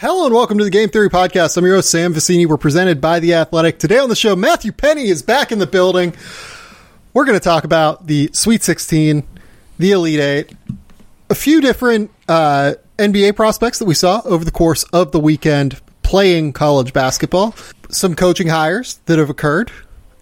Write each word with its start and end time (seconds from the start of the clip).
Hello 0.00 0.24
and 0.24 0.34
welcome 0.34 0.56
to 0.56 0.64
the 0.64 0.70
Game 0.70 0.88
Theory 0.88 1.10
Podcast. 1.10 1.58
I'm 1.58 1.66
your 1.66 1.74
host, 1.74 1.90
Sam 1.90 2.14
Vecenie. 2.14 2.46
We're 2.46 2.56
presented 2.56 3.02
by 3.02 3.20
The 3.20 3.34
Athletic. 3.34 3.78
Today 3.78 3.98
on 3.98 4.08
the 4.08 4.16
show, 4.16 4.34
Matthew 4.34 4.72
Penny 4.72 5.08
is 5.08 5.20
back 5.20 5.52
in 5.52 5.58
the 5.58 5.66
building. 5.66 6.14
We're 7.12 7.26
going 7.26 7.38
to 7.38 7.44
talk 7.44 7.64
about 7.64 8.06
the 8.06 8.30
Sweet 8.32 8.62
16, 8.62 9.22
the 9.78 9.92
Elite 9.92 10.20
Eight, 10.20 10.52
a 11.28 11.34
few 11.34 11.60
different 11.60 12.10
uh, 12.30 12.76
NBA 12.96 13.36
prospects 13.36 13.78
that 13.78 13.84
we 13.84 13.92
saw 13.92 14.22
over 14.24 14.42
the 14.42 14.50
course 14.50 14.84
of 14.84 15.12
the 15.12 15.20
weekend 15.20 15.78
playing 16.02 16.54
college 16.54 16.94
basketball, 16.94 17.54
some 17.90 18.14
coaching 18.16 18.48
hires 18.48 19.00
that 19.04 19.18
have 19.18 19.28
occurred, 19.28 19.70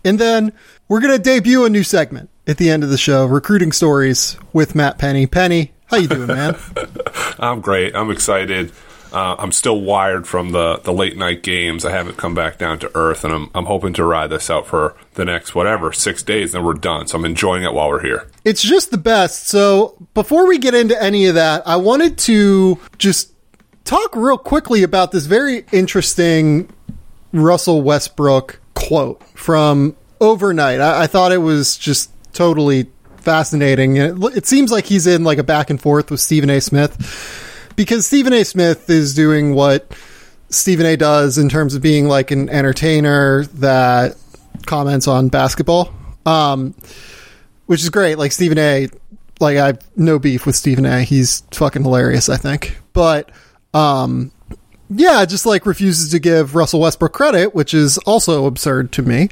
and 0.05 0.19
then 0.19 0.53
we're 0.89 1.01
going 1.01 1.17
to 1.17 1.23
debut 1.23 1.65
a 1.65 1.71
new 1.71 1.85
segment 1.85 2.31
at 2.49 2.57
the 2.57 2.69
end 2.69 2.83
of 2.83 2.91
the 2.91 2.99
show, 2.99 3.27
recruiting 3.27 3.71
stories 3.71 4.39
with 4.53 4.75
Matt 4.75 4.99
Penny. 4.99 5.29
Penny, 5.29 5.71
how 5.87 5.99
you 5.99 6.09
doing, 6.09 6.27
man? 6.27 6.57
I'm 7.39 7.61
great. 7.61 7.95
I'm 7.95 8.11
excited. 8.11 8.73
Uh, 9.13 9.37
I'm 9.39 9.53
still 9.53 9.81
wired 9.81 10.27
from 10.27 10.53
the, 10.53 10.79
the 10.79 10.93
late 10.93 11.17
night 11.17 11.43
games. 11.43 11.85
I 11.85 11.91
haven't 11.91 12.17
come 12.17 12.35
back 12.35 12.59
down 12.59 12.79
to 12.81 12.91
earth, 12.95 13.25
and 13.25 13.33
I'm, 13.33 13.51
I'm 13.55 13.65
hoping 13.65 13.93
to 13.95 14.05
ride 14.05 14.31
this 14.31 14.51
out 14.51 14.67
for 14.67 14.97
the 15.15 15.25
next, 15.25 15.55
whatever, 15.55 15.93
six 15.93 16.23
days, 16.23 16.53
then 16.53 16.65
we're 16.65 16.75
done. 16.75 17.07
So 17.07 17.17
I'm 17.19 17.25
enjoying 17.25 17.63
it 17.65 17.73
while 17.73 17.89
we're 17.89 18.03
here. 18.03 18.31
It's 18.45 18.63
just 18.63 18.91
the 18.91 18.99
best. 18.99 19.49
So 19.49 19.97
before 20.15 20.47
we 20.47 20.59
get 20.59 20.75
into 20.75 21.01
any 21.03 21.27
of 21.27 21.35
that, 21.37 21.67
I 21.67 21.77
wanted 21.77 22.19
to 22.19 22.79
just 22.99 23.33
talk 23.85 24.15
real 24.15 24.39
quickly 24.39 24.83
about 24.83 25.13
this 25.13 25.25
very 25.25 25.65
interesting 25.73 26.69
Russell 27.33 27.83
Westbrook 27.83 28.61
quote 28.75 29.23
from 29.35 29.97
overnight. 30.21 30.81
I, 30.81 31.05
I 31.05 31.07
thought 31.07 31.33
it 31.33 31.39
was 31.39 31.77
just 31.77 32.11
totally 32.35 32.91
fascinating. 33.17 33.97
It, 33.97 34.17
it 34.37 34.47
seems 34.47 34.71
like 34.71 34.85
he's 34.85 35.07
in 35.07 35.25
like 35.25 35.39
a 35.39 35.43
back 35.43 35.71
and 35.71 35.81
forth 35.81 36.11
with 36.11 36.21
Stephen 36.21 36.51
A. 36.51 36.61
Smith 36.61 37.45
because 37.79 38.09
Stephen 38.09 38.33
A. 38.33 38.45
Smith 38.45 38.91
is 38.91 39.15
doing 39.15 39.55
what 39.55 39.97
Stephen 40.49 40.85
A. 40.85 40.97
does 40.97 41.39
in 41.39 41.49
terms 41.49 41.77
of 41.77 41.81
being 41.81 42.09
like 42.09 42.33
an 42.33 42.51
entertainer 42.51 43.45
that 43.55 44.17
comments 44.67 45.07
on 45.07 45.29
basketball, 45.29 45.95
um, 46.27 46.75
which 47.67 47.81
is 47.81 47.89
great. 47.89 48.19
Like 48.19 48.33
Stephen 48.33 48.59
A. 48.59 48.89
Like 49.39 49.59
I 49.59 49.67
have 49.69 49.97
no 49.97 50.19
beef 50.19 50.45
with 50.45 50.57
Stephen 50.57 50.87
A. 50.87 51.03
He's 51.03 51.43
fucking 51.53 51.85
hilarious. 51.85 52.29
I 52.29 52.37
think, 52.37 52.77
but 52.93 53.31
um, 53.73 54.33
yeah, 54.91 55.25
just 55.25 55.47
like 55.47 55.65
refuses 55.65 56.11
to 56.11 56.19
give 56.19 56.57
Russell 56.57 56.81
Westbrook 56.81 57.13
credit, 57.13 57.55
which 57.55 57.75
is 57.75 57.97
also 57.99 58.47
absurd 58.47 58.91
to 58.93 59.03
me. 59.03 59.29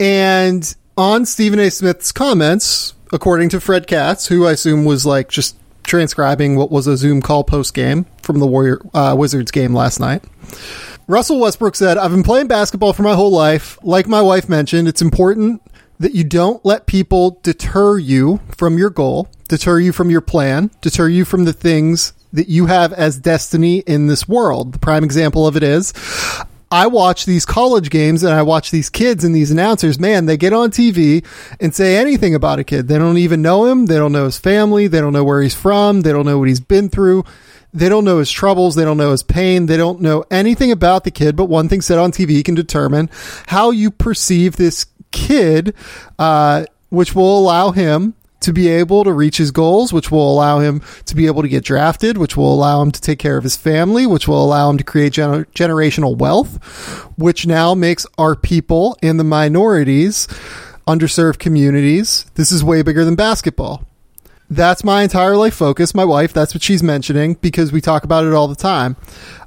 And 0.00 0.74
on 0.96 1.24
Stephen 1.24 1.60
A. 1.60 1.70
Smith's 1.70 2.10
comments, 2.10 2.94
according 3.12 3.50
to 3.50 3.60
Fred 3.60 3.86
Katz, 3.86 4.26
who 4.26 4.44
I 4.44 4.52
assume 4.52 4.84
was 4.84 5.06
like 5.06 5.28
just 5.28 5.56
transcribing 5.90 6.54
what 6.54 6.70
was 6.70 6.86
a 6.86 6.96
Zoom 6.96 7.20
call 7.20 7.42
post 7.42 7.74
game 7.74 8.06
from 8.22 8.38
the 8.38 8.46
Warrior 8.46 8.80
uh, 8.94 9.14
Wizards 9.18 9.50
game 9.50 9.74
last 9.74 9.98
night. 9.98 10.22
Russell 11.08 11.40
Westbrook 11.40 11.74
said, 11.74 11.98
I've 11.98 12.12
been 12.12 12.22
playing 12.22 12.46
basketball 12.46 12.92
for 12.92 13.02
my 13.02 13.14
whole 13.14 13.32
life. 13.32 13.76
Like 13.82 14.06
my 14.06 14.22
wife 14.22 14.48
mentioned, 14.48 14.86
it's 14.86 15.02
important 15.02 15.60
that 15.98 16.14
you 16.14 16.22
don't 16.22 16.64
let 16.64 16.86
people 16.86 17.40
deter 17.42 17.98
you 17.98 18.38
from 18.56 18.78
your 18.78 18.88
goal, 18.88 19.28
deter 19.48 19.80
you 19.80 19.92
from 19.92 20.10
your 20.10 20.20
plan, 20.20 20.70
deter 20.80 21.08
you 21.08 21.24
from 21.24 21.44
the 21.44 21.52
things 21.52 22.12
that 22.32 22.48
you 22.48 22.66
have 22.66 22.92
as 22.92 23.18
destiny 23.18 23.78
in 23.80 24.06
this 24.06 24.28
world. 24.28 24.72
The 24.72 24.78
prime 24.78 25.02
example 25.02 25.44
of 25.44 25.56
it 25.56 25.64
is 25.64 25.92
I 26.72 26.86
watch 26.86 27.24
these 27.24 27.44
college 27.44 27.90
games 27.90 28.22
and 28.22 28.32
I 28.32 28.42
watch 28.42 28.70
these 28.70 28.88
kids 28.88 29.24
and 29.24 29.34
these 29.34 29.50
announcers, 29.50 29.98
man, 29.98 30.26
they 30.26 30.36
get 30.36 30.52
on 30.52 30.70
TV 30.70 31.24
and 31.58 31.74
say 31.74 31.96
anything 31.96 32.34
about 32.34 32.60
a 32.60 32.64
kid. 32.64 32.86
They 32.86 32.96
don't 32.96 33.18
even 33.18 33.42
know 33.42 33.64
him. 33.64 33.86
They 33.86 33.96
don't 33.96 34.12
know 34.12 34.26
his 34.26 34.38
family. 34.38 34.86
They 34.86 35.00
don't 35.00 35.12
know 35.12 35.24
where 35.24 35.42
he's 35.42 35.54
from. 35.54 36.02
They 36.02 36.12
don't 36.12 36.26
know 36.26 36.38
what 36.38 36.48
he's 36.48 36.60
been 36.60 36.88
through. 36.88 37.24
They 37.74 37.88
don't 37.88 38.04
know 38.04 38.18
his 38.18 38.30
troubles. 38.30 38.76
They 38.76 38.84
don't 38.84 38.96
know 38.96 39.10
his 39.10 39.24
pain. 39.24 39.66
They 39.66 39.76
don't 39.76 40.00
know 40.00 40.24
anything 40.30 40.70
about 40.70 41.02
the 41.02 41.10
kid, 41.10 41.34
but 41.34 41.46
one 41.46 41.68
thing 41.68 41.80
said 41.80 41.98
on 41.98 42.12
TV 42.12 42.44
can 42.44 42.54
determine 42.54 43.10
how 43.46 43.70
you 43.72 43.90
perceive 43.90 44.56
this 44.56 44.86
kid, 45.10 45.74
uh, 46.18 46.66
which 46.88 47.14
will 47.14 47.38
allow 47.38 47.72
him 47.72 48.14
to 48.40 48.52
be 48.52 48.68
able 48.68 49.04
to 49.04 49.12
reach 49.12 49.36
his 49.36 49.50
goals, 49.50 49.92
which 49.92 50.10
will 50.10 50.32
allow 50.32 50.58
him 50.58 50.82
to 51.06 51.14
be 51.14 51.26
able 51.26 51.42
to 51.42 51.48
get 51.48 51.64
drafted, 51.64 52.18
which 52.18 52.36
will 52.36 52.52
allow 52.52 52.82
him 52.82 52.90
to 52.90 53.00
take 53.00 53.18
care 53.18 53.36
of 53.36 53.44
his 53.44 53.56
family, 53.56 54.06
which 54.06 54.26
will 54.26 54.42
allow 54.44 54.70
him 54.70 54.78
to 54.78 54.84
create 54.84 55.12
gener- 55.12 55.46
generational 55.52 56.16
wealth, 56.16 56.56
which 57.16 57.46
now 57.46 57.74
makes 57.74 58.06
our 58.18 58.34
people 58.34 58.96
and 59.02 59.20
the 59.20 59.24
minorities, 59.24 60.26
underserved 60.86 61.38
communities. 61.38 62.26
This 62.34 62.50
is 62.50 62.64
way 62.64 62.82
bigger 62.82 63.04
than 63.04 63.14
basketball. 63.14 63.86
That's 64.48 64.82
my 64.82 65.04
entire 65.04 65.36
life 65.36 65.54
focus. 65.54 65.94
My 65.94 66.04
wife, 66.04 66.32
that's 66.32 66.54
what 66.54 66.62
she's 66.62 66.82
mentioning 66.82 67.34
because 67.34 67.70
we 67.70 67.80
talk 67.80 68.02
about 68.02 68.24
it 68.24 68.32
all 68.32 68.48
the 68.48 68.56
time. 68.56 68.96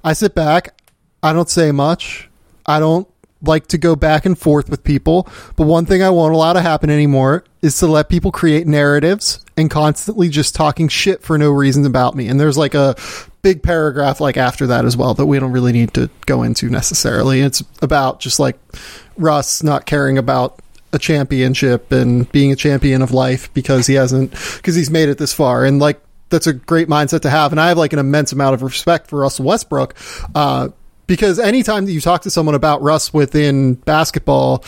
I 0.01 0.13
sit 0.13 0.33
back. 0.33 0.79
I 1.21 1.33
don't 1.33 1.49
say 1.49 1.71
much. 1.73 2.29
I 2.65 2.79
don't 2.79 3.07
like 3.43 3.67
to 3.67 3.77
go 3.77 3.95
back 3.95 4.25
and 4.25 4.37
forth 4.37 4.69
with 4.69 4.83
people. 4.83 5.27
But 5.55 5.67
one 5.67 5.85
thing 5.85 6.01
I 6.01 6.09
won't 6.09 6.33
allow 6.33 6.53
to 6.53 6.61
happen 6.61 6.89
anymore 6.89 7.43
is 7.61 7.77
to 7.79 7.87
let 7.87 8.09
people 8.09 8.31
create 8.31 8.67
narratives 8.67 9.43
and 9.55 9.69
constantly 9.69 10.29
just 10.29 10.55
talking 10.55 10.87
shit 10.87 11.21
for 11.21 11.37
no 11.37 11.51
reason 11.51 11.85
about 11.85 12.15
me. 12.15 12.27
And 12.27 12.39
there's 12.39 12.57
like 12.57 12.73
a 12.73 12.95
big 13.41 13.61
paragraph 13.61 14.21
like 14.21 14.37
after 14.37 14.67
that 14.67 14.85
as 14.85 14.95
well 14.95 15.13
that 15.13 15.25
we 15.25 15.37
don't 15.37 15.51
really 15.51 15.73
need 15.73 15.93
to 15.93 16.09
go 16.25 16.43
into 16.43 16.69
necessarily. 16.69 17.41
It's 17.41 17.61
about 17.81 18.19
just 18.19 18.39
like 18.39 18.57
Russ 19.17 19.61
not 19.61 19.85
caring 19.85 20.17
about 20.17 20.59
a 20.93 20.99
championship 20.99 21.91
and 21.91 22.31
being 22.31 22.51
a 22.51 22.55
champion 22.55 23.01
of 23.01 23.11
life 23.11 23.53
because 23.53 23.87
he 23.87 23.95
hasn't 23.95 24.31
because 24.31 24.75
he's 24.75 24.91
made 24.91 25.09
it 25.09 25.17
this 25.17 25.33
far 25.33 25.65
and 25.65 25.79
like 25.79 25.99
that's 26.29 26.45
a 26.45 26.53
great 26.53 26.87
mindset 26.87 27.21
to 27.21 27.31
have 27.31 27.51
and 27.51 27.59
I 27.59 27.69
have 27.69 27.77
like 27.79 27.93
an 27.93 27.99
immense 27.99 28.31
amount 28.31 28.53
of 28.53 28.61
respect 28.61 29.07
for 29.07 29.19
Russell 29.19 29.45
Westbrook 29.45 29.95
uh, 30.35 30.69
because 31.07 31.39
anytime 31.39 31.85
that 31.85 31.91
you 31.91 32.01
talk 32.01 32.21
to 32.23 32.29
someone 32.29 32.55
about 32.55 32.81
Russ 32.81 33.13
within 33.13 33.75
basketball 33.75 34.63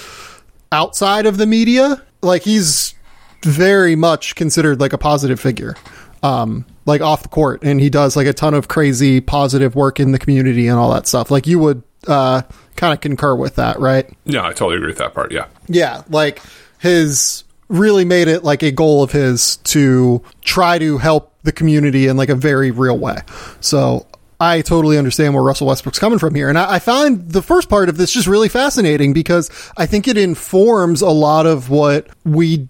outside 0.72 1.25
of 1.25 1.38
the 1.38 1.46
media, 1.46 2.03
like 2.22 2.44
he's 2.44 2.96
very 3.44 3.96
much 3.96 4.35
considered 4.35 4.79
like 4.79 4.94
a 4.94 4.97
positive 4.97 5.40
figure. 5.40 5.75
Um, 6.24 6.66
like 6.85 7.01
off 7.01 7.24
the 7.24 7.29
court 7.29 7.63
and 7.63 7.79
he 7.79 7.90
does 7.90 8.16
like 8.16 8.28
a 8.28 8.34
ton 8.34 8.53
of 8.53 8.68
crazy 8.68 9.22
positive 9.22 9.75
work 9.75 10.00
in 10.00 10.12
the 10.12 10.19
community 10.19 10.68
and 10.68 10.78
all 10.78 10.91
that 10.94 11.07
stuff. 11.07 11.29
Like 11.29 11.47
you 11.47 11.59
would 11.59 11.84
uh 12.07 12.44
kind 12.75 12.94
of 12.94 13.01
concur 13.01 13.35
with 13.35 13.56
that, 13.56 13.79
right? 13.79 14.12
Yeah, 14.25 14.44
I 14.45 14.50
totally 14.50 14.78
agree 14.78 14.88
with 14.88 14.97
that 14.97 15.13
part. 15.13 15.31
Yeah. 15.31 15.47
Yeah, 15.68 16.03
like 16.09 16.41
his 16.79 17.44
really 17.68 18.06
made 18.06 18.28
it 18.28 18.44
like 18.44 18.62
a 18.63 18.72
goal 18.72 19.01
of 19.01 19.12
his 19.12 19.57
to 19.57 20.22
try 20.41 20.78
to 20.78 20.97
help 20.97 21.34
the 21.44 21.51
community 21.51 22.07
in 22.07 22.18
like 22.18 22.29
a 22.29 22.35
very 22.35 22.72
real 22.72 22.97
way. 22.97 23.18
So 23.59 24.06
I 24.40 24.62
totally 24.62 24.97
understand 24.97 25.34
where 25.34 25.44
Russell 25.44 25.68
Westbrook's 25.68 26.00
coming 26.00 26.19
from 26.19 26.35
here. 26.35 26.50
And 26.50 26.57
I, 26.57 26.73
I, 26.73 26.79
find 26.79 27.29
the 27.29 27.41
first 27.41 27.69
part 27.69 27.88
of 27.90 27.97
this 27.97 28.12
just 28.12 28.28
really 28.28 28.50
fascinating 28.50 29.13
because 29.13 29.50
I 29.78 29.85
think 29.85 30.07
it 30.07 30.18
informs 30.18 31.01
a 31.01 31.09
lot 31.09 31.46
of 31.46 31.69
what 31.69 32.07
we 32.25 32.68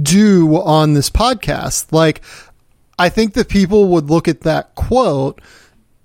do 0.00 0.56
on 0.56 0.94
this 0.94 1.10
podcast. 1.10 1.92
Like, 1.92 2.22
I 2.98 3.08
think 3.08 3.34
that 3.34 3.48
people 3.48 3.88
would 3.88 4.10
look 4.10 4.28
at 4.28 4.42
that 4.42 4.74
quote 4.74 5.40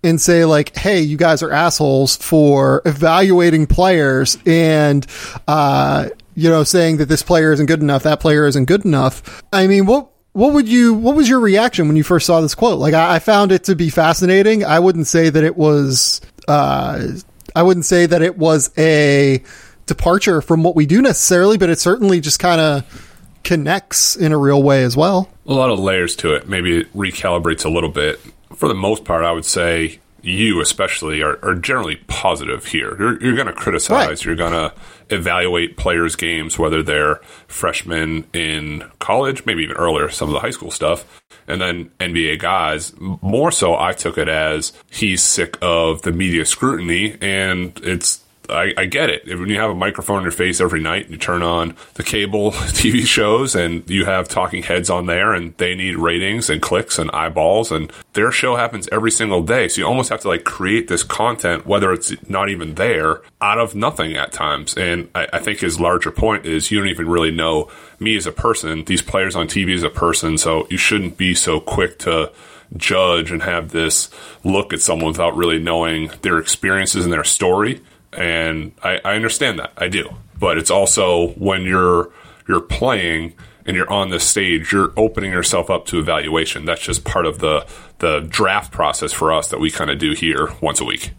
and 0.03 0.21
say 0.21 0.45
like, 0.45 0.75
"Hey, 0.77 1.01
you 1.01 1.17
guys 1.17 1.43
are 1.43 1.51
assholes 1.51 2.15
for 2.15 2.81
evaluating 2.85 3.67
players 3.67 4.37
and 4.45 5.05
uh, 5.47 6.09
you 6.35 6.49
know 6.49 6.63
saying 6.63 6.97
that 6.97 7.07
this 7.07 7.23
player 7.23 7.51
isn't 7.51 7.65
good 7.65 7.81
enough, 7.81 8.03
that 8.03 8.19
player 8.19 8.47
isn't 8.47 8.65
good 8.65 8.85
enough." 8.85 9.43
I 9.51 9.67
mean, 9.67 9.85
what 9.85 10.09
what 10.35 10.51
would 10.51 10.67
you 10.67 10.93
what 10.93 11.15
was 11.15 11.29
your 11.29 11.39
reaction 11.39 11.87
when 11.87 11.95
you 11.95 12.03
first 12.03 12.25
saw 12.25 12.41
this 12.41 12.53
quote 12.53 12.77
like 12.77 12.93
I, 12.93 13.15
I, 13.15 13.19
found 13.19 13.53
it 13.53 13.63
to 13.65 13.75
be 13.75 13.89
fascinating 13.89 14.65
i 14.65 14.77
wouldn't 14.77 15.07
say 15.07 15.29
that 15.29 15.43
it 15.45 15.55
was 15.55 16.19
uh, 16.49 17.07
i 17.55 17.63
wouldn't 17.63 17.85
say 17.85 18.05
that 18.05 18.21
it 18.21 18.37
was 18.37 18.69
a 18.77 19.41
departure 19.85 20.41
from 20.41 20.61
what 20.61 20.75
we 20.75 20.85
do 20.85 21.01
necessarily 21.01 21.57
but 21.57 21.69
it 21.69 21.79
certainly 21.79 22.19
just 22.19 22.39
kind 22.39 22.59
of 22.59 23.37
connects 23.45 24.17
in 24.17 24.33
a 24.33 24.37
real 24.37 24.61
way 24.61 24.83
as 24.83 24.97
well 24.97 25.29
a 25.45 25.53
lot 25.53 25.69
of 25.69 25.79
layers 25.79 26.17
to 26.17 26.33
it 26.33 26.49
maybe 26.49 26.79
it 26.79 26.93
recalibrates 26.93 27.63
a 27.63 27.69
little 27.69 27.89
bit 27.89 28.19
for 28.55 28.67
the 28.67 28.75
most 28.75 29.05
part 29.05 29.23
i 29.23 29.31
would 29.31 29.45
say 29.45 29.99
you 30.21 30.59
especially 30.59 31.21
are, 31.21 31.37
are 31.45 31.53
generally 31.53 31.97
positive 32.07 32.65
here. 32.65 32.97
You're, 32.97 33.21
you're 33.21 33.35
going 33.35 33.45
to 33.45 33.53
criticize. 33.53 34.07
Right. 34.07 34.25
You're 34.25 34.35
going 34.35 34.53
to 34.53 34.73
evaluate 35.09 35.77
players' 35.77 36.15
games, 36.15 36.57
whether 36.57 36.83
they're 36.83 37.21
freshmen 37.47 38.25
in 38.33 38.83
college, 38.99 39.45
maybe 39.45 39.63
even 39.63 39.75
earlier, 39.75 40.09
some 40.09 40.29
of 40.29 40.33
the 40.33 40.39
high 40.39 40.51
school 40.51 40.71
stuff, 40.71 41.21
and 41.47 41.61
then 41.61 41.91
NBA 41.99 42.39
guys. 42.39 42.93
More 42.99 43.51
so, 43.51 43.77
I 43.77 43.93
took 43.93 44.17
it 44.17 44.27
as 44.27 44.73
he's 44.89 45.23
sick 45.23 45.57
of 45.61 46.01
the 46.01 46.11
media 46.11 46.45
scrutiny, 46.45 47.17
and 47.21 47.79
it's 47.83 48.24
I, 48.49 48.73
I, 48.77 48.85
get 48.85 49.09
it. 49.09 49.27
When 49.27 49.49
you 49.49 49.59
have 49.59 49.71
a 49.71 49.75
microphone 49.75 50.17
in 50.17 50.23
your 50.23 50.31
face 50.31 50.61
every 50.61 50.79
night, 50.79 51.09
you 51.09 51.17
turn 51.17 51.41
on 51.41 51.75
the 51.95 52.03
cable 52.03 52.51
TV 52.51 53.05
shows 53.05 53.55
and 53.55 53.87
you 53.89 54.05
have 54.05 54.27
talking 54.27 54.63
heads 54.63 54.89
on 54.89 55.05
there 55.05 55.33
and 55.33 55.55
they 55.57 55.75
need 55.75 55.95
ratings 55.95 56.49
and 56.49 56.61
clicks 56.61 56.99
and 56.99 57.11
eyeballs 57.11 57.71
and 57.71 57.91
their 58.13 58.31
show 58.31 58.55
happens 58.55 58.87
every 58.91 59.11
single 59.11 59.43
day. 59.43 59.67
So 59.67 59.81
you 59.81 59.87
almost 59.87 60.09
have 60.09 60.21
to 60.21 60.27
like 60.27 60.43
create 60.43 60.87
this 60.87 61.03
content, 61.03 61.65
whether 61.65 61.91
it's 61.91 62.13
not 62.29 62.49
even 62.49 62.75
there, 62.75 63.21
out 63.41 63.59
of 63.59 63.75
nothing 63.75 64.15
at 64.15 64.31
times. 64.31 64.75
And 64.75 65.09
I, 65.15 65.27
I 65.33 65.39
think 65.39 65.59
his 65.59 65.79
larger 65.79 66.11
point 66.11 66.45
is 66.45 66.71
you 66.71 66.79
don't 66.79 66.89
even 66.89 67.07
really 67.07 67.31
know 67.31 67.69
me 67.99 68.15
as 68.17 68.27
a 68.27 68.31
person, 68.31 68.85
these 68.85 69.01
players 69.01 69.35
on 69.35 69.47
TV 69.47 69.73
as 69.73 69.83
a 69.83 69.89
person. 69.89 70.37
So 70.37 70.67
you 70.69 70.77
shouldn't 70.77 71.17
be 71.17 71.35
so 71.35 71.59
quick 71.59 71.99
to 71.99 72.31
judge 72.77 73.31
and 73.31 73.43
have 73.43 73.71
this 73.71 74.09
look 74.43 74.73
at 74.73 74.81
someone 74.81 75.09
without 75.11 75.35
really 75.35 75.59
knowing 75.59 76.11
their 76.21 76.39
experiences 76.39 77.05
and 77.05 77.13
their 77.13 77.23
story. 77.23 77.81
And 78.15 78.71
I, 78.83 78.99
I 79.03 79.15
understand 79.15 79.59
that. 79.59 79.73
I 79.77 79.87
do. 79.87 80.09
But 80.39 80.57
it's 80.57 80.71
also 80.71 81.29
when 81.33 81.63
you're 81.63 82.11
you're 82.47 82.61
playing 82.61 83.33
and 83.65 83.75
you're 83.75 83.91
on 83.91 84.09
the 84.09 84.19
stage, 84.19 84.71
you're 84.71 84.93
opening 84.95 85.31
yourself 85.31 85.69
up 85.69 85.85
to 85.87 85.99
evaluation. 85.99 86.65
That's 86.65 86.81
just 86.81 87.03
part 87.03 87.25
of 87.25 87.39
the 87.39 87.67
the 87.99 88.21
draft 88.21 88.71
process 88.71 89.13
for 89.13 89.33
us 89.33 89.49
that 89.49 89.59
we 89.59 89.71
kind 89.71 89.89
of 89.89 89.97
do 89.97 90.13
here 90.13 90.49
once 90.61 90.79
a 90.79 90.85
week. 90.85 91.11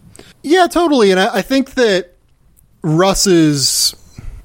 Yeah, 0.43 0.67
totally. 0.67 1.11
And 1.11 1.19
I, 1.19 1.37
I 1.37 1.41
think 1.41 1.73
that 1.73 2.13
Russ's 2.83 3.95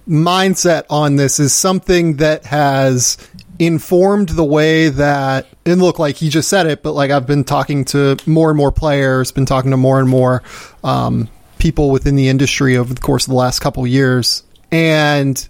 mindset 0.08 0.84
on 0.90 1.16
this 1.16 1.38
is 1.38 1.52
something 1.52 2.16
that 2.16 2.44
has 2.46 3.16
informed 3.58 4.31
the 4.31 4.44
way 4.44 4.88
that 4.88 5.46
and 5.64 5.81
look 5.81 5.99
like 6.00 6.16
he 6.16 6.28
just 6.28 6.49
said 6.49 6.66
it 6.66 6.82
but 6.82 6.93
like 6.93 7.12
i've 7.12 7.26
been 7.26 7.44
talking 7.44 7.84
to 7.84 8.16
more 8.26 8.50
and 8.50 8.56
more 8.56 8.72
players 8.72 9.31
been 9.31 9.46
talking 9.46 9.70
to 9.70 9.76
more 9.76 10.00
and 10.00 10.08
more 10.08 10.43
um, 10.82 11.28
people 11.62 11.91
within 11.91 12.17
the 12.17 12.29
industry 12.29 12.76
over 12.76 12.93
the 12.93 13.00
course 13.00 13.25
of 13.25 13.31
the 13.31 13.37
last 13.37 13.61
couple 13.61 13.87
years 13.87 14.43
and 14.73 15.49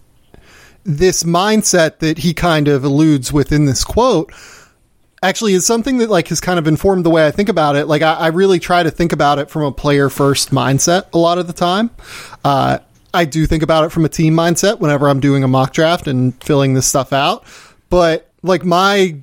this 0.84 1.22
mindset 1.22 2.00
that 2.00 2.18
he 2.18 2.34
kind 2.34 2.68
of 2.68 2.84
alludes 2.84 3.32
within 3.32 3.64
this 3.64 3.82
quote 3.82 4.30
actually 5.22 5.54
is 5.54 5.64
something 5.64 5.98
that 5.98 6.10
like 6.10 6.28
has 6.28 6.38
kind 6.38 6.58
of 6.58 6.66
informed 6.66 7.06
the 7.06 7.10
way 7.10 7.26
I 7.26 7.30
think 7.30 7.48
about 7.48 7.76
it. 7.76 7.86
Like 7.86 8.02
I, 8.02 8.12
I 8.12 8.26
really 8.26 8.58
try 8.58 8.82
to 8.82 8.90
think 8.90 9.12
about 9.12 9.38
it 9.38 9.48
from 9.48 9.62
a 9.62 9.72
player 9.72 10.10
first 10.10 10.50
mindset 10.50 11.04
a 11.14 11.18
lot 11.18 11.38
of 11.38 11.46
the 11.46 11.54
time. 11.54 11.90
Uh, 12.44 12.80
I 13.14 13.24
do 13.24 13.46
think 13.46 13.62
about 13.62 13.84
it 13.84 13.88
from 13.90 14.04
a 14.04 14.08
team 14.10 14.34
mindset 14.34 14.80
whenever 14.80 15.08
I'm 15.08 15.20
doing 15.20 15.44
a 15.44 15.48
mock 15.48 15.72
draft 15.72 16.08
and 16.08 16.34
filling 16.44 16.74
this 16.74 16.86
stuff 16.86 17.14
out. 17.14 17.44
But 17.88 18.28
like 18.42 18.66
my 18.66 19.18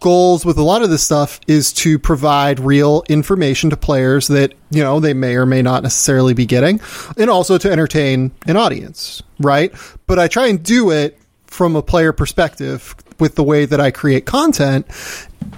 goals 0.00 0.44
with 0.44 0.58
a 0.58 0.62
lot 0.62 0.82
of 0.82 0.90
this 0.90 1.02
stuff 1.02 1.40
is 1.46 1.72
to 1.74 1.98
provide 1.98 2.58
real 2.58 3.04
information 3.08 3.70
to 3.70 3.76
players 3.76 4.28
that, 4.28 4.54
you 4.70 4.82
know, 4.82 4.98
they 4.98 5.14
may 5.14 5.36
or 5.36 5.46
may 5.46 5.62
not 5.62 5.82
necessarily 5.82 6.34
be 6.34 6.46
getting 6.46 6.80
and 7.16 7.30
also 7.30 7.58
to 7.58 7.70
entertain 7.70 8.32
an 8.46 8.56
audience, 8.56 9.22
right? 9.38 9.72
But 10.06 10.18
I 10.18 10.28
try 10.28 10.48
and 10.48 10.62
do 10.62 10.90
it 10.90 11.18
from 11.46 11.76
a 11.76 11.82
player 11.82 12.12
perspective 12.12 12.94
with 13.18 13.34
the 13.34 13.44
way 13.44 13.66
that 13.66 13.80
I 13.80 13.90
create 13.90 14.26
content. 14.26 14.86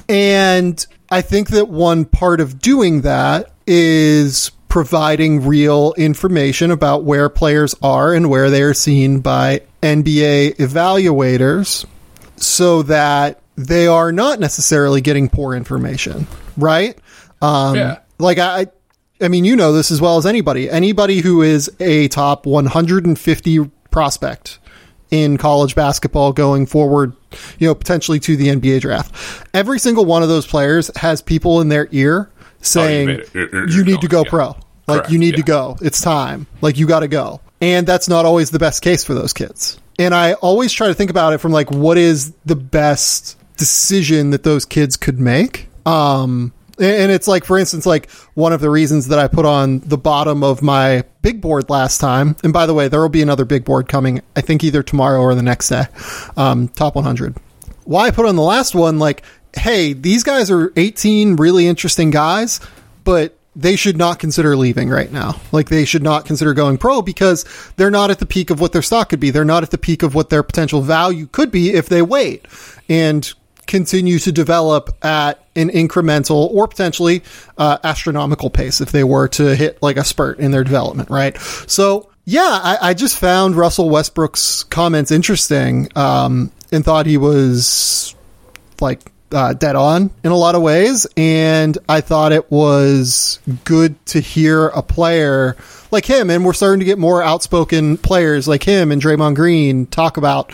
And 0.09 0.85
I 1.11 1.21
think 1.21 1.51
that 1.51 1.69
one 1.69 2.05
part 2.05 2.41
of 2.41 2.59
doing 2.59 3.03
that 3.03 3.53
is 3.67 4.51
providing 4.69 5.47
real 5.47 5.95
information 5.99 6.71
about 6.71 7.05
where 7.05 7.29
players 7.29 7.75
are 7.83 8.15
and 8.15 8.31
where 8.31 8.49
they 8.49 8.63
are 8.63 8.75
seen 8.75 9.21
by 9.21 9.61
NBA 9.83 10.57
evaluators 10.57 11.85
so 12.37 12.83
that 12.83 13.42
they 13.57 13.87
are 13.87 14.13
not 14.13 14.41
necessarily 14.41 15.01
getting 15.01 15.29
poor 15.29 15.55
information, 15.55 16.27
right? 16.57 16.99
Um, 17.41 17.77
yeah. 17.77 17.99
Like 18.19 18.39
I, 18.39 18.67
I 19.21 19.29
mean, 19.29 19.45
you 19.45 19.57
know 19.57 19.73
this 19.73 19.91
as 19.91 20.01
well 20.01 20.17
as 20.17 20.27
anybody. 20.27 20.69
Anybody 20.71 21.21
who 21.21 21.43
is 21.43 21.71
a 21.81 22.09
top 22.09 22.47
150 22.47 23.71
prospect 23.91 24.59
in 25.11 25.37
college 25.37 25.75
basketball 25.75 26.33
going 26.33 26.67
forward, 26.67 27.15
you 27.59 27.69
know, 27.69 27.75
potentially 27.75 28.19
to 28.21 28.37
the 28.37 28.49
NBA 28.49 28.81
draft. 28.81 29.47
Every 29.55 29.79
single 29.79 30.05
one 30.05 30.23
of 30.23 30.29
those 30.29 30.47
players 30.47 30.91
has 30.97 31.21
people 31.23 31.61
in 31.61 31.69
their 31.69 31.87
ear 31.93 32.31
saying, 32.63 33.21
oh, 33.35 33.39
you, 33.39 33.67
you 33.69 33.85
need 33.85 34.01
to 34.01 34.09
go 34.09 34.23
yeah. 34.25 34.31
pro. 34.31 34.47
Like, 34.47 34.57
Correct. 34.87 35.11
you 35.11 35.19
need 35.19 35.35
yeah. 35.35 35.37
to 35.37 35.43
go. 35.43 35.77
It's 35.83 36.01
time. 36.01 36.47
Like, 36.61 36.79
you 36.79 36.87
got 36.87 37.01
to 37.01 37.09
go. 37.09 37.41
And 37.61 37.87
that's 37.87 38.09
not 38.09 38.25
always 38.25 38.51
the 38.51 38.59
best 38.59 38.83
case 38.83 39.05
for 39.05 39.15
those 39.15 39.33
kids. 39.33 39.79
And 39.99 40.15
I 40.15 40.33
always 40.35 40.73
try 40.73 40.89
to 40.89 40.95
think 40.95 41.11
about 41.11 41.35
it 41.35 41.39
from 41.39 41.53
like, 41.53 41.71
what 41.71 41.99
is 41.99 42.33
the 42.45 42.57
best 42.57 43.39
decision 43.57 44.31
that 44.31 44.43
those 44.43 44.65
kids 44.65 44.97
could 44.97 45.21
make? 45.21 45.69
Um, 45.87 46.53
and 46.79 47.13
it's 47.13 47.29
like, 47.29 47.45
for 47.45 47.59
instance, 47.59 47.87
like 47.87 48.11
one 48.35 48.53
of 48.53 48.61
the 48.61 48.71
reasons 48.71 49.09
that 49.09 49.19
I 49.19 49.29
put 49.29 49.45
on 49.45 49.81
the 49.81 49.99
bottom 49.99 50.43
of 50.43 50.63
my 50.63 51.05
big 51.21 51.41
board 51.41 51.71
last 51.71 52.01
time. 52.01 52.37
And 52.43 52.53
by 52.53 52.67
the 52.67 52.75
way, 52.75 52.89
there 52.89 53.01
will 53.01 53.09
be 53.09 53.23
another 53.23 53.45
big 53.45 53.65
board 53.65 53.89
coming, 53.89 54.23
I 54.35 54.41
think 54.41 54.65
either 54.65 54.83
tomorrow 54.83 55.21
or 55.21 55.35
the 55.35 55.43
next 55.43 55.69
day, 55.69 55.85
um, 56.37 56.69
top 56.69 56.95
100. 56.95 57.37
Why 57.85 58.07
I 58.07 58.11
put 58.11 58.27
on 58.27 58.37
the 58.37 58.43
last 58.43 58.75
one, 58.75 58.99
like, 58.99 59.23
hey, 59.57 59.93
these 59.93 60.23
guys 60.23 60.51
are 60.51 60.73
18 60.77 61.37
really 61.37 61.67
interesting 61.67 62.11
guys, 62.11 62.61
but 63.05 63.37
they 63.55 63.77
should 63.77 63.99
not 63.99 64.19
consider 64.19 64.57
leaving 64.57 64.89
right 64.89 65.13
now. 65.13 65.41
Like 65.53 65.69
they 65.69 65.85
should 65.85 66.03
not 66.03 66.25
consider 66.25 66.55
going 66.55 66.79
pro 66.79 67.03
because 67.03 67.45
they're 67.77 67.91
not 67.91 68.11
at 68.11 68.19
the 68.19 68.27
peak 68.27 68.51
of 68.51 68.61
what 68.61 68.73
their 68.73 68.83
stock 68.83 69.11
could 69.11 69.21
be. 69.21 69.31
They're 69.31 69.45
not 69.45 69.63
at 69.63 69.71
the 69.71 69.79
peak 69.79 70.03
of 70.03 70.15
what 70.15 70.31
their 70.31 70.43
potential 70.43 70.81
value 70.81 71.27
could 71.27 71.51
be 71.51 71.75
if 71.75 71.89
they 71.89 72.01
wait. 72.01 72.47
And 72.89 73.31
continue 73.73 74.19
to 74.19 74.31
develop 74.31 74.91
at 75.03 75.43
an 75.57 75.71
incremental 75.71 76.51
or 76.53 76.69
potentially 76.69 77.23
uh, 77.57 77.79
astronomical 77.83 78.51
pace 78.51 78.83
if 78.83 78.93
they 78.93 79.03
were 79.03 79.29
to 79.29 79.57
hit 79.57 79.83
like 79.83 79.97
a 79.97 80.05
spurt 80.05 80.39
in 80.39 80.51
their 80.51 80.63
development, 80.63 81.09
right? 81.09 81.39
So, 81.39 82.11
yeah, 82.27 82.61
I, 82.63 82.91
I 82.91 82.95
just 82.95 83.19
found 83.19 83.57
Russell 83.57 83.89
Westbrook's 83.89 84.65
comments 84.65 85.11
interesting 85.11 85.89
um, 85.97 86.53
and 86.71 86.85
thought 86.85 87.07
he 87.07 87.17
was 87.17 88.15
like 88.79 89.11
uh, 89.33 89.55
dead 89.55 89.75
on 89.75 90.11
in 90.23 90.33
a 90.33 90.37
lot 90.37 90.55
of 90.55 90.61
ways. 90.61 91.07
And 91.17 91.79
I 91.89 92.03
thought 92.03 92.33
it 92.33 92.51
was 92.53 93.39
good 93.65 94.05
to 94.07 94.21
hear 94.21 94.67
a 94.67 94.83
player 94.83 95.57
like 95.91 96.05
him, 96.05 96.29
and 96.29 96.45
we're 96.45 96.53
starting 96.53 96.81
to 96.81 96.87
get 96.87 96.99
more 96.99 97.23
outspoken 97.23 97.97
players 97.97 98.47
like 98.47 98.65
him 98.65 98.93
and 98.93 99.01
Draymond 99.01 99.35
Green 99.35 99.87
talk 99.87 100.19
about 100.19 100.53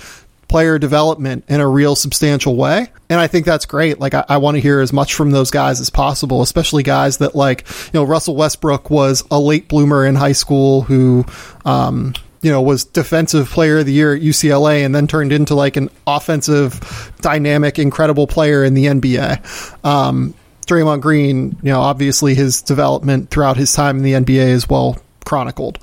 player 0.48 0.78
development 0.78 1.44
in 1.48 1.60
a 1.60 1.68
real 1.68 1.94
substantial 1.94 2.56
way. 2.56 2.88
And 3.10 3.20
I 3.20 3.26
think 3.26 3.46
that's 3.46 3.66
great. 3.66 4.00
Like, 4.00 4.14
I, 4.14 4.24
I 4.28 4.36
want 4.38 4.56
to 4.56 4.60
hear 4.60 4.80
as 4.80 4.92
much 4.92 5.14
from 5.14 5.30
those 5.30 5.50
guys 5.50 5.80
as 5.80 5.90
possible, 5.90 6.42
especially 6.42 6.82
guys 6.82 7.18
that, 7.18 7.34
like, 7.34 7.66
you 7.86 8.00
know, 8.00 8.04
Russell 8.04 8.36
Westbrook 8.36 8.90
was 8.90 9.22
a 9.30 9.38
late 9.38 9.68
bloomer 9.68 10.04
in 10.04 10.14
high 10.14 10.32
school 10.32 10.82
who, 10.82 11.24
um, 11.64 12.14
you 12.42 12.50
know, 12.50 12.62
was 12.62 12.84
defensive 12.84 13.48
player 13.48 13.78
of 13.78 13.86
the 13.86 13.92
year 13.92 14.14
at 14.14 14.22
UCLA 14.22 14.84
and 14.84 14.94
then 14.94 15.06
turned 15.06 15.32
into 15.32 15.54
like 15.54 15.76
an 15.76 15.90
offensive, 16.06 17.12
dynamic, 17.20 17.78
incredible 17.78 18.26
player 18.26 18.64
in 18.64 18.74
the 18.74 18.86
NBA. 18.86 19.84
Um, 19.84 20.34
Draymond 20.66 21.00
Green, 21.00 21.56
you 21.62 21.72
know, 21.72 21.80
obviously 21.80 22.34
his 22.34 22.62
development 22.62 23.30
throughout 23.30 23.56
his 23.56 23.72
time 23.72 23.96
in 23.98 24.02
the 24.02 24.12
NBA 24.12 24.48
is 24.48 24.68
well 24.68 24.98
chronicled. 25.24 25.78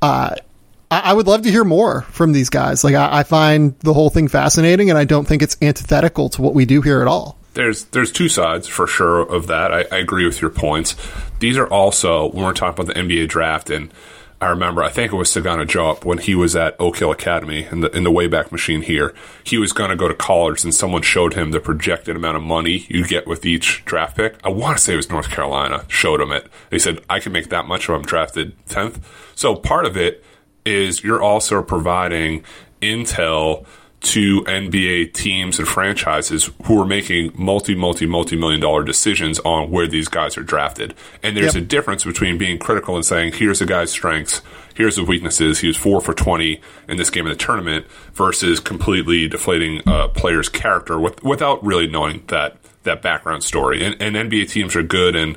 Uh, 0.00 0.34
I, 1.00 1.12
would 1.12 1.26
love 1.26 1.42
to 1.42 1.50
hear 1.50 1.64
more 1.64 2.02
from 2.02 2.32
these 2.32 2.50
guys. 2.50 2.84
Like 2.84 2.94
I, 2.94 3.20
I 3.20 3.22
find 3.22 3.78
the 3.80 3.92
whole 3.92 4.10
thing 4.10 4.28
fascinating, 4.28 4.90
and 4.90 4.98
I 4.98 5.04
don't 5.04 5.26
think 5.26 5.42
it's 5.42 5.56
antithetical 5.62 6.28
to 6.30 6.42
what 6.42 6.54
we 6.54 6.64
do 6.64 6.82
here 6.82 7.00
at 7.00 7.08
all 7.08 7.38
there's 7.54 7.84
there's 7.86 8.10
two 8.10 8.28
sides 8.28 8.66
for 8.66 8.86
sure 8.86 9.20
of 9.20 9.46
that. 9.48 9.72
I, 9.72 9.84
I, 9.92 9.98
agree 9.98 10.24
with 10.24 10.40
your 10.40 10.50
points. 10.50 10.96
These 11.38 11.56
are 11.56 11.66
also 11.66 12.30
when 12.30 12.44
we're 12.44 12.52
talking 12.52 12.82
about 12.82 12.94
the 12.94 13.00
NBA 13.00 13.28
draft, 13.28 13.70
and 13.70 13.92
I 14.40 14.46
remember 14.46 14.82
I 14.82 14.88
think 14.88 15.12
it 15.12 15.16
was 15.16 15.28
Sagana 15.28 15.66
Diop 15.66 16.04
when 16.04 16.18
he 16.18 16.34
was 16.34 16.56
at 16.56 16.76
Oak 16.80 16.98
Hill 16.98 17.12
Academy 17.12 17.68
in 17.70 17.80
the 17.80 17.94
in 17.96 18.04
the 18.04 18.10
Wayback 18.10 18.50
Machine 18.50 18.82
here. 18.82 19.14
He 19.44 19.58
was 19.58 19.72
going 19.72 19.90
to 19.90 19.96
go 19.96 20.08
to 20.08 20.14
college, 20.14 20.64
and 20.64 20.74
someone 20.74 21.02
showed 21.02 21.34
him 21.34 21.50
the 21.50 21.60
projected 21.60 22.16
amount 22.16 22.36
of 22.36 22.42
money 22.42 22.86
you 22.88 23.06
get 23.06 23.26
with 23.26 23.44
each 23.44 23.84
draft 23.84 24.16
pick. 24.16 24.36
I 24.44 24.48
want 24.48 24.78
to 24.78 24.82
say 24.82 24.94
it 24.94 24.96
was 24.96 25.10
North 25.10 25.28
Carolina. 25.28 25.84
Showed 25.88 26.20
him 26.20 26.32
it. 26.32 26.46
They 26.70 26.78
said 26.78 27.02
I 27.10 27.20
can 27.20 27.32
make 27.32 27.50
that 27.50 27.66
much 27.66 27.84
if 27.84 27.90
I'm 27.90 28.02
drafted 28.02 28.54
tenth. 28.66 29.06
So 29.34 29.54
part 29.54 29.84
of 29.84 29.96
it 29.96 30.24
is 30.64 31.02
you're 31.02 31.22
also 31.22 31.62
providing 31.62 32.44
intel 32.80 33.66
to 34.02 34.42
NBA 34.42 35.12
teams 35.12 35.58
and 35.58 35.68
franchises 35.68 36.50
who 36.64 36.80
are 36.80 36.86
making 36.86 37.32
multi, 37.34 37.74
multi, 37.74 38.04
multi 38.04 38.36
million 38.36 38.60
dollar 38.60 38.82
decisions 38.82 39.38
on 39.40 39.70
where 39.70 39.86
these 39.86 40.08
guys 40.08 40.36
are 40.36 40.42
drafted. 40.42 40.94
And 41.22 41.36
there's 41.36 41.54
yep. 41.54 41.62
a 41.62 41.66
difference 41.66 42.04
between 42.04 42.36
being 42.36 42.58
critical 42.58 42.96
and 42.96 43.04
saying, 43.04 43.34
here's 43.34 43.60
a 43.60 43.66
guy's 43.66 43.92
strengths, 43.92 44.42
here's 44.74 44.96
the 44.96 45.04
weaknesses. 45.04 45.60
He 45.60 45.68
was 45.68 45.76
four 45.76 46.00
for 46.00 46.14
20 46.14 46.60
in 46.88 46.96
this 46.96 47.10
game 47.10 47.26
of 47.26 47.30
the 47.30 47.42
tournament 47.42 47.86
versus 48.12 48.58
completely 48.58 49.28
deflating 49.28 49.82
a 49.86 50.08
player's 50.08 50.48
character 50.48 50.98
with, 50.98 51.22
without 51.22 51.64
really 51.64 51.86
knowing 51.86 52.24
that 52.26 52.56
that 52.84 53.02
background 53.02 53.44
story. 53.44 53.84
And, 53.84 54.00
and 54.00 54.16
NBA 54.16 54.50
teams 54.50 54.74
are 54.76 54.82
good, 54.82 55.16
and 55.16 55.36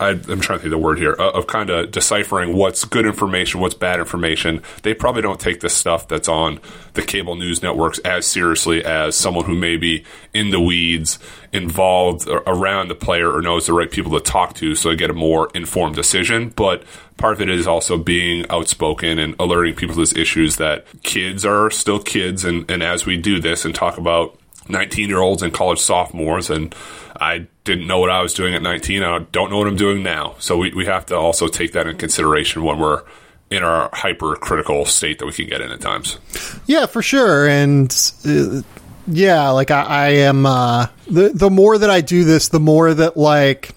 I, 0.00 0.10
am 0.10 0.40
trying 0.40 0.40
to 0.40 0.62
think 0.62 0.64
of 0.64 0.70
the 0.70 0.78
word 0.78 0.98
here 0.98 1.16
uh, 1.18 1.30
of 1.30 1.46
kind 1.46 1.70
of 1.70 1.90
deciphering 1.90 2.56
what's 2.56 2.84
good 2.84 3.06
information, 3.06 3.60
what's 3.60 3.74
bad 3.74 3.98
information. 3.98 4.62
They 4.82 4.94
probably 4.94 5.22
don't 5.22 5.40
take 5.40 5.60
the 5.60 5.68
stuff 5.68 6.08
that's 6.08 6.28
on 6.28 6.60
the 6.94 7.02
cable 7.02 7.34
news 7.34 7.62
networks 7.62 7.98
as 8.00 8.26
seriously 8.26 8.84
as 8.84 9.16
someone 9.16 9.44
who 9.44 9.54
may 9.54 9.76
be 9.76 10.04
in 10.32 10.50
the 10.50 10.60
weeds, 10.60 11.18
involved 11.52 12.28
around 12.28 12.88
the 12.88 12.94
player, 12.94 13.32
or 13.32 13.40
knows 13.40 13.66
the 13.66 13.72
right 13.72 13.90
people 13.90 14.12
to 14.12 14.20
talk 14.20 14.54
to, 14.54 14.74
so 14.74 14.90
they 14.90 14.96
get 14.96 15.10
a 15.10 15.14
more 15.14 15.50
informed 15.54 15.96
decision. 15.96 16.50
But 16.50 16.84
part 17.16 17.34
of 17.34 17.40
it 17.40 17.48
is 17.48 17.66
also 17.66 17.96
being 17.96 18.44
outspoken 18.50 19.18
and 19.18 19.34
alerting 19.38 19.74
people 19.74 19.94
to 19.94 20.00
these 20.00 20.16
issues 20.16 20.56
that 20.56 20.84
kids 21.02 21.44
are 21.44 21.70
still 21.70 22.00
kids, 22.00 22.44
and, 22.44 22.70
and 22.70 22.82
as 22.82 23.06
we 23.06 23.16
do 23.16 23.40
this 23.40 23.64
and 23.64 23.74
talk 23.74 23.98
about 23.98 24.38
19 24.68 25.08
year 25.08 25.20
olds 25.20 25.42
and 25.42 25.52
college 25.52 25.80
sophomores. 25.80 26.50
And 26.50 26.74
I 27.20 27.46
didn't 27.64 27.86
know 27.86 27.98
what 27.98 28.10
I 28.10 28.22
was 28.22 28.34
doing 28.34 28.54
at 28.54 28.62
19. 28.62 29.02
I 29.02 29.18
don't 29.32 29.50
know 29.50 29.58
what 29.58 29.66
I'm 29.66 29.76
doing 29.76 30.02
now. 30.02 30.36
So 30.38 30.56
we, 30.58 30.72
we 30.72 30.86
have 30.86 31.06
to 31.06 31.16
also 31.16 31.48
take 31.48 31.72
that 31.72 31.86
in 31.86 31.96
consideration 31.96 32.62
when 32.64 32.78
we're 32.78 33.02
in 33.50 33.62
our 33.62 33.90
hypercritical 33.92 34.84
state 34.84 35.18
that 35.18 35.26
we 35.26 35.32
can 35.32 35.46
get 35.46 35.60
in 35.60 35.70
at 35.70 35.80
times. 35.80 36.18
Yeah, 36.66 36.86
for 36.86 37.02
sure. 37.02 37.46
And 37.46 37.90
uh, 38.26 38.62
yeah, 39.06 39.50
like 39.50 39.70
I, 39.70 39.82
I 39.82 40.06
am, 40.08 40.46
uh, 40.46 40.86
the 41.06 41.28
the 41.28 41.50
more 41.50 41.76
that 41.76 41.90
I 41.90 42.00
do 42.00 42.24
this, 42.24 42.48
the 42.48 42.60
more 42.60 42.92
that 42.92 43.16
like 43.16 43.70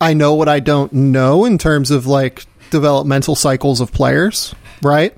I 0.00 0.14
know 0.14 0.34
what 0.34 0.48
I 0.48 0.60
don't 0.60 0.92
know 0.92 1.44
in 1.44 1.58
terms 1.58 1.90
of 1.90 2.06
like 2.06 2.46
developmental 2.70 3.34
cycles 3.34 3.80
of 3.80 3.92
players, 3.92 4.54
right? 4.82 5.16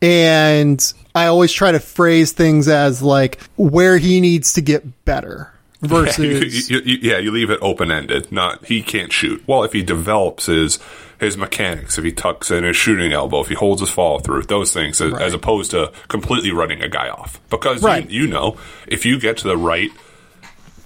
And 0.00 0.80
I 1.24 1.26
always 1.28 1.52
try 1.52 1.72
to 1.72 1.80
phrase 1.80 2.32
things 2.32 2.68
as 2.68 3.02
like 3.02 3.40
where 3.56 3.98
he 3.98 4.20
needs 4.20 4.52
to 4.54 4.60
get 4.60 5.04
better 5.04 5.52
versus 5.80 6.70
yeah, 6.70 6.78
you, 6.78 6.82
you, 6.84 6.98
yeah, 7.02 7.18
you 7.18 7.30
leave 7.30 7.50
it 7.50 7.58
open 7.62 7.90
ended. 7.90 8.32
Not 8.32 8.64
he 8.66 8.82
can't 8.82 9.12
shoot. 9.12 9.42
Well, 9.46 9.64
if 9.64 9.72
he 9.72 9.82
develops 9.82 10.46
his 10.46 10.78
his 11.20 11.36
mechanics, 11.36 11.98
if 11.98 12.04
he 12.04 12.12
tucks 12.12 12.50
in 12.50 12.62
his 12.62 12.76
shooting 12.76 13.12
elbow, 13.12 13.40
if 13.40 13.48
he 13.48 13.54
holds 13.56 13.80
his 13.80 13.90
follow 13.90 14.20
through, 14.20 14.42
those 14.42 14.72
things, 14.72 15.00
as, 15.00 15.10
Right. 15.12 15.22
as 15.22 15.34
opposed 15.34 15.72
to 15.72 15.90
completely 16.06 16.52
running 16.52 16.80
a 16.80 16.88
guy 16.88 17.08
off. 17.08 17.40
Because 17.50 17.82
Right. 17.82 18.08
you, 18.08 18.22
you 18.22 18.28
know, 18.28 18.56
if 18.86 19.04
you 19.04 19.18
get 19.18 19.36
to 19.38 19.48
the 19.48 19.56
right 19.56 19.90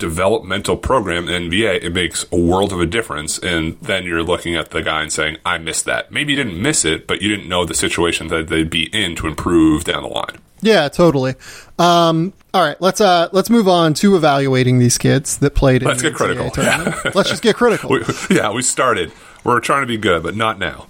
developmental 0.02 0.76
program 0.76 1.28
in 1.28 1.48
NBA, 1.48 1.84
it 1.84 1.94
makes 1.94 2.26
a 2.32 2.36
world 2.36 2.72
of 2.72 2.80
a 2.80 2.86
difference. 2.86 3.38
And 3.38 3.78
then 3.80 4.04
you're 4.04 4.24
looking 4.24 4.56
at 4.56 4.70
the 4.70 4.82
guy 4.82 5.00
and 5.02 5.12
saying, 5.12 5.36
I 5.46 5.58
missed 5.58 5.84
that. 5.84 6.10
Maybe 6.10 6.32
you 6.32 6.42
didn't 6.42 6.60
miss 6.60 6.84
it, 6.84 7.06
but 7.06 7.22
you 7.22 7.28
didn't 7.28 7.48
know 7.48 7.64
the 7.64 7.74
situation 7.74 8.26
that 8.28 8.48
they'd 8.48 8.68
be 8.68 8.84
in 8.92 9.14
to 9.16 9.28
improve 9.28 9.84
down 9.84 10.02
the 10.02 10.08
line. 10.08 10.38
Yeah, 10.60 10.88
totally. 10.88 11.36
Um, 11.78 12.32
all 12.52 12.64
right, 12.64 12.80
let's 12.80 13.00
uh, 13.00 13.28
let's 13.32 13.48
move 13.48 13.66
on 13.66 13.94
to 13.94 14.16
evaluating 14.16 14.78
these 14.78 14.98
kids 14.98 15.38
that 15.38 15.54
played. 15.54 15.82
In 15.82 15.88
Let's 15.88 16.02
the 16.02 16.10
get 16.10 16.16
critical. 16.16 16.50
Tournament. 16.50 16.96
let's 17.14 17.30
just 17.30 17.42
get 17.42 17.56
critical. 17.56 17.90
We, 17.90 18.02
yeah, 18.30 18.52
we 18.52 18.62
started. 18.62 19.12
We're 19.44 19.60
trying 19.60 19.82
to 19.82 19.86
be 19.86 19.96
good, 19.96 20.22
but 20.22 20.36
not 20.36 20.58
now. 20.58 20.86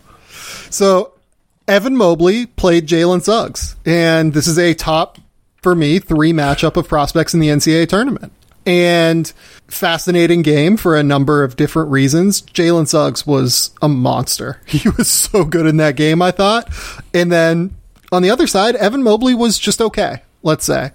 So, 0.68 1.14
Evan 1.68 1.96
Mobley 1.96 2.46
played 2.46 2.86
Jalen 2.86 3.22
Suggs, 3.22 3.76
and 3.86 4.34
this 4.34 4.46
is 4.46 4.58
a 4.58 4.74
top 4.74 5.18
for 5.62 5.74
me 5.74 5.98
three 5.98 6.32
matchup 6.32 6.76
of 6.76 6.88
prospects 6.88 7.32
in 7.32 7.40
the 7.40 7.48
NCAA 7.48 7.88
tournament. 7.88 8.32
And 8.64 9.32
fascinating 9.68 10.42
game 10.42 10.76
for 10.76 10.96
a 10.96 11.02
number 11.02 11.42
of 11.42 11.56
different 11.56 11.90
reasons. 11.90 12.42
Jalen 12.42 12.86
Suggs 12.86 13.26
was 13.26 13.70
a 13.80 13.88
monster. 13.88 14.60
He 14.66 14.88
was 14.88 15.08
so 15.08 15.44
good 15.44 15.66
in 15.66 15.78
that 15.78 15.96
game, 15.96 16.22
I 16.22 16.30
thought. 16.30 16.72
And 17.12 17.30
then 17.30 17.76
on 18.10 18.22
the 18.22 18.30
other 18.30 18.46
side, 18.46 18.76
Evan 18.76 19.02
Mobley 19.02 19.34
was 19.34 19.58
just 19.58 19.80
okay, 19.80 20.22
let's 20.42 20.64
say. 20.64 20.92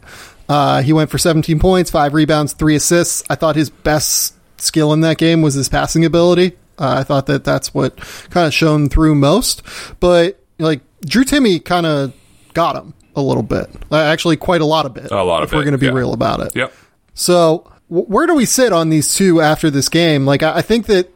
Uh, 0.50 0.81
he 0.81 0.93
went 0.93 1.09
for 1.09 1.17
17 1.17 1.59
points, 1.59 1.91
five 1.91 2.13
rebounds, 2.13 2.53
three 2.53 2.75
assists. 2.75 3.24
I 3.29 3.36
thought 3.36 3.55
his 3.55 3.69
best 3.69 4.36
skill 4.59 4.93
in 4.93 5.01
that 5.01 5.17
game 5.17 5.41
was 5.41 5.55
his 5.55 5.69
passing 5.69 6.05
ability. 6.05 6.53
Uh, 6.77 6.97
I 7.00 7.03
thought 7.03 7.25
that 7.25 7.43
that's 7.43 7.74
what 7.74 7.97
kind 8.29 8.47
of 8.47 8.53
shone 8.53 8.89
through 8.89 9.15
most. 9.15 9.63
But 10.00 10.39
like 10.59 10.81
Drew 11.01 11.25
Timme 11.25 11.63
kind 11.63 11.86
of 11.86 12.13
got 12.53 12.75
him 12.75 12.93
a 13.15 13.21
little 13.21 13.43
bit. 13.43 13.69
Uh, 13.91 13.97
actually, 13.97 14.38
quite 14.38 14.62
a 14.62 14.65
lot 14.65 14.86
of 14.86 14.95
it. 14.97 15.12
A 15.12 15.24
lot 15.24 15.43
if 15.43 15.50
of 15.50 15.57
we're 15.57 15.63
going 15.63 15.74
to 15.74 15.77
be 15.77 15.88
yeah. 15.88 15.93
real 15.93 16.13
about 16.13 16.39
it. 16.39 16.55
Yep. 16.55 16.74
So 17.17 17.69
w- 17.89 18.05
where 18.07 18.27
do 18.27 18.36
we 18.36 18.45
sit 18.45 18.71
on 18.71 18.89
these 18.89 19.13
two 19.15 19.41
after 19.41 19.69
this 19.69 19.89
game? 19.89 20.25
Like 20.25 20.43
I, 20.43 20.57
I 20.57 20.62
think 20.62 20.86
that 20.86 21.09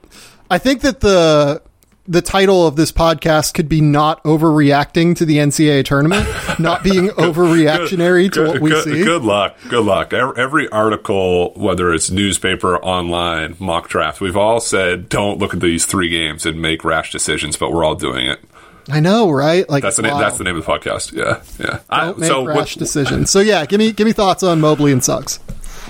I 0.50 0.58
think 0.58 0.81
that 0.81 1.00
the 1.00 1.62
the 2.08 2.22
title 2.22 2.65
of 2.65 2.75
this 2.75 2.91
podcast 2.91 3.53
could 3.53 3.70
be 3.70 3.79
not 3.79 4.22
overreacting 4.24 5.15
to 5.17 5.25
the 5.25 5.38
NCAA 5.38 5.86
tournament, 5.86 6.27
not 6.60 6.84
being 6.84 7.10
overreactionary 7.10 8.31
to 8.34 8.48
what 8.48 8.60
we 8.60 8.72
good, 8.72 8.84
see. 8.84 9.03
Good 9.03 9.22
luck. 9.22 9.55
Good 9.70 9.86
luck. 9.86 10.12
Every, 10.12 10.67
article, 10.70 11.53
whether 11.53 11.93
it's 11.93 12.10
newspaper, 12.10 12.77
online, 12.77 13.55
mock 13.60 13.88
draft, 13.88 14.20
we've 14.20 14.36
all 14.36 14.60
said 14.60 15.08
don't 15.08 15.38
look 15.38 15.53
at 15.53 15.60
these 15.60 15.86
three 15.86 16.10
games 16.10 16.46
and 16.48 16.60
make 16.60 16.84
rash 16.84 17.12
decisions, 17.12 17.55
but 17.55 17.72
we're 17.72 17.86
all 17.86 17.96
doing 17.96 18.25
it. 18.25 18.39
I 18.89 19.00
know, 19.00 19.29
right? 19.29 19.70
Like 19.70 19.84
That's 19.84 19.98
the. 19.98 20.01
That's 20.01 20.39
the 20.39 20.43
name 20.43 20.58
of 20.58 20.65
the 20.65 20.72
podcast. 20.72 21.13
Yeah, 21.13 21.41
yeah. 21.63 21.79
Don't 21.91 22.17
make 22.17 22.27
so 22.27 22.43
rash 22.43 22.75
with- 22.75 22.79
decisions. 22.79 23.29
So 23.29 23.39
yeah, 23.39 23.65
give 23.67 23.77
me 23.77 23.91
give 23.91 24.05
me 24.05 24.13
thoughts 24.13 24.41
on 24.41 24.60
Mobley 24.60 24.91
and 24.91 25.03
Suggs. 25.03 25.39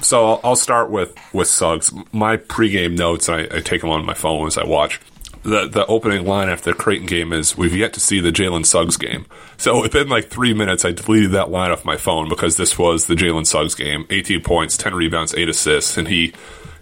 So 0.02 0.26
I'll, 0.26 0.42
I'll 0.44 0.56
start 0.56 0.90
with 0.90 1.16
with 1.34 1.48
Suggs. 1.48 1.94
My 2.12 2.38
pregame 2.38 2.98
notes, 2.98 3.30
I, 3.30 3.42
I 3.42 3.62
take 3.62 3.82
them 3.82 3.90
on 3.90 4.06
my 4.06 4.14
phone 4.14 4.48
as 4.48 4.58
I 4.58 4.66
watch. 4.66 5.00
The 5.44 5.68
the 5.68 5.86
opening 5.88 6.26
line 6.26 6.50
after 6.50 6.72
the 6.72 6.78
Creighton 6.78 7.08
game 7.08 7.34
is, 7.34 7.58
"We've 7.58 7.76
yet 7.76 7.94
to 7.94 8.00
see 8.00 8.20
the 8.20 8.32
Jalen 8.32 8.66
Suggs 8.66 8.98
game." 8.98 9.26
So 9.58 9.82
within 9.82 10.10
like 10.10 10.30
three 10.30 10.54
minutes, 10.54 10.86
I 10.86 10.92
deleted 10.92 11.32
that 11.32 11.50
line 11.50 11.72
off 11.72 11.86
my 11.86 11.98
phone 11.98 12.30
because 12.30 12.58
this 12.58 12.78
was 12.78 13.06
the 13.08 13.16
Jalen 13.16 13.48
Suggs 13.48 13.76
game: 13.76 14.06
18 14.10 14.42
points, 14.42 14.78
10 14.78 14.94
rebounds, 14.94 15.34
eight 15.36 15.50
assists, 15.50 15.98
and 15.98 16.08
he 16.08 16.34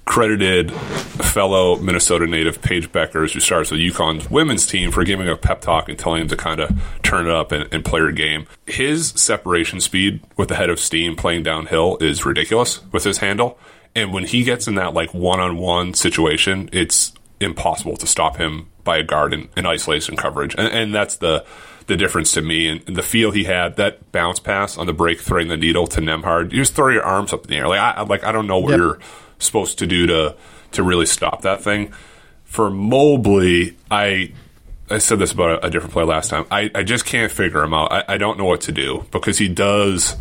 credited 0.09 0.71
fellow 0.73 1.75
Minnesota 1.77 2.25
native 2.25 2.61
Paige 2.63 2.91
Bueckers, 2.91 3.33
who 3.33 3.39
starts 3.39 3.69
with 3.69 3.79
UConn's 3.79 4.29
women's 4.29 4.65
team, 4.65 4.89
for 4.91 5.03
giving 5.03 5.29
a 5.29 5.37
pep 5.37 5.61
talk 5.61 5.87
and 5.87 5.99
telling 5.99 6.23
him 6.23 6.27
to 6.29 6.35
kind 6.35 6.59
of 6.59 6.71
turn 7.03 7.27
it 7.27 7.31
up 7.31 7.51
and, 7.51 7.71
and 7.71 7.85
play 7.85 7.99
her 7.99 8.11
game. 8.11 8.47
His 8.65 9.09
separation 9.09 9.79
speed 9.79 10.21
with 10.35 10.49
the 10.49 10.55
head 10.55 10.71
of 10.71 10.79
steam 10.79 11.15
playing 11.15 11.43
downhill 11.43 11.97
is 12.01 12.25
ridiculous 12.25 12.81
with 12.91 13.03
his 13.03 13.19
handle. 13.19 13.59
And 13.95 14.11
when 14.11 14.25
he 14.25 14.43
gets 14.43 14.67
in 14.67 14.75
that 14.75 14.95
like 14.95 15.13
one 15.13 15.39
on 15.39 15.57
one 15.57 15.93
situation, 15.93 16.69
it's 16.73 17.13
impossible 17.39 17.95
to 17.97 18.07
stop 18.07 18.37
him 18.37 18.67
by 18.83 18.97
a 18.97 19.03
guard 19.03 19.31
in, 19.33 19.47
in 19.55 19.67
isolation 19.67 20.15
coverage. 20.17 20.55
And, 20.57 20.67
and 20.73 20.93
that's 20.95 21.17
the 21.17 21.45
the 21.85 21.97
difference 21.97 22.31
to 22.33 22.41
me. 22.41 22.67
And, 22.67 22.95
the 22.95 23.01
feel 23.03 23.29
he 23.31 23.43
had, 23.43 23.75
that 23.77 24.11
bounce 24.11 24.39
pass 24.39 24.75
on 24.77 24.85
the 24.87 24.93
break, 24.93 25.19
throwing 25.19 25.47
the 25.49 25.57
needle 25.57 25.85
to 25.87 26.01
Nembhard, 26.01 26.51
you 26.51 26.57
just 26.59 26.73
throw 26.75 26.89
your 26.89 27.03
arms 27.03 27.31
up 27.33 27.43
in 27.45 27.49
the 27.51 27.57
air. 27.57 27.67
Like 27.67 27.79
I, 27.79 27.91
I- 27.91 28.01
like 28.03 28.23
I 28.23 28.31
don't 28.31 28.47
know 28.47 28.59
where 28.59 28.71
Yep. 28.73 28.79
you're 28.79 28.99
supposed 29.39 29.79
to 29.79 29.87
do 29.87 30.05
to 30.07 30.35
to 30.71 30.83
really 30.83 31.05
stop 31.05 31.41
that 31.41 31.61
thing. 31.61 31.91
For 32.45 32.69
Mobley, 32.69 33.77
I 33.89 34.33
I 34.89 34.97
said 34.97 35.19
this 35.19 35.31
about 35.31 35.63
a, 35.63 35.67
a 35.67 35.69
different 35.69 35.93
play 35.93 36.03
last 36.03 36.29
time. 36.29 36.45
I, 36.49 36.71
I 36.73 36.83
just 36.83 37.05
can't 37.05 37.31
figure 37.31 37.61
him 37.63 37.73
out. 37.73 37.91
I, 37.91 38.03
I 38.07 38.17
don't 38.17 38.37
know 38.37 38.45
what 38.45 38.61
to 38.61 38.71
do 38.71 39.05
because 39.11 39.37
he 39.37 39.47
does 39.47 40.15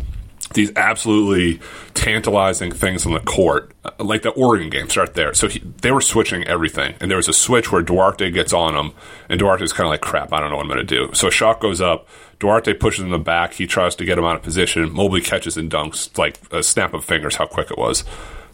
these 0.53 0.71
absolutely 0.75 1.59
tantalizing 1.93 2.71
things 2.71 3.05
on 3.05 3.13
the 3.13 3.19
court, 3.19 3.71
like 3.99 4.23
the 4.23 4.31
Oregon 4.31 4.69
game. 4.69 4.89
Start 4.89 5.13
there. 5.13 5.33
So 5.33 5.47
he, 5.47 5.59
they 5.59 5.91
were 5.91 6.01
switching 6.01 6.43
everything, 6.45 6.95
and 6.99 7.09
there 7.09 7.17
was 7.17 7.27
a 7.27 7.33
switch 7.33 7.71
where 7.71 7.81
Duarte 7.81 8.31
gets 8.31 8.53
on 8.53 8.75
him, 8.75 8.93
and 9.27 9.39
Duarte's 9.39 9.73
kind 9.73 9.85
of 9.85 9.91
like, 9.91 10.01
"Crap, 10.01 10.33
I 10.33 10.39
don't 10.39 10.49
know 10.49 10.57
what 10.57 10.63
I'm 10.63 10.71
going 10.71 10.85
to 10.85 11.07
do." 11.07 11.13
So 11.13 11.27
a 11.27 11.31
shot 11.31 11.59
goes 11.59 11.81
up. 11.81 12.07
Duarte 12.39 12.73
pushes 12.73 13.01
him 13.01 13.07
in 13.07 13.11
the 13.11 13.19
back. 13.19 13.53
He 13.53 13.67
tries 13.67 13.95
to 13.95 14.05
get 14.05 14.17
him 14.17 14.23
out 14.23 14.35
of 14.35 14.41
position. 14.41 14.91
Mobley 14.91 15.21
catches 15.21 15.57
and 15.57 15.69
dunks 15.69 16.17
like 16.17 16.39
a 16.51 16.63
snap 16.63 16.93
of 16.93 17.05
fingers. 17.05 17.35
How 17.35 17.45
quick 17.45 17.69
it 17.69 17.77
was. 17.77 18.03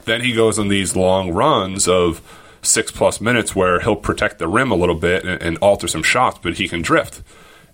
Then 0.05 0.21
he 0.21 0.33
goes 0.33 0.57
on 0.59 0.67
these 0.69 0.95
long 0.95 1.31
runs 1.31 1.87
of 1.87 2.21
six 2.61 2.91
plus 2.91 3.21
minutes 3.21 3.55
where 3.55 3.79
he'll 3.79 3.95
protect 3.95 4.39
the 4.39 4.47
rim 4.47 4.71
a 4.71 4.75
little 4.75 4.95
bit 4.95 5.23
and, 5.25 5.41
and 5.41 5.57
alter 5.59 5.87
some 5.87 6.03
shots, 6.03 6.39
but 6.41 6.55
he 6.55 6.67
can 6.67 6.81
drift. 6.81 7.21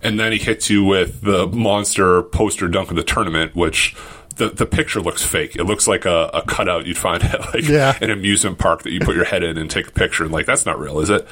And 0.02 0.20
then 0.20 0.32
he 0.32 0.38
hits 0.40 0.70
you 0.70 0.84
with 0.84 1.22
the 1.22 1.48
monster 1.48 2.24
poster 2.24 2.68
dunk 2.68 2.90
of 2.90 2.96
the 2.96 3.04
tournament, 3.04 3.56
which 3.56 3.96
the, 4.38 4.50
the 4.50 4.66
picture 4.66 5.00
looks 5.00 5.24
fake. 5.24 5.56
It 5.56 5.66
looks 5.66 5.88
like 5.88 6.06
a, 6.06 6.30
a 6.34 6.42
cutout 6.42 6.88
you'd 6.88 6.98
find 6.98 7.24
at 7.26 7.54
like 7.54 7.64
Yeah. 7.68 7.98
an 8.02 8.10
amusement 8.10 8.58
park 8.58 8.84
that 8.84 8.92
you 8.92 9.00
put 9.00 9.16
your 9.16 9.26
head 9.26 9.44
in 9.44 9.58
and 9.58 9.70
take 9.70 9.88
a 9.88 9.92
picture. 9.92 10.24
And 10.24 10.32
like, 10.34 10.46
that's 10.46 10.66
not 10.66 10.80
real, 10.80 11.00
is 11.00 11.10
it? 11.10 11.28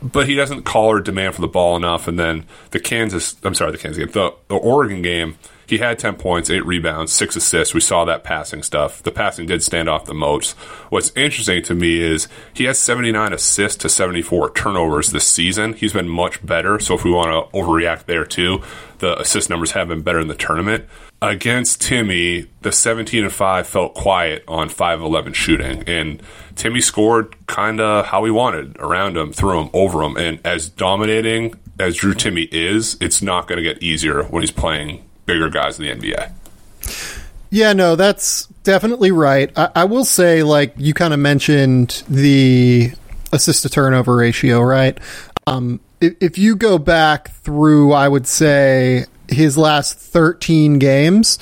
But 0.00 0.26
he 0.28 0.34
doesn't 0.34 0.62
call 0.64 0.86
or 0.90 1.00
demand 1.00 1.34
for 1.34 1.40
the 1.42 1.48
ball 1.48 1.76
enough. 1.76 2.08
And 2.08 2.18
then 2.18 2.44
the 2.70 2.80
Kansas, 2.80 3.36
I'm 3.44 3.54
sorry, 3.54 3.72
the 3.72 3.78
Kansas 3.78 3.98
game, 4.04 4.12
the, 4.12 4.34
the 4.48 4.54
Oregon 4.56 5.02
game, 5.02 5.36
he 5.72 5.78
had 5.78 5.98
10 5.98 6.16
points, 6.16 6.50
8 6.50 6.66
rebounds, 6.66 7.14
6 7.14 7.34
assists. 7.34 7.72
We 7.72 7.80
saw 7.80 8.04
that 8.04 8.24
passing 8.24 8.62
stuff. 8.62 9.02
The 9.02 9.10
passing 9.10 9.46
did 9.46 9.62
stand 9.62 9.88
off 9.88 10.04
the 10.04 10.12
most. 10.12 10.52
What's 10.90 11.12
interesting 11.16 11.62
to 11.62 11.74
me 11.74 11.98
is 11.98 12.28
he 12.52 12.64
has 12.64 12.78
79 12.78 13.32
assists 13.32 13.78
to 13.78 13.88
74 13.88 14.52
turnovers 14.52 15.12
this 15.12 15.26
season. 15.26 15.72
He's 15.72 15.94
been 15.94 16.10
much 16.10 16.44
better. 16.44 16.78
So 16.78 16.92
if 16.92 17.04
we 17.04 17.10
want 17.10 17.50
to 17.50 17.56
overreact 17.56 18.04
there 18.04 18.26
too, 18.26 18.60
the 18.98 19.18
assist 19.18 19.48
numbers 19.48 19.70
have 19.70 19.88
been 19.88 20.02
better 20.02 20.20
in 20.20 20.28
the 20.28 20.34
tournament. 20.34 20.84
Against 21.22 21.80
Timme, 21.80 22.48
the 22.60 22.72
17 22.72 23.24
and 23.24 23.32
5 23.32 23.66
felt 23.66 23.94
quiet 23.94 24.44
on 24.46 24.68
5 24.68 25.00
11 25.00 25.32
shooting. 25.32 25.84
And 25.86 26.22
Timme 26.54 26.82
scored 26.82 27.34
kind 27.46 27.80
of 27.80 28.04
how 28.04 28.26
he 28.26 28.30
wanted 28.30 28.76
around 28.78 29.16
him, 29.16 29.32
through 29.32 29.58
him, 29.58 29.70
over 29.72 30.02
him. 30.02 30.18
And 30.18 30.38
as 30.44 30.68
dominating 30.68 31.54
as 31.78 31.96
Drew 31.96 32.12
Timme 32.12 32.46
is, 32.52 32.98
it's 33.00 33.22
not 33.22 33.48
going 33.48 33.56
to 33.56 33.62
get 33.62 33.82
easier 33.82 34.24
when 34.24 34.42
he's 34.42 34.50
playing 34.50 35.02
bigger 35.26 35.48
guys 35.48 35.78
in 35.78 36.00
the 36.00 36.08
NBA. 36.08 36.32
Yeah, 37.50 37.74
no, 37.74 37.96
that's 37.96 38.46
definitely 38.64 39.10
right. 39.10 39.50
I, 39.56 39.70
I 39.76 39.84
will 39.84 40.04
say, 40.04 40.42
like 40.42 40.74
you 40.78 40.94
kind 40.94 41.12
of 41.12 41.20
mentioned 41.20 42.02
the 42.08 42.92
assist 43.32 43.62
to 43.62 43.68
turnover 43.68 44.16
ratio, 44.16 44.60
right? 44.60 44.98
Um, 45.46 45.80
if, 46.00 46.14
if 46.20 46.38
you 46.38 46.56
go 46.56 46.78
back 46.78 47.30
through, 47.30 47.92
I 47.92 48.08
would 48.08 48.26
say 48.26 49.04
his 49.32 49.58
last 49.58 49.98
thirteen 49.98 50.78
games, 50.78 51.38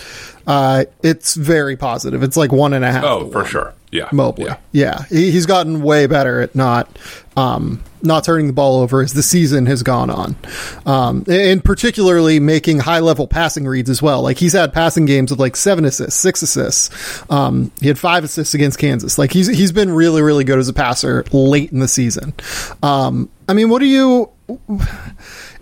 uh, 0.46 0.84
it's 1.02 1.34
very 1.34 1.76
positive. 1.76 2.22
It's 2.22 2.36
like 2.36 2.52
one 2.52 2.72
and 2.72 2.84
a 2.84 2.92
half. 2.92 3.04
Oh, 3.04 3.30
for 3.30 3.44
sure. 3.44 3.74
Yeah. 3.92 4.08
Mobley. 4.12 4.44
Yeah. 4.46 4.56
Yeah, 4.70 5.04
He, 5.08 5.32
he's 5.32 5.46
gotten 5.46 5.82
way 5.82 6.06
better 6.06 6.40
at 6.42 6.54
not 6.54 6.96
um, 7.36 7.82
not 8.02 8.22
turning 8.22 8.46
the 8.46 8.52
ball 8.52 8.80
over 8.80 9.02
as 9.02 9.14
the 9.14 9.22
season 9.22 9.66
has 9.66 9.82
gone 9.82 10.10
on, 10.10 10.36
um, 10.86 11.24
and 11.28 11.64
particularly 11.64 12.38
making 12.38 12.78
high 12.78 13.00
level 13.00 13.26
passing 13.26 13.64
reads 13.66 13.90
as 13.90 14.00
well. 14.00 14.22
Like 14.22 14.38
he's 14.38 14.52
had 14.52 14.72
passing 14.72 15.06
games 15.06 15.32
with 15.32 15.40
like 15.40 15.56
seven 15.56 15.84
assists, 15.84 16.20
six 16.20 16.40
assists. 16.40 17.24
Um, 17.30 17.72
he 17.80 17.88
had 17.88 17.98
five 17.98 18.22
assists 18.22 18.54
against 18.54 18.78
Kansas. 18.78 19.18
Like 19.18 19.32
he's 19.32 19.48
he's 19.48 19.72
been 19.72 19.90
really 19.90 20.22
really 20.22 20.44
good 20.44 20.60
as 20.60 20.68
a 20.68 20.72
passer 20.72 21.24
late 21.32 21.72
in 21.72 21.80
the 21.80 21.88
season. 21.88 22.32
Um, 22.84 23.28
I 23.48 23.54
mean, 23.54 23.70
what 23.70 23.80
do 23.80 23.86
you? 23.86 24.30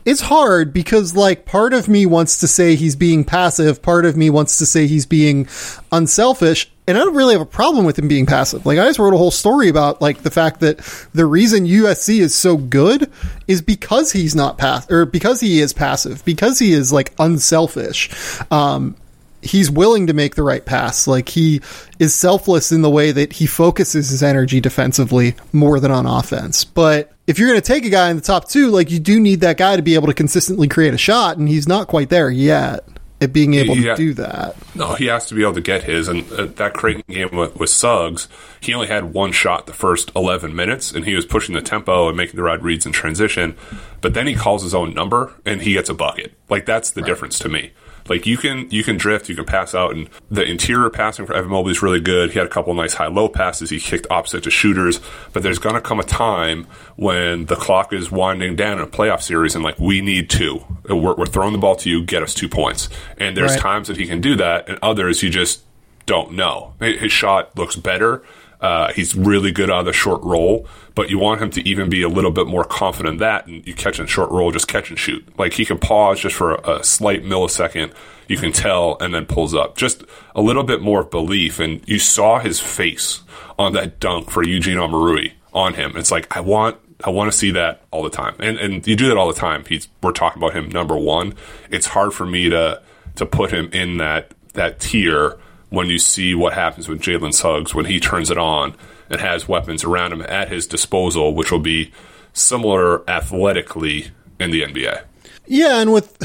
It's 0.08 0.22
hard 0.22 0.72
because 0.72 1.14
like 1.14 1.44
part 1.44 1.74
of 1.74 1.86
me 1.86 2.06
wants 2.06 2.40
to 2.40 2.48
say 2.48 2.76
he's 2.76 2.96
being 2.96 3.24
passive 3.24 3.82
part 3.82 4.06
of 4.06 4.16
me 4.16 4.30
wants 4.30 4.56
to 4.56 4.64
say 4.64 4.86
he's 4.86 5.04
being 5.04 5.46
unselfish 5.92 6.70
and 6.86 6.96
I 6.96 7.04
don't 7.04 7.14
really 7.14 7.34
have 7.34 7.42
a 7.42 7.46
problem 7.46 7.84
with 7.84 7.98
him 7.98 8.08
being 8.08 8.24
passive. 8.24 8.64
Like 8.64 8.78
I 8.78 8.86
just 8.86 8.98
wrote 8.98 9.12
a 9.12 9.18
whole 9.18 9.30
story 9.30 9.68
about 9.68 10.00
like 10.00 10.22
the 10.22 10.30
fact 10.30 10.60
that 10.60 10.78
the 11.12 11.26
reason 11.26 11.66
USC 11.66 12.20
is 12.20 12.34
so 12.34 12.56
good 12.56 13.12
is 13.46 13.60
because 13.60 14.12
he's 14.12 14.34
not 14.34 14.56
pass 14.56 14.90
or 14.90 15.04
because 15.04 15.40
he 15.40 15.60
is 15.60 15.74
passive, 15.74 16.24
because 16.24 16.58
he 16.58 16.72
is 16.72 16.90
like 16.90 17.12
unselfish. 17.18 18.08
Um, 18.50 18.96
he's 19.42 19.70
willing 19.70 20.06
to 20.06 20.14
make 20.14 20.34
the 20.34 20.42
right 20.42 20.64
pass. 20.64 21.06
Like 21.06 21.28
he 21.28 21.60
is 21.98 22.14
selfless 22.14 22.72
in 22.72 22.80
the 22.80 22.88
way 22.88 23.12
that 23.12 23.34
he 23.34 23.46
focuses 23.46 24.08
his 24.08 24.22
energy 24.22 24.58
defensively 24.58 25.34
more 25.52 25.80
than 25.80 25.90
on 25.90 26.06
offense. 26.06 26.64
But 26.64 27.12
if 27.28 27.38
you're 27.38 27.48
going 27.48 27.60
to 27.60 27.66
take 27.66 27.84
a 27.84 27.90
guy 27.90 28.08
in 28.08 28.16
the 28.16 28.22
top 28.22 28.48
two, 28.48 28.70
like 28.70 28.90
you 28.90 28.98
do 28.98 29.20
need 29.20 29.40
that 29.42 29.58
guy 29.58 29.76
to 29.76 29.82
be 29.82 29.94
able 29.94 30.06
to 30.06 30.14
consistently 30.14 30.66
create 30.66 30.94
a 30.94 30.98
shot, 30.98 31.36
and 31.36 31.46
he's 31.46 31.68
not 31.68 31.86
quite 31.86 32.08
there 32.08 32.30
yet 32.30 32.88
at 33.20 33.34
being 33.34 33.52
able 33.52 33.76
yeah. 33.76 33.94
to 33.94 33.96
do 33.96 34.14
that. 34.14 34.56
No, 34.74 34.94
he 34.94 35.06
has 35.06 35.26
to 35.26 35.34
be 35.34 35.42
able 35.42 35.52
to 35.54 35.60
get 35.60 35.84
his. 35.84 36.08
And 36.08 36.30
uh, 36.32 36.46
that 36.46 36.72
Creighton 36.72 37.02
game 37.06 37.28
with, 37.36 37.54
with, 37.56 37.68
Suggs, 37.68 38.28
he 38.60 38.72
only 38.72 38.86
had 38.86 39.12
one 39.12 39.32
shot 39.32 39.66
the 39.66 39.74
first 39.74 40.10
11 40.16 40.56
minutes, 40.56 40.90
and 40.90 41.04
he 41.04 41.14
was 41.14 41.26
pushing 41.26 41.54
the 41.54 41.60
tempo 41.60 42.08
and 42.08 42.16
making 42.16 42.36
the 42.36 42.42
right 42.42 42.62
reads 42.62 42.86
in 42.86 42.92
transition. 42.92 43.58
But 44.00 44.14
then 44.14 44.26
he 44.26 44.34
calls 44.34 44.62
his 44.62 44.74
own 44.74 44.94
number, 44.94 45.34
and 45.44 45.60
he 45.60 45.74
gets 45.74 45.90
a 45.90 45.94
bucket. 45.94 46.32
Like, 46.48 46.64
that's 46.64 46.90
the 46.90 47.02
right. 47.02 47.08
difference 47.08 47.38
to 47.40 47.50
me. 47.50 47.72
Like 48.08 48.26
you 48.26 48.36
can 48.36 48.70
you 48.70 48.82
can 48.82 48.96
drift, 48.96 49.28
you 49.28 49.34
can 49.34 49.44
pass 49.44 49.74
out, 49.74 49.94
and 49.94 50.08
the 50.30 50.44
interior 50.44 50.90
passing 50.90 51.26
for 51.26 51.34
Evan 51.34 51.50
Mobley 51.50 51.72
is 51.72 51.82
really 51.82 52.00
good. 52.00 52.32
He 52.32 52.38
had 52.38 52.46
a 52.46 52.50
couple 52.50 52.72
nice 52.74 52.94
high 52.94 53.08
low 53.08 53.28
passes. 53.28 53.70
He 53.70 53.80
kicked 53.80 54.06
opposite 54.10 54.44
to 54.44 54.50
shooters, 54.50 55.00
but 55.32 55.42
there's 55.42 55.58
going 55.58 55.74
to 55.74 55.80
come 55.80 56.00
a 56.00 56.04
time 56.04 56.66
when 56.96 57.46
the 57.46 57.56
clock 57.56 57.92
is 57.92 58.10
winding 58.10 58.56
down 58.56 58.78
in 58.78 58.84
a 58.84 58.86
playoff 58.86 59.22
series, 59.22 59.54
and 59.54 59.64
like 59.64 59.78
we 59.78 60.00
need 60.00 60.30
two. 60.30 60.64
We're, 60.88 61.14
we're 61.14 61.26
throwing 61.26 61.52
the 61.52 61.58
ball 61.58 61.76
to 61.76 61.90
you, 61.90 62.04
get 62.04 62.22
us 62.22 62.34
two 62.34 62.48
points. 62.48 62.88
And 63.18 63.36
there's 63.36 63.52
right. 63.52 63.60
times 63.60 63.88
that 63.88 63.96
he 63.96 64.06
can 64.06 64.20
do 64.20 64.36
that, 64.36 64.68
and 64.68 64.78
others 64.82 65.22
you 65.22 65.30
just 65.30 65.62
don't 66.06 66.32
know. 66.32 66.74
His 66.80 67.12
shot 67.12 67.56
looks 67.56 67.76
better. 67.76 68.22
Uh, 68.60 68.92
he's 68.92 69.14
really 69.14 69.52
good 69.52 69.70
on 69.70 69.84
the 69.84 69.92
short 69.92 70.22
roll, 70.22 70.66
but 70.98 71.10
you 71.10 71.16
want 71.16 71.40
him 71.40 71.48
to 71.48 71.60
even 71.60 71.88
be 71.88 72.02
a 72.02 72.08
little 72.08 72.32
bit 72.32 72.48
more 72.48 72.64
confident 72.64 73.20
that. 73.20 73.46
And 73.46 73.64
you 73.64 73.72
catch 73.72 74.00
in 74.00 74.06
short 74.08 74.32
roll, 74.32 74.50
just 74.50 74.66
catch 74.66 74.90
and 74.90 74.98
shoot. 74.98 75.24
Like 75.38 75.52
he 75.52 75.64
can 75.64 75.78
pause 75.78 76.18
just 76.18 76.34
for 76.34 76.56
a, 76.56 76.78
a 76.78 76.82
slight 76.82 77.22
millisecond. 77.22 77.94
You 78.26 78.36
can 78.36 78.50
tell 78.50 78.96
and 79.00 79.14
then 79.14 79.24
pulls 79.24 79.54
up. 79.54 79.76
Just 79.76 80.02
a 80.34 80.42
little 80.42 80.64
bit 80.64 80.82
more 80.82 81.04
belief. 81.04 81.60
And 81.60 81.88
you 81.88 82.00
saw 82.00 82.40
his 82.40 82.58
face 82.58 83.20
on 83.60 83.74
that 83.74 84.00
dunk 84.00 84.28
for 84.28 84.42
Eugene 84.42 84.76
Omoruyi 84.76 85.34
on 85.52 85.74
him. 85.74 85.96
It's 85.96 86.10
like, 86.10 86.36
I 86.36 86.40
want 86.40 86.78
I 87.04 87.10
want 87.10 87.30
to 87.30 87.38
see 87.38 87.52
that 87.52 87.82
all 87.92 88.02
the 88.02 88.10
time, 88.10 88.34
and 88.40 88.58
and 88.58 88.84
you 88.84 88.96
do 88.96 89.06
that 89.06 89.16
all 89.16 89.28
the 89.28 89.38
time. 89.38 89.64
He's 89.68 89.86
we're 90.02 90.10
talking 90.10 90.42
about 90.42 90.52
him 90.52 90.68
number 90.68 90.96
one. 90.96 91.34
It's 91.70 91.86
hard 91.86 92.12
for 92.12 92.26
me 92.26 92.48
to 92.48 92.82
to 93.14 93.24
put 93.24 93.52
him 93.52 93.70
in 93.72 93.98
that 93.98 94.32
that 94.54 94.80
tier 94.80 95.38
when 95.70 95.86
you 95.86 96.00
see 96.00 96.34
what 96.34 96.54
happens 96.54 96.88
with 96.88 97.00
Jalen 97.00 97.34
Suggs 97.34 97.72
when 97.72 97.84
he 97.84 98.00
turns 98.00 98.32
it 98.32 98.38
on 98.38 98.74
and 99.10 99.20
has 99.20 99.48
weapons 99.48 99.84
around 99.84 100.12
him 100.12 100.22
at 100.22 100.48
his 100.48 100.66
disposal, 100.66 101.34
which 101.34 101.50
will 101.50 101.58
be 101.58 101.92
similar 102.32 103.08
athletically 103.08 104.08
in 104.38 104.50
the 104.50 104.62
NBA. 104.62 105.02
Yeah, 105.46 105.80
and 105.80 105.92
with 105.92 106.16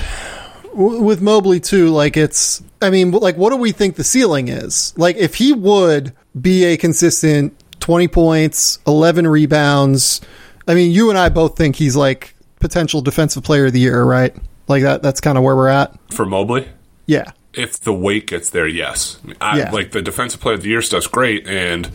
with 0.74 1.22
Mobley 1.22 1.60
too, 1.60 1.90
like 1.90 2.18
it's 2.18 2.62
I 2.82 2.90
mean, 2.90 3.12
like 3.12 3.38
what 3.38 3.52
do 3.52 3.58
we 3.58 3.72
think 3.72 3.96
the 3.96 4.04
ceiling 4.04 4.48
is? 4.48 4.94
Like 4.98 5.16
if 5.16 5.36
he 5.36 5.54
would 5.54 6.14
be 6.40 6.66
a 6.66 6.78
consistent 6.78 7.58
20 7.80 8.08
points, 8.08 8.80
11 8.88 9.28
rebounds, 9.28 10.22
I 10.68 10.76
mean, 10.76 10.92
you 10.92 11.10
and 11.10 11.18
I 11.18 11.30
both 11.30 11.58
think 11.58 11.76
he's 11.76 11.96
like 11.96 12.36
potential 12.60 13.02
defensive 13.02 13.44
player 13.44 13.68
of 13.68 13.74
the 13.74 13.80
year, 13.80 14.04
right? 14.04 14.36
Like 14.68 14.84
that 14.84 15.02
that's 15.02 15.22
kind 15.22 15.38
of 15.38 15.44
where 15.44 15.56
we're 15.56 15.70
at. 15.70 15.98
For 16.12 16.26
Mobley? 16.26 16.68
Yeah 17.06 17.32
if 17.54 17.80
the 17.80 17.94
weight 17.94 18.28
gets 18.28 18.50
there, 18.50 18.68
yes. 18.68 19.20
I, 19.40 19.60
yeah. 19.60 19.72
Like 19.72 19.92
the 19.92 20.02
defensive 20.02 20.42
player 20.42 20.56
of 20.56 20.64
the 20.64 20.70
year 20.70 20.82
stuff's 20.82 21.08
great, 21.08 21.48
and 21.48 21.90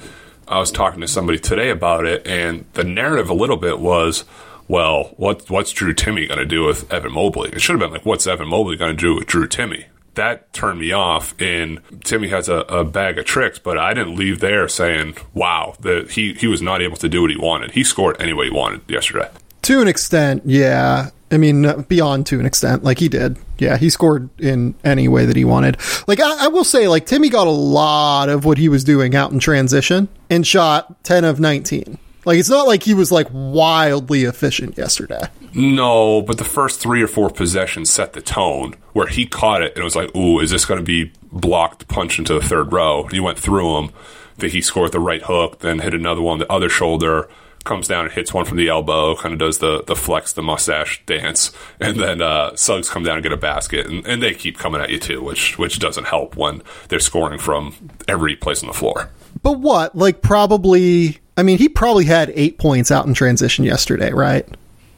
I 0.49 0.59
was 0.59 0.71
talking 0.71 1.01
to 1.01 1.09
somebody 1.09 1.39
today 1.39 1.71
about 1.71 2.07
it, 2.07 2.27
and 2.27 2.65
the 2.73 2.85
narrative 2.85 3.29
a 3.29 3.35
little 3.35 3.57
bit 3.57 3.79
was, 3.79 4.25
well, 4.67 5.15
what 5.17 5.49
what's 5.51 5.73
Drew 5.73 5.95
Timme 5.95 6.27
going 6.27 6.39
to 6.39 6.47
do 6.47 6.65
with 6.65 6.91
Evan 6.93 7.13
Mobley? 7.13 7.51
It 7.51 7.61
should 7.61 7.73
have 7.73 7.81
been 7.81 7.93
like, 7.93 8.07
what's 8.07 8.27
Evan 8.27 8.49
Mobley 8.49 8.77
going 8.77 8.97
to 8.97 9.01
do 9.01 9.15
with 9.15 9.27
Drew 9.27 9.47
Timme? 9.47 9.85
That 10.15 10.53
turned 10.53 10.81
me 10.81 10.93
off. 10.93 11.35
And 11.41 11.83
Timme 12.01 12.29
has 12.31 12.49
a, 12.49 12.57
a, 12.61 12.85
bag 12.85 13.19
of 13.19 13.25
tricks, 13.25 13.59
but 13.59 13.79
I 13.79 13.95
didn't 13.95 14.17
leave 14.17 14.41
there 14.41 14.67
saying, 14.67 15.17
wow, 15.33 15.77
that 15.81 16.13
he 16.13 16.35
he 16.35 16.47
was 16.47 16.61
not 16.61 16.83
able 16.83 16.97
to 16.97 17.09
do 17.09 17.23
what 17.23 17.31
he 17.31 17.37
wanted. 17.37 17.73
He 17.73 17.85
scored 17.85 18.21
any 18.21 18.33
way 18.33 18.47
he 18.47 18.51
wanted 18.51 18.83
yesterday. 18.89 19.31
To 19.63 19.81
an 19.81 19.89
extent, 19.89 20.43
yeah. 20.45 21.11
I 21.31 21.37
mean, 21.37 21.83
beyond 21.89 22.27
to 22.27 22.41
an 22.41 22.47
extent, 22.47 22.85
like 22.85 22.99
he 22.99 23.09
did. 23.09 23.39
Yeah, 23.59 23.77
he 23.77 23.91
scored 23.91 24.29
in 24.41 24.75
any 24.85 25.09
way 25.09 25.27
that 25.27 25.37
he 25.37 25.45
wanted. 25.45 25.77
Like 26.07 26.21
I, 26.21 26.45
I, 26.45 26.49
will 26.49 26.65
say, 26.65 26.89
like 26.89 27.07
Timme 27.07 27.31
got 27.31 27.47
a 27.47 27.51
lot 27.51 28.29
of 28.29 28.45
what 28.45 28.59
he 28.59 28.69
was 28.69 28.85
doing 28.85 29.15
out 29.15 29.33
in 29.33 29.39
transition 29.39 30.09
and 30.31 30.47
shot 30.47 31.03
ten 31.05 31.25
of 31.25 31.41
nineteen. 31.41 31.99
Like 32.25 32.39
it's 32.39 32.51
not 32.51 32.67
like 32.67 32.83
he 32.83 32.95
was 32.95 33.11
like 33.11 33.27
wildly 33.33 34.25
efficient 34.25 34.77
yesterday. 34.77 35.23
No, 35.55 36.23
but 36.23 36.39
the 36.39 36.45
first 36.45 36.81
three 36.81 37.03
or 37.03 37.09
four 37.09 37.31
possessions 37.31 37.91
set 37.91 38.13
the 38.13 38.21
tone 38.23 38.75
where 38.93 39.07
he 39.07 39.27
caught 39.27 39.63
it 39.63 39.73
and 39.73 39.81
it 39.81 39.85
was 39.85 39.97
like, 39.97 40.15
"Ooh, 40.15 40.39
is 40.39 40.51
this 40.51 40.65
going 40.65 40.79
to 40.79 40.85
be 40.85 41.13
blocked, 41.33 41.89
punch 41.89 42.19
into 42.19 42.35
the 42.35 42.47
third 42.47 42.73
row?" 42.73 43.05
He 43.11 43.21
went 43.21 43.39
through 43.39 43.79
him. 43.79 43.91
That 44.37 44.53
he 44.53 44.61
scored 44.61 44.93
the 44.93 45.01
right 45.01 45.23
hook, 45.23 45.59
then 45.59 45.81
hit 45.81 45.95
another 45.95 46.21
one 46.23 46.39
the 46.39 46.53
other 46.53 46.69
shoulder 46.69 47.29
comes 47.69 47.87
down 47.87 48.07
and 48.07 48.13
hits 48.13 48.35
one 48.35 48.47
from 48.47 48.57
the 48.57 48.69
elbow, 48.69 49.15
kind 49.15 49.33
of 49.33 49.39
does 49.39 49.59
the 49.59 49.85
the 49.85 49.95
flex, 49.95 50.33
the 50.33 50.43
mustache 50.43 51.05
dance, 51.07 51.53
and 51.79 52.01
then 52.01 52.21
uh, 52.21 52.57
Suggs 52.57 52.89
come 52.89 53.05
down 53.05 53.17
and 53.17 53.23
get 53.23 53.33
a 53.33 53.37
basket, 53.37 53.87
and, 53.87 54.05
and 54.07 54.23
they 54.23 54.35
keep 54.35 54.59
coming 54.59 54.81
at 54.81 54.91
you 54.91 54.99
too, 54.99 55.23
which 55.23 55.59
which 55.59 55.79
doesn't 55.79 56.05
help 56.05 56.37
when 56.37 56.63
they're 56.89 56.99
scoring 56.99 57.39
from 57.39 57.75
every 58.09 58.35
place 58.35 58.63
on 58.63 58.67
the 58.67 58.75
floor. 58.75 59.11
But 59.43 59.61
what, 59.61 59.95
like, 59.95 60.23
probably? 60.23 61.19
I 61.37 61.45
mean, 61.45 61.59
he 61.59 61.69
probably 61.69 62.07
had 62.07 62.33
eight 62.35 62.59
points 62.59 62.91
out 62.91 63.07
in 63.07 63.15
transition 63.15 63.65
yesterday, 63.65 64.11
right? 64.11 64.49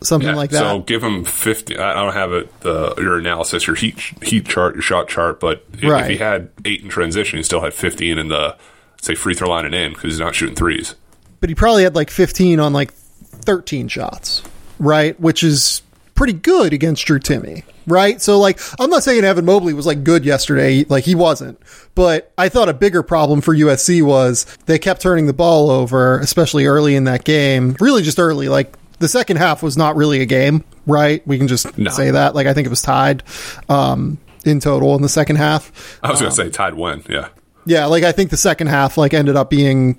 Something 0.02 0.30
yeah, 0.30 0.36
like 0.36 0.50
that. 0.50 0.60
So 0.60 0.78
give 0.78 1.02
him 1.02 1.24
fifty. 1.24 1.76
I 1.76 1.92
don't 1.92 2.14
have 2.14 2.32
it. 2.32 2.60
The 2.60 2.94
your 2.96 3.18
analysis, 3.18 3.66
your 3.66 3.76
heat 3.76 3.98
heat 4.22 4.46
chart, 4.46 4.74
your 4.74 4.82
shot 4.82 5.08
chart, 5.08 5.40
but 5.40 5.66
if, 5.74 5.82
right. 5.82 6.04
if 6.04 6.10
he 6.10 6.16
had 6.16 6.50
eight 6.64 6.82
in 6.82 6.88
transition, 6.88 7.36
he 7.36 7.42
still 7.42 7.60
had 7.60 7.74
fifteen 7.74 8.16
in 8.16 8.28
the 8.28 8.56
say 9.02 9.14
free 9.14 9.34
throw 9.34 9.48
line 9.50 9.66
and 9.66 9.74
in 9.74 9.92
because 9.92 10.12
he's 10.12 10.20
not 10.20 10.34
shooting 10.34 10.54
threes 10.54 10.94
but 11.40 11.48
he 11.48 11.54
probably 11.54 11.82
had 11.82 11.94
like 11.94 12.10
15 12.10 12.60
on 12.60 12.72
like 12.72 12.92
13 12.92 13.88
shots, 13.88 14.42
right? 14.78 15.18
Which 15.18 15.42
is 15.42 15.82
pretty 16.14 16.32
good 16.34 16.72
against 16.72 17.06
Drew 17.06 17.18
Timme, 17.18 17.64
right? 17.86 18.20
So 18.20 18.38
like, 18.38 18.60
I'm 18.78 18.90
not 18.90 19.02
saying 19.02 19.24
Evan 19.24 19.46
Mobley 19.46 19.72
was 19.72 19.86
like 19.86 20.04
good 20.04 20.24
yesterday, 20.24 20.84
like 20.84 21.04
he 21.04 21.14
wasn't, 21.14 21.58
but 21.94 22.32
I 22.36 22.48
thought 22.48 22.68
a 22.68 22.74
bigger 22.74 23.02
problem 23.02 23.40
for 23.40 23.54
USC 23.54 24.02
was 24.02 24.44
they 24.66 24.78
kept 24.78 25.00
turning 25.00 25.26
the 25.26 25.32
ball 25.32 25.70
over, 25.70 26.18
especially 26.18 26.66
early 26.66 26.94
in 26.94 27.04
that 27.04 27.24
game. 27.24 27.76
Really, 27.80 28.02
just 28.02 28.18
early, 28.18 28.48
like. 28.48 28.76
The 28.98 29.08
second 29.08 29.38
half 29.38 29.62
was 29.62 29.78
not 29.78 29.96
really 29.96 30.20
a 30.20 30.26
game, 30.26 30.62
right? 30.84 31.26
We 31.26 31.38
can 31.38 31.48
just 31.48 31.78
no. 31.78 31.90
say 31.90 32.10
that. 32.10 32.34
Like 32.34 32.46
I 32.46 32.52
think 32.52 32.66
it 32.66 32.68
was 32.68 32.82
tied 32.82 33.22
um, 33.70 34.18
in 34.44 34.60
total 34.60 34.94
in 34.94 35.00
the 35.00 35.08
second 35.08 35.36
half. 35.36 35.98
I 36.02 36.10
was 36.10 36.20
going 36.20 36.30
to 36.30 36.36
say 36.36 36.50
tied 36.50 36.74
when, 36.74 37.02
yeah. 37.08 37.28
Yeah, 37.64 37.86
like 37.86 38.04
I 38.04 38.12
think 38.12 38.28
the 38.28 38.36
second 38.36 38.66
half 38.66 38.98
like 38.98 39.14
ended 39.14 39.36
up 39.36 39.48
being 39.48 39.98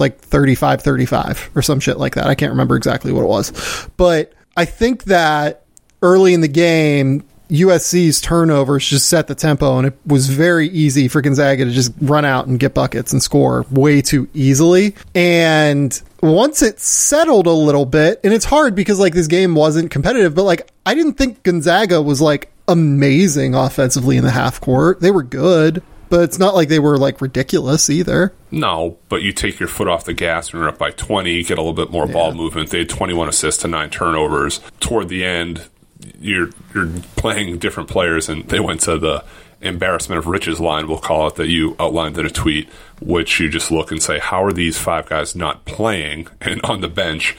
like 0.00 0.18
35 0.18 0.82
35 0.82 1.50
or 1.54 1.62
some 1.62 1.80
shit 1.80 1.98
like 1.98 2.14
that. 2.14 2.26
I 2.26 2.34
can't 2.34 2.50
remember 2.50 2.76
exactly 2.76 3.12
what 3.12 3.22
it 3.22 3.28
was. 3.28 3.88
But 3.96 4.32
I 4.56 4.64
think 4.64 5.04
that 5.04 5.64
early 6.02 6.34
in 6.34 6.40
the 6.40 6.48
game, 6.48 7.24
USC's 7.50 8.20
turnovers 8.20 8.86
just 8.86 9.08
set 9.08 9.26
the 9.26 9.34
tempo, 9.34 9.78
and 9.78 9.88
it 9.88 9.98
was 10.06 10.28
very 10.28 10.68
easy 10.68 11.08
for 11.08 11.20
Gonzaga 11.20 11.64
to 11.64 11.70
just 11.70 11.92
run 12.00 12.24
out 12.24 12.46
and 12.46 12.60
get 12.60 12.74
buckets 12.74 13.12
and 13.12 13.22
score 13.22 13.66
way 13.70 14.00
too 14.00 14.28
easily. 14.34 14.94
And 15.14 16.00
once 16.22 16.62
it 16.62 16.78
settled 16.78 17.46
a 17.46 17.52
little 17.52 17.86
bit, 17.86 18.20
and 18.22 18.32
it's 18.32 18.44
hard 18.44 18.74
because 18.74 19.00
like 19.00 19.14
this 19.14 19.26
game 19.26 19.54
wasn't 19.54 19.90
competitive, 19.90 20.34
but 20.34 20.44
like 20.44 20.70
I 20.86 20.94
didn't 20.94 21.14
think 21.14 21.42
Gonzaga 21.42 22.00
was 22.00 22.20
like 22.20 22.52
amazing 22.68 23.54
offensively 23.54 24.16
in 24.16 24.24
the 24.24 24.30
half 24.30 24.60
court. 24.60 25.00
They 25.00 25.10
were 25.10 25.24
good 25.24 25.82
but 26.10 26.22
it's 26.22 26.38
not 26.38 26.54
like 26.54 26.68
they 26.68 26.80
were 26.80 26.98
like 26.98 27.20
ridiculous 27.20 27.88
either. 27.88 28.34
No, 28.50 28.98
but 29.08 29.22
you 29.22 29.32
take 29.32 29.58
your 29.58 29.68
foot 29.68 29.88
off 29.88 30.04
the 30.04 30.12
gas 30.12 30.52
when 30.52 30.60
you're 30.60 30.68
up 30.68 30.76
by 30.76 30.90
20, 30.90 31.44
get 31.44 31.56
a 31.56 31.62
little 31.62 31.72
bit 31.72 31.90
more 31.90 32.06
yeah. 32.06 32.12
ball 32.12 32.32
movement. 32.32 32.70
They 32.70 32.80
had 32.80 32.88
21 32.88 33.28
assists 33.28 33.62
to 33.62 33.68
nine 33.68 33.90
turnovers. 33.90 34.60
Toward 34.80 35.08
the 35.08 35.24
end, 35.24 35.68
you're 36.20 36.50
you're 36.74 36.90
playing 37.16 37.58
different 37.58 37.88
players, 37.88 38.28
and 38.28 38.44
they 38.48 38.60
went 38.60 38.80
to 38.82 38.98
the 38.98 39.24
embarrassment 39.60 40.18
of 40.18 40.26
riches 40.26 40.58
line, 40.58 40.88
we'll 40.88 40.98
call 40.98 41.28
it, 41.28 41.36
that 41.36 41.48
you 41.48 41.76
outlined 41.78 42.18
in 42.18 42.26
a 42.26 42.30
tweet, 42.30 42.68
which 43.00 43.40
you 43.40 43.48
just 43.48 43.70
look 43.70 43.90
and 43.90 44.02
say, 44.02 44.18
how 44.18 44.42
are 44.42 44.52
these 44.52 44.78
five 44.78 45.06
guys 45.06 45.36
not 45.36 45.64
playing 45.64 46.28
and 46.40 46.60
on 46.64 46.80
the 46.80 46.88
bench? 46.88 47.36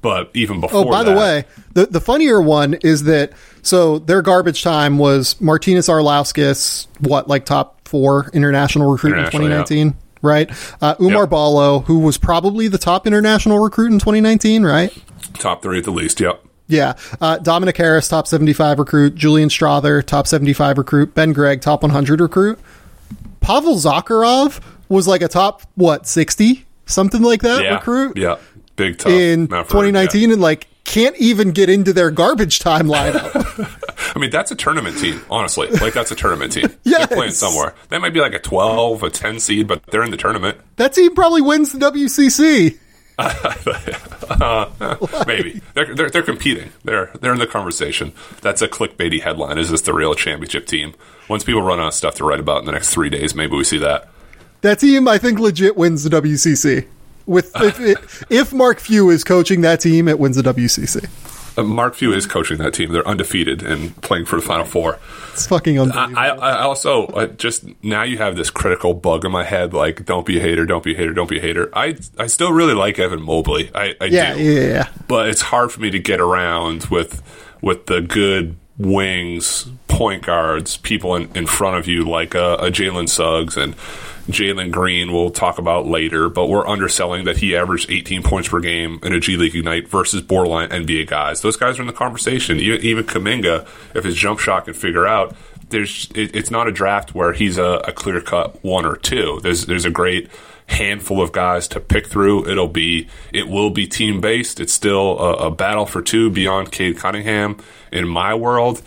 But 0.00 0.30
even 0.34 0.58
oh, 0.58 0.60
before, 0.62 0.80
oh, 0.80 0.90
by 0.90 1.02
that, 1.02 1.10
the 1.10 1.16
way, 1.16 1.44
the 1.72 1.86
the 1.86 2.00
funnier 2.00 2.40
one 2.40 2.74
is 2.74 3.04
that 3.04 3.32
so 3.62 3.98
their 3.98 4.20
garbage 4.20 4.62
time 4.62 4.98
was 4.98 5.40
Martinez 5.40 5.88
Arlauskas, 5.88 6.86
what 7.00 7.26
like 7.26 7.46
top 7.46 7.83
four 7.94 8.28
international 8.32 8.90
recruit 8.90 9.16
in 9.16 9.24
2019, 9.26 9.86
yeah. 9.86 9.92
right? 10.20 10.50
Uh, 10.80 10.96
Oumar 10.96 11.20
yep. 11.20 11.30
Ballo, 11.30 11.78
who 11.78 12.00
was 12.00 12.18
probably 12.18 12.66
the 12.66 12.76
top 12.76 13.06
international 13.06 13.60
recruit 13.60 13.92
in 13.92 14.00
2019, 14.00 14.64
right? 14.64 14.92
Top 15.34 15.62
three 15.62 15.78
at 15.78 15.84
the 15.84 15.92
least, 15.92 16.18
yep. 16.18 16.44
Yeah. 16.66 16.94
Uh, 17.20 17.38
Dominic 17.38 17.76
Harris, 17.76 18.08
top 18.08 18.26
75 18.26 18.80
recruit. 18.80 19.14
Julian 19.14 19.48
Strawther, 19.48 20.04
top 20.04 20.26
75 20.26 20.78
recruit. 20.78 21.14
Ben 21.14 21.32
Gregg, 21.32 21.60
top 21.60 21.82
100 21.82 22.20
recruit. 22.20 22.58
Pavel 23.40 23.76
Zakharov 23.76 24.60
was 24.88 25.06
like 25.06 25.22
a 25.22 25.28
top 25.28 25.62
what 25.76 26.08
sixty 26.08 26.66
something 26.86 27.22
like 27.22 27.42
that 27.42 27.62
Yeah, 27.62 27.74
recruit 27.74 28.16
yeah, 28.16 28.38
big 28.74 28.98
tough 28.98 29.12
in 29.12 29.42
Mount 29.42 29.68
Vernon, 29.68 29.92
2019, 29.92 30.32
and 30.32 30.40
like 30.40 30.66
can't 30.84 31.16
even 31.16 31.52
get 31.52 31.68
into 31.68 31.92
their 31.92 32.10
garbage 32.10 32.58
time 32.58 32.86
lineup. 32.86 33.80
I 34.16 34.18
mean, 34.18 34.30
that's 34.30 34.50
a 34.50 34.54
tournament 34.54 34.98
team. 34.98 35.20
Honestly, 35.30 35.68
like 35.68 35.94
that's 35.94 36.10
a 36.10 36.14
tournament 36.14 36.52
team. 36.52 36.68
Yes. 36.84 36.98
They're 37.08 37.16
playing 37.16 37.32
somewhere. 37.32 37.74
That 37.88 38.00
might 38.00 38.12
be 38.12 38.20
like 38.20 38.34
a 38.34 38.38
twelve, 38.38 39.02
a 39.02 39.10
ten 39.10 39.40
seed, 39.40 39.66
but 39.66 39.82
they're 39.86 40.04
in 40.04 40.10
the 40.10 40.16
tournament. 40.16 40.58
that 40.76 40.92
team 40.92 41.14
probably 41.14 41.42
wins 41.42 41.72
the 41.72 41.78
WCC. 41.78 42.78
Maybe 45.26 45.60
they're, 45.74 45.94
they're 45.94 46.10
they're 46.10 46.22
competing. 46.22 46.70
They're 46.82 47.12
they're 47.20 47.32
in 47.32 47.38
the 47.38 47.46
conversation. 47.46 48.12
That's 48.40 48.60
a 48.60 48.68
clickbaity 48.68 49.22
headline. 49.22 49.58
Is 49.58 49.70
this 49.70 49.82
the 49.82 49.94
real 49.94 50.14
championship 50.14 50.66
team? 50.66 50.94
Once 51.28 51.44
people 51.44 51.62
run 51.62 51.78
out 51.78 51.88
of 51.88 51.94
stuff 51.94 52.16
to 52.16 52.24
write 52.24 52.40
about 52.40 52.60
in 52.60 52.66
the 52.66 52.72
next 52.72 52.92
three 52.92 53.10
days, 53.10 53.34
maybe 53.34 53.56
we 53.56 53.64
see 53.64 53.78
that. 53.78 54.08
That 54.62 54.80
team, 54.80 55.06
I 55.06 55.18
think, 55.18 55.38
legit 55.38 55.76
wins 55.76 56.04
the 56.04 56.10
WCC. 56.10 56.88
With 57.26 57.52
if, 57.56 58.30
if 58.30 58.52
Mark 58.52 58.80
Few 58.80 59.10
is 59.10 59.24
coaching 59.24 59.62
that 59.62 59.80
team, 59.80 60.08
it 60.08 60.18
wins 60.18 60.36
the 60.36 60.42
WCC. 60.42 61.08
Uh, 61.56 61.62
Mark 61.62 61.94
Few 61.94 62.12
is 62.12 62.26
coaching 62.26 62.58
that 62.58 62.74
team. 62.74 62.92
They're 62.92 63.06
undefeated 63.06 63.62
and 63.62 64.00
playing 64.02 64.26
for 64.26 64.36
the 64.36 64.42
Final 64.42 64.64
Four. 64.64 64.98
It's 65.32 65.46
fucking 65.46 65.78
unbelievable. 65.78 66.18
I, 66.18 66.28
I 66.28 66.62
also 66.62 67.06
uh, 67.06 67.26
just 67.26 67.64
now 67.82 68.02
you 68.02 68.18
have 68.18 68.36
this 68.36 68.50
critical 68.50 68.92
bug 68.92 69.24
in 69.24 69.32
my 69.32 69.44
head, 69.44 69.72
like 69.72 70.04
don't 70.04 70.26
be 70.26 70.38
a 70.38 70.40
hater, 70.40 70.66
don't 70.66 70.82
be 70.82 70.94
a 70.94 70.96
hater, 70.96 71.12
don't 71.12 71.30
be 71.30 71.38
a 71.38 71.42
hater. 71.42 71.70
I 71.72 71.96
I 72.18 72.26
still 72.26 72.52
really 72.52 72.74
like 72.74 72.98
Evan 72.98 73.22
Mobley. 73.22 73.70
I, 73.74 73.94
I 74.00 74.06
yeah, 74.06 74.34
do, 74.34 74.42
yeah, 74.42 74.60
yeah. 74.60 74.88
but 75.06 75.28
it's 75.28 75.42
hard 75.42 75.70
for 75.70 75.80
me 75.80 75.90
to 75.90 75.98
get 75.98 76.20
around 76.20 76.86
with 76.86 77.22
with 77.62 77.86
the 77.86 78.00
good 78.00 78.56
wings, 78.76 79.68
point 79.86 80.24
guards, 80.24 80.76
people 80.78 81.14
in, 81.14 81.30
in 81.36 81.46
front 81.46 81.76
of 81.76 81.86
you 81.86 82.04
like 82.04 82.34
a, 82.34 82.54
a 82.54 82.70
Jalen 82.70 83.08
Suggs 83.08 83.56
and 83.56 83.74
Jalen 84.28 84.70
Green. 84.70 85.12
We'll 85.12 85.30
talk 85.30 85.58
about 85.58 85.86
later, 85.86 86.28
but 86.28 86.46
we're 86.46 86.66
underselling 86.66 87.24
that 87.24 87.38
he 87.38 87.56
averaged 87.56 87.90
18 87.90 88.22
points 88.22 88.48
per 88.48 88.60
game 88.60 88.98
in 89.02 89.12
a 89.12 89.20
G 89.20 89.36
League 89.36 89.54
Ignite 89.54 89.88
versus 89.88 90.22
borderline 90.22 90.70
NBA 90.70 91.06
guys. 91.08 91.42
Those 91.42 91.56
guys 91.56 91.78
are 91.78 91.82
in 91.82 91.86
the 91.86 91.92
conversation. 91.92 92.58
Even, 92.58 93.04
Kuminga, 93.04 93.66
if 93.94 94.04
his 94.04 94.14
jump 94.14 94.40
shot 94.40 94.64
can 94.64 94.74
figure 94.74 95.06
out, 95.06 95.36
there's 95.70 96.10
it, 96.14 96.34
it's 96.34 96.50
not 96.50 96.68
a 96.68 96.72
draft 96.72 97.14
where 97.14 97.32
he's 97.32 97.58
a, 97.58 97.82
a 97.86 97.92
clear 97.92 98.20
cut 98.20 98.62
one 98.64 98.86
or 98.86 98.96
two. 98.96 99.40
There's 99.42 99.66
there's 99.66 99.84
a 99.84 99.90
great 99.90 100.30
handful 100.66 101.20
of 101.20 101.32
guys 101.32 101.68
to 101.68 101.80
pick 101.80 102.06
through. 102.06 102.48
It'll 102.48 102.68
be 102.68 103.08
it 103.32 103.48
will 103.48 103.70
be 103.70 103.86
team 103.86 104.20
based. 104.20 104.60
It's 104.60 104.72
still 104.72 105.18
a, 105.18 105.46
a 105.46 105.50
battle 105.50 105.86
for 105.86 106.00
two 106.02 106.30
beyond 106.30 106.72
Cade 106.72 106.96
Cunningham 106.96 107.58
in 107.92 108.08
my 108.08 108.34
world. 108.34 108.82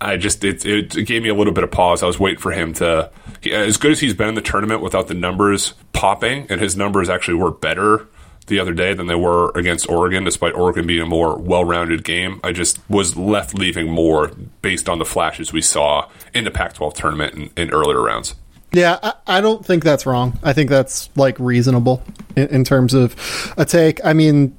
I 0.00 0.16
just 0.16 0.44
it, 0.44 0.64
it 0.64 1.06
gave 1.06 1.22
me 1.22 1.28
a 1.28 1.34
little 1.34 1.52
bit 1.52 1.64
of 1.64 1.70
pause. 1.70 2.02
I 2.02 2.06
was 2.06 2.18
waiting 2.18 2.40
for 2.40 2.50
him 2.50 2.74
to 2.74 3.10
as 3.50 3.76
good 3.76 3.92
as 3.92 4.00
he's 4.00 4.14
been 4.14 4.28
in 4.28 4.34
the 4.34 4.42
tournament 4.42 4.80
without 4.82 5.08
the 5.08 5.14
numbers 5.14 5.74
popping, 5.92 6.46
and 6.48 6.60
his 6.60 6.76
numbers 6.76 7.08
actually 7.08 7.34
were 7.34 7.50
better 7.50 8.06
the 8.46 8.58
other 8.58 8.74
day 8.74 8.92
than 8.92 9.06
they 9.06 9.14
were 9.14 9.50
against 9.54 9.88
Oregon, 9.88 10.24
despite 10.24 10.54
Oregon 10.54 10.86
being 10.86 11.02
a 11.02 11.06
more 11.06 11.38
well-rounded 11.38 12.04
game. 12.04 12.40
I 12.42 12.52
just 12.52 12.78
was 12.88 13.16
left 13.16 13.54
leaving 13.54 13.90
more 13.90 14.32
based 14.62 14.88
on 14.88 14.98
the 14.98 15.04
flashes 15.04 15.52
we 15.52 15.62
saw 15.62 16.08
in 16.34 16.44
the 16.44 16.50
Pac-12 16.50 16.94
tournament 16.94 17.34
in, 17.34 17.50
in 17.56 17.70
earlier 17.70 18.02
rounds. 18.02 18.34
Yeah, 18.72 18.98
I, 19.02 19.14
I 19.26 19.40
don't 19.40 19.64
think 19.64 19.84
that's 19.84 20.06
wrong. 20.06 20.38
I 20.42 20.52
think 20.52 20.70
that's 20.70 21.10
like 21.16 21.38
reasonable 21.38 22.02
in, 22.36 22.48
in 22.48 22.64
terms 22.64 22.94
of 22.94 23.54
a 23.56 23.64
take. 23.64 24.04
I 24.04 24.12
mean, 24.12 24.56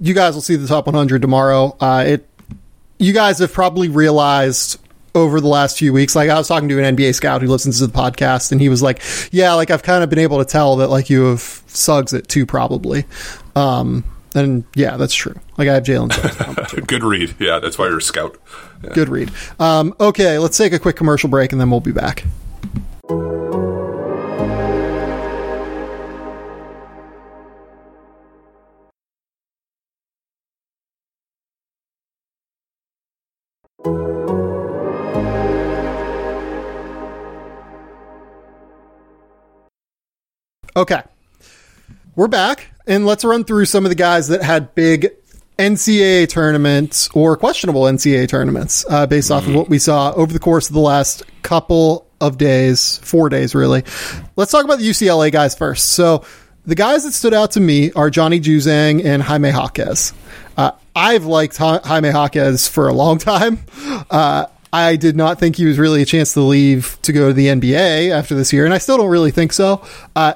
you 0.00 0.14
guys 0.14 0.34
will 0.34 0.42
see 0.42 0.56
the 0.56 0.68
top 0.68 0.86
100 0.86 1.22
tomorrow. 1.22 1.76
Uh, 1.80 2.04
it, 2.06 2.28
you 2.98 3.12
guys 3.12 3.38
have 3.38 3.52
probably 3.52 3.88
realized 3.88 4.78
over 5.14 5.40
the 5.40 5.48
last 5.48 5.78
few 5.78 5.92
weeks. 5.92 6.16
Like 6.16 6.28
I 6.30 6.36
was 6.36 6.48
talking 6.48 6.68
to 6.68 6.82
an 6.82 6.96
NBA 6.96 7.14
scout 7.14 7.40
who 7.42 7.48
listens 7.48 7.78
to 7.78 7.86
the 7.86 7.92
podcast, 7.92 8.52
and 8.52 8.60
he 8.60 8.68
was 8.68 8.82
like, 8.82 9.02
"Yeah, 9.30 9.54
like 9.54 9.70
I've 9.70 9.82
kind 9.82 10.02
of 10.02 10.10
been 10.10 10.18
able 10.18 10.38
to 10.38 10.44
tell 10.44 10.76
that 10.76 10.88
like 10.88 11.08
you 11.10 11.24
have 11.26 11.40
Suggs 11.66 12.12
at 12.14 12.28
two 12.28 12.46
probably." 12.46 13.04
Um, 13.56 14.04
and 14.34 14.64
yeah, 14.74 14.96
that's 14.96 15.14
true. 15.14 15.38
Like 15.56 15.68
I 15.68 15.74
have 15.74 15.84
Jalen 15.84 16.12
Suggs. 16.12 16.40
at 16.40 16.46
number 16.46 16.64
two. 16.68 16.80
Good 16.82 17.04
read. 17.04 17.34
Yeah, 17.38 17.58
that's 17.60 17.78
why 17.78 17.86
you're 17.86 17.98
a 17.98 18.02
scout. 18.02 18.36
Good 18.92 19.08
read. 19.08 19.30
Um, 19.58 19.94
okay, 20.00 20.38
let's 20.38 20.58
take 20.58 20.72
a 20.72 20.78
quick 20.78 20.96
commercial 20.96 21.30
break, 21.30 21.52
and 21.52 21.60
then 21.60 21.70
we'll 21.70 21.80
be 21.80 21.92
back. 21.92 22.24
Okay. 40.76 41.00
We're 42.16 42.26
back, 42.26 42.68
and 42.84 43.06
let's 43.06 43.24
run 43.24 43.44
through 43.44 43.66
some 43.66 43.84
of 43.84 43.90
the 43.90 43.94
guys 43.94 44.26
that 44.28 44.42
had 44.42 44.74
big 44.74 45.08
NCAA 45.56 46.28
tournaments 46.28 47.08
or 47.14 47.36
questionable 47.36 47.82
NCAA 47.82 48.28
tournaments 48.28 48.84
uh, 48.90 49.06
based 49.06 49.30
off 49.30 49.46
of 49.46 49.54
what 49.54 49.68
we 49.68 49.78
saw 49.78 50.12
over 50.14 50.32
the 50.32 50.40
course 50.40 50.68
of 50.68 50.74
the 50.74 50.80
last 50.80 51.22
couple 51.42 52.08
of 52.20 52.38
days, 52.38 52.98
four 52.98 53.28
days 53.28 53.54
really. 53.54 53.84
Let's 54.34 54.50
talk 54.50 54.64
about 54.64 54.80
the 54.80 54.88
UCLA 54.90 55.30
guys 55.30 55.54
first. 55.54 55.92
So, 55.92 56.24
the 56.66 56.74
guys 56.74 57.04
that 57.04 57.12
stood 57.12 57.34
out 57.34 57.52
to 57.52 57.60
me 57.60 57.92
are 57.92 58.10
Johnny 58.10 58.40
Juzang 58.40 59.04
and 59.04 59.22
Jaime 59.22 59.50
Jaquez. 59.50 60.12
Uh, 60.56 60.72
I've 60.96 61.24
liked 61.24 61.56
Ja- 61.60 61.82
Jaime 61.84 62.08
Jaquez 62.08 62.66
for 62.66 62.88
a 62.88 62.92
long 62.92 63.18
time. 63.18 63.60
Uh, 64.10 64.46
I 64.72 64.96
did 64.96 65.14
not 65.14 65.38
think 65.38 65.54
he 65.54 65.66
was 65.66 65.78
really 65.78 66.02
a 66.02 66.06
chance 66.06 66.32
to 66.32 66.40
leave 66.40 66.98
to 67.02 67.12
go 67.12 67.28
to 67.28 67.32
the 67.32 67.46
NBA 67.46 68.10
after 68.10 68.34
this 68.34 68.52
year, 68.52 68.64
and 68.64 68.74
I 68.74 68.78
still 68.78 68.96
don't 68.96 69.10
really 69.10 69.30
think 69.30 69.52
so. 69.52 69.86
Uh, 70.16 70.34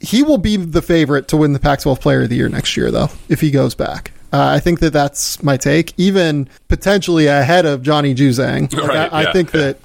he 0.00 0.22
will 0.22 0.38
be 0.38 0.56
the 0.56 0.82
favorite 0.82 1.28
to 1.28 1.36
win 1.36 1.52
the 1.52 1.58
Pac-12 1.60 2.00
Player 2.00 2.22
of 2.22 2.28
the 2.28 2.36
Year 2.36 2.48
next 2.48 2.76
year, 2.76 2.90
though, 2.90 3.08
if 3.28 3.40
he 3.40 3.50
goes 3.50 3.74
back. 3.74 4.12
Uh, 4.32 4.44
I 4.46 4.60
think 4.60 4.80
that 4.80 4.92
that's 4.92 5.42
my 5.42 5.56
take, 5.56 5.94
even 5.96 6.48
potentially 6.68 7.26
ahead 7.26 7.64
of 7.66 7.82
Johnny 7.82 8.14
Juzang. 8.14 8.72
Like, 8.72 8.82
Right, 8.88 9.12
I, 9.12 9.18
I 9.20 9.22
yeah, 9.22 9.32
think 9.32 9.52
yeah. 9.54 9.60
that 9.60 9.78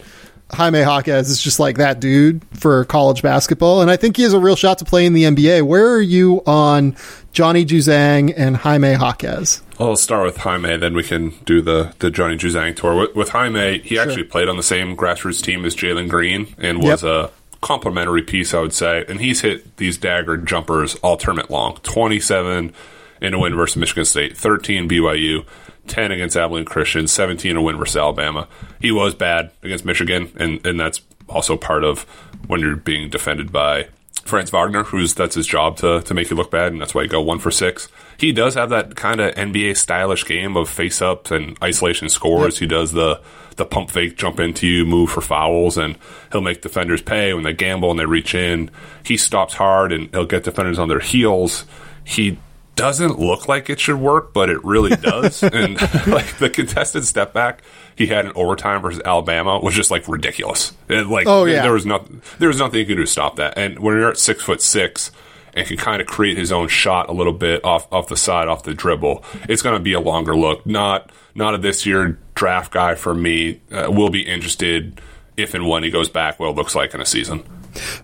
Jaime 0.51 0.79
Jaquez 0.81 1.29
is 1.29 1.41
just 1.41 1.59
like 1.59 1.77
that 1.77 1.99
dude 2.01 2.41
for 2.53 2.83
college 2.85 3.21
basketball, 3.21 3.81
and 3.81 3.89
I 3.89 3.95
think 3.95 4.17
he 4.17 4.23
has 4.23 4.33
a 4.33 4.39
real 4.39 4.55
shot 4.57 4.77
to 4.79 4.85
play 4.85 5.05
in 5.05 5.13
the 5.13 5.23
NBA. 5.23 5.63
Where 5.63 5.87
are 5.93 6.01
you 6.01 6.43
on 6.45 6.95
Johnny 7.31 7.65
Juzang 7.65 8.33
and 8.35 8.57
Jaime 8.57 8.91
Jaquez? 8.91 9.63
I'll 9.79 9.95
start 9.95 10.25
with 10.25 10.37
Jaime, 10.37 10.77
then 10.77 10.93
we 10.93 11.03
can 11.03 11.33
do 11.45 11.61
the, 11.61 11.93
the 11.99 12.11
Johnny 12.11 12.35
Juzang 12.37 12.75
tour. 12.75 12.93
With, 12.95 13.15
with 13.15 13.29
Jaime, 13.29 13.79
he 13.79 13.97
actually 13.97 14.25
played 14.25 14.47
on 14.49 14.57
the 14.57 14.63
same 14.63 14.95
grassroots 14.95 15.41
team 15.41 15.65
as 15.65 15.73
Jalen 15.75 16.09
Green 16.09 16.53
and 16.59 16.79
was 16.83 17.01
Yep. 17.01 17.03
a 17.03 17.31
complimentary 17.63 18.21
piece, 18.21 18.53
I 18.53 18.59
would 18.59 18.73
say. 18.73 19.05
And 19.07 19.19
he's 19.19 19.41
hit 19.41 19.77
these 19.77 19.97
dagger 19.97 20.37
jumpers 20.37 20.95
all 20.95 21.17
tournament 21.17 21.49
long 21.49 21.77
27 21.77 22.73
in 23.21 23.33
a 23.33 23.39
win 23.39 23.55
versus 23.55 23.77
Michigan 23.77 24.05
State, 24.05 24.37
13 24.37 24.87
BYU, 24.87 25.45
10 25.87 26.11
against 26.11 26.35
Abilene 26.35 26.65
Christian, 26.65 27.07
17 27.07 27.51
in 27.51 27.57
a 27.57 27.61
win 27.61 27.77
versus 27.77 27.97
Alabama. 27.97 28.47
He 28.79 28.91
was 28.91 29.15
bad 29.15 29.51
against 29.63 29.85
Michigan, 29.85 30.31
and, 30.37 30.65
and 30.65 30.79
that's 30.79 31.01
also 31.29 31.57
part 31.57 31.83
of 31.83 32.03
when 32.47 32.59
you're 32.59 32.75
being 32.75 33.09
defended 33.09 33.51
by 33.51 33.87
Franz 34.25 34.51
Wagner, 34.51 34.83
who's 34.83 35.13
that's 35.13 35.35
his 35.35 35.47
job 35.47 35.77
to 35.77 36.01
to 36.01 36.13
make 36.13 36.29
you 36.29 36.35
look 36.35 36.51
bad, 36.51 36.71
and 36.71 36.81
that's 36.81 36.93
why 36.93 37.03
you 37.03 37.07
go 37.07 37.21
one 37.21 37.39
for 37.39 37.51
six. 37.51 37.87
He 38.17 38.31
does 38.31 38.55
have 38.55 38.69
that 38.69 38.95
kind 38.95 39.19
of 39.19 39.33
NBA 39.35 39.75
stylish 39.77 40.25
game 40.25 40.55
of 40.55 40.69
face 40.69 41.01
ups 41.01 41.31
and 41.31 41.57
isolation 41.63 42.09
scores. 42.09 42.59
He 42.59 42.65
does 42.67 42.91
the 42.93 43.21
the 43.55 43.65
pump 43.65 43.91
fake, 43.91 44.17
jump 44.17 44.39
into 44.39 44.65
you, 44.65 44.83
move 44.83 45.11
for 45.11 45.21
fouls, 45.21 45.77
and 45.77 45.95
he'll 46.31 46.41
make 46.41 46.61
defenders 46.63 47.03
pay 47.03 47.33
when 47.35 47.43
they 47.43 47.53
gamble 47.53 47.91
and 47.91 47.99
they 47.99 48.05
reach 48.05 48.33
in. 48.33 48.71
He 49.03 49.15
stops 49.15 49.53
hard 49.53 49.91
and 49.91 50.09
he'll 50.09 50.25
get 50.25 50.43
defenders 50.43 50.79
on 50.79 50.89
their 50.89 50.99
heels. 50.99 51.65
He 52.03 52.39
doesn't 52.75 53.19
look 53.19 53.47
like 53.47 53.69
it 53.69 53.79
should 53.79 53.97
work, 53.99 54.33
but 54.33 54.49
it 54.49 54.63
really 54.65 54.95
does. 54.95 55.43
and 55.43 55.79
like 56.07 56.37
the 56.39 56.49
contested 56.51 57.05
step 57.05 57.31
back 57.31 57.61
he 57.95 58.07
had 58.07 58.25
in 58.25 58.31
overtime 58.33 58.81
versus 58.81 59.01
Alabama 59.05 59.59
was 59.59 59.75
just 59.75 59.91
like 59.91 60.07
ridiculous. 60.07 60.73
Like 60.89 61.27
Oh, 61.27 61.45
yeah. 61.45 61.61
there 61.61 61.73
was 61.73 61.85
nothing 61.85 62.23
there 62.39 62.47
was 62.47 62.57
nothing 62.57 62.79
you 62.79 62.85
could 62.87 62.95
do 62.97 63.03
to 63.03 63.07
stop 63.07 63.35
that. 63.35 63.55
And 63.55 63.77
when 63.77 63.93
you're 63.95 64.09
at 64.09 64.17
six 64.17 64.41
foot 64.43 64.63
six 64.63 65.11
and 65.53 65.67
can 65.67 65.77
kind 65.77 66.01
of 66.01 66.07
create 66.07 66.37
his 66.37 66.51
own 66.51 66.67
shot 66.67 67.09
a 67.09 67.13
little 67.13 67.33
bit 67.33 67.63
off 67.63 67.91
off 67.91 68.07
the 68.07 68.17
side, 68.17 68.47
off 68.47 68.63
the 68.63 68.73
dribble, 68.73 69.23
it's 69.49 69.61
going 69.61 69.75
to 69.77 69.83
be 69.83 69.93
a 69.93 69.99
longer 69.99 70.35
look. 70.35 70.65
Not 70.65 71.11
not 71.35 71.53
a 71.53 71.57
this 71.57 71.85
year 71.85 72.19
draft 72.35 72.71
guy 72.71 72.95
for 72.95 73.13
me. 73.13 73.61
Uh, 73.71 73.91
will 73.91 74.09
be 74.09 74.21
interested 74.21 74.99
if 75.37 75.53
and 75.53 75.67
when 75.67 75.83
he 75.83 75.89
goes 75.89 76.09
back. 76.09 76.39
What 76.39 76.49
it 76.49 76.55
looks 76.55 76.75
like 76.75 76.93
in 76.93 77.01
a 77.01 77.05
season. 77.05 77.43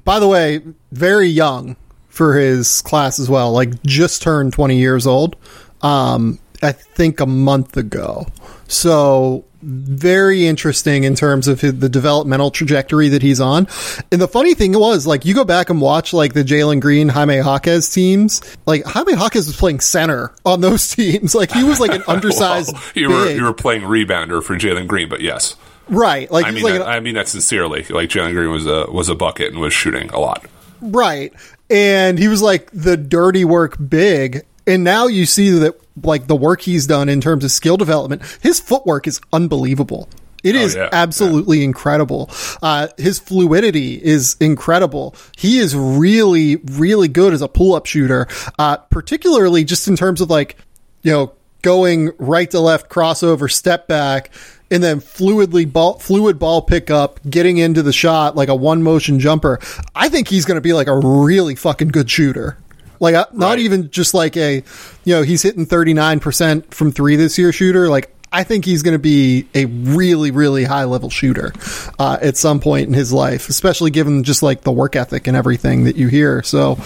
By 0.03 0.19
the 0.19 0.27
way, 0.27 0.62
very 0.91 1.27
young 1.27 1.75
for 2.07 2.35
his 2.35 2.81
class 2.81 3.19
as 3.19 3.29
well. 3.29 3.51
Like 3.51 3.81
just 3.83 4.21
turned 4.21 4.53
20 4.53 4.77
years 4.77 5.07
old. 5.07 5.35
Um, 5.81 6.39
I 6.62 6.72
think 6.72 7.19
a 7.19 7.26
month 7.26 7.78
ago. 7.78 8.28
So 8.67 9.45
very 9.62 10.48
interesting 10.48 11.04
in 11.04 11.15
terms 11.15 11.48
of 11.50 11.60
his, 11.60 11.78
the 11.80 11.89
developmental 11.89 12.50
trajectory 12.50 13.10
that 13.10 13.22
he's 13.22 13.41
on. 13.41 13.67
And 14.12 14.22
the 14.22 14.28
funny 14.28 14.54
thing 14.54 14.72
was, 14.78 15.06
like, 15.06 15.26
you 15.26 15.34
go 15.34 15.43
back 15.43 15.69
and 15.69 15.82
watch 15.82 16.13
like 16.13 16.34
the 16.34 16.43
Jalen 16.43 16.80
Green, 16.80 17.10
Jaime 17.10 17.36
Jaquez 17.38 17.89
teams. 17.89 18.41
Like 18.65 18.86
Jaime 18.86 19.13
Jaquez 19.13 19.48
was 19.48 19.58
playing 19.58 19.82
center 19.82 20.34
on 20.45 20.62
those 20.62 20.89
teams. 20.95 21.36
Like 21.36 21.52
he 21.52 21.63
was 21.63 21.80
like 21.80 21.91
an 21.91 22.04
undersized. 22.08 22.74
Well, 22.74 22.84
you 22.95 23.10
were 23.10 23.26
big. 23.26 23.38
you 23.38 23.43
were 23.43 23.54
playing 23.54 23.82
rebounder 23.82 24.41
for 24.43 24.56
Jalen 24.56 24.88
Green, 24.88 25.10
but 25.10 25.19
yes, 25.22 25.56
right. 25.89 26.32
Like 26.32 26.45
I 26.45 26.52
mean 26.52 26.63
like 26.63 26.74
that, 26.76 26.82
an- 26.84 26.88
I 26.88 27.00
mean 27.02 27.15
that 27.15 27.28
sincerely. 27.28 27.84
Like 27.89 28.10
Jalen 28.10 28.34
Green 28.34 28.52
was 28.52 28.65
a 28.65 28.89
was 28.91 29.10
a 29.10 29.15
bucket 29.15 29.52
and 29.52 29.60
was 29.60 29.74
shooting 29.74 30.10
a 30.12 30.19
lot. 30.19 30.45
Right. 30.82 31.34
And 31.69 32.17
he 32.17 32.28
was 32.30 32.41
like 32.41 32.69
the 32.72 32.95
dirty 32.98 33.43
work 33.45 33.76
big. 33.89 34.45
And 34.69 34.84
now 34.84 35.08
you 35.08 35.25
see 35.25 35.49
that 35.49 35.79
like 36.03 36.27
the 36.27 36.36
work 36.36 36.62
he's 36.62 36.88
done 36.88 37.10
in 37.10 37.21
terms 37.21 37.43
of 37.43 37.51
skill 37.51 37.75
development, 37.75 38.21
his 38.41 38.60
footwork 38.60 39.08
is 39.08 39.19
unbelievable. 39.34 40.08
It 40.43 40.55
is 40.55 40.75
yeah, 40.75 40.89
absolutely 40.93 41.63
incredible. 41.63 42.29
Uh, 42.62 42.88
his 42.97 43.19
fluidity 43.19 43.95
is 43.95 44.38
incredible. 44.39 45.15
He 45.38 45.58
is 45.58 45.75
really, 45.75 46.58
really 46.58 47.10
good 47.10 47.34
as 47.34 47.41
a 47.41 47.47
pull 47.47 47.75
up 47.75 47.86
shooter, 47.86 48.27
uh, 48.58 48.77
particularly 48.77 49.65
just 49.65 49.88
in 49.88 49.97
terms 49.97 50.21
of 50.21 50.29
like, 50.29 50.55
you 51.01 51.12
know, 51.12 51.34
going 51.62 52.12
right 52.19 52.49
to 52.51 52.60
left, 52.60 52.89
crossover, 52.89 53.51
step 53.51 53.88
back, 53.88 54.32
and 54.71 54.82
then 54.82 55.01
fluidly 55.01 55.69
ball, 55.69 55.99
fluid 55.99 56.39
ball 56.39 56.62
pickup, 56.62 57.19
getting 57.29 57.58
into 57.58 57.82
the 57.82 57.91
shot 57.91 58.36
like 58.36 58.49
a 58.49 58.55
one 58.55 58.82
motion 58.82 59.19
jumper. 59.19 59.60
I 59.93 60.08
think 60.10 60.29
he's 60.29 60.45
going 60.45 60.55
to 60.55 60.62
be 60.62 60.73
like 60.73 60.88
a 60.88 60.97
really 60.97 61.55
fucking 61.55 61.89
good 61.89 62.10
shooter. 62.10 62.58
Like 62.99 63.15
uh, 63.15 63.25
not 63.33 63.49
Right. 63.51 63.59
even 63.59 63.89
just 63.91 64.13
like 64.13 64.35
a, 64.38 64.63
you 65.05 65.15
know, 65.15 65.21
he's 65.23 65.41
hitting 65.41 65.65
39% 65.65 66.73
from 66.73 66.91
three 66.91 67.15
this 67.15 67.38
year 67.38 67.51
shooter. 67.51 67.88
Like 67.89 68.13
I 68.31 68.43
think 68.43 68.63
he's 68.63 68.83
going 68.83 68.93
to 68.93 68.99
be 68.99 69.47
a 69.55 69.65
really, 69.65 70.29
really 70.29 70.63
high 70.63 70.83
level 70.83 71.09
shooter 71.09 71.51
uh, 71.97 72.19
at 72.21 72.38
some 72.38 72.59
point 72.59 72.88
in 72.88 72.93
his 72.93 73.12
life, 73.12 73.49
especially 73.49 73.89
given 73.89 74.23
just 74.23 74.43
like 74.43 74.62
the 74.62 74.71
work 74.71 74.95
ethic 74.95 75.25
and 75.25 75.35
everything 75.35 75.85
that 75.85 75.95
you 75.95 76.09
hear. 76.09 76.43
So, 76.43 76.77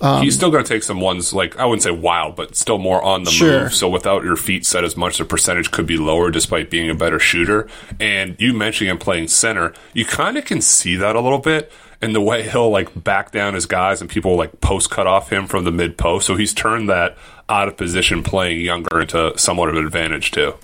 um, 0.00 0.22
He's 0.22 0.36
still 0.36 0.52
going 0.52 0.62
to 0.62 0.68
take 0.68 0.84
some 0.84 1.00
ones 1.00 1.32
like 1.32 1.56
I 1.58 1.64
wouldn't 1.64 1.82
say 1.82 1.90
wild, 1.90 2.36
but 2.36 2.54
still 2.54 2.78
more 2.78 3.02
on 3.02 3.24
the 3.24 3.32
Sure. 3.32 3.62
move. 3.64 3.74
So 3.74 3.88
without 3.88 4.22
your 4.22 4.36
feet 4.36 4.64
set 4.64 4.84
as 4.84 4.96
much, 4.96 5.18
the 5.18 5.24
percentage 5.24 5.72
could 5.72 5.86
be 5.86 5.96
lower 5.96 6.30
despite 6.30 6.70
being 6.70 6.88
a 6.88 6.94
better 6.94 7.18
shooter. 7.18 7.66
And 7.98 8.36
you 8.38 8.52
mentioning 8.52 8.92
him 8.92 8.98
playing 8.98 9.26
center, 9.26 9.72
you 9.94 10.04
kind 10.04 10.38
of 10.38 10.44
can 10.44 10.60
see 10.60 10.94
that 10.94 11.16
a 11.16 11.20
little 11.20 11.40
bit 11.40 11.72
in 12.02 12.12
the 12.12 12.20
way 12.20 12.42
he'll 12.48 12.70
like 12.70 13.02
back 13.02 13.30
down 13.30 13.54
his 13.54 13.66
guys 13.66 14.00
and 14.00 14.10
people 14.10 14.36
like 14.36 14.60
post 14.60 14.90
cut 14.90 15.06
off 15.06 15.30
him 15.32 15.46
from 15.46 15.64
the 15.64 15.70
mid 15.72 15.96
post. 15.96 16.26
So 16.26 16.34
he's 16.36 16.52
turned 16.52 16.88
that 16.88 17.16
out 17.48 17.68
of 17.68 17.76
position 17.76 18.22
playing 18.22 18.60
younger 18.60 19.00
into 19.00 19.32
somewhat 19.38 19.68
of 19.68 19.76
an 19.76 19.86
advantage 19.86 20.30
too. 20.32 20.54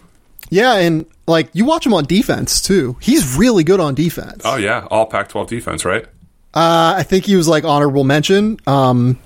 yeah. 0.50 0.74
And 0.74 1.06
like 1.26 1.48
you 1.52 1.64
watch 1.64 1.86
him 1.86 1.94
on 1.94 2.04
defense 2.04 2.60
too. 2.60 2.96
He's 3.00 3.36
really 3.36 3.62
good 3.64 3.80
on 3.80 3.94
defense. 3.94 4.42
Oh 4.44 4.56
yeah, 4.56 4.86
all 4.90 5.06
Pac-12 5.06 5.46
defense, 5.48 5.84
right? 5.84 6.04
Uh, 6.54 6.94
I 6.96 7.02
think 7.04 7.24
he 7.26 7.36
was 7.36 7.46
like 7.46 7.64
honorable 7.64 8.04
mention. 8.04 8.58
Um, 8.66 9.18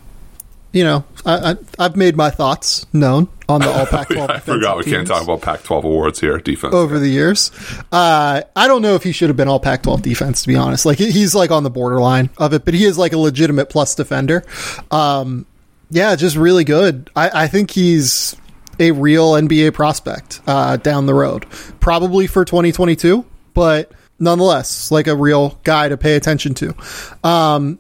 you 0.73 0.85
know, 0.85 1.05
I, 1.25 1.53
I, 1.53 1.57
I've 1.79 1.97
made 1.97 2.17
my 2.17 2.31
thoughts 2.31 2.87
known 2.93 3.29
on 3.49 3.61
the 3.61 3.71
All 3.71 3.87
Pac-12. 3.91 4.31
I 4.31 4.39
forgot 4.39 4.79
we 4.79 4.85
can't 4.85 5.07
talk 5.07 5.23
about 5.23 5.43
Pac-12 5.43 5.85
awards 5.85 6.21
here. 6.21 6.39
Defense. 6.39 6.75
over 6.75 6.99
the 6.99 7.09
years. 7.09 7.51
Uh, 7.93 8.43
I 8.57 8.67
don't 8.67 8.83
know 8.83 8.95
if 8.95 9.03
he 9.03 9.13
should 9.13 9.29
have 9.29 9.37
been 9.37 9.49
All 9.49 9.61
Pac-12 9.61 10.03
defense 10.03 10.43
to 10.43 10.49
be 10.49 10.57
honest. 10.57 10.87
Like 10.87 10.99
he's 10.99 11.35
like 11.35 11.51
on 11.51 11.63
the 11.63 11.71
borderline 11.71 12.31
of 12.39 12.53
it, 12.55 12.65
but 12.65 12.75
he 12.75 12.85
is 12.85 12.99
like 12.99 13.13
a 13.13 13.19
legitimate 13.19 13.67
plus 13.69 13.95
defender. 13.95 14.45
Um, 14.91 15.47
yeah, 15.91 16.17
just 16.17 16.37
really 16.37 16.65
good. 16.65 17.11
I, 17.15 17.45
I 17.45 17.49
think 17.49 17.71
he's 17.71 18.35
a 18.81 18.93
real 18.93 19.33
NBA 19.33 19.75
prospect 19.75 20.41
uh, 20.47 20.79
down 20.79 21.05
the 21.05 21.15
road, 21.15 21.45
probably 21.81 22.27
for 22.27 22.45
2022, 22.47 23.25
but 23.53 23.93
nonetheless, 24.19 24.91
like 24.91 25.07
a 25.07 25.15
real 25.15 25.61
guy 25.65 25.89
to 25.89 25.99
pay 25.99 26.17
attention 26.17 26.55
to. 26.55 26.75
Um, 27.23 27.79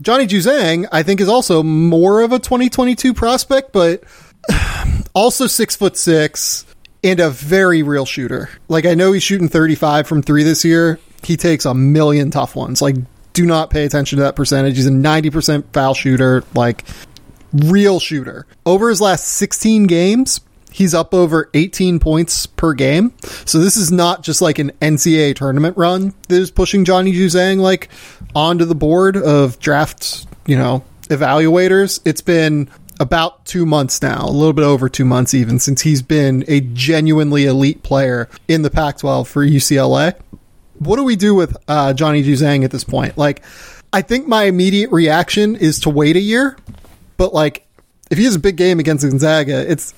Johnny 0.00 0.26
Juzang, 0.26 0.86
I 0.92 1.02
think, 1.02 1.20
is 1.20 1.28
also 1.28 1.62
more 1.62 2.20
of 2.20 2.32
a 2.32 2.38
2022 2.38 3.14
prospect, 3.14 3.72
but 3.72 4.04
also 5.14 5.46
six 5.46 5.74
foot 5.76 5.96
six 5.96 6.64
and 7.02 7.20
a 7.20 7.30
very 7.30 7.82
real 7.82 8.04
shooter. 8.04 8.50
Like 8.68 8.86
I 8.86 8.94
know 8.94 9.12
he's 9.12 9.22
shooting 9.22 9.48
35 9.48 10.06
from 10.06 10.22
three 10.22 10.42
this 10.42 10.64
year. 10.64 10.98
He 11.22 11.36
takes 11.36 11.64
a 11.64 11.74
million 11.74 12.30
tough 12.30 12.54
ones. 12.54 12.80
Like 12.80 12.96
do 13.32 13.46
not 13.46 13.70
pay 13.70 13.84
attention 13.84 14.18
to 14.18 14.22
that 14.24 14.36
percentage. 14.36 14.76
He's 14.76 14.86
a 14.86 14.90
90% 14.90 15.72
foul 15.72 15.94
shooter, 15.94 16.44
like 16.54 16.84
real 17.52 18.00
shooter. 18.00 18.46
Over 18.66 18.88
his 18.88 19.00
last 19.00 19.26
16 19.26 19.86
games, 19.86 20.40
he's 20.70 20.94
up 20.94 21.14
over 21.14 21.50
18 21.54 21.98
points 21.98 22.46
per 22.46 22.74
game. 22.74 23.12
So 23.44 23.58
this 23.58 23.76
is 23.76 23.90
not 23.90 24.22
just 24.22 24.40
like 24.40 24.58
an 24.58 24.72
NCAA 24.80 25.34
tournament 25.36 25.76
run 25.76 26.14
that 26.28 26.36
is 26.36 26.50
pushing 26.50 26.84
Johnny 26.84 27.12
Juzang 27.12 27.58
like 27.58 27.88
onto 28.34 28.64
the 28.64 28.74
board 28.74 29.16
of 29.16 29.58
draft, 29.58 30.26
you 30.46 30.56
know, 30.56 30.84
evaluators. 31.08 32.00
It's 32.04 32.20
been 32.20 32.68
about 33.00 33.44
two 33.44 33.64
months 33.64 34.02
now, 34.02 34.26
a 34.26 34.30
little 34.30 34.52
bit 34.52 34.64
over 34.64 34.88
two 34.88 35.04
months 35.04 35.34
even, 35.34 35.58
since 35.58 35.82
he's 35.82 36.02
been 36.02 36.44
a 36.48 36.60
genuinely 36.60 37.44
elite 37.44 37.82
player 37.82 38.28
in 38.48 38.62
the 38.62 38.70
Pac 38.70 38.98
12 38.98 39.28
for 39.28 39.46
UCLA. 39.46 40.14
What 40.78 40.96
do 40.96 41.04
we 41.04 41.16
do 41.16 41.34
with 41.34 41.56
uh, 41.66 41.92
Johnny 41.92 42.22
Juzang 42.22 42.64
at 42.64 42.70
this 42.70 42.84
point? 42.84 43.16
Like, 43.18 43.42
I 43.92 44.02
think 44.02 44.28
my 44.28 44.44
immediate 44.44 44.90
reaction 44.90 45.56
is 45.56 45.80
to 45.80 45.90
wait 45.90 46.16
a 46.16 46.20
year, 46.20 46.56
but 47.16 47.32
like, 47.32 47.66
if 48.10 48.18
he 48.18 48.24
has 48.24 48.36
a 48.36 48.38
big 48.38 48.56
game 48.56 48.78
against 48.78 49.04
Gonzaga, 49.04 49.70
it's 49.70 49.92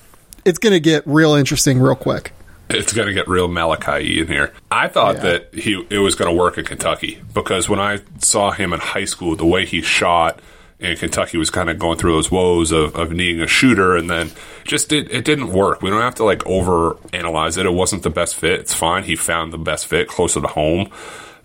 it's 0.45 0.59
going 0.59 0.73
to 0.73 0.79
get 0.79 1.03
real 1.05 1.33
interesting 1.33 1.79
real 1.79 1.95
quick. 1.95 2.33
it's 2.69 2.93
going 2.93 3.07
to 3.07 3.13
get 3.13 3.27
real 3.27 3.47
Malachi 3.47 4.19
in 4.21 4.27
here. 4.27 4.53
I 4.71 4.87
thought 4.87 5.15
Yeah. 5.15 5.21
that 5.21 5.53
he 5.53 5.85
it 5.89 5.99
was 5.99 6.15
going 6.15 6.29
to 6.33 6.37
work 6.37 6.57
in 6.57 6.65
Kentucky 6.65 7.21
because 7.33 7.67
when 7.67 7.79
I 7.79 7.99
saw 8.19 8.51
him 8.51 8.71
in 8.73 8.79
high 8.79 9.05
school, 9.05 9.35
the 9.35 9.45
way 9.45 9.65
he 9.65 9.81
shot 9.81 10.39
in 10.79 10.95
Kentucky 10.97 11.37
was 11.37 11.49
kind 11.51 11.69
of 11.69 11.77
going 11.77 11.97
through 11.99 12.13
those 12.13 12.31
woes 12.31 12.71
of, 12.71 12.95
of 12.95 13.11
needing 13.11 13.39
a 13.41 13.45
shooter, 13.47 13.95
and 13.95 14.09
then 14.09 14.31
just 14.63 14.91
it, 14.91 15.11
it 15.11 15.23
didn't 15.25 15.51
work. 15.51 15.81
We 15.83 15.89
don't 15.91 16.01
have 16.01 16.15
to 16.15 16.23
like 16.23 16.43
over 16.47 16.97
analyze 17.13 17.57
it. 17.57 17.65
It 17.67 17.73
wasn't 17.73 18.01
the 18.03 18.09
best 18.09 18.35
fit. 18.35 18.61
It's 18.61 18.73
fine. 18.73 19.03
He 19.03 19.15
found 19.15 19.53
the 19.53 19.59
best 19.59 19.85
fit 19.85 20.07
closer 20.07 20.41
to 20.41 20.47
home. 20.47 20.89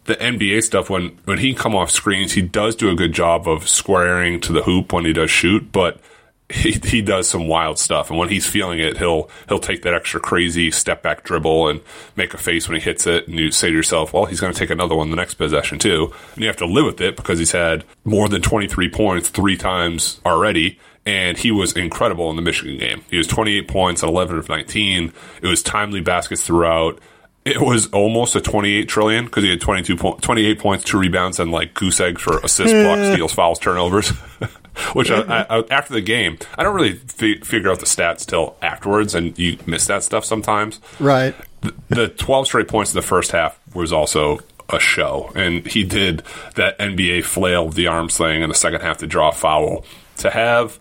The 0.05 0.15
NBA 0.15 0.63
stuff 0.63 0.89
when 0.89 1.19
when 1.25 1.39
he 1.39 1.53
come 1.53 1.75
off 1.75 1.91
screens, 1.91 2.33
he 2.33 2.41
does 2.41 2.77
do 2.77 2.89
a 2.89 2.95
good 2.95 3.13
job 3.13 3.47
of 3.49 3.69
squaring 3.69 4.41
to 4.43 4.53
the 4.53 4.63
hoop 4.63 4.93
when 4.93 5.05
he 5.05 5.13
does 5.13 5.31
shoot, 5.31 5.71
but 5.73 6.01
he, 6.49 6.73
he 6.73 7.03
does 7.03 7.29
some 7.29 7.49
wild 7.49 7.79
stuff, 7.79 8.09
and 8.09 8.19
when 8.19 8.29
he's 8.29 8.47
feeling 8.47 8.79
it, 8.79 8.99
he'll 8.99 9.29
he'll 9.49 9.59
take 9.59 9.83
that 9.83 9.95
extra 9.95 10.21
crazy 10.21 10.71
step 10.71 11.03
back 11.03 11.25
dribble 11.25 11.69
and 11.69 11.81
make 12.15 12.35
a 12.35 12.39
face 12.39 12.69
when 12.69 12.79
he 12.79 12.85
hits 12.85 13.07
it, 13.07 13.27
and 13.27 13.37
you 13.37 13.51
say 13.51 13.69
to 13.69 13.75
yourself, 13.75 14.13
"Well, 14.13 14.27
he's 14.27 14.41
going 14.41 14.53
to 14.53 14.59
take 14.59 14.71
another 14.71 14.95
one 14.95 15.11
the 15.11 15.17
next 15.17 15.35
possession 15.35 15.79
too," 15.81 16.13
and 16.35 16.43
you 16.43 16.47
have 16.47 16.57
to 16.59 16.67
live 16.67 16.87
with 16.87 17.01
it 17.01 17.17
because 17.17 17.41
he's 17.41 17.53
had 17.53 17.85
more 18.05 18.29
than 18.29 18.43
twenty 18.43 18.69
three 18.69 18.89
points 18.89 19.29
three 19.29 19.57
times 19.57 20.21
already, 20.25 20.79
and 21.05 21.37
he 21.37 21.51
was 21.51 21.73
incredible 21.73 22.31
in 22.31 22.37
the 22.37 22.43
Michigan 22.43 22.79
game. 22.79 23.03
He 23.11 23.19
was 23.19 23.27
twenty 23.27 23.57
eight 23.59 23.67
points 23.67 24.05
on 24.05 24.09
eleven 24.09 24.39
of 24.39 24.49
nineteen. 24.49 25.13
It 25.43 25.49
was 25.49 25.65
timely 25.65 26.01
baskets 26.01 26.43
throughout. 26.43 27.01
It 27.45 27.61
was 27.61 27.87
almost 27.93 28.35
a 28.35 28.41
28 28.41 28.89
trillion 28.89 29.27
because 29.27 29.45
he 29.45 29.51
had 29.51 29.61
22 29.61 29.97
po- 29.97 30.19
28 30.21 30.59
points, 30.59 30.83
two 30.85 30.99
rebounds, 30.99 31.39
and 31.39 31.53
like 31.53 31.75
goose 31.75 32.01
eggs 32.01 32.21
for 32.21 32.39
assists, 32.39 32.73
blocks, 32.73 33.07
steals, 33.13 33.33
fouls, 33.33 33.61
turnovers. 33.61 34.13
Which 34.93 35.11
I, 35.11 35.21
I, 35.21 35.59
I, 35.59 35.65
after 35.71 35.95
the 35.95 36.01
game, 36.01 36.39
I 36.57 36.63
don't 36.63 36.75
really 36.75 36.95
fi- 36.95 37.41
figure 37.41 37.71
out 37.71 37.81
the 37.81 37.87
stats 37.87 38.27
till 38.27 38.57
afterwards, 38.61 39.15
and 39.15 39.39
you 39.39 39.59
miss 39.67 39.87
that 39.87 40.03
stuff 40.03 40.25
sometimes. 40.25 40.81
Right. 41.01 41.35
The, 41.63 41.75
the 41.89 42.09
12 42.09 42.47
straight 42.47 42.69
points 42.69 42.93
in 42.93 42.97
the 42.97 43.07
first 43.07 43.33
half 43.33 43.59
was 43.75 43.93
also 43.93 44.41
a 44.69 44.79
show, 44.79 45.33
and 45.35 45.67
he 45.67 45.85
did 45.85 46.23
that 46.57 46.79
NBA 46.79 47.25
flail 47.25 47.69
of 47.69 47.75
the 47.75 47.87
arms 47.87 48.17
thing 48.17 48.43
in 48.43 48.49
the 48.49 48.55
second 48.55 48.81
half 48.81 48.99
to 48.99 49.07
draw 49.07 49.31
a 49.31 49.33
foul. 49.33 49.85
To 50.19 50.31
have 50.31 50.79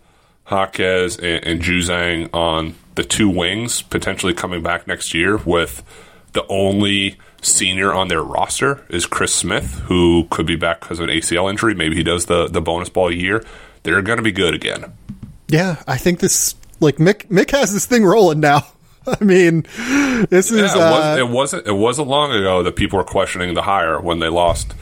Jaquez 0.50 1.18
and, 1.18 1.46
and 1.46 1.62
Juzang 1.62 2.30
on 2.34 2.76
the 2.96 3.04
two 3.04 3.30
wings, 3.30 3.82
potentially 3.82 4.34
coming 4.34 4.64
back 4.64 4.88
next 4.88 5.14
year 5.14 5.38
with 5.38 5.84
the 6.34 6.46
only 6.48 7.18
senior 7.42 7.94
on 7.94 8.08
their 8.08 8.24
roster 8.24 8.84
is 8.90 9.06
Chris 9.06 9.34
Smith, 9.34 9.80
who 9.86 10.28
could 10.30 10.46
be 10.46 10.56
back 10.56 10.82
because 10.82 11.00
of 11.00 11.10
an 11.10 11.16
ACL 11.16 11.50
injury. 11.50 11.74
Maybe 11.74 11.96
he 11.96 12.04
does 12.04 12.26
the, 12.26 12.48
the 12.48 12.62
bonus 12.62 12.90
ball 12.90 13.12
year. 13.12 13.44
They're 13.86 14.02
going 14.02 14.18
to 14.18 14.24
be 14.24 14.32
good 14.32 14.56
again. 14.56 14.92
Yeah, 15.48 15.82
I 15.88 15.98
think 15.98 16.20
this 16.20 16.56
like 16.80 16.96
Mick 16.98 17.28
Mick 17.28 17.52
has 17.52 17.72
this 17.72 17.86
thing 17.86 18.04
rolling 18.04 18.40
now. 18.40 18.66
I 19.08 19.24
mean, 19.24 19.62
this 20.30 20.52
is 20.52 20.58
Yeah, 20.58 20.74
it, 20.74 20.90
was, 20.90 21.06
uh, 21.06 21.16
it 21.20 21.30
wasn't. 21.30 21.68
It 21.68 21.74
wasn't 21.74 22.08
long 22.08 22.32
ago 22.32 22.64
that 22.64 22.76
people 22.76 22.98
were 22.98 23.06
questioning 23.06 23.54
the 23.54 23.62
hire 23.62 24.02
when 24.02 24.20
they 24.20 24.28
lost 24.28 24.74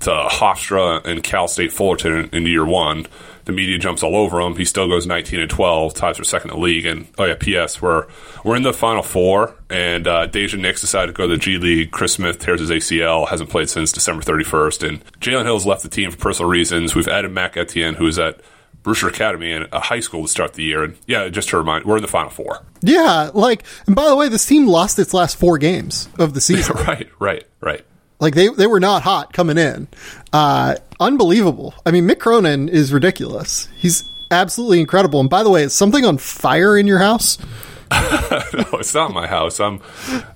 to 0.00 0.10
Hofstra 0.10 1.04
and 1.04 1.22
Cal 1.24 1.48
State 1.48 1.72
Fullerton 1.72 2.12
in, 2.12 2.28
in 2.30 2.46
year 2.46 2.64
one. 2.64 3.06
The 3.44 3.52
media 3.52 3.76
jumps 3.78 4.04
all 4.04 4.14
over 4.14 4.40
him. 4.40 4.54
He 4.54 4.64
still 4.64 4.86
goes 4.86 5.04
19 5.04 5.40
and 5.40 5.50
12, 5.50 5.94
ties 5.94 6.16
for 6.16 6.22
second 6.22 6.50
in 6.52 6.56
the 6.56 6.62
league. 6.62 6.86
And 6.86 7.08
oh 7.18 7.24
yeah, 7.24 7.34
P.S. 7.38 7.82
We're 7.82 8.06
we're 8.44 8.54
in 8.54 8.62
the 8.62 8.72
final 8.72 9.02
four, 9.02 9.56
and 9.68 10.06
uh, 10.06 10.28
Daishen 10.28 10.60
Nix 10.60 10.80
decided 10.80 11.08
to 11.08 11.12
go 11.12 11.26
to 11.26 11.34
the 11.34 11.38
G 11.38 11.58
League. 11.58 11.90
Chris 11.90 12.12
Smith 12.12 12.38
tears 12.38 12.60
his 12.60 12.70
ACL, 12.70 13.26
hasn't 13.28 13.50
played 13.50 13.68
since 13.68 13.90
December 13.90 14.22
31st, 14.22 14.88
and 14.88 15.04
Jalen 15.20 15.44
Hill's 15.44 15.66
left 15.66 15.82
the 15.82 15.88
team 15.88 16.12
for 16.12 16.18
personal 16.18 16.48
reasons. 16.48 16.94
We've 16.94 17.08
added 17.08 17.32
Mac 17.32 17.56
Etienne, 17.56 17.94
who 17.94 18.06
is 18.06 18.20
at 18.20 18.40
Brewster 18.82 19.08
Academy 19.08 19.52
and 19.52 19.68
a 19.72 19.80
high 19.80 20.00
school 20.00 20.22
to 20.22 20.28
start 20.28 20.54
the 20.54 20.64
year. 20.64 20.84
And 20.84 20.96
yeah, 21.06 21.28
just 21.28 21.50
to 21.50 21.58
remind, 21.58 21.84
we're 21.84 21.96
in 21.96 22.02
the 22.02 22.08
final 22.08 22.30
four. 22.30 22.64
yeah, 22.80 23.30
like 23.32 23.64
and 23.86 23.94
by 23.94 24.08
the 24.08 24.16
way, 24.16 24.28
this 24.28 24.46
team 24.46 24.66
lost 24.66 24.98
its 24.98 25.14
last 25.14 25.36
four 25.36 25.58
games 25.58 26.08
of 26.18 26.34
the 26.34 26.40
season. 26.40 26.76
right, 26.86 27.08
right, 27.18 27.44
right. 27.60 27.84
Like 28.20 28.34
they 28.34 28.48
they 28.48 28.66
were 28.66 28.80
not 28.80 29.02
hot 29.02 29.32
coming 29.32 29.58
in. 29.58 29.88
Uh 30.32 30.76
unbelievable. 31.00 31.74
I 31.84 31.90
mean, 31.90 32.06
Mick 32.06 32.18
Cronin 32.18 32.68
is 32.68 32.92
ridiculous. 32.92 33.68
He's 33.76 34.04
absolutely 34.30 34.80
incredible. 34.80 35.20
And 35.20 35.30
by 35.30 35.42
the 35.42 35.50
way, 35.50 35.64
is 35.64 35.74
something 35.74 36.04
on 36.04 36.18
fire 36.18 36.76
in 36.76 36.86
your 36.86 36.98
house? 36.98 37.38
no, 37.92 38.78
it's 38.78 38.94
not 38.94 39.12
my 39.12 39.26
house. 39.26 39.60
I'm. 39.60 39.80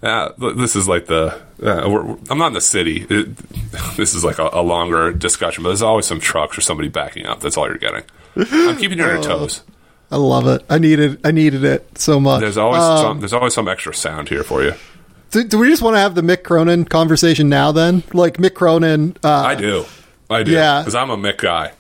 Uh, 0.03 0.31
this 0.55 0.77
is 0.77 0.87
like 0.89 1.07
the. 1.07 1.41
Uh, 1.63 2.17
I'm 2.29 2.39
not 2.39 2.49
in 2.49 2.53
the 2.53 2.61
city. 2.61 3.07
It, 3.09 3.35
this 3.97 4.15
is 4.15 4.23
like 4.25 4.39
a, 4.39 4.51
a, 4.53 4.61
longer 4.61 5.11
discussion, 5.13 5.63
but 5.63 5.71
there's 5.71 5.81
always 5.81 6.05
some 6.05 6.21
trucks 6.21 6.59
or 6.59 6.61
somebody 6.61 6.89
backing 6.89 7.25
up. 7.25 7.41
That's 7.41 7.57
all 7.57 7.67
you're 7.67 7.79
getting. 7.79 8.03
I'm 8.37 8.77
keeping 8.77 8.99
you 8.99 9.05
on 9.05 9.15
your 9.15 9.23
toes. 9.23 9.63
I 10.11 10.17
love 10.17 10.47
it. 10.47 10.65
I 10.71 10.79
needed. 10.79 11.21
I 11.25 11.33
needed 11.33 11.65
it 11.65 11.99
so 11.99 12.21
much. 12.21 12.41
There's 12.41 12.57
always 12.57 12.83
um, 12.83 12.99
some. 12.99 13.21
There's 13.21 13.33
always 13.33 13.55
some 13.55 13.69
extra 13.69 13.95
sound 13.95 14.29
here 14.29 14.45
for 14.45 14.63
you. 14.63 14.75
Do, 15.31 15.43
do, 15.43 15.59
we 15.59 15.69
just 15.69 15.83
want 15.83 15.97
to 15.97 16.01
have 16.01 16.15
the 16.15 16.23
Mick 16.23 16.45
Cronin 16.45 16.85
conversation 16.85 17.49
now? 17.49 17.73
Then, 17.73 18.05
like 18.13 18.37
Mick 18.37 18.55
Cronin. 18.55 19.17
Uh, 19.25 19.29
I 19.29 19.55
do. 19.57 19.85
I 20.31 20.43
do. 20.45 20.53
Yeah, 20.53 20.81
because 20.81 20.95
I'm 20.95 21.11
a 21.11 21.17
Mick 21.17 21.39
guy. 21.39 21.73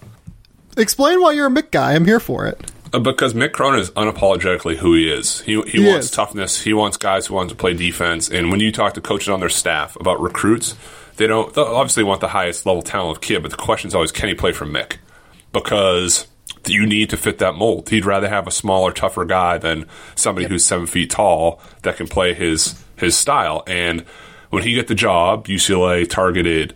Explain 0.77 1.21
why 1.21 1.33
you're 1.33 1.47
a 1.47 1.51
Mick 1.51 1.71
guy. 1.71 1.95
I'm 1.95 2.05
here 2.05 2.21
for 2.21 2.47
it. 2.47 2.73
Uh, 2.93 2.99
because 2.99 3.35
Mick 3.35 3.53
Cronin 3.53 3.81
is 3.81 3.91
unapologetically 3.93 4.77
who 4.77 4.95
he 4.95 5.11
is. 5.11 5.41
He, 5.41 5.61
he, 5.63 5.83
he 5.83 5.87
wants 5.87 6.07
is. 6.07 6.11
toughness. 6.13 6.61
He 6.63 6.73
wants 6.73 6.97
guys 6.97 7.27
who 7.27 7.35
want 7.35 7.51
to 7.51 7.57
play 7.57 7.75
defense. 7.75 8.29
And 8.29 8.51
when 8.51 8.61
you 8.61 8.73
talk 8.73 8.95
to 8.95 9.01
coaches 9.01 9.29
on 9.29 9.41
their 9.41 9.49
staff 9.49 9.97
about 9.97 10.21
recruits, 10.21 10.75
they 11.17 11.27
don't 11.27 11.57
obviously 11.57 12.05
want 12.05 12.21
the 12.21 12.29
highest 12.29 12.67
level 12.67 12.83
talent 12.83 13.17
of 13.17 13.23
kid, 13.23 13.43
but 13.43 13.51
the 13.51 13.57
question 13.57 13.89
is 13.89 13.95
always, 13.95 14.13
can 14.13 14.29
he 14.29 14.35
play 14.35 14.53
for 14.53 14.67
Mick? 14.67 14.97
Because 15.53 16.27
you 16.69 16.87
need 16.87 17.11
to 17.11 17.17
fit 17.17 17.39
that 17.39 17.55
mold. 17.55 17.89
He'd 17.89 18.05
rather 18.05 18.29
have 18.29 18.47
a 18.47 18.51
smaller, 18.51 18.93
tougher 18.93 19.25
guy 19.25 19.59
than 19.59 19.87
somebody 20.15 20.45
yep. 20.45 20.51
who's 20.51 20.65
seven 20.65 20.87
feet 20.87 21.11
tall 21.11 21.61
that 21.83 21.97
can 21.97 22.09
play 22.09 22.35
his 22.35 22.83
his 22.97 23.17
style. 23.17 23.63
And 23.67 24.03
when 24.51 24.63
he 24.63 24.77
got 24.77 24.87
the 24.87 24.95
job, 24.95 25.47
UCLA 25.47 26.09
targeted 26.09 26.75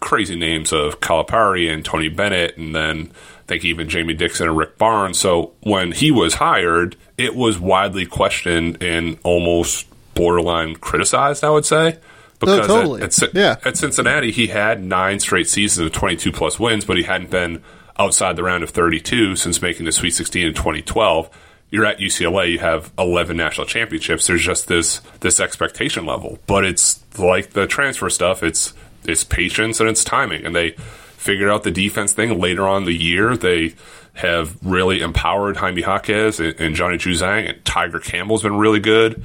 crazy 0.00 0.36
names 0.36 0.72
of 0.72 1.00
Calipari 1.00 1.72
and 1.72 1.84
Tony 1.84 2.08
Bennett, 2.08 2.56
and 2.56 2.74
then 2.74 3.10
I 3.10 3.46
think 3.46 3.64
even 3.64 3.88
Jamie 3.88 4.14
Dixon 4.14 4.48
and 4.48 4.56
Rick 4.56 4.78
Barnes. 4.78 5.18
So 5.18 5.52
when 5.60 5.92
he 5.92 6.10
was 6.10 6.34
hired, 6.34 6.96
it 7.16 7.34
was 7.34 7.58
widely 7.58 8.06
questioned 8.06 8.82
and 8.82 9.18
almost 9.24 9.86
borderline 10.14 10.76
criticized, 10.76 11.44
I 11.44 11.50
would 11.50 11.64
say. 11.64 11.96
Oh, 11.96 12.46
because 12.46 12.70
oh, 12.70 12.82
totally. 12.82 13.02
at, 13.02 13.22
at, 13.22 13.34
yeah. 13.34 13.56
at 13.64 13.76
Cincinnati, 13.76 14.30
he 14.30 14.46
had 14.46 14.82
nine 14.82 15.18
straight 15.18 15.48
seasons 15.48 15.86
of 15.86 15.92
22 15.92 16.30
plus 16.30 16.58
wins, 16.58 16.84
but 16.84 16.96
he 16.96 17.02
hadn't 17.02 17.30
been 17.30 17.62
outside 17.98 18.36
the 18.36 18.42
round 18.42 18.62
of 18.62 18.70
32 18.70 19.36
since 19.36 19.60
making 19.60 19.86
the 19.86 19.92
Sweet 19.92 20.10
16 20.10 20.46
in 20.46 20.54
2012 20.54 21.30
you're 21.70 21.84
at 21.84 21.98
UCLA, 21.98 22.52
you 22.52 22.58
have 22.60 22.92
11 22.98 23.36
national 23.36 23.66
championships. 23.66 24.26
There's 24.26 24.42
just 24.42 24.68
this 24.68 25.00
this 25.20 25.38
expectation 25.38 26.06
level, 26.06 26.38
but 26.46 26.64
it's 26.64 27.00
like 27.18 27.50
the 27.50 27.66
transfer 27.66 28.08
stuff. 28.08 28.42
It's 28.42 28.72
it's 29.04 29.24
patience 29.24 29.80
and 29.80 29.88
it's 29.88 30.04
timing, 30.04 30.46
and 30.46 30.56
they 30.56 30.70
figured 31.16 31.50
out 31.50 31.64
the 31.64 31.70
defense 31.70 32.12
thing 32.12 32.40
later 32.40 32.66
on 32.66 32.84
the 32.84 32.94
year. 32.94 33.36
They 33.36 33.74
have 34.14 34.56
really 34.62 35.00
empowered 35.00 35.58
Jaime 35.58 35.82
Jaquez 35.82 36.40
and, 36.40 36.58
and 36.58 36.74
Johnny 36.74 36.96
Juzang, 36.96 37.48
and 37.48 37.64
Tiger 37.64 38.00
Campbell's 38.00 38.42
been 38.42 38.56
really 38.56 38.80
good. 38.80 39.22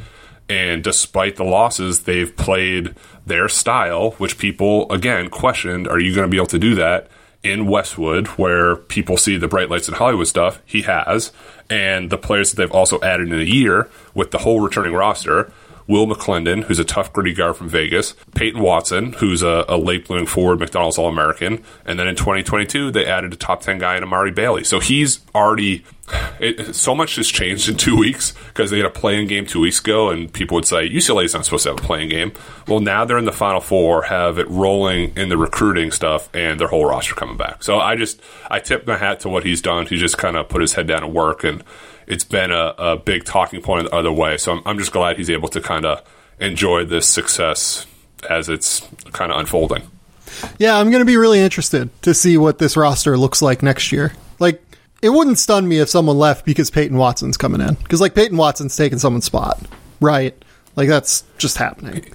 And 0.50 0.84
despite 0.84 1.38
the 1.38 1.46
losses, 1.46 2.02
they've 2.02 2.36
played 2.36 2.94
their 3.26 3.48
style, 3.48 4.12
which 4.12 4.38
people 4.38 4.92
again 4.92 5.30
questioned: 5.30 5.88
Are 5.88 6.00
you 6.00 6.14
going 6.14 6.28
to 6.28 6.32
be 6.32 6.38
able 6.38 6.48
to 6.48 6.60
do 6.60 6.76
that? 6.76 7.10
In 7.44 7.68
Westwood, 7.68 8.28
where 8.28 8.76
people 8.76 9.18
see 9.18 9.38
the 9.38 9.48
bright 9.48 9.70
lights 9.70 9.88
and 9.88 9.98
Hollywood 9.98 10.28
stuff, 10.28 10.62
he 10.66 10.84
has, 10.84 11.32
and 11.70 12.10
the 12.10 12.18
players 12.18 12.52
that 12.52 12.58
they've 12.58 12.72
also 12.72 13.02
added 13.02 13.32
in 13.32 13.40
a 13.40 13.44
year 13.44 13.90
with 14.14 14.32
the 14.32 14.40
whole 14.40 14.62
returning 14.62 14.94
roster. 14.94 15.52
Will 15.94 16.08
McClendon, 16.08 16.64
who's 16.64 16.80
a 16.80 16.84
tough, 16.84 17.14
gritty 17.14 17.36
guard 17.36 17.56
from 17.56 17.70
Vegas, 17.70 18.16
Peyton 18.34 18.64
Watson, 18.64 19.14
who's 19.14 19.44
a, 19.44 19.64
a 19.70 19.78
late 19.78 20.08
blooming 20.08 20.26
forward 20.26 20.60
McDonald's 20.60 20.98
All 20.98 21.08
American, 21.08 21.64
and 21.86 22.00
then 22.00 22.08
in 22.08 22.16
2022 22.16 22.90
they 22.90 23.06
added 23.06 23.32
a 23.32 23.36
top 23.36 23.62
10 23.62 23.78
guy 23.78 23.96
in 23.96 24.02
Amari 24.02 24.32
Bailey. 24.32 24.64
So 24.64 24.80
he's 24.80 25.20
already 25.36 25.86
it, 26.40 26.74
so 26.74 26.96
much 26.96 27.18
has 27.18 27.28
changed 27.28 27.70
in 27.70 27.78
two 27.78 27.96
weeks 27.96 28.34
because 28.48 28.72
they 28.72 28.78
had 28.78 28.88
a 28.88 28.90
play-in 28.90 29.28
game 29.28 29.46
two 29.46 29.60
weeks 29.60 29.80
ago, 29.80 30.10
and 30.10 30.34
people 30.34 30.56
would 30.56 30.66
say 30.66 30.90
UCLA 30.90 31.26
is 31.26 31.36
not 31.36 31.46
supposed 31.46 31.64
to 31.66 31.70
have 31.70 31.80
a 31.80 31.84
play-in 31.84 32.10
game. 32.10 32.34
Well, 32.68 32.80
now 32.80 33.06
they're 33.06 33.20
in 33.20 33.26
the 33.26 33.32
Final 33.32 33.62
Four, 33.62 34.02
have 34.02 34.40
it 34.40 34.50
rolling 34.50 35.16
in 35.16 35.30
the 35.30 35.38
recruiting 35.38 35.92
stuff, 35.92 36.28
and 36.34 36.60
their 36.60 36.70
whole 36.70 36.86
roster 36.86 37.14
coming 37.14 37.38
back. 37.38 37.62
So 37.62 37.80
I 37.80 37.96
just 37.96 38.20
I 38.50 38.60
tip 38.60 38.88
my 38.88 38.98
hat 38.98 39.20
to 39.20 39.30
what 39.30 39.46
he's 39.46 39.62
done. 39.62 39.86
He 39.86 39.98
just 39.98 40.18
kind 40.18 40.38
of 40.38 40.50
put 40.50 40.62
his 40.62 40.74
head 40.74 40.88
down 40.88 41.04
and 41.04 41.14
work, 41.14 41.44
and 41.44 41.64
it's 42.08 42.24
been 42.24 42.52
a, 42.52 42.74
a 42.78 42.98
big 42.98 43.26
talking 43.26 43.62
point 43.62 43.90
the 43.90 43.96
other 43.96 44.12
way. 44.12 44.38
So 44.38 44.54
I'm, 44.54 44.62
I'm 44.66 44.78
just 44.78 44.92
glad 44.92 45.18
he's 45.18 45.30
able 45.30 45.50
to 45.50 45.62
kind 45.62 45.86
of 45.86 46.02
enjoy 46.40 46.86
this 46.86 47.08
success 47.08 47.86
as 48.30 48.50
it's 48.50 48.88
kind 49.12 49.32
of 49.32 49.40
unfolding. 49.40 49.84
Yeah, 50.58 50.78
I'm 50.78 50.90
going 50.90 51.02
to 51.02 51.06
be 51.06 51.18
really 51.18 51.40
interested 51.40 51.90
to 52.04 52.14
see 52.14 52.38
what 52.38 52.58
this 52.58 52.76
roster 52.76 53.18
looks 53.18 53.42
like 53.42 53.62
next 53.62 53.92
year. 53.92 54.14
Like 54.40 54.62
it 55.02 55.10
wouldn't 55.10 55.38
stun 55.38 55.68
me 55.68 55.80
if 55.80 55.90
someone 55.90 56.18
left 56.18 56.46
because 56.46 56.70
Peyton 56.70 56.98
Watson's 56.98 57.38
coming 57.38 57.62
in. 57.62 57.76
Because 57.76 58.02
like 58.02 58.16
Peyton 58.16 58.38
Watson's 58.38 58.76
taking 58.76 59.00
someone's 59.00 59.26
spot, 59.26 59.60
right? 60.00 60.36
Like 60.76 60.90
that's 60.90 61.24
just 61.38 61.58
happening. 61.58 62.06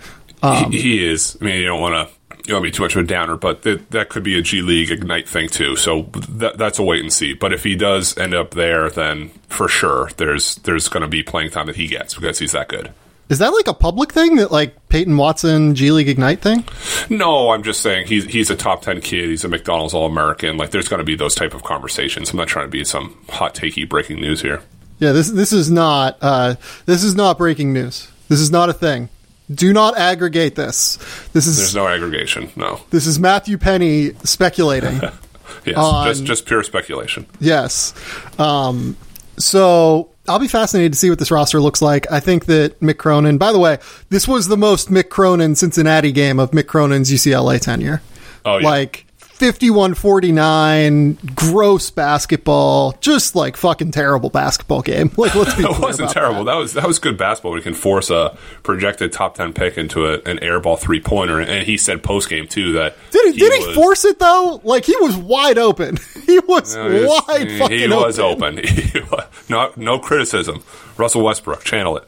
Um, 0.42 0.72
he, 0.72 0.80
he, 0.80 1.06
is. 1.06 1.36
I 1.40 1.44
mean, 1.44 1.56
you 1.56 1.66
don't 1.66 1.80
want 1.80 2.08
to 2.08 2.14
you 2.48 2.54
don't 2.54 2.62
want 2.62 2.72
to 2.72 2.72
be 2.72 2.76
too 2.78 2.82
much 2.82 2.96
of 2.96 3.04
a 3.04 3.06
downer, 3.06 3.36
but 3.36 3.62
th- 3.62 3.82
that 3.90 4.08
could 4.08 4.22
be 4.22 4.38
a 4.38 4.42
G 4.42 4.62
League 4.62 4.90
Ignite 4.90 5.28
thing 5.28 5.50
too. 5.50 5.76
So 5.76 6.04
th- 6.04 6.54
that's 6.54 6.78
a 6.78 6.82
wait 6.82 7.02
and 7.02 7.12
see. 7.12 7.34
But 7.34 7.52
if 7.52 7.62
he 7.62 7.76
does 7.76 8.16
end 8.16 8.32
up 8.32 8.52
there, 8.52 8.88
then 8.88 9.28
for 9.48 9.68
sure 9.68 10.08
there's 10.16 10.54
there's 10.56 10.88
going 10.88 11.02
to 11.02 11.08
be 11.08 11.22
playing 11.22 11.50
time 11.50 11.66
that 11.66 11.76
he 11.76 11.86
gets 11.86 12.14
because 12.14 12.38
he's 12.38 12.52
that 12.52 12.68
good. 12.68 12.90
Is 13.28 13.40
that 13.40 13.50
like 13.50 13.68
a 13.68 13.74
public 13.74 14.12
thing 14.12 14.36
that 14.36 14.50
like 14.50 14.88
Peyton 14.88 15.14
Watson 15.18 15.74
G 15.74 15.90
League 15.90 16.08
Ignite 16.08 16.40
thing? 16.40 16.64
No, 17.10 17.50
I'm 17.50 17.62
just 17.62 17.82
saying 17.82 18.06
he's 18.06 18.24
he's 18.24 18.48
a 18.48 18.56
top 18.56 18.80
ten 18.80 19.02
kid. 19.02 19.28
He's 19.28 19.44
a 19.44 19.48
McDonald's 19.48 19.92
All 19.92 20.06
American. 20.06 20.56
Like 20.56 20.70
there's 20.70 20.88
going 20.88 21.00
to 21.00 21.04
be 21.04 21.16
those 21.16 21.34
type 21.34 21.52
of 21.52 21.62
conversations. 21.64 22.30
I'm 22.30 22.38
not 22.38 22.48
trying 22.48 22.64
to 22.64 22.70
be 22.70 22.82
some 22.84 23.14
hot 23.28 23.54
takey 23.54 23.86
breaking 23.86 24.22
news 24.22 24.40
here. 24.40 24.62
Yeah, 25.00 25.12
this 25.12 25.30
this 25.30 25.52
is 25.52 25.70
not 25.70 26.16
uh, 26.22 26.54
this 26.86 27.04
is 27.04 27.14
not 27.14 27.36
breaking 27.36 27.74
news. 27.74 28.10
This 28.28 28.40
is 28.40 28.50
not 28.50 28.70
a 28.70 28.72
thing. 28.72 29.10
Do 29.52 29.72
not 29.72 29.96
aggregate 29.96 30.54
this. 30.54 30.96
This 31.32 31.46
is 31.46 31.56
there's 31.56 31.74
no 31.74 31.88
aggregation. 31.88 32.50
No, 32.56 32.80
this 32.90 33.06
is 33.06 33.18
Matthew 33.18 33.56
Penny 33.58 34.12
speculating. 34.24 35.00
yes, 35.64 35.76
on, 35.76 36.06
just 36.06 36.24
just 36.24 36.46
pure 36.46 36.62
speculation. 36.62 37.26
Yes. 37.40 37.94
Um, 38.38 38.96
so 39.38 40.10
I'll 40.28 40.38
be 40.38 40.48
fascinated 40.48 40.92
to 40.92 40.98
see 40.98 41.08
what 41.08 41.18
this 41.18 41.30
roster 41.30 41.60
looks 41.60 41.80
like. 41.80 42.10
I 42.12 42.20
think 42.20 42.46
that 42.46 42.78
Mick 42.80 42.98
Cronin, 42.98 43.38
by 43.38 43.52
the 43.52 43.58
way, 43.58 43.78
this 44.10 44.28
was 44.28 44.48
the 44.48 44.56
most 44.56 44.90
Mick 44.90 45.08
Cronin 45.08 45.54
Cincinnati 45.54 46.12
game 46.12 46.38
of 46.38 46.50
Mick 46.50 46.66
Cronin's 46.66 47.10
UCLA 47.10 47.60
tenure. 47.60 48.02
Oh, 48.44 48.58
yeah. 48.58 48.66
Like, 48.66 49.06
51-49 49.38 51.34
gross 51.34 51.90
basketball 51.90 52.92
just 53.00 53.36
like 53.36 53.56
fucking 53.56 53.92
terrible 53.92 54.30
basketball 54.30 54.82
game 54.82 55.10
like 55.16 55.34
let's 55.34 55.54
be 55.54 55.62
it 55.62 55.78
wasn't 55.78 56.10
terrible 56.10 56.44
that. 56.44 56.52
that. 56.52 56.58
was 56.58 56.72
that 56.74 56.86
was 56.86 56.98
good 56.98 57.16
basketball 57.16 57.52
we 57.52 57.62
can 57.62 57.74
force 57.74 58.10
a 58.10 58.36
projected 58.62 59.12
top 59.12 59.36
10 59.36 59.52
pick 59.52 59.78
into 59.78 60.06
a, 60.06 60.14
an 60.28 60.38
airball 60.38 60.78
three-pointer 60.78 61.40
and 61.40 61.66
he 61.66 61.76
said 61.76 62.02
post-game 62.02 62.48
too 62.48 62.72
that 62.72 62.96
did 63.10 63.26
he, 63.26 63.32
he 63.32 63.38
did 63.38 63.58
was, 63.60 63.68
he 63.68 63.74
force 63.74 64.04
it 64.04 64.18
though 64.18 64.60
like 64.64 64.84
he 64.84 64.96
was 64.96 65.16
wide 65.16 65.58
open 65.58 65.96
he 66.26 66.40
was 66.40 66.76
wide 66.76 67.48
he, 67.48 67.58
fucking 67.58 67.78
he 67.78 67.88
was 67.88 68.18
open, 68.18 68.58
open. 68.58 69.24
no, 69.48 69.72
no 69.76 69.98
criticism 69.98 70.64
Russell 70.96 71.22
Westbrook 71.22 71.62
channel 71.62 71.96
it 71.96 72.04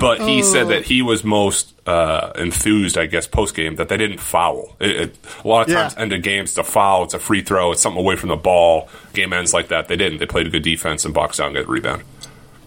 but 0.00 0.20
he 0.22 0.40
oh. 0.40 0.42
said 0.52 0.68
that 0.68 0.84
he 0.84 1.02
was 1.02 1.22
most 1.22 1.72
uh, 1.86 2.32
enthused, 2.36 2.96
I 2.96 3.06
guess, 3.06 3.26
post 3.26 3.54
game 3.54 3.76
that 3.76 3.88
they 3.88 3.96
didn't 3.96 4.18
foul. 4.18 4.76
It, 4.78 4.90
it, 4.90 5.18
a 5.44 5.48
lot 5.48 5.68
of 5.68 5.74
times, 5.74 5.94
yeah. 5.94 6.02
end 6.02 6.12
of 6.12 6.22
games, 6.22 6.54
the 6.64 6.70
foul, 6.70 7.04
it's 7.04 7.14
a 7.14 7.18
free 7.18 7.42
throw, 7.42 7.72
it's 7.72 7.82
something 7.82 8.00
away 8.00 8.16
from 8.16 8.28
the 8.28 8.36
ball. 8.36 8.88
Game 9.12 9.32
ends 9.32 9.52
like 9.52 9.68
that. 9.68 9.88
They 9.88 9.96
didn't. 9.96 10.18
They 10.18 10.26
played 10.26 10.46
a 10.46 10.50
good 10.50 10.62
defense 10.62 11.04
and 11.04 11.14
boxed 11.14 11.40
out 11.40 11.46
and 11.46 11.56
got 11.56 11.64
a 11.64 11.70
rebound. 11.70 12.02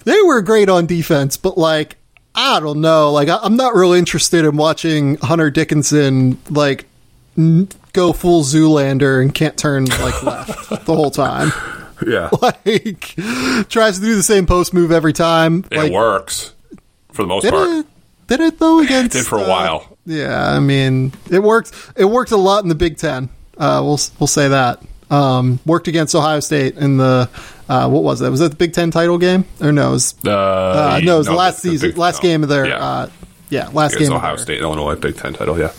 They 0.03 0.21
were 0.21 0.41
great 0.41 0.69
on 0.69 0.85
defense, 0.85 1.37
but 1.37 1.57
like 1.57 1.97
I 2.35 2.59
don't 2.59 2.81
know, 2.81 3.11
like 3.11 3.29
I, 3.29 3.45
am 3.45 3.55
not 3.55 3.73
really 3.73 3.97
interested 3.97 4.45
in 4.45 4.57
watching 4.57 5.15
Hunter 5.17 5.49
Dickinson 5.49 6.37
like 6.49 6.85
n- 7.37 7.69
go 7.93 8.11
full 8.13 8.43
Zoolander 8.43 9.21
and 9.21 9.33
can't 9.33 9.57
turn 9.57 9.85
like 9.85 10.21
left 10.23 10.85
the 10.85 10.95
whole 10.95 11.11
time. 11.11 11.51
Yeah, 12.05 12.29
like 12.41 13.15
tries 13.69 13.99
to 13.99 14.05
do 14.05 14.15
the 14.15 14.21
same 14.21 14.45
post 14.45 14.73
move 14.73 14.91
every 14.91 15.13
time. 15.13 15.63
It 15.71 15.77
like, 15.77 15.91
works 15.93 16.53
for 17.13 17.21
the 17.21 17.29
most 17.29 17.49
part. 17.49 17.69
It, 17.69 17.85
did 18.27 18.41
it 18.41 18.59
though 18.59 18.79
against? 18.79 19.15
It 19.15 19.19
did 19.19 19.25
for 19.25 19.39
a 19.39 19.43
uh, 19.43 19.47
while. 19.47 19.97
Yeah, 20.05 20.51
I 20.51 20.59
mean, 20.59 21.13
it 21.31 21.39
worked. 21.39 21.71
It 21.95 22.03
worked 22.03 22.31
a 22.31 22.37
lot 22.37 22.63
in 22.63 22.69
the 22.69 22.75
Big 22.75 22.97
Ten. 22.97 23.29
Uh, 23.57 23.81
we'll 23.83 23.99
we'll 24.19 24.27
say 24.27 24.49
that. 24.49 24.81
Um, 25.09 25.59
worked 25.65 25.87
against 25.87 26.15
Ohio 26.15 26.39
State 26.39 26.77
in 26.77 26.97
the 26.97 27.29
uh, 27.69 27.89
what 27.89 28.03
was 28.03 28.19
that? 28.19 28.31
Was 28.31 28.39
that 28.39 28.49
the 28.49 28.55
Big 28.55 28.73
Ten 28.73 28.91
title 28.91 29.17
game 29.17 29.45
or 29.61 29.71
no? 29.71 29.89
It 29.89 29.91
was, 29.91 30.15
uh, 30.25 30.31
uh 30.31 30.99
no, 31.03 31.15
it 31.15 31.17
was 31.19 31.27
no, 31.27 31.33
the 31.33 31.37
last 31.37 31.61
the, 31.61 31.69
season, 31.69 31.89
Big, 31.91 31.97
last 31.97 32.23
no. 32.23 32.29
game 32.29 32.43
of 32.43 32.49
their 32.49 32.67
yeah, 32.67 32.77
uh, 32.77 33.09
yeah 33.49 33.69
last 33.69 33.97
game. 33.97 34.11
Ohio 34.11 34.35
State, 34.37 34.61
Illinois 34.61 34.95
Big 34.95 35.17
Ten 35.17 35.33
title. 35.33 35.59
Yeah, 35.59 35.71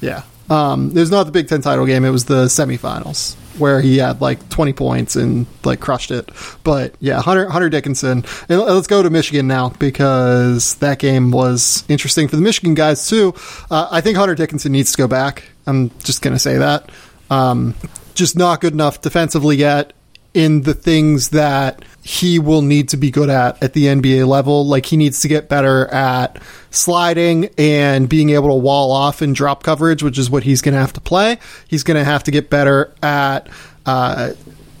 yeah. 0.00 0.22
Um, 0.50 0.90
it 0.90 1.00
was 1.00 1.10
not 1.10 1.24
the 1.24 1.32
Big 1.32 1.48
Ten 1.48 1.62
title 1.62 1.86
game. 1.86 2.04
It 2.04 2.10
was 2.10 2.26
the 2.26 2.44
semifinals 2.46 3.36
where 3.58 3.80
he 3.80 3.98
had 3.98 4.20
like 4.20 4.48
20 4.48 4.72
points 4.72 5.16
and 5.16 5.46
like 5.64 5.80
crushed 5.80 6.10
it. 6.10 6.30
But 6.64 6.94
yeah, 7.00 7.20
Hunter, 7.20 7.48
Hunter 7.48 7.70
Dickinson. 7.70 8.24
And 8.48 8.60
let's 8.60 8.86
go 8.86 9.02
to 9.02 9.10
Michigan 9.10 9.46
now 9.46 9.70
because 9.70 10.74
that 10.76 10.98
game 10.98 11.30
was 11.30 11.84
interesting 11.88 12.28
for 12.28 12.36
the 12.36 12.42
Michigan 12.42 12.74
guys 12.74 13.08
too. 13.08 13.34
Uh, 13.70 13.88
I 13.90 14.00
think 14.00 14.16
Hunter 14.16 14.34
Dickinson 14.34 14.72
needs 14.72 14.92
to 14.92 14.98
go 14.98 15.08
back. 15.08 15.44
I'm 15.66 15.90
just 16.00 16.22
going 16.22 16.34
to 16.34 16.38
say 16.38 16.58
that. 16.58 16.90
Um, 17.30 17.74
just 18.14 18.36
not 18.36 18.60
good 18.60 18.72
enough 18.72 19.00
defensively 19.00 19.56
yet 19.56 19.92
in 20.34 20.62
the 20.62 20.74
things 20.74 21.30
that 21.30 21.84
he 22.02 22.40
will 22.40 22.60
need 22.60 22.88
to 22.88 22.96
be 22.96 23.10
good 23.10 23.30
at 23.30 23.62
at 23.62 23.72
the 23.72 23.86
NBA 23.86 24.26
level. 24.26 24.66
Like 24.66 24.86
he 24.86 24.96
needs 24.96 25.20
to 25.20 25.28
get 25.28 25.48
better 25.48 25.86
at 25.86 26.42
sliding 26.70 27.50
and 27.56 28.08
being 28.08 28.30
able 28.30 28.48
to 28.48 28.54
wall 28.54 28.90
off 28.90 29.22
and 29.22 29.34
drop 29.34 29.62
coverage, 29.62 30.02
which 30.02 30.18
is 30.18 30.28
what 30.28 30.42
he's 30.42 30.60
going 30.60 30.74
to 30.74 30.80
have 30.80 30.92
to 30.94 31.00
play. 31.00 31.38
He's 31.68 31.84
going 31.84 31.96
to 31.96 32.04
have 32.04 32.24
to 32.24 32.30
get 32.32 32.50
better 32.50 32.92
at 33.02 33.48
uh, 33.86 34.32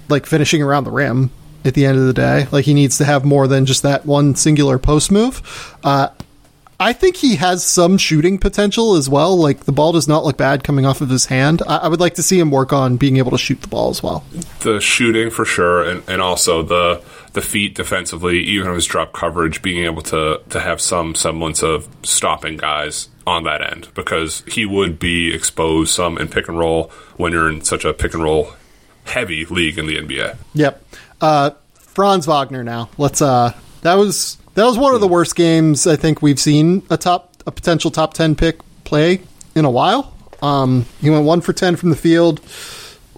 like 0.08 0.26
finishing 0.26 0.60
around 0.60 0.84
the 0.84 0.90
rim 0.90 1.30
at 1.64 1.74
the 1.74 1.86
end 1.86 1.98
of 1.98 2.04
the 2.06 2.12
day. 2.12 2.46
Like 2.50 2.64
he 2.64 2.74
needs 2.74 2.98
to 2.98 3.04
have 3.04 3.24
more 3.24 3.46
than 3.46 3.64
just 3.64 3.84
that 3.84 4.04
one 4.04 4.34
singular 4.34 4.78
post 4.78 5.12
move. 5.12 5.76
Uh, 5.84 6.08
I 6.84 6.92
think 6.92 7.16
he 7.16 7.36
has 7.36 7.64
some 7.64 7.96
shooting 7.96 8.36
potential 8.36 8.96
as 8.96 9.08
well. 9.08 9.38
Like 9.38 9.60
the 9.60 9.72
ball 9.72 9.92
does 9.92 10.06
not 10.06 10.22
look 10.22 10.36
bad 10.36 10.62
coming 10.62 10.84
off 10.84 11.00
of 11.00 11.08
his 11.08 11.24
hand. 11.24 11.62
I, 11.66 11.78
I 11.78 11.88
would 11.88 11.98
like 11.98 12.16
to 12.16 12.22
see 12.22 12.38
him 12.38 12.50
work 12.50 12.74
on 12.74 12.98
being 12.98 13.16
able 13.16 13.30
to 13.30 13.38
shoot 13.38 13.62
the 13.62 13.68
ball 13.68 13.88
as 13.88 14.02
well. 14.02 14.22
The 14.60 14.82
shooting 14.82 15.30
for 15.30 15.46
sure, 15.46 15.82
and, 15.82 16.02
and 16.06 16.20
also 16.20 16.62
the 16.62 17.02
the 17.32 17.40
feet 17.40 17.74
defensively, 17.74 18.40
even 18.40 18.68
with 18.68 18.76
his 18.76 18.84
drop 18.84 19.14
coverage, 19.14 19.62
being 19.62 19.86
able 19.86 20.02
to 20.02 20.42
to 20.50 20.60
have 20.60 20.78
some 20.78 21.14
semblance 21.14 21.62
of 21.62 21.88
stopping 22.02 22.58
guys 22.58 23.08
on 23.26 23.44
that 23.44 23.62
end 23.62 23.88
because 23.94 24.42
he 24.46 24.66
would 24.66 24.98
be 24.98 25.34
exposed 25.34 25.90
some 25.94 26.18
in 26.18 26.28
pick 26.28 26.48
and 26.48 26.58
roll 26.58 26.92
when 27.16 27.32
you're 27.32 27.48
in 27.48 27.62
such 27.62 27.86
a 27.86 27.94
pick 27.94 28.12
and 28.12 28.22
roll 28.22 28.52
heavy 29.04 29.46
league 29.46 29.78
in 29.78 29.86
the 29.86 29.96
NBA. 29.96 30.36
Yep. 30.52 30.84
Uh, 31.22 31.50
Franz 31.72 32.26
Wagner. 32.26 32.62
Now 32.62 32.90
let's. 32.98 33.22
Uh, 33.22 33.54
that 33.80 33.94
was 33.94 34.36
that 34.54 34.64
was 34.64 34.78
one 34.78 34.94
of 34.94 35.00
the 35.00 35.08
worst 35.08 35.36
games 35.36 35.86
I 35.86 35.96
think 35.96 36.22
we've 36.22 36.40
seen 36.40 36.82
a 36.90 36.96
top 36.96 37.32
a 37.46 37.52
potential 37.52 37.90
top 37.90 38.14
ten 38.14 38.34
pick 38.34 38.58
play 38.84 39.20
in 39.54 39.64
a 39.64 39.70
while. 39.70 40.12
Um, 40.42 40.86
he 41.00 41.10
went 41.10 41.24
one 41.24 41.40
for 41.40 41.52
ten 41.52 41.76
from 41.76 41.90
the 41.90 41.96
field. 41.96 42.40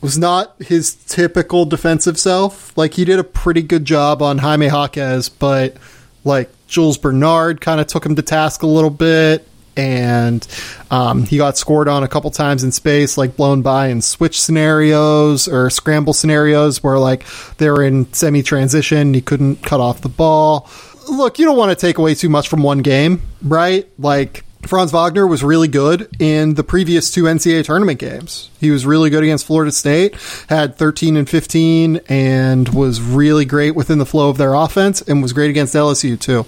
Was 0.02 0.18
not 0.18 0.54
his 0.60 0.94
typical 0.94 1.64
defensive 1.64 2.18
self. 2.18 2.76
Like 2.76 2.94
he 2.94 3.04
did 3.04 3.18
a 3.18 3.24
pretty 3.24 3.62
good 3.62 3.84
job 3.84 4.22
on 4.22 4.38
Jaime 4.38 4.66
Jaquez, 4.66 5.28
but 5.28 5.76
like 6.24 6.50
Jules 6.66 6.98
Bernard 6.98 7.60
kind 7.60 7.80
of 7.80 7.86
took 7.86 8.04
him 8.04 8.16
to 8.16 8.22
task 8.22 8.62
a 8.62 8.66
little 8.66 8.90
bit 8.90 9.46
and 9.76 10.46
um, 10.90 11.24
he 11.24 11.36
got 11.36 11.58
scored 11.58 11.88
on 11.88 12.02
a 12.02 12.08
couple 12.08 12.30
times 12.30 12.64
in 12.64 12.72
space, 12.72 13.18
like 13.18 13.36
blown 13.36 13.62
by 13.62 13.88
in 13.88 14.00
switch 14.00 14.40
scenarios 14.40 15.46
or 15.46 15.68
scramble 15.70 16.14
scenarios 16.14 16.82
where 16.82 16.98
like 16.98 17.26
they 17.58 17.68
were 17.68 17.82
in 17.82 18.10
semi 18.12 18.42
transition, 18.42 19.12
he 19.12 19.20
couldn't 19.20 19.62
cut 19.62 19.80
off 19.80 20.00
the 20.00 20.08
ball. 20.08 20.68
Look, 21.08 21.38
you 21.38 21.44
don't 21.44 21.56
want 21.56 21.70
to 21.70 21.76
take 21.76 21.98
away 21.98 22.14
too 22.14 22.28
much 22.28 22.48
from 22.48 22.62
one 22.62 22.78
game, 22.78 23.22
right? 23.42 23.88
Like 23.98 24.44
Franz 24.66 24.90
Wagner 24.90 25.26
was 25.26 25.44
really 25.44 25.68
good 25.68 26.08
in 26.20 26.54
the 26.54 26.64
previous 26.64 27.10
two 27.10 27.24
NCAA 27.24 27.64
tournament 27.64 27.98
games. 27.98 28.50
He 28.60 28.70
was 28.70 28.84
really 28.84 29.10
good 29.10 29.22
against 29.22 29.46
Florida 29.46 29.70
State, 29.70 30.16
had 30.48 30.76
13 30.76 31.16
and 31.16 31.28
15, 31.28 32.00
and 32.08 32.68
was 32.70 33.00
really 33.00 33.44
great 33.44 33.72
within 33.76 33.98
the 33.98 34.06
flow 34.06 34.28
of 34.28 34.38
their 34.38 34.54
offense, 34.54 35.02
and 35.02 35.22
was 35.22 35.32
great 35.32 35.50
against 35.50 35.74
LSU 35.74 36.18
too. 36.18 36.44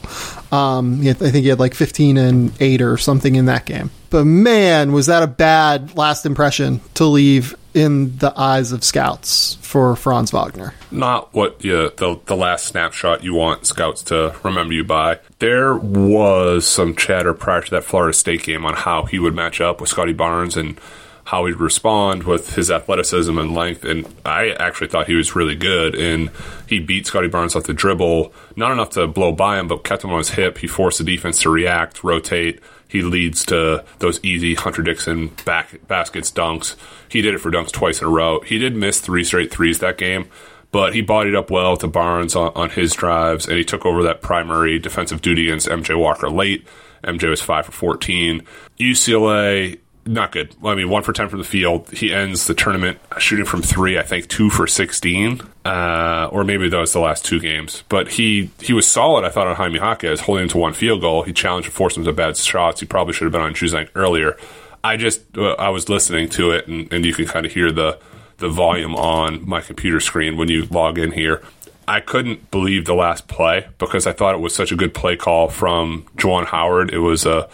Um, 0.51 1.01
I 1.07 1.12
think 1.12 1.34
he 1.36 1.49
had 1.49 1.59
like 1.59 1.74
15 1.74 2.16
and 2.16 2.53
8 2.61 2.80
or 2.82 2.96
something 2.96 3.34
in 3.34 3.46
that 3.46 3.66
game. 3.66 3.90
But 4.11 4.24
man, 4.24 4.92
was 4.92 5.07
that 5.07 5.22
a 5.22 5.26
bad 5.26 5.96
last 5.96 6.24
impression 6.24 6.80
to 6.94 7.05
leave 7.05 7.55
in 7.74 8.16
the 8.18 8.32
eyes 8.38 8.72
of 8.72 8.82
scouts 8.82 9.55
for 9.61 9.94
Franz 9.94 10.32
Wagner. 10.32 10.74
Not 10.90 11.32
what 11.34 11.62
you, 11.64 11.90
the 11.96 12.18
the 12.24 12.36
last 12.36 12.66
snapshot 12.66 13.22
you 13.22 13.34
want 13.34 13.66
scouts 13.66 14.03
to 14.05 14.34
remember 14.42 14.72
you 14.72 14.84
by. 14.84 15.20
There 15.38 15.76
was 15.76 16.66
some 16.66 16.96
chatter 16.96 17.34
prior 17.34 17.62
to 17.62 17.70
that 17.72 17.84
Florida 17.84 18.12
State 18.14 18.42
game 18.42 18.64
on 18.64 18.74
how 18.74 19.05
he 19.05 19.18
would 19.18 19.34
match 19.34 19.61
up 19.61 19.80
with 19.80 19.90
Scotty 19.90 20.12
Barnes 20.12 20.57
and 20.57 20.80
how 21.28 21.44
he'd 21.44 21.60
respond 21.60 22.22
with 22.22 22.54
his 22.54 22.70
athleticism 22.70 23.36
and 23.36 23.54
length. 23.54 23.84
And 23.84 24.06
I 24.24 24.52
actually 24.52 24.88
thought 24.88 25.08
he 25.08 25.14
was 25.14 25.36
really 25.36 25.54
good. 25.54 25.94
And 25.94 26.30
he 26.66 26.78
beat 26.78 27.06
Scotty 27.06 27.28
Barnes 27.28 27.54
off 27.54 27.64
the 27.64 27.74
dribble, 27.74 28.32
not 28.56 28.72
enough 28.72 28.88
to 28.92 29.06
blow 29.06 29.32
by 29.32 29.58
him, 29.58 29.68
but 29.68 29.84
kept 29.84 30.04
him 30.04 30.10
on 30.10 30.20
his 30.20 30.30
hip. 30.30 30.56
He 30.56 30.66
forced 30.66 30.96
the 30.96 31.04
defense 31.04 31.42
to 31.42 31.50
react, 31.50 32.02
rotate. 32.02 32.60
He 32.88 33.02
leads 33.02 33.44
to 33.44 33.84
those 33.98 34.24
easy 34.24 34.54
Hunter 34.54 34.80
Dickinson 34.80 35.28
back 35.44 35.86
baskets, 35.86 36.32
dunks. 36.32 36.76
He 37.10 37.20
did 37.20 37.34
it 37.34 37.42
for 37.42 37.50
dunks 37.50 37.72
twice 37.72 38.00
in 38.00 38.06
a 38.06 38.10
row. 38.10 38.40
He 38.40 38.58
did 38.58 38.74
miss 38.74 38.98
three 38.98 39.22
straight 39.22 39.50
threes 39.50 39.80
that 39.80 39.98
game, 39.98 40.30
but 40.70 40.94
he 40.94 41.02
bodied 41.02 41.34
up 41.34 41.50
well 41.50 41.76
to 41.76 41.88
Barnes 41.88 42.36
on, 42.36 42.52
on 42.54 42.70
his 42.70 42.94
drives, 42.94 43.46
and 43.46 43.58
he 43.58 43.64
took 43.64 43.84
over 43.84 44.02
that 44.04 44.22
primary 44.22 44.78
defensive 44.78 45.20
duty 45.20 45.48
against 45.48 45.68
MJ 45.68 45.94
Walker 45.94 46.30
late. 46.30 46.66
MJ 47.04 47.28
was 47.28 47.42
five 47.42 47.66
for 47.66 47.72
14. 47.72 48.42
UCLA 48.78 49.78
not 50.09 50.32
good. 50.32 50.56
I 50.64 50.74
mean, 50.74 50.88
one 50.88 51.02
for 51.02 51.12
ten 51.12 51.28
from 51.28 51.38
the 51.38 51.44
field. 51.44 51.90
He 51.90 52.12
ends 52.12 52.46
the 52.46 52.54
tournament 52.54 52.98
shooting 53.18 53.44
from 53.44 53.62
three. 53.62 53.98
I 53.98 54.02
think 54.02 54.28
two 54.28 54.48
for 54.48 54.66
sixteen, 54.66 55.40
uh, 55.64 56.28
or 56.32 56.44
maybe 56.44 56.68
that 56.68 56.78
was 56.78 56.92
the 56.92 57.00
last 57.00 57.24
two 57.24 57.38
games. 57.38 57.84
But 57.88 58.09
he 58.09 58.50
he 58.61 58.72
was 58.72 58.86
solid. 58.90 59.24
I 59.24 59.28
thought 59.28 59.46
on 59.46 59.56
Jaime 59.56 59.78
Jaquez, 59.78 60.20
holding 60.20 60.44
him 60.44 60.48
to 60.50 60.59
one 60.59 60.72
field 60.72 61.02
goal. 61.02 61.22
He 61.22 61.32
challenged 61.32 61.68
and 61.68 61.74
forced 61.74 61.96
him 61.96 62.04
to 62.04 62.12
bad 62.12 62.36
shots. 62.36 62.80
He 62.80 62.86
probably 62.86 63.12
should 63.12 63.26
have 63.26 63.32
been 63.32 63.42
on 63.42 63.54
Juzang 63.54 63.88
earlier. 63.94 64.36
I 64.82 64.96
just 64.96 65.36
uh, 65.36 65.52
I 65.59 65.68
was 65.68 65.88
listening 65.88 66.28
to 66.30 66.52
it, 66.52 66.66
and, 66.66 66.90
and 66.92 67.04
you 67.04 67.12
can 67.12 67.26
kind 67.26 67.44
of 67.44 67.52
hear 67.52 67.70
the 67.70 67.98
the 68.38 68.48
volume 68.48 68.94
on 68.94 69.46
my 69.46 69.61
computer 69.61 70.00
screen 70.00 70.36
when 70.36 70.48
you 70.48 70.64
log 70.66 70.98
in 70.98 71.12
here. 71.12 71.42
I 71.86 72.00
couldn't 72.00 72.50
believe 72.50 72.84
the 72.84 72.94
last 72.94 73.28
play 73.28 73.66
because 73.78 74.06
I 74.06 74.12
thought 74.12 74.34
it 74.34 74.40
was 74.40 74.54
such 74.54 74.72
a 74.72 74.76
good 74.76 74.94
play 74.94 75.16
call 75.16 75.48
from 75.48 76.06
Juwan 76.16 76.44
Howard. 76.44 76.92
It 76.92 76.98
was 76.98 77.24
a 77.26 77.48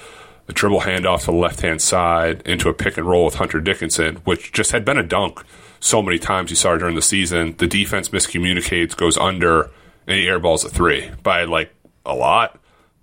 a 0.49 0.53
dribble 0.53 0.83
handoff 0.83 1.21
to 1.21 1.27
the 1.27 1.33
left 1.33 1.61
hand 1.61 1.81
side 1.81 2.43
into 2.43 2.69
a 2.69 2.75
pick 2.75 2.97
and 2.97 3.07
roll 3.07 3.25
with 3.25 3.37
Hunter 3.37 3.61
Dickinson, 3.61 4.17
which 4.25 4.53
just 4.53 4.73
had 4.73 4.85
been 4.85 4.99
a 4.99 5.03
dunk 5.03 5.43
so 5.81 6.03
many 6.03 6.19
times 6.19 6.51
you 6.51 6.57
saw 6.57 6.77
during 6.77 6.97
the 6.97 7.03
season. 7.03 7.55
The 7.59 7.67
defense 7.67 8.09
miscommunicates, 8.09 8.97
goes 8.97 9.17
under, 9.17 9.71
and 10.07 10.19
he 10.19 10.27
airballs 10.27 10.65
a 10.65 10.69
three 10.69 11.11
by 11.23 11.45
like 11.45 11.75
a 12.07 12.15
lot. 12.15 12.59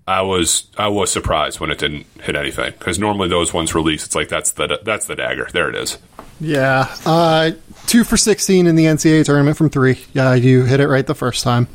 I 0.07 0.21
was 0.21 0.67
I 0.77 0.87
was 0.87 1.11
surprised 1.11 1.59
when 1.59 1.69
it 1.69 1.77
didn't 1.77 2.05
hit 2.21 2.35
anything 2.35 2.73
because 2.77 2.99
normally 2.99 3.29
those 3.29 3.53
ones 3.53 3.75
release. 3.75 4.05
It's 4.05 4.15
like 4.15 4.29
that's 4.29 4.51
the 4.51 4.79
that's 4.83 5.05
the 5.05 5.15
dagger. 5.15 5.47
There 5.53 5.69
it 5.69 5.75
is. 5.75 5.99
Yeah, 6.39 6.93
uh, 7.05 7.51
two 7.85 8.03
for 8.03 8.17
sixteen 8.17 8.65
in 8.65 8.75
the 8.75 8.85
NCAA 8.85 9.25
tournament 9.25 9.57
from 9.57 9.69
three. 9.69 9.99
Yeah, 10.13 10.33
you 10.33 10.63
hit 10.65 10.79
it 10.79 10.87
right 10.87 11.05
the 11.05 11.15
first 11.15 11.43
time. 11.43 11.67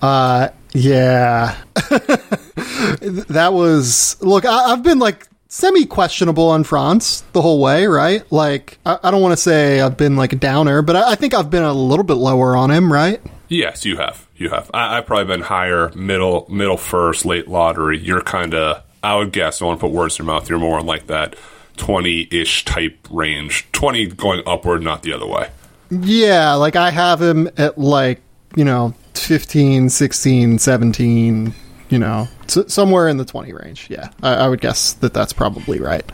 Uh, 0.00 0.48
yeah. 0.72 1.56
that 1.74 3.50
was. 3.52 4.16
Look, 4.20 4.44
I, 4.44 4.70
have 4.70 4.82
been 4.82 4.98
like 4.98 5.26
semi 5.48 5.86
questionable 5.86 6.48
on 6.50 6.64
Franz 6.64 7.22
the 7.32 7.42
whole 7.42 7.60
way, 7.60 7.86
right? 7.86 8.30
Like, 8.30 8.78
I, 8.84 8.98
I 9.02 9.10
don't 9.10 9.22
want 9.22 9.32
to 9.32 9.42
say 9.42 9.80
I've 9.80 9.96
been 9.96 10.16
like 10.16 10.32
a 10.32 10.36
downer, 10.36 10.82
but 10.82 10.96
I, 10.96 11.12
I, 11.12 11.14
think 11.14 11.34
I've 11.34 11.50
been 11.50 11.64
a 11.64 11.72
little 11.72 12.04
bit 12.04 12.14
lower 12.14 12.56
on 12.56 12.70
him, 12.70 12.92
right? 12.92 13.20
Yes, 13.48 13.84
you 13.84 13.96
have. 13.96 14.26
You 14.36 14.50
have. 14.50 14.70
I, 14.72 14.96
have 14.96 15.06
probably 15.06 15.34
been 15.34 15.42
higher, 15.42 15.90
middle, 15.94 16.46
middle 16.48 16.76
first, 16.76 17.24
late 17.24 17.48
lottery. 17.48 17.98
You're 17.98 18.20
kind 18.20 18.54
of, 18.54 18.82
I 19.02 19.16
would 19.16 19.32
guess, 19.32 19.60
I 19.60 19.64
don't 19.64 19.68
want 19.68 19.80
to 19.80 19.86
put 19.86 19.92
words 19.92 20.18
in 20.18 20.26
your 20.26 20.34
mouth. 20.34 20.48
You're 20.48 20.58
more 20.58 20.78
in 20.78 20.86
like 20.86 21.06
that 21.06 21.34
20 21.78 22.28
ish 22.30 22.64
type 22.64 23.08
range. 23.10 23.66
20 23.72 24.06
going 24.08 24.42
upward, 24.46 24.82
not 24.82 25.02
the 25.02 25.12
other 25.12 25.26
way. 25.26 25.50
Yeah, 25.90 26.54
like 26.54 26.76
I 26.76 26.90
have 26.90 27.22
him 27.22 27.48
at 27.56 27.78
like, 27.78 28.20
you 28.56 28.64
know, 28.64 28.94
15, 29.14 29.88
16, 29.88 30.58
17, 30.58 31.54
you 31.90 31.98
know, 31.98 32.28
somewhere 32.46 33.08
in 33.08 33.16
the 33.16 33.24
20 33.24 33.52
range. 33.52 33.88
Yeah, 33.90 34.10
I, 34.22 34.34
I, 34.34 34.48
would 34.48 34.60
guess 34.60 34.94
that 34.94 35.14
that's 35.14 35.32
probably 35.32 35.80
right. 35.80 36.04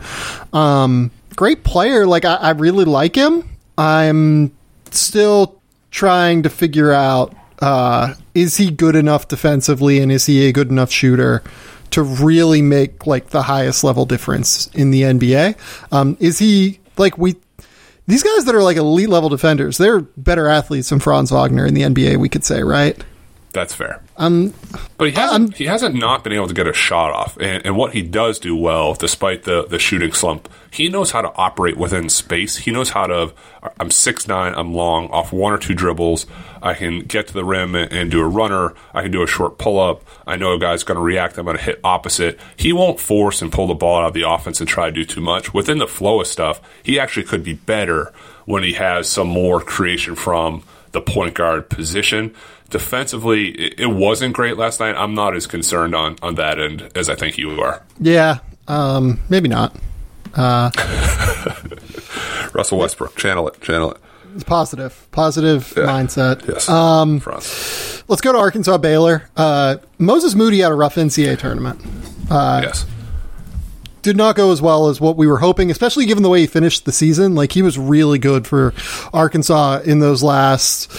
Um, 0.53 1.11
great 1.35 1.63
player. 1.63 2.05
Like, 2.05 2.25
I, 2.25 2.35
I 2.35 2.49
really 2.51 2.85
like 2.85 3.15
him. 3.15 3.49
I'm 3.77 4.55
still 4.91 5.61
trying 5.91 6.43
to 6.43 6.49
figure 6.49 6.91
out 6.91 7.35
uh, 7.59 8.13
is 8.33 8.57
he 8.57 8.69
good 8.69 8.95
enough 8.95 9.27
defensively 9.27 9.99
and 9.99 10.11
is 10.11 10.25
he 10.25 10.47
a 10.47 10.51
good 10.51 10.69
enough 10.69 10.91
shooter 10.91 11.41
to 11.91 12.03
really 12.03 12.61
make 12.61 13.07
like 13.07 13.27
the 13.27 13.43
highest 13.43 13.83
level 13.83 14.05
difference 14.05 14.67
in 14.67 14.91
the 14.91 15.03
NBA? 15.03 15.57
Um, 15.91 16.17
is 16.19 16.39
he 16.39 16.79
like 16.97 17.17
we 17.17 17.35
these 18.07 18.23
guys 18.23 18.45
that 18.45 18.55
are 18.55 18.63
like 18.63 18.77
elite 18.77 19.09
level 19.09 19.29
defenders, 19.29 19.77
they're 19.77 20.01
better 20.01 20.47
athletes 20.47 20.89
than 20.89 20.99
Franz 20.99 21.31
Wagner 21.31 21.65
in 21.65 21.73
the 21.73 21.81
NBA, 21.81 22.17
we 22.17 22.29
could 22.29 22.43
say, 22.43 22.63
right? 22.63 23.01
That's 23.55 23.73
fair. 23.73 24.01
Um, 24.17 24.53
but 24.97 25.07
he 25.07 25.13
hasn't, 25.13 25.45
um, 25.45 25.51
he 25.53 25.63
hasn't 25.63 25.95
not 25.95 26.25
been 26.25 26.33
able 26.33 26.49
to 26.49 26.53
get 26.53 26.67
a 26.67 26.73
shot 26.73 27.11
off. 27.11 27.37
And, 27.37 27.65
and, 27.65 27.77
what 27.77 27.93
he 27.93 28.01
does 28.01 28.37
do 28.37 28.53
well, 28.53 28.95
despite 28.95 29.43
the, 29.43 29.65
the 29.65 29.79
shooting 29.79 30.11
slump, 30.11 30.49
he 30.71 30.89
knows 30.89 31.11
how 31.11 31.21
to 31.21 31.33
operate 31.35 31.77
within 31.77 32.09
space. 32.09 32.57
He 32.57 32.71
knows 32.71 32.89
how 32.89 33.07
to. 33.07 33.33
I'm 33.79 33.91
six 33.91 34.27
nine. 34.27 34.53
I'm 34.57 34.73
long. 34.73 35.07
Off 35.07 35.31
one 35.31 35.53
or 35.53 35.57
two 35.57 35.73
dribbles, 35.73 36.25
I 36.61 36.73
can 36.73 36.99
get 36.99 37.27
to 37.27 37.33
the 37.33 37.45
rim 37.45 37.75
and, 37.75 37.93
and 37.93 38.11
do 38.11 38.19
a 38.19 38.27
runner. 38.27 38.73
I 38.93 39.03
can 39.03 39.11
do 39.11 39.23
a 39.23 39.27
short 39.27 39.57
pull 39.57 39.79
up. 39.79 40.03
I 40.27 40.35
know 40.35 40.51
a 40.51 40.59
guy's 40.59 40.83
going 40.83 40.97
to 40.97 41.01
react. 41.01 41.37
I'm 41.37 41.45
going 41.45 41.55
to 41.55 41.63
hit 41.63 41.79
opposite. 41.81 42.37
He 42.57 42.73
won't 42.73 42.99
force 42.99 43.41
and 43.41 43.53
pull 43.53 43.67
the 43.67 43.73
ball 43.73 44.01
out 44.01 44.07
of 44.07 44.13
the 44.13 44.29
offense 44.29 44.59
and 44.59 44.67
try 44.67 44.87
to 44.87 44.91
do 44.91 45.05
too 45.05 45.21
much. 45.21 45.53
Within 45.53 45.77
the 45.77 45.87
flow 45.87 46.19
of 46.19 46.27
stuff, 46.27 46.59
he 46.83 46.99
actually 46.99 47.25
could 47.25 47.41
be 47.41 47.53
better 47.53 48.11
when 48.43 48.63
he 48.63 48.73
has 48.73 49.07
some 49.07 49.29
more 49.29 49.61
creation 49.61 50.15
from 50.15 50.61
the 50.91 51.01
point 51.01 51.35
guard 51.35 51.69
position 51.69 52.33
defensively, 52.69 53.49
it, 53.49 53.87
wasn't 53.87 54.33
great 54.33 54.57
last 54.57 54.79
night. 54.79 54.95
I'm 54.95 55.13
not 55.13 55.35
as 55.35 55.47
concerned 55.47 55.95
on 55.95 56.17
on 56.21 56.35
that 56.35 56.59
end 56.59 56.91
as 56.95 57.09
I 57.09 57.15
think 57.15 57.37
you 57.37 57.61
are. 57.61 57.83
Yeah, 57.99 58.39
um, 58.67 59.19
maybe 59.29 59.47
not. 59.47 59.75
Uh, 60.33 60.71
Russell 62.53 62.79
Westbrook, 62.79 63.15
channel 63.15 63.47
it, 63.47 63.61
channel 63.61 63.91
it. 63.91 63.97
It's 64.35 64.43
positive, 64.43 65.07
positive 65.11 65.73
yeah. 65.77 65.83
mindset. 65.83 66.45
Yes. 66.47 66.67
Um, 66.67 67.21
let's 68.07 68.21
go 68.21 68.33
to 68.33 68.37
Arkansas 68.37 68.77
Baylor. 68.77 69.29
Uh, 69.35 69.77
Moses 69.97 70.35
Moody 70.35 70.59
had 70.59 70.73
a 70.73 70.75
rough 70.75 70.95
NCAA 70.95 71.39
tournament. 71.39 71.81
Uh, 72.29 72.61
yes. 72.63 72.85
Did 74.01 74.17
not 74.17 74.35
go 74.35 74.51
as 74.51 74.61
well 74.61 74.89
as 74.89 74.99
what 74.99 75.15
we 75.15 75.25
were 75.25 75.37
hoping, 75.37 75.71
especially 75.71 76.05
given 76.05 76.21
the 76.21 76.29
way 76.29 76.41
he 76.41 76.47
finished 76.47 76.85
the 76.85 76.91
season. 76.91 77.33
Like 77.33 77.53
he 77.53 77.61
was 77.61 77.79
really 77.79 78.19
good 78.19 78.45
for 78.45 78.73
Arkansas 79.13 79.79
in 79.85 79.99
those 79.99 80.21
last, 80.21 80.91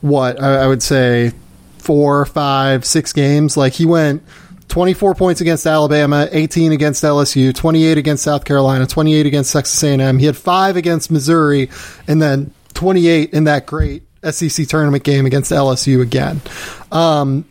what 0.00 0.40
I, 0.42 0.64
I 0.64 0.66
would 0.66 0.82
say, 0.82 1.32
four, 1.78 2.24
five, 2.26 2.84
six 2.84 3.12
games. 3.12 3.56
Like 3.56 3.72
he 3.72 3.86
went 3.86 4.22
24 4.68 5.14
points 5.14 5.40
against 5.40 5.66
Alabama, 5.66 6.28
18 6.30 6.72
against 6.72 7.02
LSU, 7.02 7.54
28 7.54 7.98
against 7.98 8.22
South 8.22 8.44
Carolina, 8.44 8.86
28 8.86 9.26
against 9.26 9.52
Texas 9.52 9.82
A&M. 9.82 10.18
He 10.18 10.26
had 10.26 10.36
five 10.36 10.76
against 10.76 11.10
Missouri, 11.10 11.68
and 12.06 12.22
then 12.22 12.52
28 12.74 13.32
in 13.32 13.44
that 13.44 13.66
great 13.66 14.04
SEC 14.22 14.66
tournament 14.68 15.02
game 15.02 15.26
against 15.26 15.50
LSU 15.50 16.00
again. 16.00 16.40
Um, 16.92 17.44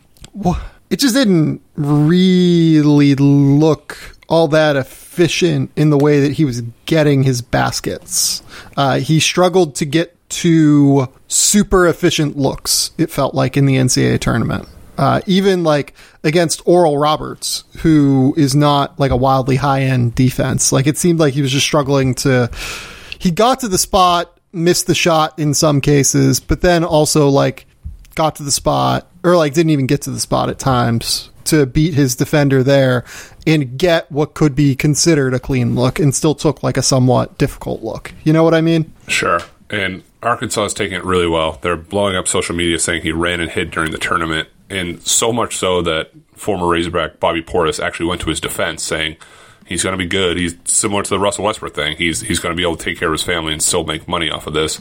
it 0.88 0.98
just 0.98 1.14
didn't 1.14 1.60
really 1.76 3.14
look 3.14 4.16
all 4.28 4.48
that 4.48 4.76
efficient 4.76 5.70
in 5.76 5.90
the 5.90 5.98
way 5.98 6.20
that 6.20 6.32
he 6.32 6.44
was 6.44 6.62
getting 6.86 7.24
his 7.24 7.42
baskets. 7.42 8.42
Uh, 8.76 8.98
he 8.98 9.20
struggled 9.20 9.74
to 9.74 9.84
get 9.84 10.16
to 10.30 11.08
super 11.28 11.86
efficient 11.86 12.36
looks, 12.36 12.92
it 12.98 13.10
felt 13.10 13.34
like, 13.34 13.56
in 13.56 13.66
the 13.66 13.76
NCAA 13.76 14.20
tournament. 14.20 14.68
Uh, 14.98 15.20
even 15.26 15.64
like 15.64 15.94
against 16.24 16.60
Oral 16.66 16.98
Roberts, 16.98 17.64
who 17.78 18.34
is 18.36 18.54
not 18.54 18.98
like 18.98 19.10
a 19.10 19.16
wildly 19.16 19.56
high 19.56 19.82
end 19.82 20.14
defense. 20.14 20.72
Like 20.72 20.86
it 20.86 20.98
seemed 20.98 21.18
like 21.18 21.32
he 21.32 21.40
was 21.40 21.52
just 21.52 21.64
struggling 21.64 22.14
to. 22.16 22.50
He 23.18 23.30
got 23.30 23.60
to 23.60 23.68
the 23.68 23.78
spot, 23.78 24.38
missed 24.52 24.86
the 24.86 24.94
shot 24.94 25.38
in 25.38 25.54
some 25.54 25.80
cases, 25.80 26.40
but 26.40 26.60
then 26.60 26.84
also 26.84 27.28
like 27.28 27.66
got 28.14 28.36
to 28.36 28.42
the 28.42 28.50
spot 28.50 29.10
or 29.24 29.36
like 29.36 29.54
didn't 29.54 29.70
even 29.70 29.86
get 29.86 30.02
to 30.02 30.10
the 30.10 30.20
spot 30.20 30.50
at 30.50 30.58
times 30.58 31.30
to 31.44 31.66
beat 31.66 31.94
his 31.94 32.14
defender 32.16 32.62
there 32.62 33.04
and 33.46 33.78
get 33.78 34.10
what 34.12 34.34
could 34.34 34.54
be 34.54 34.76
considered 34.76 35.34
a 35.34 35.40
clean 35.40 35.74
look 35.74 35.98
and 35.98 36.14
still 36.14 36.34
took 36.34 36.62
like 36.62 36.76
a 36.76 36.82
somewhat 36.82 37.38
difficult 37.38 37.82
look. 37.82 38.12
You 38.22 38.32
know 38.32 38.44
what 38.44 38.54
I 38.54 38.60
mean? 38.60 38.92
Sure. 39.08 39.40
And 39.70 40.02
Arkansas 40.22 40.64
is 40.64 40.74
taking 40.74 40.96
it 40.96 41.04
really 41.04 41.26
well. 41.26 41.58
They're 41.62 41.76
blowing 41.76 42.16
up 42.16 42.28
social 42.28 42.54
media 42.54 42.78
saying 42.78 43.02
he 43.02 43.12
ran 43.12 43.40
and 43.40 43.50
hid 43.50 43.70
during 43.70 43.90
the 43.90 43.98
tournament 43.98 44.48
and 44.70 45.02
so 45.02 45.32
much 45.32 45.56
so 45.56 45.82
that 45.82 46.12
former 46.34 46.66
Razorback 46.68 47.18
Bobby 47.20 47.42
Portis 47.42 47.84
actually 47.84 48.06
went 48.06 48.20
to 48.22 48.30
his 48.30 48.40
defense, 48.40 48.82
saying 48.82 49.16
he's 49.66 49.82
going 49.82 49.92
to 49.92 49.98
be 49.98 50.06
good. 50.06 50.36
He's 50.36 50.56
similar 50.64 51.02
to 51.02 51.10
the 51.10 51.18
Russell 51.18 51.44
Westbrook 51.44 51.74
thing. 51.74 51.96
He's 51.96 52.20
he's 52.20 52.38
going 52.38 52.54
to 52.54 52.56
be 52.56 52.62
able 52.62 52.76
to 52.76 52.84
take 52.84 52.98
care 52.98 53.08
of 53.08 53.12
his 53.12 53.22
family 53.22 53.52
and 53.52 53.62
still 53.62 53.84
make 53.84 54.08
money 54.08 54.30
off 54.30 54.46
of 54.46 54.54
this. 54.54 54.80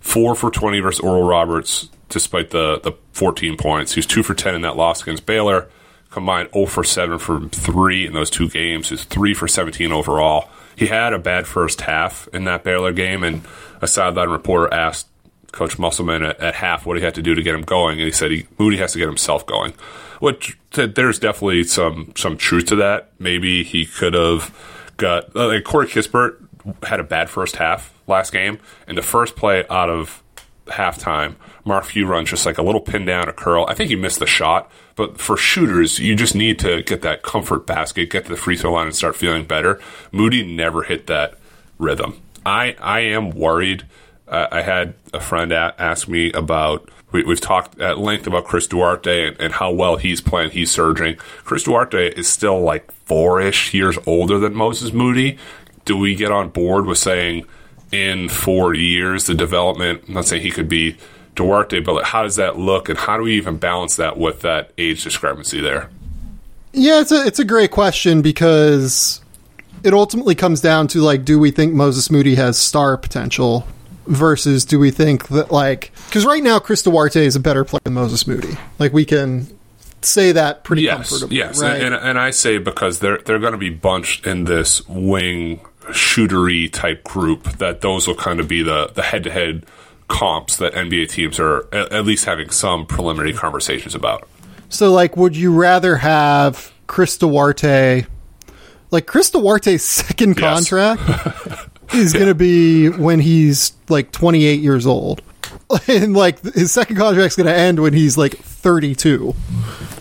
Four 0.00 0.34
for 0.34 0.50
twenty 0.50 0.80
versus 0.80 1.00
Oral 1.00 1.24
Roberts, 1.24 1.90
despite 2.08 2.50
the 2.50 2.80
the 2.80 2.92
fourteen 3.12 3.56
points. 3.56 3.92
He's 3.92 4.06
two 4.06 4.22
for 4.22 4.34
ten 4.34 4.54
in 4.54 4.62
that 4.62 4.76
loss 4.76 5.02
against 5.02 5.26
Baylor. 5.26 5.68
Combined 6.16 6.48
0 6.54 6.64
for 6.64 6.82
7 6.82 7.18
from 7.18 7.50
3 7.50 8.06
in 8.06 8.14
those 8.14 8.30
two 8.30 8.48
games. 8.48 8.88
He's 8.88 9.04
3 9.04 9.34
for 9.34 9.46
17 9.46 9.92
overall. 9.92 10.48
He 10.74 10.86
had 10.86 11.12
a 11.12 11.18
bad 11.18 11.46
first 11.46 11.82
half 11.82 12.26
in 12.32 12.44
that 12.44 12.64
Baylor 12.64 12.94
game, 12.94 13.22
and 13.22 13.42
a 13.82 13.86
sideline 13.86 14.30
reporter 14.30 14.72
asked 14.72 15.08
Coach 15.52 15.78
Musselman 15.78 16.22
at, 16.22 16.40
at, 16.40 16.54
half 16.54 16.86
what 16.86 16.96
he 16.96 17.02
had 17.02 17.16
to 17.16 17.22
do 17.22 17.34
to 17.34 17.42
get 17.42 17.54
him 17.54 17.60
going, 17.60 17.98
and 17.98 18.06
he 18.06 18.12
said 18.12 18.30
he, 18.30 18.46
Moody 18.56 18.78
has 18.78 18.94
to 18.94 18.98
get 18.98 19.08
himself 19.08 19.44
going. 19.44 19.74
Which 20.18 20.56
there's 20.72 21.18
definitely 21.18 21.64
some 21.64 22.14
some 22.16 22.38
truth 22.38 22.64
to 22.68 22.76
that. 22.76 23.10
Maybe 23.18 23.62
he 23.62 23.84
could 23.84 24.14
have 24.14 24.54
got 24.96 25.36
uh, 25.36 25.48
like 25.48 25.64
Corey 25.64 25.86
Kispert 25.86 26.38
had 26.84 26.98
a 26.98 27.04
bad 27.04 27.28
first 27.28 27.56
half 27.56 27.92
last 28.06 28.32
game, 28.32 28.58
and 28.86 28.96
the 28.96 29.02
first 29.02 29.36
play 29.36 29.66
out 29.68 29.90
of 29.90 30.22
halftime, 30.64 31.34
Mark 31.66 31.84
Few 31.84 32.06
runs 32.06 32.30
just 32.30 32.46
like 32.46 32.58
a 32.58 32.62
little 32.62 32.80
pin 32.80 33.04
down, 33.04 33.28
a 33.28 33.32
curl. 33.32 33.66
I 33.68 33.74
think 33.74 33.90
he 33.90 33.96
missed 33.96 34.20
the 34.20 34.26
shot, 34.26 34.70
but 34.94 35.20
for 35.20 35.36
shooters, 35.36 35.98
you 35.98 36.14
just 36.14 36.34
need 36.34 36.58
to 36.60 36.82
get 36.82 37.02
that 37.02 37.22
comfort 37.22 37.66
basket, 37.66 38.10
get 38.10 38.24
to 38.24 38.30
the 38.30 38.36
free 38.36 38.56
throw 38.56 38.72
line, 38.72 38.86
and 38.86 38.96
start 38.96 39.16
feeling 39.16 39.44
better. 39.44 39.80
Moody 40.12 40.42
never 40.46 40.82
hit 40.84 41.06
that 41.08 41.34
rhythm. 41.78 42.20
I 42.44 42.76
I 42.80 43.00
am 43.00 43.30
worried 43.30 43.84
uh, 44.28 44.48
I 44.50 44.62
had 44.62 44.94
a 45.12 45.20
friend 45.20 45.52
ask 45.52 46.08
me 46.08 46.32
about. 46.32 46.90
We, 47.12 47.24
have 47.24 47.40
talked 47.40 47.80
at 47.80 47.98
length 47.98 48.26
about 48.26 48.44
Chris 48.44 48.66
Duarte 48.66 49.28
and, 49.28 49.40
and, 49.40 49.52
how 49.54 49.70
well 49.70 49.96
he's 49.96 50.20
playing. 50.20 50.50
He's 50.50 50.70
surging. 50.70 51.16
Chris 51.44 51.62
Duarte 51.62 52.08
is 52.08 52.28
still 52.28 52.60
like 52.60 52.90
four 53.06 53.40
ish 53.40 53.72
years 53.72 53.96
older 54.06 54.38
than 54.38 54.54
Moses 54.54 54.92
Moody. 54.92 55.38
Do 55.84 55.96
we 55.96 56.14
get 56.14 56.32
on 56.32 56.50
board 56.50 56.84
with 56.84 56.98
saying 56.98 57.46
in 57.92 58.28
four 58.28 58.74
years 58.74 59.26
the 59.26 59.34
development? 59.34 60.02
I'm 60.08 60.14
not 60.14 60.26
saying 60.26 60.42
he 60.42 60.50
could 60.50 60.68
be 60.68 60.96
Duarte, 61.36 61.80
but 61.80 61.94
like, 61.94 62.04
how 62.04 62.22
does 62.22 62.36
that 62.36 62.58
look, 62.58 62.88
and 62.88 62.98
how 62.98 63.16
do 63.16 63.22
we 63.22 63.34
even 63.36 63.56
balance 63.56 63.96
that 63.96 64.18
with 64.18 64.40
that 64.40 64.72
age 64.76 65.04
discrepancy 65.04 65.60
there? 65.60 65.90
Yeah, 66.72 67.00
it's 67.00 67.12
a 67.12 67.26
it's 67.26 67.38
a 67.38 67.44
great 67.44 67.70
question 67.70 68.22
because 68.22 69.20
it 69.84 69.94
ultimately 69.94 70.34
comes 70.34 70.60
down 70.60 70.88
to 70.88 71.00
like, 71.00 71.24
do 71.24 71.38
we 71.38 71.50
think 71.50 71.72
Moses 71.72 72.10
Moody 72.10 72.34
has 72.34 72.58
star 72.58 72.96
potential 72.96 73.66
versus 74.06 74.64
do 74.64 74.78
we 74.78 74.90
think 74.90 75.28
that 75.28 75.50
like 75.50 75.92
because 76.06 76.24
right 76.24 76.42
now 76.42 76.58
Chris 76.58 76.82
Duarte 76.82 77.24
is 77.24 77.36
a 77.36 77.40
better 77.40 77.64
player 77.64 77.80
than 77.84 77.94
Moses 77.94 78.26
Moody. 78.26 78.56
Like 78.78 78.92
we 78.92 79.04
can 79.04 79.46
say 80.02 80.32
that 80.32 80.64
pretty 80.64 80.82
yes, 80.82 81.10
comfortably. 81.10 81.38
Yes, 81.38 81.60
right? 81.60 81.80
and, 81.80 81.94
and 81.94 82.18
I 82.18 82.30
say 82.30 82.58
because 82.58 83.00
they're 83.00 83.18
they're 83.18 83.38
going 83.38 83.52
to 83.52 83.58
be 83.58 83.70
bunched 83.70 84.26
in 84.26 84.44
this 84.44 84.86
wing 84.88 85.60
shootery 85.88 86.72
type 86.72 87.04
group 87.04 87.44
that 87.58 87.80
those 87.80 88.08
will 88.08 88.16
kind 88.16 88.40
of 88.40 88.48
be 88.48 88.62
the 88.62 88.90
the 88.94 89.02
head 89.02 89.24
to 89.24 89.30
head 89.30 89.66
comps 90.08 90.56
that 90.58 90.72
NBA 90.72 91.10
teams 91.10 91.38
are 91.38 91.68
at, 91.74 92.04
least 92.04 92.24
having 92.24 92.50
some 92.50 92.86
preliminary 92.86 93.32
conversations 93.32 93.94
about. 93.94 94.28
So, 94.68 94.92
like, 94.92 95.16
would 95.16 95.36
you 95.36 95.54
rather 95.54 95.96
have 95.96 96.72
Chris 96.86 97.16
Duarte? 97.18 98.06
Like 98.90 99.06
Chris 99.06 99.30
Duarte's 99.30 99.84
second 99.84 100.38
yes. 100.38 100.68
contract 100.68 101.02
is 101.94 102.14
yeah. 102.14 102.20
going 102.20 102.30
to 102.30 102.34
be 102.34 102.88
when 102.88 103.20
he's 103.20 103.72
like 103.88 104.12
28 104.12 104.60
years 104.60 104.86
old. 104.86 105.22
And 105.88 106.14
like 106.14 106.42
his 106.42 106.72
second 106.72 106.96
contract's 106.96 107.36
going 107.36 107.46
to 107.46 107.54
end 107.54 107.80
when 107.80 107.92
he's 107.92 108.18
like 108.18 108.36
32. 108.36 109.34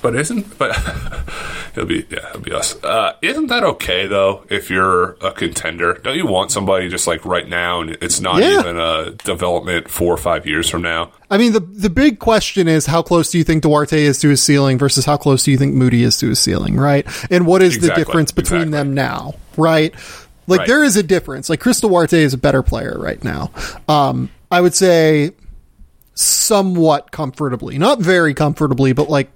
But 0.01 0.16
isn't 0.16 0.58
but 0.58 0.76
he'll 1.76 1.86
be 1.86 2.06
yeah 2.10 2.32
he'll 2.32 2.41
be 2.41 2.51
us. 2.51 2.82
Uh, 2.84 3.14
isn't 3.22 3.47
that 3.47 3.64
okay 3.64 4.08
though? 4.08 4.45
If 4.49 4.70
you're 4.70 5.14
a 5.22 5.32
contender, 5.32 5.93
don't 6.03 6.16
you 6.16 6.28
want 6.28 6.51
somebody 6.51 6.89
just 6.89 7.08
like 7.08 7.26
right 7.26 7.47
now, 7.47 7.82
and 7.82 7.91
it's 8.01 8.20
not 8.20 8.41
yeah. 8.41 8.60
even 8.60 8.78
a 8.78 9.12
development 9.12 9.89
four 9.89 10.14
or 10.14 10.18
five 10.18 10.45
years 10.45 10.70
from 10.70 10.82
now? 10.82 11.12
I 11.30 11.38
mean, 11.38 11.53
the 11.53 11.60
the 11.60 11.89
big 11.89 12.20
question 12.20 12.68
is 12.68 12.86
how 12.86 13.01
close 13.01 13.32
do 13.32 13.38
you 13.38 13.43
think 13.43 13.64
Duarte 13.64 13.99
is 13.99 14.20
to 14.20 14.30
his 14.30 14.41
ceiling 14.41 14.78
versus 14.78 15.06
how 15.06 15.18
close 15.18 15.43
do 15.43 15.51
you 15.51 15.58
think 15.58 15.74
Moody 15.74 16.03
is 16.03 16.18
to 16.20 16.30
his 16.30 16.39
ceiling, 16.39 16.76
right? 16.78 17.06
And 17.32 17.45
what 17.47 17.62
is 17.62 17.76
exactly. 17.76 18.03
the 18.03 18.06
difference 18.06 18.32
between 18.32 18.62
exactly. 18.62 18.78
them 18.78 18.93
now, 18.93 19.34
right? 19.58 19.93
Like 20.47 20.60
right. 20.60 20.68
there 20.68 20.84
is 20.84 20.95
a 20.95 21.03
difference. 21.03 21.49
Like 21.49 21.60
Chris 21.60 21.82
Duarte 21.82 22.22
is 22.22 22.34
a 22.34 22.38
better 22.38 22.62
player 22.62 22.97
right 22.97 23.24
now. 23.24 23.51
Um, 23.88 24.30
I 24.51 24.62
would 24.62 24.76
say 24.76 25.32
somewhat 26.16 27.11
comfortably, 27.11 27.78
not 27.78 27.99
very 27.99 28.34
comfortably, 28.34 28.93
but 28.93 29.09
like 29.09 29.30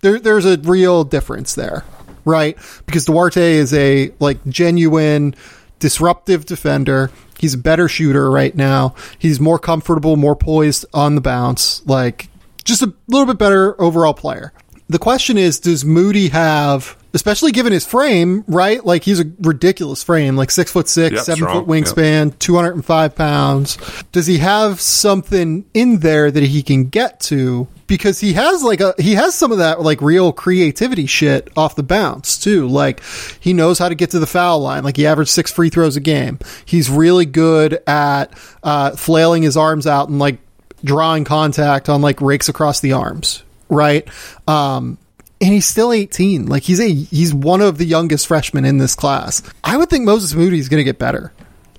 there, 0.00 0.20
there's 0.20 0.44
a 0.44 0.58
real 0.58 1.02
difference 1.02 1.54
there, 1.54 1.84
right? 2.24 2.56
Because 2.86 3.06
Duarte 3.06 3.54
is 3.56 3.74
a 3.74 4.12
like 4.20 4.44
genuine 4.46 5.34
disruptive 5.78 6.46
defender. 6.46 7.10
He's 7.38 7.54
a 7.54 7.58
better 7.58 7.88
shooter 7.88 8.30
right 8.30 8.54
now. 8.54 8.94
He's 9.18 9.40
more 9.40 9.58
comfortable, 9.58 10.16
more 10.16 10.36
poised 10.36 10.86
on 10.94 11.14
the 11.14 11.20
bounce, 11.20 11.84
like 11.86 12.28
just 12.64 12.82
a 12.82 12.94
little 13.08 13.26
bit 13.26 13.38
better 13.38 13.80
overall 13.80 14.14
player. 14.14 14.52
The 14.88 14.98
question 14.98 15.36
is, 15.36 15.58
does 15.58 15.84
Moody 15.84 16.28
have 16.28 16.96
especially 17.16 17.50
given 17.50 17.72
his 17.72 17.86
frame, 17.86 18.44
right? 18.46 18.84
Like 18.84 19.02
he's 19.02 19.20
a 19.20 19.24
ridiculous 19.40 20.02
frame, 20.02 20.36
like 20.36 20.50
six 20.50 20.70
foot 20.70 20.86
six, 20.86 21.14
yep, 21.14 21.24
seven 21.24 21.44
strong. 21.44 21.64
foot 21.64 21.66
wingspan, 21.66 22.30
yep. 22.30 22.38
205 22.38 23.16
pounds. 23.16 23.78
Does 24.12 24.26
he 24.26 24.36
have 24.38 24.82
something 24.82 25.64
in 25.72 26.00
there 26.00 26.30
that 26.30 26.42
he 26.42 26.62
can 26.62 26.90
get 26.90 27.20
to? 27.20 27.68
Because 27.86 28.20
he 28.20 28.34
has 28.34 28.62
like 28.62 28.82
a, 28.82 28.94
he 28.98 29.14
has 29.14 29.34
some 29.34 29.50
of 29.50 29.58
that 29.58 29.80
like 29.80 30.02
real 30.02 30.30
creativity 30.30 31.06
shit 31.06 31.48
off 31.56 31.74
the 31.74 31.82
bounce 31.82 32.36
too. 32.36 32.68
Like 32.68 33.02
he 33.40 33.54
knows 33.54 33.78
how 33.78 33.88
to 33.88 33.94
get 33.94 34.10
to 34.10 34.18
the 34.18 34.26
foul 34.26 34.60
line. 34.60 34.84
Like 34.84 34.98
he 34.98 35.06
averaged 35.06 35.30
six 35.30 35.50
free 35.50 35.70
throws 35.70 35.96
a 35.96 36.00
game. 36.00 36.38
He's 36.66 36.90
really 36.90 37.24
good 37.24 37.80
at, 37.86 38.36
uh, 38.62 38.90
flailing 38.90 39.42
his 39.42 39.56
arms 39.56 39.86
out 39.86 40.10
and 40.10 40.18
like 40.18 40.38
drawing 40.84 41.24
contact 41.24 41.88
on 41.88 42.02
like 42.02 42.20
rakes 42.20 42.50
across 42.50 42.80
the 42.80 42.92
arms. 42.92 43.42
Right. 43.70 44.06
Um, 44.46 44.98
and 45.40 45.52
he's 45.52 45.66
still 45.66 45.92
18. 45.92 46.46
Like 46.46 46.62
he's 46.62 46.80
a 46.80 46.88
he's 46.88 47.34
one 47.34 47.60
of 47.60 47.78
the 47.78 47.84
youngest 47.84 48.26
freshmen 48.26 48.64
in 48.64 48.78
this 48.78 48.94
class. 48.94 49.42
I 49.62 49.76
would 49.76 49.90
think 49.90 50.04
Moses 50.04 50.34
Moody 50.34 50.58
is 50.58 50.68
going 50.68 50.80
to 50.80 50.84
get 50.84 50.98
better. 50.98 51.32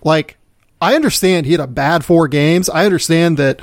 Like 0.03 0.37
I 0.81 0.95
understand 0.95 1.45
he 1.45 1.53
had 1.53 1.61
a 1.61 1.67
bad 1.67 2.05
four 2.05 2.27
games. 2.27 2.69
I 2.69 2.85
understand 2.85 3.37
that 3.37 3.61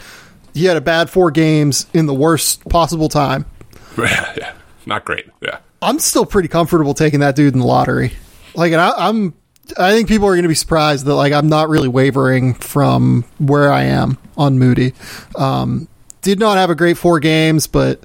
he 0.53 0.64
had 0.64 0.76
a 0.76 0.80
bad 0.80 1.11
four 1.11 1.30
games 1.30 1.86
in 1.92 2.07
the 2.07 2.14
worst 2.14 2.68
possible 2.68 3.09
time. 3.09 3.47
Yeah, 3.97 4.55
not 4.86 5.05
great. 5.05 5.26
Yeah, 5.40 5.59
I'm 5.80 6.01
still 6.01 6.26
pretty 6.26 6.49
comfortable 6.49 6.95
taking 6.95 7.20
that 7.20 7.36
dude 7.36 7.55
in 7.55 7.61
the 7.61 7.66
lottery. 7.66 8.12
Like, 8.57 8.72
and 8.72 8.80
I, 8.80 8.92
I'm. 8.97 9.34
I 9.78 9.92
think 9.92 10.09
people 10.09 10.26
are 10.26 10.32
going 10.32 10.42
to 10.42 10.49
be 10.49 10.55
surprised 10.57 11.07
that 11.07 11.14
like 11.14 11.32
I'm 11.32 11.49
not 11.49 11.68
really 11.68 11.86
wavering 11.86 12.55
from 12.55 13.24
where 13.38 13.70
I 13.72 13.84
am 13.84 14.18
on 14.36 14.59
Moody. 14.59 14.95
Um, 15.36 15.86
did 16.22 16.40
not 16.40 16.59
have 16.59 16.70
a 16.70 16.74
great 16.74 16.99
four 16.99 17.20
games, 17.20 17.68
but 17.68 18.03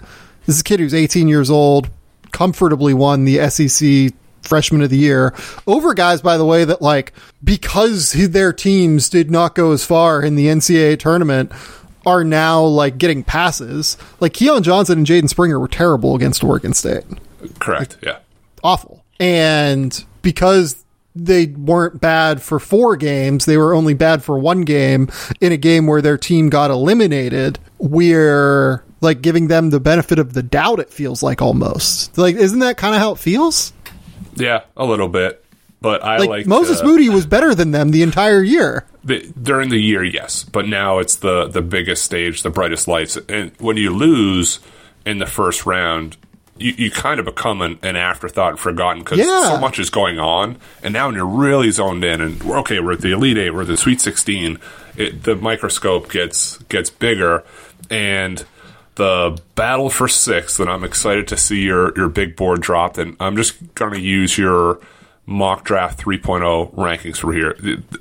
This 0.50 0.56
is 0.56 0.62
a 0.62 0.64
kid 0.64 0.80
who's 0.80 0.96
18 0.96 1.28
years 1.28 1.52
old, 1.52 1.92
comfortably 2.32 2.92
won 2.96 3.24
the 3.24 3.48
SEC 3.52 4.12
freshman 4.42 4.82
of 4.82 4.90
the 4.90 4.98
year 4.98 5.36
over 5.68 5.94
guys, 5.94 6.24
by 6.24 6.38
the 6.38 6.46
way, 6.46 6.66
that 6.66 6.82
like 6.82 7.14
because 7.44 8.14
their 8.14 8.52
teams 8.52 9.10
did 9.10 9.30
not 9.30 9.54
go 9.54 9.74
as 9.74 9.86
far 9.86 10.24
in 10.24 10.34
the 10.34 10.48
NCAA 10.48 10.98
tournament 10.98 11.52
are 12.04 12.24
now 12.24 12.64
like 12.64 12.98
getting 12.98 13.24
passes. 13.24 13.96
Like 14.20 14.34
Keon 14.34 14.64
Johnson 14.64 14.98
and 14.98 15.06
Jaden 15.06 15.30
Springer 15.30 15.60
were 15.60 15.68
terrible 15.68 16.16
against 16.16 16.44
Oregon 16.44 16.74
State. 16.74 17.04
Correct. 17.60 18.00
Yeah. 18.02 18.18
Awful. 18.64 19.06
And 19.20 20.04
because 20.24 20.84
they 21.16 21.46
weren't 21.46 22.02
bad 22.02 22.42
for 22.42 22.58
four 22.58 22.96
games, 22.96 23.46
they 23.46 23.58
were 23.58 23.76
only 23.76 23.94
bad 23.94 24.24
for 24.24 24.40
one 24.40 24.62
game 24.62 25.10
in 25.42 25.52
a 25.52 25.58
game 25.58 25.86
where 25.86 26.02
their 26.02 26.18
team 26.18 26.50
got 26.50 26.72
eliminated. 26.72 27.60
We're 27.78 28.84
like 29.02 29.22
giving 29.22 29.48
them 29.48 29.70
the 29.70 29.80
benefit 29.80 30.20
of 30.20 30.34
the 30.34 30.44
doubt, 30.44 30.80
it 30.80 30.90
feels 30.90 31.24
like 31.24 31.42
almost. 31.42 32.18
Like, 32.18 32.36
isn't 32.36 32.60
that 32.60 32.78
kind 32.78 32.96
of 32.96 33.02
how 33.02 33.12
it 33.14 33.20
feels? 33.20 33.74
Yeah, 34.36 34.64
a 34.76 34.86
little 34.86 35.08
bit. 35.08 35.44
But 35.82 36.04
I 36.04 36.18
like, 36.18 36.30
like 36.30 36.46
Moses 36.46 36.82
uh, 36.82 36.86
Moody 36.86 37.10
was 37.10 37.26
better 37.26 37.56
than 37.56 37.72
them 37.72 37.92
the 37.92 38.04
entire 38.04 38.44
year. 38.44 38.86
The, 39.04 39.32
during 39.42 39.70
the 39.70 39.78
year, 39.78 40.04
yes, 40.04 40.44
but 40.44 40.68
now 40.68 41.00
it's 41.00 41.18
the 41.18 41.48
the 41.48 41.62
biggest 41.62 42.04
stage, 42.04 42.44
the 42.44 42.50
brightest 42.50 42.88
lights, 42.88 43.18
and 43.30 43.52
when 43.60 43.78
you 43.78 43.92
lose 43.92 44.60
in 45.06 45.20
the 45.20 45.26
first 45.26 45.66
round, 45.66 46.18
you, 46.58 46.74
you 46.78 46.92
kind 46.92 47.18
of 47.20 47.26
become 47.26 47.62
an, 47.62 47.80
an 47.82 47.96
afterthought 47.96 48.52
and 48.52 48.60
forgotten 48.60 49.04
because 49.04 49.20
yeah. 49.20 49.48
so 49.48 49.58
much 49.58 49.80
is 49.80 49.90
going 49.90 50.20
on. 50.20 50.58
And 50.84 50.92
now 50.92 51.08
when 51.08 51.16
you're 51.16 51.26
really 51.26 51.72
zoned 51.72 52.04
in, 52.04 52.20
and 52.20 52.44
we're 52.44 52.60
okay, 52.60 52.82
we're 52.82 52.94
at 52.94 53.02
the 53.02 53.14
Elite 53.14 53.38
Eight, 53.38 53.52
we're 53.52 53.62
at 53.62 53.68
the 53.68 53.78
Sweet 53.78 54.02
Sixteen, 54.02 54.60
it, 54.98 55.24
the 55.24 55.38
microscope 55.38 56.12
gets 56.12 56.58
gets 56.64 56.90
bigger, 56.90 57.46
and 57.90 58.44
the 59.00 59.42
battle 59.56 59.90
for 59.90 60.08
sixth. 60.08 60.60
And 60.60 60.70
I'm 60.70 60.84
excited 60.84 61.28
to 61.30 61.38
see 61.38 61.62
your 61.62 61.98
your 61.98 62.10
big 62.10 62.36
board 62.36 62.62
dropped, 62.62 62.98
and 62.98 63.16
I'm 63.20 63.36
just 63.36 63.74
going 63.74 63.94
to 63.94 64.00
use 64.00 64.38
your 64.38 64.80
mock 65.26 65.64
draft 65.64 66.04
3.0 66.04 66.74
rankings 66.74 67.18
for 67.18 67.32
here. 67.32 67.56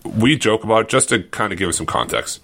We 0.05 0.37
joke 0.37 0.65
about 0.65 0.89
just 0.89 1.11
to 1.11 1.23
kind 1.23 1.53
of 1.53 1.59
give 1.59 1.69
us 1.69 1.77
some 1.77 1.87
context. 1.87 2.41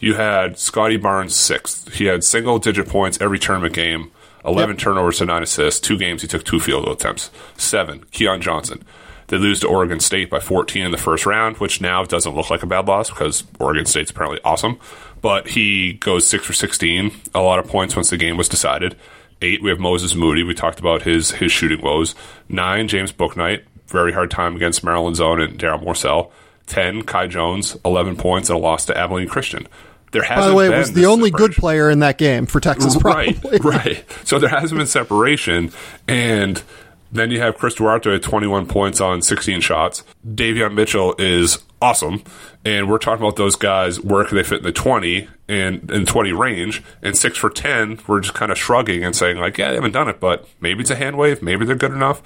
You 0.00 0.14
had 0.14 0.58
Scotty 0.58 0.96
Barnes 0.96 1.36
sixth. 1.36 1.94
He 1.94 2.06
had 2.06 2.24
single 2.24 2.58
digit 2.58 2.88
points 2.88 3.20
every 3.20 3.38
tournament 3.38 3.74
game, 3.74 4.12
11 4.44 4.76
yep. 4.76 4.78
turnovers 4.78 5.18
to 5.18 5.26
nine 5.26 5.42
assists. 5.42 5.80
Two 5.80 5.98
games, 5.98 6.22
he 6.22 6.28
took 6.28 6.44
two 6.44 6.60
field 6.60 6.84
goal 6.84 6.94
attempts. 6.94 7.30
Seven, 7.56 8.04
Keon 8.12 8.40
Johnson. 8.40 8.84
They 9.26 9.36
lose 9.36 9.60
to 9.60 9.68
Oregon 9.68 10.00
State 10.00 10.30
by 10.30 10.40
14 10.40 10.84
in 10.86 10.90
the 10.90 10.96
first 10.96 11.26
round, 11.26 11.58
which 11.58 11.82
now 11.82 12.02
doesn't 12.04 12.34
look 12.34 12.48
like 12.48 12.62
a 12.62 12.66
bad 12.66 12.88
loss 12.88 13.10
because 13.10 13.44
Oregon 13.60 13.84
State's 13.84 14.10
apparently 14.10 14.40
awesome. 14.42 14.78
But 15.20 15.48
he 15.48 15.94
goes 15.94 16.26
six 16.26 16.44
for 16.44 16.52
16, 16.52 17.10
a 17.34 17.40
lot 17.40 17.58
of 17.58 17.66
points 17.66 17.96
once 17.96 18.10
the 18.10 18.16
game 18.16 18.36
was 18.36 18.48
decided. 18.48 18.96
Eight, 19.40 19.62
we 19.62 19.70
have 19.70 19.78
Moses 19.78 20.14
Moody. 20.14 20.42
We 20.42 20.54
talked 20.54 20.80
about 20.80 21.02
his 21.02 21.32
his 21.32 21.52
shooting 21.52 21.80
woes. 21.80 22.14
Nine, 22.48 22.88
James 22.88 23.12
Bouknight 23.12 23.62
very 23.88 24.12
hard 24.12 24.30
time 24.30 24.54
against 24.54 24.84
Maryland's 24.84 25.20
own 25.20 25.40
and 25.40 25.58
Darryl 25.58 25.82
Morsell. 25.82 26.30
10, 26.66 27.02
Kai 27.02 27.26
Jones, 27.26 27.76
11 27.84 28.16
points, 28.16 28.50
and 28.50 28.58
a 28.58 28.60
loss 28.60 28.84
to 28.86 28.96
Abilene 28.96 29.28
Christian. 29.28 29.66
There 30.12 30.22
hasn't 30.22 30.44
By 30.44 30.50
the 30.50 30.54
way, 30.54 30.78
was 30.78 30.92
the 30.92 31.06
only 31.06 31.30
good 31.30 31.52
player 31.52 31.90
in 31.90 32.00
that 32.00 32.18
game 32.18 32.46
for 32.46 32.60
Texas, 32.60 32.96
probably. 32.96 33.38
Right, 33.42 33.64
right. 33.86 34.04
So 34.24 34.38
there 34.38 34.50
hasn't 34.50 34.78
been 34.78 34.86
separation, 34.86 35.72
and 36.06 36.62
then 37.10 37.30
you 37.30 37.40
have 37.40 37.56
Chris 37.56 37.74
Duarte 37.74 38.14
at 38.14 38.22
21 38.22 38.66
points 38.66 39.00
on 39.00 39.22
16 39.22 39.60
shots. 39.60 40.04
Davion 40.26 40.74
Mitchell 40.74 41.14
is 41.18 41.58
awesome, 41.80 42.22
and 42.64 42.88
we're 42.88 42.98
talking 42.98 43.24
about 43.24 43.36
those 43.36 43.56
guys. 43.56 44.00
Where 44.00 44.24
can 44.24 44.36
they 44.36 44.42
fit 44.42 44.58
in 44.58 44.64
the 44.64 44.72
20 44.72 45.28
and 45.48 45.90
in 45.90 46.06
20 46.06 46.32
range? 46.32 46.82
And 47.02 47.16
six 47.16 47.38
for 47.38 47.50
10, 47.50 48.00
we're 48.06 48.20
just 48.20 48.34
kind 48.34 48.52
of 48.52 48.58
shrugging 48.58 49.04
and 49.04 49.14
saying 49.14 49.38
like, 49.38 49.58
yeah, 49.58 49.70
they 49.70 49.76
haven't 49.76 49.92
done 49.92 50.08
it, 50.08 50.20
but 50.20 50.48
maybe 50.60 50.80
it's 50.80 50.90
a 50.90 50.96
hand 50.96 51.16
wave, 51.16 51.42
maybe 51.42 51.64
they're 51.64 51.76
good 51.76 51.92
enough 51.92 52.22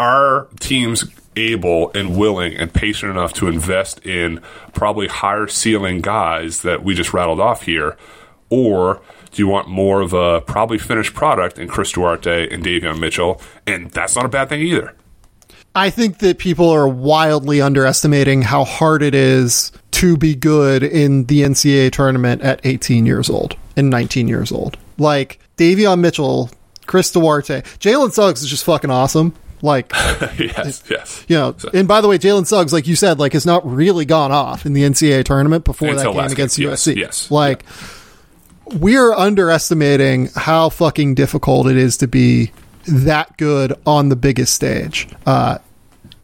are 0.00 0.48
teams 0.58 1.04
able 1.36 1.92
and 1.94 2.16
willing 2.16 2.54
and 2.56 2.72
patient 2.72 3.12
enough 3.12 3.34
to 3.34 3.46
invest 3.48 4.04
in 4.04 4.40
probably 4.72 5.06
higher 5.06 5.46
ceiling 5.46 6.00
guys 6.00 6.62
that 6.62 6.82
we 6.82 6.94
just 6.94 7.12
rattled 7.12 7.38
off 7.38 7.64
here? 7.64 7.98
Or 8.48 9.02
do 9.30 9.42
you 9.42 9.46
want 9.46 9.68
more 9.68 10.00
of 10.00 10.14
a 10.14 10.40
probably 10.40 10.78
finished 10.78 11.14
product 11.14 11.58
in 11.58 11.68
Chris 11.68 11.92
Duarte 11.92 12.48
and 12.52 12.64
Davion 12.64 12.98
Mitchell? 12.98 13.40
And 13.66 13.90
that's 13.90 14.16
not 14.16 14.24
a 14.24 14.28
bad 14.28 14.48
thing 14.48 14.62
either. 14.62 14.96
I 15.74 15.90
think 15.90 16.18
that 16.18 16.38
people 16.38 16.68
are 16.68 16.88
wildly 16.88 17.60
underestimating 17.60 18.42
how 18.42 18.64
hard 18.64 19.02
it 19.02 19.14
is 19.14 19.70
to 19.92 20.16
be 20.16 20.34
good 20.34 20.82
in 20.82 21.26
the 21.26 21.42
NCAA 21.42 21.92
tournament 21.92 22.42
at 22.42 22.60
18 22.64 23.06
years 23.06 23.30
old 23.30 23.56
and 23.76 23.90
19 23.90 24.28
years 24.28 24.50
old. 24.50 24.76
Like 24.98 25.38
Davion 25.56 26.00
Mitchell, 26.00 26.50
Chris 26.86 27.12
Duarte, 27.12 27.62
Jalen 27.78 28.10
Suggs 28.10 28.42
is 28.42 28.48
just 28.48 28.64
fucking 28.64 28.90
awesome. 28.90 29.34
Like, 29.62 29.92
yes, 30.38 30.82
yes. 30.88 31.24
You 31.28 31.36
know, 31.36 31.56
and 31.74 31.86
by 31.86 32.00
the 32.00 32.08
way, 32.08 32.18
Jalen 32.18 32.46
Suggs, 32.46 32.72
like 32.72 32.86
you 32.86 32.96
said, 32.96 33.18
like 33.18 33.34
has 33.34 33.46
not 33.46 33.64
really 33.70 34.04
gone 34.04 34.32
off 34.32 34.66
in 34.66 34.72
the 34.72 34.82
NCAA 34.82 35.24
tournament 35.24 35.64
before 35.64 35.88
Until 35.90 36.14
that 36.14 36.22
game 36.22 36.32
against 36.32 36.56
game. 36.56 36.68
USC. 36.68 36.96
Yes, 36.96 36.96
yes. 36.96 37.30
Like, 37.30 37.62
yeah. 37.62 38.78
we're 38.78 39.12
underestimating 39.12 40.30
how 40.34 40.70
fucking 40.70 41.14
difficult 41.14 41.66
it 41.66 41.76
is 41.76 41.98
to 41.98 42.08
be 42.08 42.52
that 42.86 43.36
good 43.36 43.74
on 43.86 44.08
the 44.08 44.16
biggest 44.16 44.54
stage. 44.54 45.08
Uh, 45.26 45.58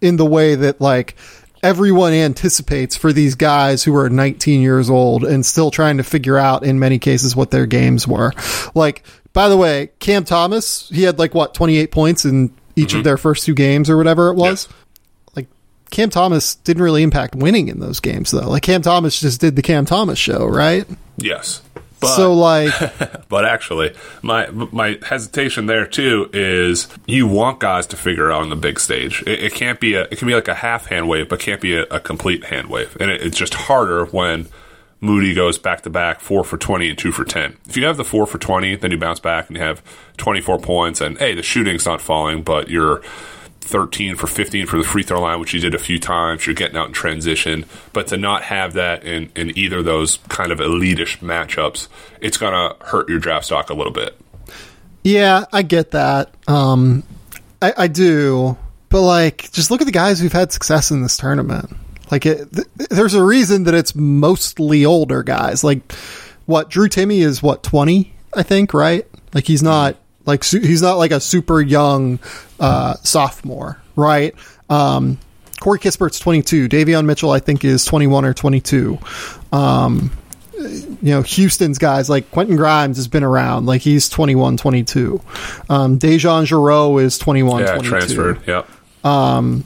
in 0.00 0.16
the 0.16 0.26
way 0.26 0.54
that 0.54 0.80
like 0.80 1.16
everyone 1.62 2.12
anticipates 2.12 2.96
for 2.96 3.12
these 3.12 3.34
guys 3.34 3.82
who 3.82 3.94
are 3.96 4.08
19 4.08 4.60
years 4.60 4.90
old 4.90 5.24
and 5.24 5.44
still 5.44 5.70
trying 5.70 5.96
to 5.96 6.04
figure 6.04 6.38
out 6.38 6.64
in 6.64 6.78
many 6.78 6.98
cases 6.98 7.34
what 7.34 7.50
their 7.50 7.66
games 7.66 8.06
were. 8.06 8.32
Like, 8.74 9.02
by 9.32 9.48
the 9.48 9.56
way, 9.56 9.90
Cam 9.98 10.24
Thomas, 10.24 10.88
he 10.90 11.02
had 11.02 11.18
like 11.18 11.34
what 11.34 11.54
28 11.54 11.90
points 11.90 12.24
in 12.24 12.54
each 12.76 12.90
mm-hmm. 12.90 12.98
of 12.98 13.04
their 13.04 13.16
first 13.16 13.44
two 13.44 13.54
games 13.54 13.90
or 13.90 13.96
whatever 13.96 14.28
it 14.28 14.34
was. 14.34 14.68
Yes. 14.68 14.76
Like 15.34 15.48
Cam 15.90 16.10
Thomas 16.10 16.54
didn't 16.56 16.82
really 16.82 17.02
impact 17.02 17.34
winning 17.34 17.68
in 17.68 17.80
those 17.80 18.00
games 18.00 18.30
though. 18.30 18.48
Like 18.48 18.62
Cam 18.62 18.82
Thomas 18.82 19.18
just 19.18 19.40
did 19.40 19.56
the 19.56 19.62
Cam 19.62 19.86
Thomas 19.86 20.18
show, 20.18 20.46
right? 20.46 20.86
Yes. 21.16 21.62
But, 21.98 22.14
so 22.14 22.34
like 22.34 22.72
but 23.28 23.44
actually 23.46 23.94
my 24.22 24.48
my 24.50 24.98
hesitation 25.02 25.66
there 25.66 25.86
too 25.86 26.28
is 26.32 26.88
you 27.06 27.26
want 27.26 27.60
guys 27.60 27.86
to 27.86 27.96
figure 27.96 28.30
out 28.30 28.42
on 28.42 28.50
the 28.50 28.56
big 28.56 28.78
stage 28.78 29.22
it, 29.26 29.44
it 29.44 29.54
can't 29.54 29.80
be 29.80 29.94
a 29.94 30.02
it 30.02 30.18
can 30.18 30.28
be 30.28 30.34
like 30.34 30.48
a 30.48 30.54
half 30.54 30.86
hand 30.86 31.08
wave 31.08 31.28
but 31.28 31.40
can't 31.40 31.60
be 31.60 31.74
a, 31.74 31.84
a 31.84 31.98
complete 31.98 32.44
hand 32.44 32.68
wave 32.68 32.96
and 33.00 33.10
it, 33.10 33.22
it's 33.22 33.36
just 33.36 33.54
harder 33.54 34.04
when 34.06 34.46
Moody 35.00 35.34
goes 35.34 35.58
back 35.58 35.82
to 35.82 35.90
back, 35.90 36.20
four 36.20 36.42
for 36.42 36.56
20 36.56 36.88
and 36.88 36.98
two 36.98 37.12
for 37.12 37.24
10. 37.24 37.56
If 37.68 37.76
you 37.76 37.84
have 37.84 37.98
the 37.98 38.04
four 38.04 38.26
for 38.26 38.38
20, 38.38 38.76
then 38.76 38.90
you 38.90 38.98
bounce 38.98 39.20
back 39.20 39.48
and 39.48 39.56
you 39.56 39.62
have 39.62 39.82
24 40.16 40.58
points, 40.58 41.00
and 41.00 41.18
hey, 41.18 41.34
the 41.34 41.42
shooting's 41.42 41.84
not 41.84 42.00
falling, 42.00 42.42
but 42.42 42.70
you're 42.70 43.02
13 43.66 44.16
for 44.16 44.26
15 44.26 44.66
for 44.66 44.78
the 44.78 44.84
free 44.84 45.02
throw 45.02 45.20
line, 45.20 45.40
which 45.40 45.52
you 45.52 45.60
did 45.60 45.74
a 45.74 45.78
few 45.78 45.98
times. 45.98 46.46
You're 46.46 46.54
getting 46.54 46.76
out 46.76 46.88
in 46.88 46.92
transition. 46.92 47.66
But 47.92 48.06
to 48.08 48.16
not 48.16 48.44
have 48.44 48.74
that 48.74 49.04
in, 49.04 49.30
in 49.34 49.56
either 49.58 49.78
of 49.78 49.84
those 49.84 50.18
kind 50.28 50.52
of 50.52 50.58
elitish 50.58 51.18
matchups, 51.18 51.88
it's 52.20 52.36
going 52.36 52.52
to 52.52 52.84
hurt 52.86 53.08
your 53.08 53.18
draft 53.18 53.46
stock 53.46 53.70
a 53.70 53.74
little 53.74 53.92
bit. 53.92 54.18
Yeah, 55.02 55.44
I 55.52 55.62
get 55.62 55.92
that. 55.92 56.34
Um, 56.48 57.02
I, 57.60 57.74
I 57.76 57.86
do. 57.88 58.56
But, 58.88 59.02
like, 59.02 59.50
just 59.52 59.70
look 59.70 59.80
at 59.80 59.86
the 59.86 59.92
guys 59.92 60.20
who've 60.20 60.32
had 60.32 60.52
success 60.52 60.90
in 60.90 61.02
this 61.02 61.16
tournament. 61.16 61.76
Like 62.10 62.26
it, 62.26 62.52
th- 62.52 62.68
there's 62.90 63.14
a 63.14 63.24
reason 63.24 63.64
that 63.64 63.74
it's 63.74 63.94
mostly 63.94 64.84
older 64.84 65.22
guys. 65.22 65.64
Like 65.64 65.92
what 66.46 66.70
Drew 66.70 66.88
Timme 66.88 67.18
is 67.18 67.42
what 67.42 67.62
20, 67.62 68.12
I 68.34 68.42
think, 68.42 68.72
right? 68.74 69.06
Like 69.34 69.46
he's 69.46 69.62
not 69.62 69.96
like 70.26 70.44
su- 70.44 70.60
he's 70.60 70.82
not 70.82 70.94
like 70.98 71.12
a 71.12 71.20
super 71.20 71.60
young 71.60 72.18
uh, 72.60 72.94
sophomore, 73.02 73.80
right? 73.94 74.34
Um, 74.68 75.18
Corey 75.60 75.78
Kispert's 75.78 76.18
22. 76.18 76.68
Davion 76.68 77.06
Mitchell, 77.06 77.30
I 77.30 77.38
think, 77.38 77.64
is 77.64 77.84
21 77.84 78.24
or 78.24 78.34
22. 78.34 78.98
Um, 79.52 80.10
you 80.58 80.96
know, 81.02 81.22
Houston's 81.22 81.78
guys 81.78 82.08
like 82.08 82.30
Quentin 82.30 82.56
Grimes 82.56 82.96
has 82.96 83.08
been 83.08 83.24
around. 83.24 83.66
Like 83.66 83.82
he's 83.82 84.08
21, 84.08 84.56
22. 84.56 85.20
Um, 85.68 85.98
DeJon 85.98 86.46
Jarreau 86.46 87.02
is 87.02 87.18
21, 87.18 87.60
yeah, 87.60 87.66
22. 87.72 87.88
transferred. 87.88 88.40
Yeah. 88.46 88.62
Um, 89.04 89.64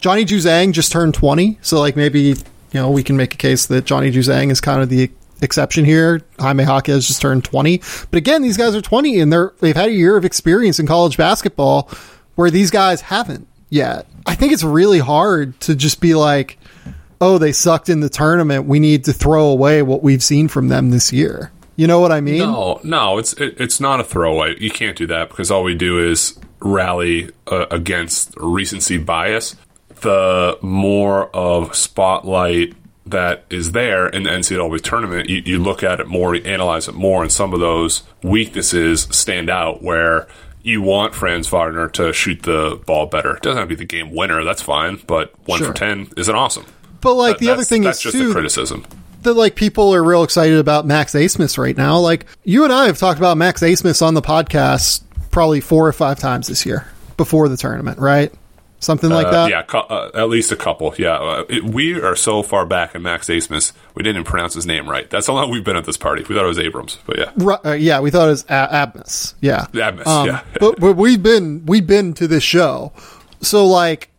Johnny 0.00 0.24
Juzang 0.24 0.72
just 0.72 0.92
turned 0.92 1.14
20, 1.14 1.58
so 1.62 1.80
like 1.80 1.96
maybe 1.96 2.20
you 2.20 2.34
know 2.74 2.90
we 2.90 3.02
can 3.02 3.16
make 3.16 3.34
a 3.34 3.36
case 3.36 3.66
that 3.66 3.84
Johnny 3.84 4.12
Juzang 4.12 4.50
is 4.50 4.60
kind 4.60 4.82
of 4.82 4.88
the 4.88 5.10
exception 5.42 5.84
here. 5.84 6.22
Jaime 6.38 6.64
Jaquez 6.64 7.06
just 7.06 7.20
turned 7.20 7.44
20, 7.44 7.78
but 8.10 8.16
again, 8.16 8.42
these 8.42 8.56
guys 8.56 8.74
are 8.74 8.80
20 8.80 9.20
and 9.20 9.32
they're 9.32 9.52
they've 9.60 9.76
had 9.76 9.88
a 9.88 9.92
year 9.92 10.16
of 10.16 10.24
experience 10.24 10.78
in 10.78 10.86
college 10.86 11.16
basketball 11.16 11.90
where 12.34 12.50
these 12.50 12.70
guys 12.70 13.00
haven't 13.00 13.46
yet. 13.70 14.06
I 14.26 14.34
think 14.34 14.52
it's 14.52 14.64
really 14.64 14.98
hard 14.98 15.58
to 15.60 15.74
just 15.74 16.00
be 16.00 16.14
like, 16.14 16.58
oh, 17.20 17.38
they 17.38 17.52
sucked 17.52 17.88
in 17.88 18.00
the 18.00 18.08
tournament. 18.08 18.66
We 18.66 18.80
need 18.80 19.04
to 19.04 19.12
throw 19.12 19.46
away 19.46 19.82
what 19.82 20.02
we've 20.02 20.22
seen 20.22 20.48
from 20.48 20.68
them 20.68 20.90
this 20.90 21.12
year. 21.12 21.52
You 21.76 21.86
know 21.86 22.00
what 22.00 22.10
I 22.10 22.20
mean? 22.20 22.38
No, 22.38 22.80
no, 22.82 23.18
it's 23.18 23.34
it, 23.34 23.60
it's 23.60 23.80
not 23.80 24.00
a 24.00 24.04
throwaway. 24.04 24.56
You 24.58 24.70
can't 24.70 24.96
do 24.96 25.06
that 25.08 25.28
because 25.28 25.50
all 25.50 25.62
we 25.62 25.74
do 25.74 25.98
is 25.98 26.38
rally 26.60 27.30
uh, 27.46 27.66
against 27.70 28.34
recency 28.38 28.96
bias 28.96 29.56
the 30.00 30.58
more 30.62 31.34
of 31.34 31.74
spotlight 31.74 32.74
that 33.06 33.44
is 33.50 33.72
there 33.72 34.08
in 34.08 34.24
the 34.24 34.30
NCAA 34.30 34.80
tournament, 34.82 35.28
you, 35.28 35.42
you 35.44 35.58
look 35.58 35.82
at 35.82 36.00
it 36.00 36.06
more, 36.08 36.34
you 36.34 36.42
analyze 36.44 36.88
it 36.88 36.94
more, 36.94 37.22
and 37.22 37.30
some 37.32 37.54
of 37.54 37.60
those 37.60 38.02
weaknesses 38.22 39.08
stand 39.10 39.48
out 39.48 39.82
where 39.82 40.26
you 40.62 40.82
want 40.82 41.14
Franz 41.14 41.46
Wagner 41.48 41.88
to 41.90 42.12
shoot 42.12 42.42
the 42.42 42.80
ball 42.86 43.06
better. 43.06 43.36
It 43.36 43.42
doesn't 43.42 43.58
have 43.58 43.68
to 43.68 43.74
be 43.76 43.78
the 43.78 43.84
game 43.84 44.14
winner, 44.14 44.42
that's 44.44 44.62
fine, 44.62 45.00
but 45.06 45.32
one 45.46 45.58
Sure. 45.58 45.68
for 45.68 45.74
10 45.74 46.08
isn't 46.16 46.34
awesome. 46.34 46.64
But 47.00 47.14
like 47.14 47.38
That- 47.38 47.44
the 47.44 47.50
other 47.52 47.64
thing 47.64 47.82
that's 47.82 47.98
is 47.98 48.02
just 48.12 48.16
too 48.16 48.30
a 48.30 48.32
criticism. 48.32 48.84
that 49.22 49.34
like 49.34 49.54
people 49.54 49.94
are 49.94 50.02
real 50.02 50.24
excited 50.24 50.58
about 50.58 50.86
Max 50.86 51.12
Abmas 51.14 51.56
right 51.58 51.76
now. 51.76 51.98
Like 51.98 52.26
you 52.44 52.64
and 52.64 52.72
I 52.72 52.86
have 52.86 52.98
talked 52.98 53.18
about 53.18 53.36
Max 53.36 53.60
Abmas 53.62 54.02
on 54.04 54.14
the 54.14 54.22
podcast 54.22 55.02
probably 55.30 55.60
four 55.60 55.86
or 55.86 55.92
five 55.92 56.18
times 56.18 56.48
this 56.48 56.66
year 56.66 56.86
before 57.16 57.48
the 57.48 57.56
tournament, 57.56 57.98
right? 57.98 58.32
Something 58.86 59.10
like 59.10 59.26
Uh, 59.26 59.30
that. 59.32 59.50
yeah, 59.50 59.62
cou- 59.62 59.78
uh, 59.78 60.10
at 60.14 60.28
least 60.28 60.52
a 60.52 60.56
couple. 60.56 60.94
Yeah, 60.96 61.14
uh, 61.16 61.44
it, 61.48 61.64
we 61.64 62.00
are 62.00 62.14
so 62.14 62.44
far 62.44 62.64
back 62.64 62.94
in 62.94 63.02
Max 63.02 63.26
Abmas, 63.28 63.72
we 63.96 64.04
didn't 64.04 64.20
even 64.20 64.24
pronounce 64.30 64.54
his 64.54 64.64
name 64.64 64.88
right. 64.88 65.10
That's 65.10 65.26
how 65.26 65.32
long 65.34 65.50
we've 65.50 65.64
been 65.64 65.74
at 65.76 65.86
this 65.86 65.96
party. 65.96 66.22
We 66.28 66.36
thought 66.36 66.44
it 66.44 66.46
was 66.46 66.60
Abrams, 66.60 66.98
but 67.04 67.18
yeah, 67.18 67.30
Ru- 67.36 67.58
uh, 67.64 67.72
yeah, 67.72 67.98
we 67.98 68.12
thought 68.12 68.28
it 68.28 68.30
was 68.30 68.44
a- 68.48 68.68
Abmus. 68.72 69.34
Yeah, 69.40 69.66
Abmas, 69.72 70.06
Um, 70.06 70.26
yeah. 70.28 70.40
but 70.60 70.78
but 70.78 70.92
we've 70.96 71.20
been 71.20 71.66
we've 71.66 71.86
been 71.86 72.12
to 72.14 72.28
this 72.28 72.44
show, 72.44 72.92
so 73.40 73.66
like 73.66 74.10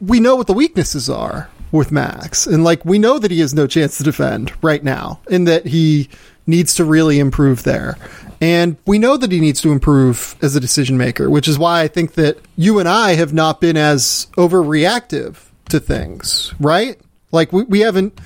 we 0.00 0.20
know 0.20 0.36
what 0.36 0.48
the 0.48 0.52
weaknesses 0.52 1.08
are 1.08 1.48
with 1.70 1.90
Max, 1.90 2.46
and 2.46 2.64
like 2.64 2.84
we 2.84 2.98
know 2.98 3.18
that 3.18 3.30
he 3.30 3.40
has 3.40 3.54
no 3.54 3.66
chance 3.66 3.96
to 3.96 4.02
defend 4.02 4.52
right 4.60 4.84
now, 4.84 5.20
and 5.30 5.48
that 5.48 5.68
he 5.68 6.10
needs 6.46 6.74
to 6.76 6.84
really 6.84 7.18
improve 7.18 7.62
there, 7.62 7.96
and 8.40 8.76
we 8.86 8.98
know 8.98 9.16
that 9.16 9.30
he 9.30 9.40
needs 9.40 9.60
to 9.60 9.70
improve 9.70 10.34
as 10.42 10.56
a 10.56 10.60
decision 10.60 10.98
maker, 10.98 11.30
which 11.30 11.46
is 11.46 11.58
why 11.58 11.82
I 11.82 11.88
think 11.88 12.14
that 12.14 12.38
you 12.56 12.80
and 12.80 12.88
I 12.88 13.14
have 13.14 13.32
not 13.32 13.60
been 13.60 13.76
as 13.76 14.26
overreactive 14.36 15.36
to 15.68 15.80
things, 15.80 16.52
right? 16.58 17.00
Like 17.30 17.52
we 17.52 17.62
we 17.64 17.80
haven't 17.80 18.20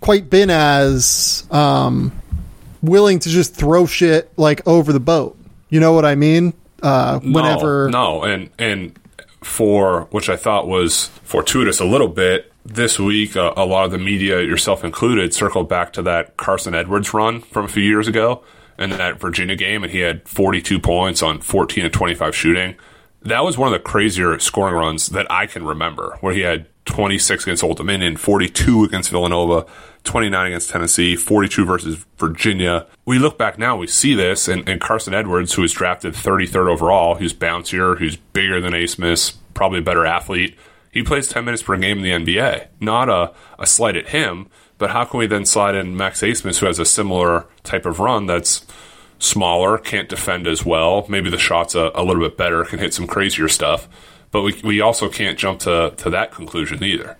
quite 0.00 0.28
been 0.28 0.50
as 0.50 1.46
um 1.50 2.12
willing 2.82 3.18
to 3.20 3.28
just 3.28 3.54
throw 3.54 3.86
shit 3.86 4.30
like 4.36 4.66
over 4.66 4.92
the 4.92 5.00
boat. 5.00 5.38
You 5.70 5.80
know 5.80 5.92
what 5.92 6.04
I 6.04 6.16
mean? 6.16 6.52
Uh, 6.82 7.20
whenever 7.20 7.88
no, 7.88 8.20
no, 8.20 8.22
and 8.24 8.50
and 8.58 8.98
for 9.40 10.02
which 10.10 10.28
I 10.28 10.36
thought 10.36 10.68
was 10.68 11.06
fortuitous 11.22 11.80
a 11.80 11.84
little 11.84 12.08
bit 12.08 12.51
this 12.64 12.98
week, 12.98 13.36
uh, 13.36 13.52
a 13.56 13.64
lot 13.64 13.84
of 13.84 13.90
the 13.90 13.98
media, 13.98 14.40
yourself 14.40 14.84
included, 14.84 15.34
circled 15.34 15.68
back 15.68 15.92
to 15.94 16.02
that 16.02 16.36
Carson 16.36 16.74
Edwards 16.74 17.12
run 17.12 17.40
from 17.40 17.64
a 17.64 17.68
few 17.68 17.82
years 17.82 18.08
ago 18.08 18.44
and 18.78 18.92
that 18.92 19.20
Virginia 19.20 19.56
game, 19.56 19.82
and 19.82 19.92
he 19.92 19.98
had 20.00 20.26
42 20.28 20.78
points 20.80 21.22
on 21.22 21.40
14 21.40 21.84
and 21.84 21.92
25 21.92 22.34
shooting. 22.34 22.76
That 23.22 23.44
was 23.44 23.56
one 23.56 23.68
of 23.68 23.72
the 23.72 23.78
crazier 23.78 24.38
scoring 24.38 24.74
runs 24.74 25.08
that 25.08 25.30
I 25.30 25.46
can 25.46 25.64
remember, 25.64 26.16
where 26.20 26.34
he 26.34 26.40
had 26.40 26.66
26 26.86 27.44
against 27.44 27.62
Old 27.62 27.76
Dominion, 27.76 28.16
42 28.16 28.84
against 28.84 29.10
Villanova, 29.10 29.66
29 30.04 30.46
against 30.46 30.70
Tennessee, 30.70 31.14
42 31.14 31.64
versus 31.64 32.04
Virginia. 32.18 32.86
We 33.04 33.18
look 33.18 33.38
back 33.38 33.58
now, 33.58 33.76
we 33.76 33.86
see 33.86 34.14
this, 34.14 34.48
and, 34.48 34.68
and 34.68 34.80
Carson 34.80 35.14
Edwards, 35.14 35.54
who 35.54 35.62
was 35.62 35.72
drafted 35.72 36.14
33rd 36.14 36.68
overall, 36.68 37.14
who's 37.14 37.32
bouncier, 37.32 37.98
who's 37.98 38.16
bigger 38.16 38.60
than 38.60 38.74
A. 38.74 38.86
Smith, 38.86 39.32
probably 39.54 39.78
a 39.78 39.82
better 39.82 40.04
athlete. 40.04 40.56
He 40.92 41.02
plays 41.02 41.26
10 41.26 41.44
minutes 41.44 41.62
per 41.62 41.76
game 41.76 42.04
in 42.04 42.24
the 42.24 42.36
NBA. 42.36 42.68
Not 42.78 43.08
a, 43.08 43.32
a 43.58 43.66
slight 43.66 43.96
at 43.96 44.10
him, 44.10 44.48
but 44.78 44.90
how 44.90 45.04
can 45.04 45.18
we 45.18 45.26
then 45.26 45.46
slide 45.46 45.74
in 45.74 45.96
Max 45.96 46.20
Abmas, 46.20 46.58
who 46.58 46.66
has 46.66 46.78
a 46.78 46.84
similar 46.84 47.46
type 47.64 47.86
of 47.86 47.98
run 47.98 48.26
that's 48.26 48.64
smaller, 49.18 49.78
can't 49.78 50.08
defend 50.08 50.46
as 50.46 50.64
well. 50.64 51.06
Maybe 51.08 51.30
the 51.30 51.38
shot's 51.38 51.74
a, 51.74 51.90
a 51.94 52.04
little 52.04 52.22
bit 52.22 52.36
better, 52.36 52.64
can 52.64 52.78
hit 52.78 52.92
some 52.92 53.06
crazier 53.06 53.48
stuff. 53.48 53.88
But 54.30 54.42
we, 54.42 54.60
we 54.62 54.80
also 54.80 55.08
can't 55.08 55.38
jump 55.38 55.60
to, 55.60 55.94
to 55.96 56.10
that 56.10 56.32
conclusion 56.32 56.84
either. 56.84 57.16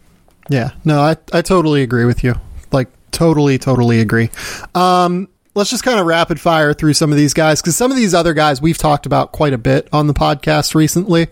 Yeah, 0.49 0.73
no, 0.85 1.01
I 1.01 1.17
I 1.33 1.43
totally 1.43 1.83
agree 1.83 2.05
with 2.05 2.25
you. 2.25 2.35
Like 2.73 2.89
totally, 3.11 3.59
totally 3.59 4.01
agree. 4.01 4.31
Um, 4.75 5.29
let's 5.55 5.71
just 5.71 5.85
kind 5.85 6.01
of 6.01 6.07
rapid 6.07 6.41
fire 6.41 6.75
through 6.75 6.95
some 6.95 7.13
of 7.13 7.19
these 7.19 7.35
guys 7.35 7.61
because 7.61 7.77
some 7.77 7.91
of 7.91 7.97
these 7.97 8.15
other 8.15 8.35
guys 8.35 8.61
we've 8.61 8.79
talked 8.79 9.07
about 9.07 9.33
quite 9.33 9.53
a 9.53 9.59
bit 9.59 9.89
on 9.93 10.07
the 10.07 10.15
podcast 10.15 10.75
recently. 10.75 11.29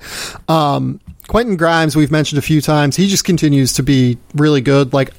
Um, 0.49 1.01
Quentin 1.31 1.57
Grimes, 1.57 1.95
we've 1.95 2.11
mentioned 2.11 2.41
a 2.41 2.43
few 2.43 2.61
times. 2.61 2.97
He 2.97 3.07
just 3.07 3.23
continues 3.23 3.75
to 3.75 3.85
be 3.85 4.19
really 4.35 4.61
good. 4.61 4.93
Like 4.93 5.13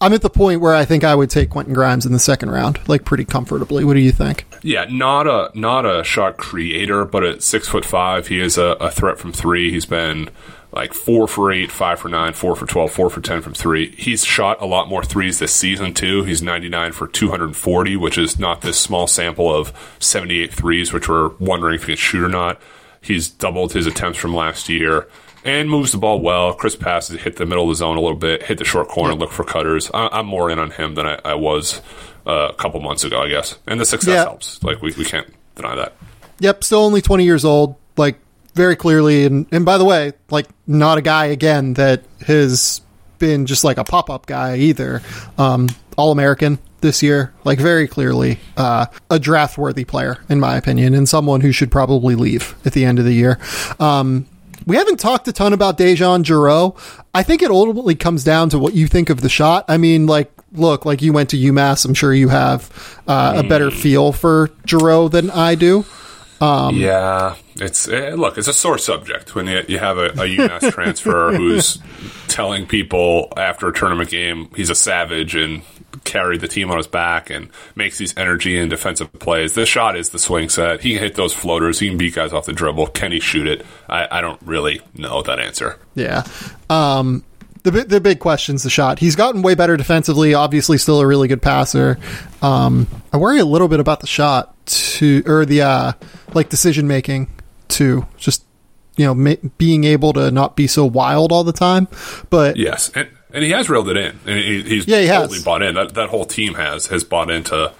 I'm 0.00 0.12
at 0.12 0.20
the 0.20 0.28
point 0.28 0.60
where 0.60 0.74
I 0.74 0.84
think 0.84 1.04
I 1.04 1.14
would 1.14 1.30
take 1.30 1.50
Quentin 1.50 1.72
Grimes 1.72 2.04
in 2.04 2.12
the 2.12 2.18
second 2.18 2.50
round, 2.50 2.80
like 2.88 3.04
pretty 3.04 3.24
comfortably. 3.24 3.84
What 3.84 3.94
do 3.94 4.00
you 4.00 4.10
think? 4.10 4.46
Yeah, 4.62 4.86
not 4.90 5.28
a 5.28 5.56
not 5.56 5.86
a 5.86 6.02
shot 6.02 6.38
creator, 6.38 7.04
but 7.04 7.22
at 7.22 7.44
six 7.44 7.68
foot 7.68 7.84
five, 7.84 8.26
he 8.26 8.40
is 8.40 8.58
a, 8.58 8.76
a 8.80 8.90
threat 8.90 9.16
from 9.16 9.32
three. 9.32 9.70
He's 9.70 9.86
been 9.86 10.28
like 10.72 10.92
four 10.92 11.28
for 11.28 11.52
eight, 11.52 11.70
five 11.70 12.00
for 12.00 12.08
nine, 12.08 12.32
four 12.32 12.56
for 12.56 12.66
12, 12.66 12.90
four 12.90 13.08
for 13.08 13.20
10 13.20 13.40
from 13.40 13.54
three. 13.54 13.94
He's 13.94 14.24
shot 14.24 14.60
a 14.60 14.66
lot 14.66 14.88
more 14.88 15.04
threes 15.04 15.38
this 15.38 15.54
season, 15.54 15.94
too. 15.94 16.24
He's 16.24 16.42
99 16.42 16.90
for 16.90 17.06
240, 17.06 17.94
which 17.94 18.18
is 18.18 18.40
not 18.40 18.62
this 18.62 18.76
small 18.76 19.06
sample 19.06 19.54
of 19.54 19.72
78 20.00 20.52
threes, 20.52 20.92
which 20.92 21.08
we're 21.08 21.28
wondering 21.38 21.76
if 21.76 21.82
he 21.82 21.92
can 21.92 21.96
shoot 21.96 22.24
or 22.24 22.28
not. 22.28 22.60
He's 23.00 23.30
doubled 23.30 23.72
his 23.72 23.86
attempts 23.86 24.18
from 24.18 24.34
last 24.34 24.68
year 24.68 25.06
and 25.44 25.68
moves 25.70 25.92
the 25.92 25.98
ball 25.98 26.20
well. 26.20 26.54
Chris 26.54 26.74
passes, 26.76 27.20
hit 27.20 27.36
the 27.36 27.46
middle 27.46 27.64
of 27.64 27.70
the 27.70 27.74
zone 27.76 27.96
a 27.96 28.00
little 28.00 28.16
bit, 28.16 28.42
hit 28.42 28.58
the 28.58 28.64
short 28.64 28.88
corner, 28.88 29.14
look 29.14 29.30
for 29.30 29.44
cutters. 29.44 29.90
I, 29.92 30.08
I'm 30.12 30.26
more 30.26 30.50
in 30.50 30.58
on 30.58 30.70
him 30.70 30.94
than 30.94 31.06
I, 31.06 31.20
I 31.24 31.34
was 31.34 31.80
uh, 32.26 32.48
a 32.50 32.54
couple 32.54 32.80
months 32.80 33.04
ago, 33.04 33.20
I 33.20 33.28
guess. 33.28 33.58
And 33.66 33.78
the 33.80 33.84
success 33.84 34.08
Yeah. 34.14 34.24
helps. 34.24 34.62
Like, 34.62 34.80
we, 34.82 34.92
we 34.96 35.04
can't 35.04 35.32
deny 35.54 35.74
that. 35.76 35.94
Yep, 36.40 36.64
still 36.64 36.80
only 36.80 37.00
20 37.02 37.24
years 37.24 37.44
old, 37.44 37.76
like 37.96 38.18
very 38.54 38.74
clearly. 38.76 39.24
And, 39.26 39.46
and 39.52 39.64
by 39.64 39.78
the 39.78 39.84
way, 39.84 40.12
like 40.30 40.46
not 40.66 40.98
a 40.98 41.02
guy 41.02 41.26
again 41.26 41.74
that 41.74 42.02
has 42.26 42.80
been 43.18 43.46
just 43.46 43.62
like 43.64 43.76
a 43.78 43.84
pop 43.84 44.10
up 44.10 44.26
guy 44.26 44.56
either. 44.56 45.02
Um, 45.38 45.68
All 45.96 46.10
American 46.10 46.58
this 46.80 47.02
year, 47.02 47.32
like 47.44 47.58
very 47.58 47.86
clearly 47.88 48.38
uh, 48.56 48.86
a 49.10 49.18
draft 49.18 49.56
worthy 49.56 49.84
player, 49.84 50.18
in 50.28 50.40
my 50.40 50.56
opinion, 50.56 50.92
and 50.94 51.08
someone 51.08 51.40
who 51.40 51.52
should 51.52 51.70
probably 51.70 52.14
leave 52.16 52.54
at 52.66 52.72
the 52.72 52.84
end 52.84 52.98
of 52.98 53.04
the 53.04 53.12
year. 53.14 53.38
Um, 53.78 54.26
we 54.66 54.76
haven't 54.76 54.98
talked 54.98 55.28
a 55.28 55.32
ton 55.32 55.52
about 55.52 55.78
DeJon 55.78 56.24
Jarreau. 56.24 56.78
I 57.14 57.22
think 57.22 57.42
it 57.42 57.50
ultimately 57.50 57.94
comes 57.94 58.24
down 58.24 58.50
to 58.50 58.58
what 58.58 58.74
you 58.74 58.86
think 58.86 59.10
of 59.10 59.20
the 59.20 59.28
shot. 59.28 59.64
I 59.68 59.76
mean, 59.76 60.06
like, 60.06 60.32
look, 60.52 60.84
like 60.84 61.02
you 61.02 61.12
went 61.12 61.30
to 61.30 61.36
UMass. 61.36 61.84
I'm 61.84 61.94
sure 61.94 62.12
you 62.12 62.28
have 62.28 62.70
uh, 63.06 63.42
a 63.44 63.48
better 63.48 63.70
feel 63.70 64.12
for 64.12 64.48
Jarreau 64.66 65.10
than 65.10 65.30
I 65.30 65.54
do. 65.54 65.84
Um, 66.40 66.76
yeah, 66.76 67.36
it's 67.56 67.88
eh, 67.88 68.14
look, 68.14 68.36
it's 68.36 68.48
a 68.48 68.52
sore 68.52 68.76
subject 68.78 69.34
when 69.34 69.46
you, 69.46 69.62
you 69.68 69.78
have 69.78 69.98
a, 69.98 70.06
a 70.06 70.26
UMass 70.26 70.72
transfer 70.72 71.32
who's 71.32 71.78
telling 72.28 72.66
people 72.66 73.32
after 73.36 73.68
a 73.68 73.72
tournament 73.72 74.10
game 74.10 74.50
he's 74.56 74.68
a 74.68 74.74
savage 74.74 75.36
and 75.36 75.62
carried 76.04 76.40
the 76.40 76.48
team 76.48 76.70
on 76.70 76.76
his 76.76 76.86
back 76.86 77.30
and 77.30 77.50
makes 77.74 77.98
these 77.98 78.16
energy 78.16 78.58
and 78.58 78.70
defensive 78.70 79.12
plays. 79.14 79.54
This 79.54 79.68
shot 79.68 79.96
is 79.96 80.10
the 80.10 80.18
swing 80.18 80.48
set. 80.48 80.80
He 80.80 80.92
can 80.92 81.02
hit 81.02 81.14
those 81.14 81.32
floaters. 81.32 81.78
He 81.78 81.88
can 81.88 81.98
beat 81.98 82.14
guys 82.14 82.32
off 82.32 82.46
the 82.46 82.52
dribble. 82.52 82.88
Can 82.88 83.12
he 83.12 83.20
shoot 83.20 83.46
it? 83.46 83.64
I, 83.88 84.06
I 84.10 84.20
don't 84.20 84.40
really 84.42 84.80
know 84.94 85.22
that 85.22 85.38
answer. 85.40 85.78
Yeah. 85.94 86.24
Um, 86.70 87.24
the 87.64 87.70
the 87.70 88.00
big 88.00 88.20
question's 88.20 88.62
the 88.62 88.70
shot. 88.70 88.98
He's 88.98 89.16
gotten 89.16 89.40
way 89.40 89.54
better 89.54 89.76
defensively. 89.76 90.34
Obviously, 90.34 90.76
still 90.76 91.00
a 91.00 91.06
really 91.06 91.28
good 91.28 91.40
passer. 91.40 91.98
Um, 92.42 92.86
I 93.12 93.16
worry 93.16 93.38
a 93.38 93.44
little 93.44 93.68
bit 93.68 93.80
about 93.80 94.00
the 94.00 94.06
shot 94.06 94.54
to 94.66 95.22
or 95.26 95.46
the 95.46 95.62
uh, 95.62 95.92
like 96.34 96.50
decision 96.50 96.86
making 96.86 97.28
too. 97.68 98.06
Just 98.18 98.44
you 98.96 99.06
know, 99.06 99.14
ma- 99.14 99.48
being 99.58 99.84
able 99.84 100.12
to 100.12 100.30
not 100.30 100.56
be 100.56 100.66
so 100.66 100.84
wild 100.84 101.32
all 101.32 101.42
the 101.42 101.52
time. 101.52 101.88
But 102.28 102.56
Yes, 102.56 102.90
and 102.94 103.08
and 103.34 103.44
he 103.44 103.50
has 103.50 103.68
reeled 103.68 103.88
it 103.90 103.96
in, 103.96 104.18
and 104.26 104.38
he, 104.38 104.62
he's 104.62 104.86
Yeah, 104.88 105.00
he 105.00 105.06
has. 105.08 105.22
totally 105.28 105.42
bought 105.44 105.62
in. 105.62 105.74
That 105.74 105.94
that 105.94 106.08
whole 106.08 106.24
team 106.24 106.54
has 106.54 106.86
has 106.86 107.04
bought 107.04 107.30
into 107.30 107.72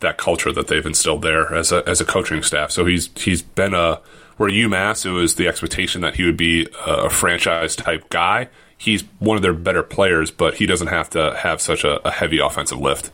that 0.00 0.16
culture 0.16 0.52
that 0.52 0.68
they've 0.68 0.86
instilled 0.86 1.22
there 1.22 1.52
as 1.54 1.72
a 1.72 1.82
as 1.88 2.00
a 2.00 2.04
coaching 2.04 2.42
staff. 2.42 2.70
So 2.70 2.84
he's 2.84 3.10
he's 3.16 3.42
been 3.42 3.74
a 3.74 4.00
where 4.36 4.48
UMass 4.50 5.04
it 5.04 5.10
was 5.10 5.34
the 5.34 5.48
expectation 5.48 6.00
that 6.02 6.14
he 6.14 6.24
would 6.24 6.36
be 6.36 6.68
a, 6.86 6.92
a 7.06 7.10
franchise 7.10 7.74
type 7.74 8.08
guy. 8.08 8.48
He's 8.76 9.02
one 9.18 9.36
of 9.36 9.42
their 9.42 9.52
better 9.54 9.82
players, 9.82 10.30
but 10.30 10.54
he 10.54 10.66
doesn't 10.66 10.86
have 10.86 11.10
to 11.10 11.34
have 11.36 11.60
such 11.60 11.82
a, 11.82 12.06
a 12.06 12.12
heavy 12.12 12.38
offensive 12.38 12.78
lift. 12.78 13.10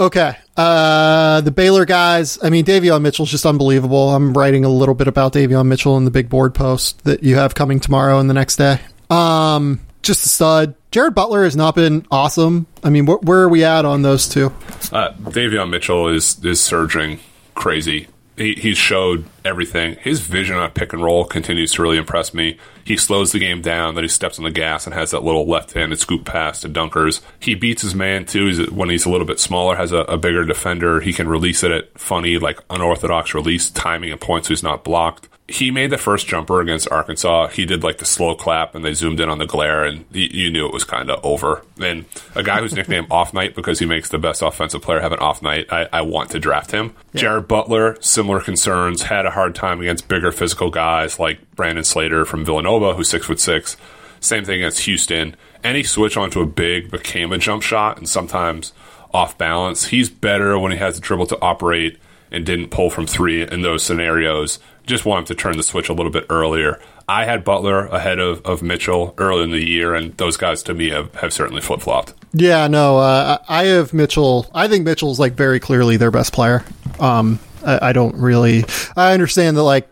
Okay. 0.00 0.34
Uh, 0.56 1.42
the 1.42 1.50
Baylor 1.50 1.84
guys, 1.84 2.38
I 2.42 2.48
mean, 2.48 2.64
Davion 2.64 3.02
Mitchell's 3.02 3.30
just 3.30 3.44
unbelievable. 3.44 4.14
I'm 4.14 4.32
writing 4.32 4.64
a 4.64 4.68
little 4.70 4.94
bit 4.94 5.06
about 5.08 5.34
Davion 5.34 5.66
Mitchell 5.66 5.98
in 5.98 6.06
the 6.06 6.10
big 6.10 6.30
board 6.30 6.54
post 6.54 7.04
that 7.04 7.22
you 7.22 7.36
have 7.36 7.54
coming 7.54 7.78
tomorrow 7.78 8.18
and 8.18 8.28
the 8.30 8.34
next 8.34 8.56
day. 8.56 8.80
Um, 9.10 9.80
just 10.02 10.24
a 10.24 10.28
stud. 10.30 10.74
Jared 10.92 11.14
Butler 11.14 11.42
has 11.44 11.56
not 11.56 11.74
been 11.74 12.06
awesome. 12.10 12.66
I 12.84 12.90
mean, 12.90 13.06
wh- 13.06 13.22
where 13.24 13.40
are 13.40 13.48
we 13.48 13.64
at 13.64 13.84
on 13.84 14.02
those 14.02 14.28
two? 14.28 14.46
Uh, 14.92 15.12
Davion 15.14 15.70
Mitchell 15.70 16.08
is 16.08 16.42
is 16.44 16.62
surging 16.62 17.18
crazy. 17.54 18.08
He, 18.36 18.54
he's 18.54 18.78
showed 18.78 19.26
everything. 19.44 19.96
His 20.00 20.20
vision 20.20 20.56
on 20.56 20.70
pick 20.70 20.94
and 20.94 21.02
roll 21.02 21.24
continues 21.26 21.72
to 21.72 21.82
really 21.82 21.98
impress 21.98 22.32
me. 22.32 22.58
He 22.82 22.96
slows 22.96 23.32
the 23.32 23.38
game 23.38 23.60
down, 23.60 23.94
then 23.94 24.04
he 24.04 24.08
steps 24.08 24.38
on 24.38 24.44
the 24.44 24.50
gas 24.50 24.86
and 24.86 24.94
has 24.94 25.10
that 25.10 25.22
little 25.22 25.46
left-handed 25.46 25.98
scoop 25.98 26.24
pass 26.24 26.62
to 26.62 26.68
dunkers. 26.68 27.20
He 27.40 27.54
beats 27.54 27.82
his 27.82 27.94
man 27.94 28.24
too. 28.24 28.46
He's, 28.46 28.70
when 28.70 28.88
he's 28.88 29.04
a 29.04 29.10
little 29.10 29.26
bit 29.26 29.38
smaller, 29.38 29.76
has 29.76 29.92
a, 29.92 29.98
a 29.98 30.16
bigger 30.16 30.44
defender. 30.46 31.00
He 31.00 31.12
can 31.12 31.28
release 31.28 31.62
it 31.62 31.70
at 31.72 31.98
funny, 31.98 32.38
like 32.38 32.58
unorthodox 32.70 33.34
release 33.34 33.70
timing 33.70 34.10
and 34.12 34.20
points. 34.20 34.48
So 34.48 34.52
he's 34.54 34.62
not 34.62 34.82
blocked. 34.82 35.28
He 35.52 35.70
made 35.70 35.90
the 35.90 35.98
first 35.98 36.26
jumper 36.26 36.60
against 36.60 36.90
Arkansas. 36.90 37.48
He 37.48 37.66
did 37.66 37.82
like 37.84 37.98
the 37.98 38.06
slow 38.06 38.34
clap, 38.34 38.74
and 38.74 38.84
they 38.84 38.94
zoomed 38.94 39.20
in 39.20 39.28
on 39.28 39.38
the 39.38 39.46
glare, 39.46 39.84
and 39.84 40.04
you, 40.10 40.28
you 40.32 40.50
knew 40.50 40.66
it 40.66 40.72
was 40.72 40.84
kind 40.84 41.10
of 41.10 41.22
over. 41.24 41.62
And 41.80 42.06
a 42.34 42.42
guy 42.42 42.60
who's 42.60 42.74
nicknamed 42.74 43.06
Off 43.10 43.34
Night 43.34 43.54
because 43.54 43.78
he 43.78 43.86
makes 43.86 44.08
the 44.08 44.18
best 44.18 44.40
offensive 44.40 44.80
player 44.80 45.00
have 45.00 45.12
an 45.12 45.18
off 45.18 45.42
night, 45.42 45.66
I, 45.70 45.88
I 45.92 46.02
want 46.02 46.30
to 46.30 46.40
draft 46.40 46.70
him. 46.70 46.94
Yeah. 47.12 47.20
Jared 47.20 47.48
Butler, 47.48 48.00
similar 48.00 48.40
concerns, 48.40 49.02
had 49.02 49.26
a 49.26 49.30
hard 49.30 49.54
time 49.54 49.80
against 49.80 50.08
bigger 50.08 50.32
physical 50.32 50.70
guys 50.70 51.18
like 51.18 51.38
Brandon 51.54 51.84
Slater 51.84 52.24
from 52.24 52.44
Villanova, 52.44 52.94
who's 52.94 53.08
six 53.08 53.26
foot 53.26 53.38
six. 53.38 53.76
Same 54.20 54.44
thing 54.44 54.56
against 54.56 54.80
Houston. 54.80 55.36
Any 55.62 55.82
switch 55.82 56.16
onto 56.16 56.40
a 56.40 56.46
big 56.46 56.90
became 56.90 57.32
a 57.32 57.38
jump 57.38 57.62
shot, 57.62 57.98
and 57.98 58.08
sometimes 58.08 58.72
off 59.12 59.36
balance. 59.36 59.86
He's 59.86 60.08
better 60.08 60.58
when 60.58 60.72
he 60.72 60.78
has 60.78 60.94
the 60.94 61.00
dribble 61.00 61.26
to 61.26 61.40
operate 61.40 61.98
and 62.30 62.46
didn't 62.46 62.68
pull 62.70 62.90
from 62.90 63.06
three 63.06 63.46
in 63.46 63.62
those 63.62 63.82
scenarios. 63.82 64.58
Just 64.86 65.04
want 65.04 65.20
him 65.20 65.36
to 65.36 65.40
turn 65.40 65.56
the 65.56 65.62
switch 65.62 65.88
a 65.88 65.92
little 65.92 66.12
bit 66.12 66.26
earlier. 66.28 66.80
I 67.08 67.24
had 67.24 67.44
Butler 67.44 67.86
ahead 67.86 68.18
of, 68.18 68.44
of 68.46 68.62
Mitchell 68.62 69.14
early 69.18 69.44
in 69.44 69.50
the 69.50 69.64
year, 69.64 69.94
and 69.94 70.16
those 70.16 70.36
guys 70.36 70.62
to 70.64 70.74
me 70.74 70.90
have, 70.90 71.14
have 71.16 71.32
certainly 71.32 71.60
flip 71.60 71.80
flopped. 71.80 72.14
Yeah, 72.32 72.66
no, 72.68 72.98
uh, 72.98 73.38
I 73.48 73.64
have 73.64 73.92
Mitchell. 73.92 74.50
I 74.54 74.68
think 74.68 74.84
Mitchell's 74.84 75.20
like 75.20 75.34
very 75.34 75.60
clearly 75.60 75.96
their 75.96 76.10
best 76.10 76.32
player. 76.32 76.64
Um, 76.98 77.38
I, 77.64 77.90
I 77.90 77.92
don't 77.92 78.16
really. 78.16 78.64
I 78.96 79.12
understand 79.12 79.56
that, 79.56 79.62
like, 79.62 79.90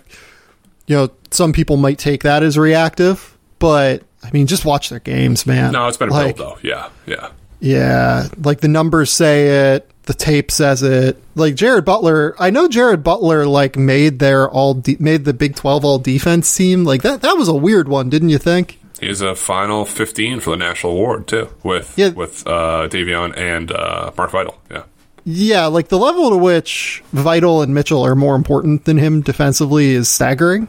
you 0.87 0.97
know, 0.97 1.11
some 1.31 1.53
people 1.53 1.77
might 1.77 1.99
take 1.99 2.23
that 2.23 2.43
as 2.43 2.57
reactive, 2.57 3.37
but 3.59 4.03
I 4.23 4.31
mean, 4.33 4.47
just 4.47 4.65
watch 4.65 4.89
their 4.89 5.01
games, 5.01 5.47
man. 5.47 5.73
No, 5.73 5.87
it's 5.89 5.97
been 5.97 6.09
like, 6.09 6.37
build, 6.37 6.59
though. 6.63 6.69
Yeah, 6.69 6.89
yeah. 7.07 7.31
Yeah, 7.61 8.29
like 8.43 8.61
the 8.61 8.69
numbers 8.69 9.13
say 9.13 9.75
it, 9.75 9.91
the 10.11 10.15
tape 10.15 10.51
says 10.51 10.83
it. 10.83 11.23
Like 11.37 11.55
Jared 11.55 11.85
Butler, 11.85 12.35
I 12.37 12.51
know 12.51 12.67
Jared 12.67 13.05
Butler 13.05 13.47
like 13.47 13.77
made 13.77 14.19
their 14.19 14.51
all 14.51 14.75
de- 14.75 14.97
made 14.99 15.25
the 15.25 15.33
Big 15.33 15.55
12 15.55 15.85
all 15.85 16.01
defense 16.01 16.53
team. 16.57 16.83
Like 16.83 17.03
that 17.03 17.23
that 17.23 17.37
was 17.37 17.47
a 17.47 17.55
weird 17.55 17.89
one, 17.89 18.11
didn't 18.11 18.31
you 18.31 18.39
think? 18.39 18.81
He's 18.99 19.21
a 19.21 19.37
final 19.37 19.85
15 19.85 20.41
for 20.41 20.51
the 20.51 20.57
national 20.57 20.95
award 20.95 21.29
too 21.29 21.49
with 21.63 21.95
yeah. 21.97 22.09
with 22.09 22.45
uh 22.45 22.89
Davion 22.91 23.39
and 23.39 23.71
uh 23.71 24.11
Mark 24.19 24.33
Vital. 24.33 24.61
Yeah. 24.69 24.83
Yeah, 25.25 25.67
like 25.67 25.87
the 25.89 25.99
level 25.99 26.31
to 26.31 26.37
which 26.37 27.05
Vital 27.13 27.63
and 27.63 27.73
Mitchell 27.73 28.05
are 28.05 28.17
more 28.17 28.35
important 28.35 28.87
than 28.87 28.99
him 28.99 29.21
defensively 29.21 29.91
is 29.91 30.09
staggering. 30.09 30.67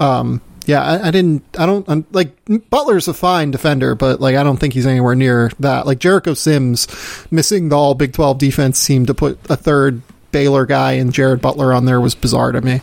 Um 0.00 0.40
yeah, 0.66 0.82
I, 0.82 1.08
I, 1.08 1.10
didn't. 1.10 1.42
I 1.58 1.66
don't 1.66 1.88
I'm, 1.88 2.06
like 2.12 2.36
Butler's 2.70 3.08
a 3.08 3.14
fine 3.14 3.50
defender, 3.50 3.94
but 3.94 4.20
like 4.20 4.36
I 4.36 4.42
don't 4.42 4.58
think 4.58 4.74
he's 4.74 4.86
anywhere 4.86 5.14
near 5.14 5.50
that. 5.60 5.86
Like 5.86 5.98
Jericho 5.98 6.34
Sims 6.34 6.86
missing 7.30 7.68
the 7.68 7.76
All 7.76 7.94
Big 7.94 8.12
Twelve 8.12 8.38
defense 8.38 8.78
seemed 8.78 9.06
to 9.08 9.14
put 9.14 9.38
a 9.50 9.56
third 9.56 10.02
Baylor 10.32 10.66
guy 10.66 10.92
and 10.92 11.12
Jared 11.12 11.40
Butler 11.40 11.72
on 11.72 11.84
there 11.84 12.00
was 12.00 12.14
bizarre 12.14 12.52
to 12.52 12.60
me. 12.60 12.80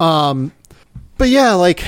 Um, 0.00 0.52
but 1.18 1.28
yeah, 1.28 1.52
like 1.54 1.84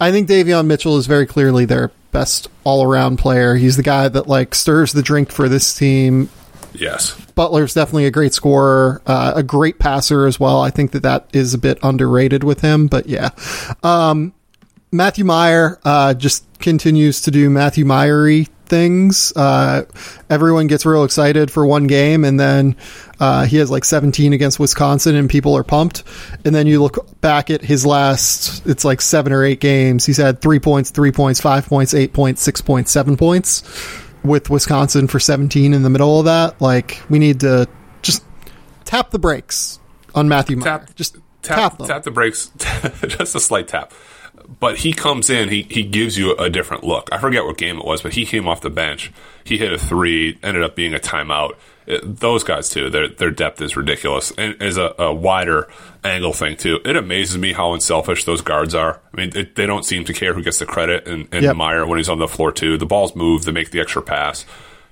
I 0.00 0.10
think 0.10 0.28
Davion 0.28 0.66
Mitchell 0.66 0.96
is 0.96 1.06
very 1.06 1.26
clearly 1.26 1.64
their 1.64 1.92
best 2.10 2.48
all 2.64 2.84
around 2.84 3.18
player. 3.18 3.54
He's 3.54 3.76
the 3.76 3.82
guy 3.82 4.08
that 4.08 4.28
like 4.28 4.54
stirs 4.54 4.92
the 4.92 5.02
drink 5.02 5.30
for 5.30 5.48
this 5.48 5.74
team 5.74 6.28
Yes. 6.74 7.14
Butler's 7.34 7.74
definitely 7.74 8.06
a 8.06 8.10
great 8.10 8.34
scorer, 8.34 9.02
uh, 9.06 9.32
a 9.36 9.42
great 9.42 9.78
passer 9.78 10.26
as 10.26 10.40
well. 10.40 10.60
I 10.60 10.70
think 10.70 10.92
that 10.92 11.02
that 11.02 11.28
is 11.32 11.54
a 11.54 11.58
bit 11.58 11.78
underrated 11.82 12.44
with 12.44 12.60
him, 12.60 12.86
but 12.86 13.06
yeah. 13.06 13.30
Um, 13.82 14.32
Matthew 14.90 15.24
Mayer 15.24 15.78
uh, 15.84 16.14
just 16.14 16.44
continues 16.58 17.22
to 17.22 17.30
do 17.30 17.48
Matthew 17.48 17.84
Mayery 17.84 18.48
things. 18.66 19.32
Uh, 19.36 19.84
everyone 20.30 20.66
gets 20.66 20.86
real 20.86 21.04
excited 21.04 21.50
for 21.50 21.66
one 21.66 21.86
game, 21.86 22.24
and 22.24 22.38
then 22.38 22.76
uh, 23.20 23.44
he 23.44 23.58
has 23.58 23.70
like 23.70 23.84
17 23.84 24.32
against 24.32 24.58
Wisconsin, 24.58 25.14
and 25.14 25.28
people 25.28 25.56
are 25.56 25.64
pumped. 25.64 26.04
And 26.44 26.54
then 26.54 26.66
you 26.66 26.82
look 26.82 27.20
back 27.20 27.50
at 27.50 27.62
his 27.62 27.84
last, 27.86 28.66
it's 28.66 28.84
like 28.84 29.00
seven 29.00 29.32
or 29.32 29.44
eight 29.44 29.60
games. 29.60 30.04
He's 30.06 30.16
had 30.16 30.40
three 30.40 30.58
points, 30.58 30.90
three 30.90 31.12
points, 31.12 31.40
five 31.40 31.66
points, 31.66 31.92
eight 31.94 32.12
points, 32.12 32.42
six 32.42 32.60
points, 32.60 32.90
seven 32.90 33.16
points 33.16 33.62
with 34.24 34.50
Wisconsin 34.50 35.08
for 35.08 35.20
17 35.20 35.74
in 35.74 35.82
the 35.82 35.90
middle 35.90 36.18
of 36.18 36.24
that. 36.26 36.60
Like 36.60 37.00
we 37.08 37.18
need 37.18 37.40
to 37.40 37.68
just 38.02 38.24
tap 38.84 39.10
the 39.10 39.18
brakes 39.18 39.80
on 40.14 40.28
Matthew 40.28 40.56
Mayer. 40.56 40.64
Tap, 40.64 40.94
just 40.94 41.16
tap, 41.42 41.78
tap. 41.78 41.86
Tap 41.86 42.02
the 42.02 42.10
brakes, 42.10 42.50
just 43.06 43.34
a 43.34 43.40
slight 43.40 43.68
tap. 43.68 43.92
But 44.60 44.78
he 44.78 44.92
comes 44.92 45.30
in, 45.30 45.48
he, 45.48 45.62
he 45.62 45.82
gives 45.82 46.18
you 46.18 46.34
a 46.36 46.50
different 46.50 46.84
look. 46.84 47.08
I 47.12 47.18
forget 47.18 47.44
what 47.44 47.58
game 47.58 47.78
it 47.78 47.84
was, 47.84 48.02
but 48.02 48.14
he 48.14 48.26
came 48.26 48.48
off 48.48 48.60
the 48.60 48.70
bench. 48.70 49.12
He 49.44 49.58
hit 49.58 49.72
a 49.72 49.78
three, 49.78 50.38
ended 50.42 50.62
up 50.62 50.74
being 50.74 50.94
a 50.94 50.98
timeout 50.98 51.56
those 52.02 52.44
guys 52.44 52.68
too, 52.68 52.90
their 52.90 53.08
their 53.08 53.30
depth 53.30 53.60
is 53.60 53.76
ridiculous, 53.76 54.32
and 54.38 54.60
is 54.62 54.76
a, 54.76 54.94
a, 54.98 55.12
wider 55.12 55.68
angle 56.04 56.32
thing 56.32 56.56
too. 56.56 56.80
It 56.84 56.96
amazes 56.96 57.38
me 57.38 57.52
how 57.52 57.74
unselfish 57.74 58.24
those 58.24 58.40
guards 58.40 58.74
are. 58.74 59.00
I 59.12 59.16
mean, 59.16 59.32
it, 59.34 59.56
they 59.56 59.66
don't 59.66 59.84
seem 59.84 60.04
to 60.04 60.12
care 60.12 60.34
who 60.34 60.42
gets 60.42 60.58
the 60.58 60.66
credit. 60.66 61.06
And, 61.06 61.28
and 61.32 61.42
yep. 61.42 61.56
Mayer 61.56 61.86
when 61.86 61.98
he's 61.98 62.08
on 62.08 62.18
the 62.18 62.28
floor 62.28 62.52
too, 62.52 62.78
the 62.78 62.86
balls 62.86 63.16
move, 63.16 63.44
they 63.44 63.52
make 63.52 63.70
the 63.70 63.80
extra 63.80 64.02
pass. 64.02 64.44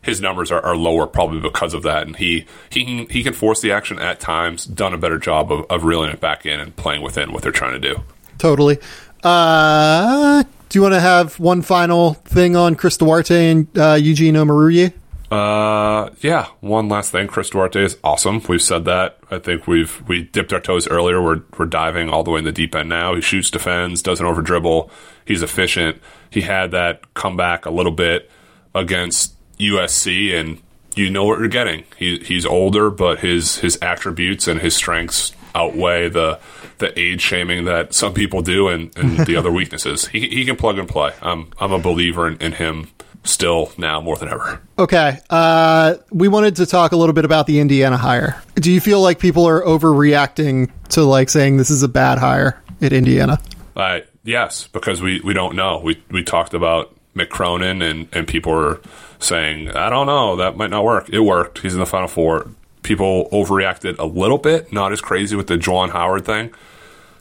His 0.03 0.21
numbers 0.21 0.51
are, 0.51 0.65
are 0.65 0.77
lower 0.77 1.07
probably 1.07 1.41
because 1.41 1.75
of 1.75 1.83
that, 1.83 2.07
and 2.07 2.17
he 2.17 2.47
he 2.71 2.85
can, 2.85 3.09
he 3.09 3.23
can 3.23 3.35
force 3.35 3.61
the 3.61 3.73
action 3.73 3.99
at 3.99 4.19
times. 4.19 4.65
Done 4.65 4.95
a 4.95 4.99
better 4.99 5.19
job 5.19 5.53
of, 5.53 5.67
of 5.71 5.85
reeling 5.85 6.11
it 6.11 6.21
back 6.21 6.47
in 6.47 6.59
and 6.59 6.75
playing 6.75 7.03
within 7.03 7.33
what 7.33 7.43
they're 7.43 7.53
trying 7.53 7.81
to 7.81 7.95
do. 7.95 8.03
Totally. 8.39 8.79
Uh, 9.23 10.43
do 10.71 10.79
you 10.79 10.83
want 10.83 10.95
to 10.95 11.01
have 11.01 11.39
one 11.39 11.61
final 11.61 12.15
thing 12.15 12.57
on 12.57 12.75
Chris 12.75 12.97
Duarte 12.97 13.51
and 13.51 13.79
uh, 13.79 13.95
Eugene 13.95 14.35
Omoruyi? 14.35 14.95
Uh, 15.31 16.11
yeah. 16.21 16.47
One 16.61 16.89
last 16.89 17.13
thing, 17.13 17.29
Chris 17.29 17.51
Duarte 17.51 17.83
is 17.83 17.97
awesome. 18.03 18.43
We've 18.49 18.61
said 18.61 18.85
that. 18.87 19.19
I 19.31 19.39
think 19.39 19.67
we've 19.67 20.03
we 20.09 20.23
dipped 20.25 20.53
our 20.53 20.61
toes 20.61 20.89
earlier. 20.89 21.23
We're 21.23 21.43
we're 21.57 21.67
diving 21.67 22.09
all 22.11 22.25
the 22.25 22.33
way 22.33 22.41
in 22.41 22.45
the 22.45 22.53
deep 22.53 22.75
end 22.75 22.89
now. 22.89 23.15
He 23.15 23.21
shoots, 23.21 23.51
defends, 23.51 24.03
doesn't 24.03 24.25
over 24.27 24.43
dribble. 24.43 24.91
He's 25.25 25.43
efficient. 25.43 26.01
He 26.31 26.41
had 26.41 26.73
that 26.73 27.15
comeback 27.15 27.65
a 27.65 27.71
little 27.71 27.93
bit 27.93 28.29
against 28.75 29.35
USC, 29.59 30.35
and 30.35 30.61
you 30.97 31.11
know 31.11 31.25
what 31.25 31.39
you're 31.39 31.49
getting. 31.49 31.85
He 31.97 32.19
he's 32.19 32.45
older, 32.45 32.91
but 32.91 33.21
his 33.21 33.59
his 33.59 33.79
attributes 33.81 34.49
and 34.49 34.61
his 34.61 34.75
strengths 34.75 35.33
outweigh 35.55 36.09
the 36.09 36.41
the 36.79 36.99
age 36.99 37.21
shaming 37.21 37.67
that 37.67 37.95
some 37.95 38.15
people 38.15 38.43
do 38.43 38.67
and, 38.69 38.97
and 38.97 39.19
the 39.27 39.37
other 39.39 39.53
weaknesses. 39.53 40.09
He 40.09 40.29
he 40.29 40.45
can 40.45 40.57
plug 40.57 40.77
and 40.77 40.89
play. 40.89 41.13
I'm 41.23 41.53
I'm 41.61 41.73
a 41.73 41.79
believer 41.79 42.27
in, 42.27 42.37
in 42.39 42.53
him 42.53 42.89
still 43.25 43.73
now 43.77 44.01
more 44.01 44.17
than 44.17 44.29
ever. 44.29 44.61
Okay. 44.79 45.19
Uh, 45.29 45.97
we 46.11 46.29
wanted 46.29 46.57
to 46.57 46.67
talk 46.67 46.93
a 46.93 46.97
little 46.97 47.13
bit 47.13 47.25
about 47.25 47.47
the 47.47 47.61
Indiana 47.61 47.97
hire. 47.97 48.43
Do 48.57 48.73
you 48.73 48.81
feel 48.81 49.01
like 49.01 49.19
people 49.19 49.47
are 49.47 49.63
overreacting 49.63 50.71
to 50.91 51.03
like 51.03 51.29
saying 51.29 51.57
this 51.57 51.71
is 51.71 51.83
a 51.83 51.89
bad 51.89 52.19
hire 52.19 52.63
at 52.81 52.93
Indiana? 52.93 53.39
Uh, 53.77 54.01
yes, 54.25 54.69
because 54.69 55.01
we, 55.01 55.21
we 55.21 55.35
don't 55.35 55.55
know. 55.55 55.79
We 55.79 56.03
we 56.11 56.25
talked 56.25 56.55
about 56.55 56.95
Mick 57.15 57.29
Cronin 57.29 57.83
and, 57.83 58.09
and 58.13 58.27
people 58.27 58.53
were 58.53 58.81
saying, 59.19 59.71
I 59.71 59.91
don't 59.91 60.07
know, 60.07 60.37
that 60.37 60.57
might 60.57 60.71
not 60.71 60.85
work. 60.85 61.11
It 61.11 61.21
worked. 61.21 61.59
He's 61.61 61.75
in 61.75 61.81
the 61.81 61.87
final 61.87 62.09
four. 62.09 62.49
People 62.83 63.29
overreacted 63.31 63.99
a 63.99 64.07
little 64.07 64.39
bit, 64.39 64.73
not 64.73 64.93
as 64.93 65.03
crazy 65.03 65.37
with 65.37 65.47
the 65.47 65.57
Juwan 65.57 65.91
Howard 65.91 66.25
thing. 66.25 66.53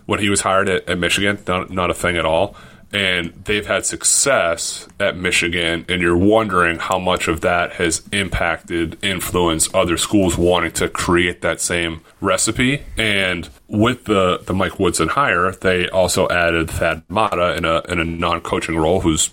When 0.06 0.20
he 0.20 0.30
was 0.30 0.42
hired 0.42 0.70
at, 0.70 0.90
at 0.90 0.98
Michigan, 0.98 1.38
not, 1.46 1.70
not 1.70 1.92
a 1.92 1.94
thing 1.94 2.18
at 2.18 2.26
all 2.26 2.56
and 2.92 3.34
they've 3.46 3.66
had 3.66 3.86
success 3.86 4.88
at 5.00 5.16
Michigan, 5.16 5.86
and 5.88 6.02
you're 6.02 6.18
wondering 6.18 6.80
how 6.80 6.98
much 6.98 7.28
of 7.28 7.42
that 7.42 7.74
has 7.74 8.02
impacted, 8.12 8.98
influenced 9.04 9.74
other 9.76 9.98
schools 9.98 10.38
wanting 10.38 10.72
to 10.72 10.90
create 10.90 11.42
that 11.42 11.62
same 11.62 12.02
recipe. 12.20 12.84
And 12.98 13.50
with 13.68 14.06
the 14.06 14.40
the 14.40 14.54
Mike 14.54 14.80
Woodson 14.80 15.10
hire, 15.10 15.52
they 15.52 15.88
also 15.90 16.28
added 16.30 16.70
Thad 16.70 17.04
Matta 17.10 17.56
in 17.56 17.66
a 17.66 17.82
in 17.90 18.00
a 18.00 18.06
non 18.06 18.42
coaching 18.42 18.78
role, 18.78 19.02
who's 19.02 19.30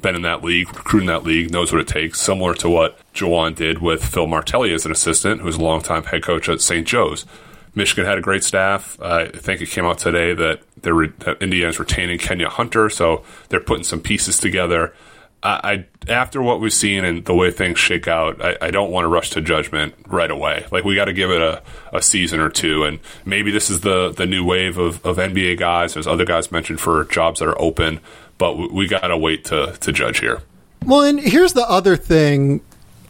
been 0.00 0.14
in 0.14 0.22
that 0.22 0.42
league, 0.42 0.68
recruiting 0.68 1.08
that 1.08 1.24
league, 1.24 1.50
knows 1.50 1.72
what 1.72 1.80
it 1.80 1.88
takes, 1.88 2.20
similar 2.20 2.54
to 2.54 2.68
what 2.68 2.98
Juwan 3.14 3.54
did 3.54 3.80
with 3.80 4.04
Phil 4.04 4.26
Martelli 4.26 4.72
as 4.72 4.84
an 4.84 4.92
assistant, 4.92 5.40
who's 5.40 5.56
a 5.56 5.62
longtime 5.62 6.04
head 6.04 6.22
coach 6.22 6.48
at 6.48 6.60
St. 6.60 6.86
Joe's. 6.86 7.24
Michigan 7.74 8.06
had 8.06 8.18
a 8.18 8.22
great 8.22 8.42
staff. 8.42 8.98
I 9.02 9.26
think 9.28 9.60
it 9.60 9.68
came 9.68 9.84
out 9.84 9.98
today 9.98 10.32
that 10.34 10.60
they're 10.82 10.94
re- 10.94 11.12
Indiana's 11.40 11.78
retaining 11.78 12.18
Kenya 12.18 12.48
Hunter, 12.48 12.88
so 12.90 13.24
they're 13.48 13.60
putting 13.60 13.84
some 13.84 14.00
pieces 14.00 14.38
together. 14.38 14.94
I, 15.42 15.86
I 16.08 16.10
after 16.12 16.40
what 16.42 16.60
we've 16.60 16.72
seen 16.72 17.04
and 17.04 17.24
the 17.24 17.34
way 17.34 17.50
things 17.50 17.78
shake 17.78 18.08
out, 18.08 18.44
I, 18.44 18.56
I 18.60 18.70
don't 18.70 18.90
want 18.90 19.04
to 19.04 19.08
rush 19.08 19.30
to 19.30 19.40
judgment 19.40 19.94
right 20.06 20.30
away. 20.30 20.66
Like 20.70 20.84
we 20.84 20.94
got 20.94 21.06
to 21.06 21.12
give 21.12 21.30
it 21.30 21.40
a, 21.40 21.62
a 21.92 22.02
season 22.02 22.40
or 22.40 22.50
two, 22.50 22.84
and 22.84 23.00
maybe 23.24 23.50
this 23.50 23.70
is 23.70 23.80
the 23.80 24.12
the 24.12 24.26
new 24.26 24.44
wave 24.44 24.78
of, 24.78 25.04
of 25.04 25.16
NBA 25.16 25.58
guys. 25.58 25.94
There's 25.94 26.06
other 26.06 26.24
guys 26.24 26.52
mentioned 26.52 26.80
for 26.80 27.04
jobs 27.04 27.40
that 27.40 27.48
are 27.48 27.60
open, 27.60 28.00
but 28.38 28.56
we, 28.56 28.68
we 28.68 28.88
got 28.88 29.06
to 29.06 29.16
wait 29.16 29.44
to 29.46 29.76
to 29.80 29.92
judge 29.92 30.20
here. 30.20 30.42
Well, 30.84 31.02
and 31.02 31.18
here's 31.18 31.52
the 31.52 31.68
other 31.68 31.96
thing 31.96 32.60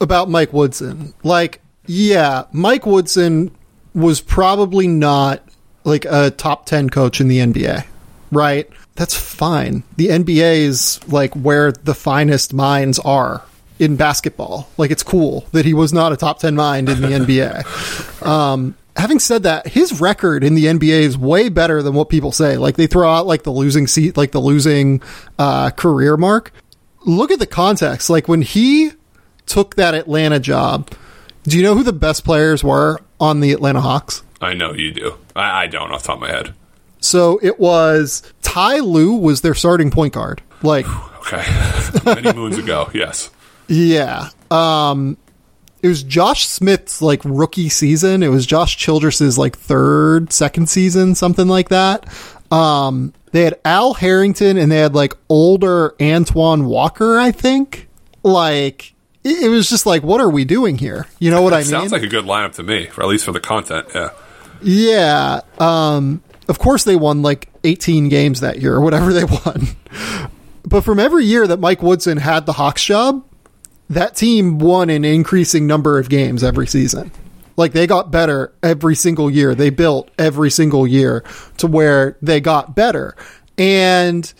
about 0.00 0.30
Mike 0.30 0.52
Woodson. 0.52 1.14
Like, 1.22 1.60
yeah, 1.86 2.44
Mike 2.52 2.86
Woodson 2.86 3.54
was 3.94 4.20
probably 4.20 4.86
not 4.86 5.45
like 5.86 6.04
a 6.04 6.30
top 6.32 6.66
10 6.66 6.90
coach 6.90 7.20
in 7.20 7.28
the 7.28 7.38
NBA, 7.38 7.86
right? 8.32 8.68
That's 8.96 9.16
fine. 9.16 9.84
The 9.96 10.08
NBA 10.08 10.58
is 10.58 11.00
like 11.08 11.32
where 11.34 11.70
the 11.70 11.94
finest 11.94 12.52
minds 12.52 12.98
are 12.98 13.42
in 13.78 13.96
basketball. 13.96 14.68
Like 14.76 14.90
it's 14.90 15.04
cool 15.04 15.46
that 15.52 15.64
he 15.64 15.74
was 15.74 15.92
not 15.92 16.12
a 16.12 16.16
top 16.16 16.40
10 16.40 16.56
mind 16.56 16.88
in 16.88 17.00
the 17.00 17.08
NBA. 17.08 18.26
Um, 18.26 18.74
having 18.96 19.20
said 19.20 19.44
that, 19.44 19.68
his 19.68 20.00
record 20.00 20.42
in 20.42 20.54
the 20.54 20.64
NBA 20.64 21.00
is 21.02 21.16
way 21.16 21.48
better 21.48 21.82
than 21.82 21.94
what 21.94 22.08
people 22.08 22.32
say. 22.32 22.56
Like 22.56 22.74
they 22.76 22.88
throw 22.88 23.08
out 23.08 23.26
like 23.26 23.44
the 23.44 23.52
losing 23.52 23.86
seat, 23.86 24.16
like 24.16 24.32
the 24.32 24.40
losing 24.40 25.02
uh, 25.38 25.70
career 25.70 26.16
mark. 26.16 26.52
Look 27.04 27.30
at 27.30 27.38
the 27.38 27.46
context. 27.46 28.10
Like 28.10 28.26
when 28.26 28.42
he 28.42 28.90
took 29.46 29.76
that 29.76 29.94
Atlanta 29.94 30.40
job, 30.40 30.90
do 31.44 31.56
you 31.56 31.62
know 31.62 31.76
who 31.76 31.84
the 31.84 31.92
best 31.92 32.24
players 32.24 32.64
were 32.64 32.98
on 33.20 33.38
the 33.38 33.52
Atlanta 33.52 33.80
Hawks? 33.80 34.24
I 34.40 34.54
know 34.54 34.72
you 34.72 34.92
do. 34.92 35.18
I, 35.34 35.62
I 35.62 35.66
don't 35.66 35.90
off 35.92 36.02
the 36.02 36.08
top 36.08 36.16
of 36.16 36.22
my 36.22 36.28
head. 36.30 36.54
So 37.00 37.38
it 37.42 37.60
was 37.60 38.22
Ty 38.42 38.78
Lue 38.78 39.14
was 39.14 39.40
their 39.40 39.54
starting 39.54 39.90
point 39.90 40.14
guard. 40.14 40.42
Like 40.62 40.86
Okay. 41.20 41.44
Many 42.04 42.32
moons 42.32 42.58
ago, 42.58 42.90
yes. 42.94 43.30
Yeah. 43.68 44.28
Um 44.50 45.16
it 45.82 45.88
was 45.88 46.02
Josh 46.02 46.46
Smith's 46.46 47.00
like 47.02 47.20
rookie 47.24 47.68
season. 47.68 48.22
It 48.22 48.28
was 48.28 48.46
Josh 48.46 48.76
Childress's 48.76 49.38
like 49.38 49.56
third, 49.56 50.32
second 50.32 50.68
season, 50.68 51.14
something 51.14 51.48
like 51.48 51.68
that. 51.68 52.06
Um 52.50 53.12
they 53.32 53.42
had 53.44 53.58
Al 53.64 53.94
Harrington 53.94 54.56
and 54.56 54.72
they 54.72 54.78
had 54.78 54.94
like 54.94 55.14
older 55.28 55.94
Antoine 56.00 56.64
Walker, 56.66 57.18
I 57.18 57.30
think. 57.32 57.88
Like 58.22 58.94
it, 59.22 59.44
it 59.44 59.48
was 59.48 59.68
just 59.68 59.84
like, 59.86 60.02
what 60.02 60.20
are 60.20 60.30
we 60.30 60.44
doing 60.44 60.78
here? 60.78 61.06
You 61.18 61.30
know 61.30 61.42
what 61.42 61.52
I 61.52 61.58
mean? 61.58 61.66
Sounds 61.66 61.92
like 61.92 62.02
a 62.02 62.08
good 62.08 62.24
lineup 62.24 62.54
to 62.54 62.62
me, 62.62 62.88
or 62.96 63.02
at 63.02 63.08
least 63.08 63.24
for 63.24 63.32
the 63.32 63.40
content. 63.40 63.88
Yeah. 63.94 64.10
Yeah. 64.62 65.40
Um, 65.58 66.22
of 66.48 66.58
course, 66.58 66.84
they 66.84 66.96
won 66.96 67.22
like 67.22 67.48
18 67.64 68.08
games 68.08 68.40
that 68.40 68.60
year 68.60 68.74
or 68.74 68.80
whatever 68.80 69.12
they 69.12 69.24
won. 69.44 69.68
But 70.64 70.82
from 70.82 70.98
every 70.98 71.24
year 71.24 71.46
that 71.46 71.60
Mike 71.60 71.82
Woodson 71.82 72.18
had 72.18 72.46
the 72.46 72.54
Hawks 72.54 72.84
job, 72.84 73.24
that 73.88 74.16
team 74.16 74.58
won 74.58 74.90
an 74.90 75.04
increasing 75.04 75.66
number 75.66 75.98
of 75.98 76.08
games 76.08 76.42
every 76.42 76.66
season. 76.66 77.12
Like 77.56 77.72
they 77.72 77.86
got 77.86 78.10
better 78.10 78.52
every 78.62 78.94
single 78.94 79.30
year. 79.30 79.54
They 79.54 79.70
built 79.70 80.10
every 80.18 80.50
single 80.50 80.86
year 80.86 81.24
to 81.58 81.66
where 81.66 82.16
they 82.20 82.40
got 82.40 82.74
better. 82.74 83.16
And 83.56 84.32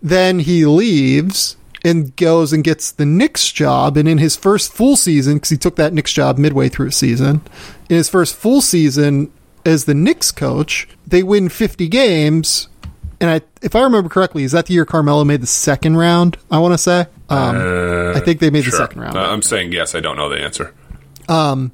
then 0.00 0.38
he 0.40 0.64
leaves 0.64 1.56
and 1.84 2.14
goes 2.16 2.52
and 2.52 2.64
gets 2.64 2.92
the 2.92 3.04
Knicks 3.04 3.50
job. 3.52 3.96
And 3.96 4.08
in 4.08 4.18
his 4.18 4.36
first 4.36 4.72
full 4.72 4.96
season, 4.96 5.34
because 5.34 5.50
he 5.50 5.56
took 5.56 5.76
that 5.76 5.92
Knicks 5.92 6.12
job 6.12 6.38
midway 6.38 6.68
through 6.68 6.88
a 6.88 6.92
season, 6.92 7.42
in 7.90 7.96
his 7.96 8.08
first 8.08 8.34
full 8.34 8.60
season 8.60 9.32
as 9.64 9.84
the 9.84 9.94
Knicks 9.94 10.30
coach, 10.32 10.88
they 11.06 11.22
win 11.22 11.48
50 11.48 11.88
games. 11.88 12.68
And 13.20 13.30
I, 13.30 13.40
if 13.62 13.76
I 13.76 13.82
remember 13.82 14.08
correctly, 14.08 14.42
is 14.42 14.52
that 14.52 14.66
the 14.66 14.74
year 14.74 14.84
Carmelo 14.84 15.24
made 15.24 15.40
the 15.40 15.46
second 15.46 15.96
round? 15.96 16.36
I 16.50 16.58
want 16.58 16.74
to 16.74 16.78
say. 16.78 17.06
Um, 17.28 17.56
Uh, 17.56 18.12
I 18.16 18.20
think 18.20 18.40
they 18.40 18.50
made 18.50 18.64
the 18.64 18.72
second 18.72 19.00
round. 19.00 19.16
Uh, 19.16 19.20
I'm 19.20 19.42
saying 19.42 19.72
yes. 19.72 19.94
I 19.94 20.00
don't 20.00 20.16
know 20.16 20.28
the 20.28 20.40
answer. 20.40 20.74
Um, 21.28 21.72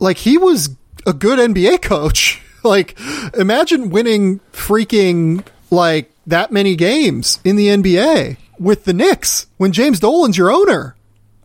like 0.00 0.18
he 0.18 0.36
was 0.36 0.76
a 1.06 1.12
good 1.12 1.38
NBA 1.38 1.82
coach. 1.82 2.42
like 2.64 2.98
imagine 3.34 3.90
winning 3.90 4.40
freaking 4.52 5.44
like 5.70 6.10
that 6.26 6.50
many 6.52 6.74
games 6.76 7.38
in 7.44 7.56
the 7.56 7.68
NBA 7.68 8.36
with 8.58 8.84
the 8.84 8.92
Knicks 8.92 9.46
when 9.56 9.72
James 9.72 10.00
Dolan's 10.00 10.36
your 10.36 10.50
owner. 10.50 10.96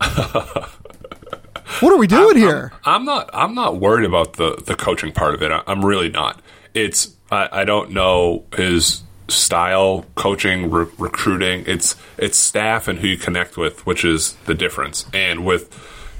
what 1.80 1.92
are 1.92 1.98
we 1.98 2.06
doing 2.06 2.36
here? 2.36 2.72
I'm 2.84 3.04
not. 3.04 3.30
I'm 3.32 3.54
not 3.54 3.78
worried 3.78 4.06
about 4.06 4.34
the 4.34 4.62
the 4.64 4.74
coaching 4.74 5.12
part 5.12 5.34
of 5.34 5.42
it. 5.42 5.50
I, 5.50 5.62
I'm 5.66 5.84
really 5.84 6.08
not. 6.10 6.40
It's. 6.74 7.14
I, 7.30 7.48
I 7.50 7.64
don't 7.64 7.90
know 7.90 8.44
his 8.56 9.02
style, 9.28 10.06
coaching, 10.14 10.70
re- 10.70 10.86
recruiting. 10.98 11.64
It's 11.66 11.96
it's 12.18 12.38
staff 12.38 12.88
and 12.88 12.98
who 12.98 13.08
you 13.08 13.16
connect 13.16 13.56
with, 13.56 13.84
which 13.86 14.04
is 14.04 14.34
the 14.46 14.54
difference. 14.54 15.06
And 15.12 15.44
with 15.44 15.70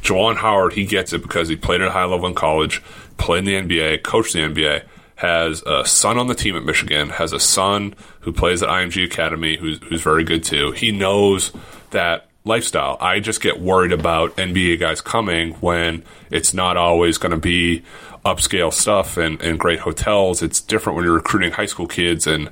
Juwan 0.03 0.37
Howard, 0.37 0.75
he 0.75 0.85
gets 0.85 1.13
it 1.13 1.23
because 1.23 1.49
he 1.49 1.57
played 1.57 1.81
at 1.81 1.89
a 1.89 1.93
high 1.93 2.05
level 2.05 2.27
in 2.27 2.35
college, 2.35 2.83
played 3.17 3.47
in 3.49 3.69
the 3.69 3.77
NBA, 3.77 4.03
coached 4.03 4.33
the 4.33 4.41
NBA. 4.41 4.85
Has 5.17 5.63
a 5.63 5.87
son 5.87 6.19
on 6.19 6.27
the 6.27 6.35
team 6.35 6.57
at 6.57 6.65
Michigan. 6.65 7.09
Has 7.09 7.33
a 7.33 7.41
son 7.41 7.95
who 8.21 8.33
plays 8.33 8.63
at 8.63 8.69
IMG 8.69 9.03
Academy, 9.07 9.57
who's 9.57 9.83
who's 9.85 10.03
very 10.03 10.25
good 10.25 10.45
too. 10.45 10.73
He 10.73 10.93
knows 10.93 11.53
that 11.91 12.26
lifestyle. 12.47 12.97
I 13.01 13.21
just 13.21 13.41
get 13.41 13.61
worried 13.61 13.93
about 13.93 14.37
NBA 14.37 14.81
guys 14.81 15.01
coming 15.01 15.55
when 15.55 16.05
it's 16.31 16.55
not 16.55 16.77
always 16.77 17.19
going 17.19 17.33
to 17.33 17.39
be 17.39 17.83
upscale 18.25 18.73
stuff 18.73 19.17
and, 19.17 19.41
and 19.43 19.59
great 19.59 19.81
hotels. 19.81 20.43
It's 20.43 20.61
different 20.61 20.97
when 20.97 21.05
you're 21.05 21.15
recruiting 21.15 21.53
high 21.53 21.67
school 21.67 21.87
kids 21.87 22.27
and 22.27 22.51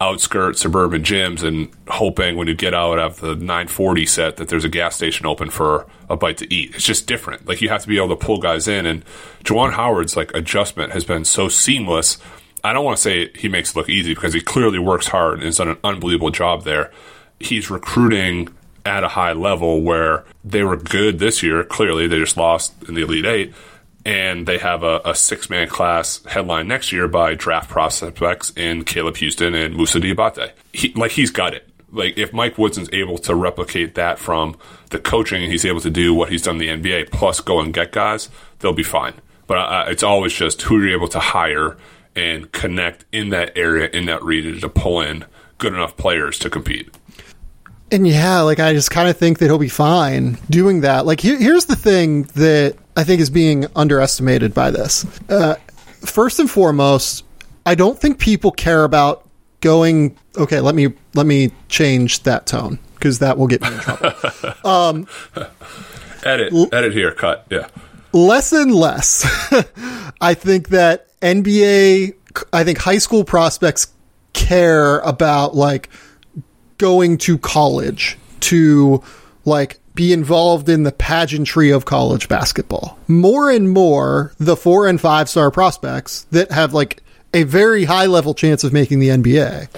outskirts 0.00 0.60
suburban 0.60 1.02
gyms 1.02 1.42
and 1.42 1.70
hoping 1.88 2.36
when 2.36 2.48
you 2.48 2.54
get 2.54 2.74
out 2.74 2.98
of 2.98 3.20
the 3.20 3.34
940 3.36 4.06
set 4.06 4.36
that 4.36 4.48
there's 4.48 4.64
a 4.64 4.68
gas 4.68 4.96
station 4.96 5.24
open 5.24 5.50
for 5.50 5.86
a 6.10 6.16
bite 6.16 6.38
to 6.38 6.52
eat. 6.52 6.74
It's 6.74 6.84
just 6.84 7.06
different. 7.06 7.46
Like 7.46 7.62
you 7.62 7.68
have 7.68 7.82
to 7.82 7.88
be 7.88 7.96
able 7.96 8.08
to 8.08 8.16
pull 8.16 8.38
guys 8.38 8.66
in 8.66 8.86
and 8.86 9.04
Juwan 9.44 9.72
Howard's 9.72 10.16
like 10.16 10.34
adjustment 10.34 10.92
has 10.92 11.04
been 11.04 11.24
so 11.24 11.48
seamless. 11.48 12.18
I 12.62 12.72
don't 12.72 12.84
want 12.84 12.96
to 12.96 13.02
say 13.02 13.30
he 13.34 13.48
makes 13.48 13.70
it 13.70 13.76
look 13.76 13.88
easy 13.88 14.14
because 14.14 14.34
he 14.34 14.40
clearly 14.40 14.78
works 14.78 15.06
hard 15.06 15.34
and 15.34 15.44
has 15.44 15.58
done 15.58 15.68
an 15.68 15.78
unbelievable 15.84 16.30
job 16.30 16.64
there. 16.64 16.90
He's 17.38 17.70
recruiting 17.70 18.48
at 18.84 19.04
a 19.04 19.08
high 19.08 19.32
level 19.32 19.82
where 19.82 20.24
they 20.44 20.62
were 20.62 20.76
good 20.76 21.18
this 21.18 21.42
year. 21.42 21.64
Clearly, 21.64 22.06
they 22.06 22.18
just 22.18 22.36
lost 22.36 22.74
in 22.88 22.94
the 22.94 23.02
Elite 23.02 23.26
Eight, 23.26 23.54
and 24.04 24.46
they 24.46 24.58
have 24.58 24.82
a, 24.82 25.00
a 25.04 25.14
six 25.14 25.48
man 25.48 25.68
class 25.68 26.22
headline 26.24 26.68
next 26.68 26.92
year 26.92 27.08
by 27.08 27.34
draft 27.34 27.70
prospects 27.70 28.52
in 28.56 28.84
Caleb 28.84 29.16
Houston 29.16 29.54
and 29.54 29.74
Moussa 29.74 30.00
Diabate. 30.00 30.52
He, 30.72 30.92
like 30.94 31.12
he's 31.12 31.30
got 31.30 31.54
it. 31.54 31.68
Like 31.90 32.18
if 32.18 32.32
Mike 32.32 32.58
Woodson's 32.58 32.90
able 32.92 33.18
to 33.18 33.34
replicate 33.34 33.94
that 33.94 34.18
from 34.18 34.56
the 34.90 34.98
coaching, 34.98 35.42
and 35.42 35.52
he's 35.52 35.64
able 35.64 35.80
to 35.80 35.90
do 35.90 36.12
what 36.12 36.28
he's 36.28 36.42
done 36.42 36.60
in 36.60 36.80
the 36.82 36.90
NBA, 36.90 37.10
plus 37.10 37.40
go 37.40 37.60
and 37.60 37.72
get 37.72 37.92
guys, 37.92 38.28
they'll 38.58 38.72
be 38.72 38.82
fine. 38.82 39.14
But 39.46 39.58
uh, 39.58 39.84
it's 39.88 40.02
always 40.02 40.32
just 40.32 40.62
who 40.62 40.80
you're 40.80 40.96
able 40.96 41.08
to 41.08 41.20
hire 41.20 41.76
and 42.16 42.50
connect 42.52 43.04
in 43.12 43.30
that 43.30 43.56
area, 43.56 43.88
in 43.90 44.06
that 44.06 44.22
region, 44.22 44.60
to 44.60 44.68
pull 44.68 45.00
in 45.00 45.24
good 45.58 45.72
enough 45.72 45.96
players 45.96 46.38
to 46.40 46.50
compete. 46.50 46.94
And 47.92 48.06
yeah, 48.06 48.40
like 48.40 48.58
I 48.60 48.72
just 48.72 48.90
kind 48.90 49.08
of 49.08 49.16
think 49.16 49.38
that 49.38 49.46
he'll 49.46 49.58
be 49.58 49.68
fine 49.68 50.38
doing 50.50 50.80
that. 50.80 51.06
Like 51.06 51.20
here, 51.20 51.38
here's 51.38 51.66
the 51.66 51.76
thing 51.76 52.24
that 52.34 52.76
I 52.96 53.04
think 53.04 53.20
is 53.20 53.30
being 53.30 53.66
underestimated 53.76 54.54
by 54.54 54.70
this. 54.70 55.04
Uh, 55.28 55.54
first 56.00 56.40
and 56.40 56.50
foremost, 56.50 57.24
I 57.66 57.74
don't 57.74 57.98
think 57.98 58.18
people 58.18 58.50
care 58.50 58.84
about 58.84 59.28
going. 59.60 60.16
Okay, 60.36 60.60
let 60.60 60.74
me 60.74 60.88
let 61.14 61.26
me 61.26 61.52
change 61.68 62.22
that 62.24 62.46
tone 62.46 62.78
because 62.94 63.20
that 63.20 63.38
will 63.38 63.46
get 63.46 63.60
me 63.62 63.68
in 63.68 63.78
trouble. 63.78 64.12
Edit, 66.24 66.54
edit 66.72 66.92
here, 66.94 67.12
cut. 67.12 67.46
Yeah. 67.50 67.68
less 68.14 68.50
and 68.52 68.74
less. 68.74 69.24
I 70.22 70.32
think 70.32 70.70
that 70.70 71.08
NBA, 71.20 72.14
I 72.50 72.64
think 72.64 72.78
high 72.78 72.96
school 72.96 73.24
prospects 73.24 73.88
care 74.32 75.00
about 75.00 75.54
like 75.54 75.90
going 76.78 77.18
to 77.18 77.38
college 77.38 78.18
to 78.40 79.02
like 79.44 79.78
be 79.94 80.12
involved 80.12 80.68
in 80.68 80.82
the 80.82 80.92
pageantry 80.92 81.70
of 81.70 81.84
college 81.84 82.28
basketball. 82.28 82.98
More 83.06 83.50
and 83.50 83.70
more, 83.70 84.32
the 84.38 84.56
four 84.56 84.88
and 84.88 85.00
five 85.00 85.28
star 85.28 85.50
prospects 85.50 86.24
that 86.30 86.50
have 86.50 86.74
like 86.74 87.02
a 87.32 87.44
very 87.44 87.84
high 87.84 88.06
level 88.06 88.34
chance 88.34 88.64
of 88.64 88.72
making 88.72 89.00
the 89.00 89.08
NBA 89.08 89.68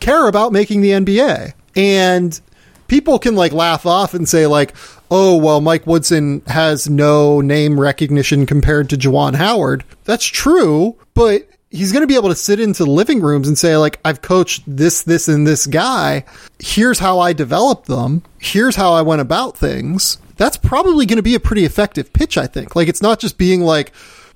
care 0.00 0.28
about 0.28 0.52
making 0.52 0.80
the 0.80 0.90
NBA. 0.90 1.52
And 1.76 2.40
people 2.88 3.18
can 3.18 3.36
like 3.36 3.52
laugh 3.52 3.86
off 3.86 4.14
and 4.14 4.28
say 4.28 4.46
like, 4.46 4.74
"Oh, 5.10 5.36
well, 5.36 5.60
Mike 5.60 5.86
Woodson 5.86 6.42
has 6.46 6.88
no 6.88 7.40
name 7.40 7.78
recognition 7.78 8.46
compared 8.46 8.90
to 8.90 8.96
Juwan 8.96 9.34
Howard." 9.34 9.84
That's 10.04 10.24
true, 10.24 10.96
but 11.14 11.47
he's 11.70 11.92
going 11.92 12.02
to 12.02 12.06
be 12.06 12.14
able 12.14 12.30
to 12.30 12.34
sit 12.34 12.60
into 12.60 12.84
living 12.84 13.20
rooms 13.20 13.48
and 13.48 13.58
say 13.58 13.76
like, 13.76 14.00
"I've 14.04 14.22
coached 14.22 14.62
this, 14.66 15.02
this, 15.02 15.28
and 15.28 15.46
this 15.46 15.66
guy. 15.66 16.24
Here's 16.58 16.98
how 16.98 17.18
I 17.18 17.32
developed 17.32 17.86
them. 17.86 18.22
Here's 18.38 18.76
how 18.76 18.92
I 18.92 19.02
went 19.02 19.20
about 19.20 19.56
things." 19.56 20.18
That's 20.36 20.56
probably 20.56 21.04
going 21.04 21.16
to 21.16 21.22
be 21.22 21.34
a 21.34 21.40
pretty 21.40 21.64
effective 21.64 22.12
pitch, 22.12 22.38
I 22.38 22.46
think. 22.46 22.76
Like, 22.76 22.88
it's 22.88 23.02
not 23.02 23.18
just 23.18 23.38
being 23.38 23.60
like, 23.62 23.92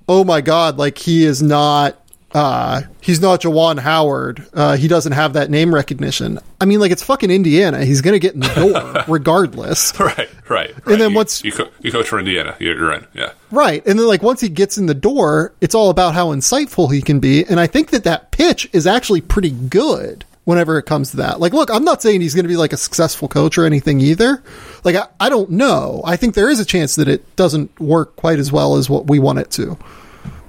"Oh 0.08 0.24
my 0.24 0.40
god, 0.40 0.78
like 0.78 0.98
he 0.98 1.24
is 1.24 1.42
not." 1.42 2.01
Uh, 2.34 2.82
he's 3.00 3.20
not 3.20 3.42
Juwan 3.42 3.78
Howard. 3.78 4.46
Uh, 4.54 4.76
he 4.76 4.88
doesn't 4.88 5.12
have 5.12 5.34
that 5.34 5.50
name 5.50 5.74
recognition. 5.74 6.38
I 6.60 6.64
mean, 6.64 6.80
like 6.80 6.90
it's 6.90 7.02
fucking 7.02 7.30
Indiana. 7.30 7.84
He's 7.84 8.00
gonna 8.00 8.18
get 8.18 8.34
in 8.34 8.40
the 8.40 8.48
door 8.48 9.04
regardless, 9.08 9.98
Right, 10.00 10.16
right. 10.18 10.28
right. 10.48 10.74
And 10.86 11.00
then 11.00 11.10
you, 11.10 11.16
once- 11.16 11.44
you, 11.44 11.52
co- 11.52 11.68
you 11.80 11.92
coach 11.92 12.08
for 12.08 12.18
Indiana, 12.18 12.56
you're, 12.58 12.76
you're 12.76 12.92
in. 12.92 13.06
Yeah. 13.14 13.32
right? 13.50 13.86
And 13.86 13.98
then 13.98 14.06
like 14.06 14.22
once 14.22 14.40
he 14.40 14.48
gets 14.48 14.78
in 14.78 14.86
the 14.86 14.94
door, 14.94 15.52
it's 15.60 15.74
all 15.74 15.90
about 15.90 16.14
how 16.14 16.28
insightful 16.34 16.92
he 16.92 17.02
can 17.02 17.20
be. 17.20 17.44
And 17.44 17.60
I 17.60 17.66
think 17.66 17.90
that 17.90 18.04
that 18.04 18.30
pitch 18.30 18.68
is 18.72 18.86
actually 18.86 19.20
pretty 19.20 19.50
good 19.50 20.24
whenever 20.44 20.76
it 20.78 20.84
comes 20.84 21.10
to 21.12 21.18
that. 21.18 21.38
Like, 21.38 21.52
look, 21.52 21.70
I'm 21.70 21.84
not 21.84 22.02
saying 22.02 22.20
he's 22.20 22.34
going 22.34 22.44
to 22.44 22.48
be 22.48 22.56
like 22.56 22.72
a 22.72 22.76
successful 22.76 23.28
coach 23.28 23.56
or 23.58 23.64
anything 23.64 24.00
either. 24.00 24.42
Like, 24.82 24.96
I, 24.96 25.06
I 25.20 25.28
don't 25.28 25.50
know. 25.50 26.02
I 26.04 26.16
think 26.16 26.34
there 26.34 26.50
is 26.50 26.58
a 26.58 26.64
chance 26.64 26.96
that 26.96 27.06
it 27.08 27.36
doesn't 27.36 27.78
work 27.78 28.16
quite 28.16 28.38
as 28.40 28.50
well 28.50 28.74
as 28.76 28.90
what 28.90 29.06
we 29.06 29.20
want 29.20 29.38
it 29.38 29.50
to, 29.52 29.78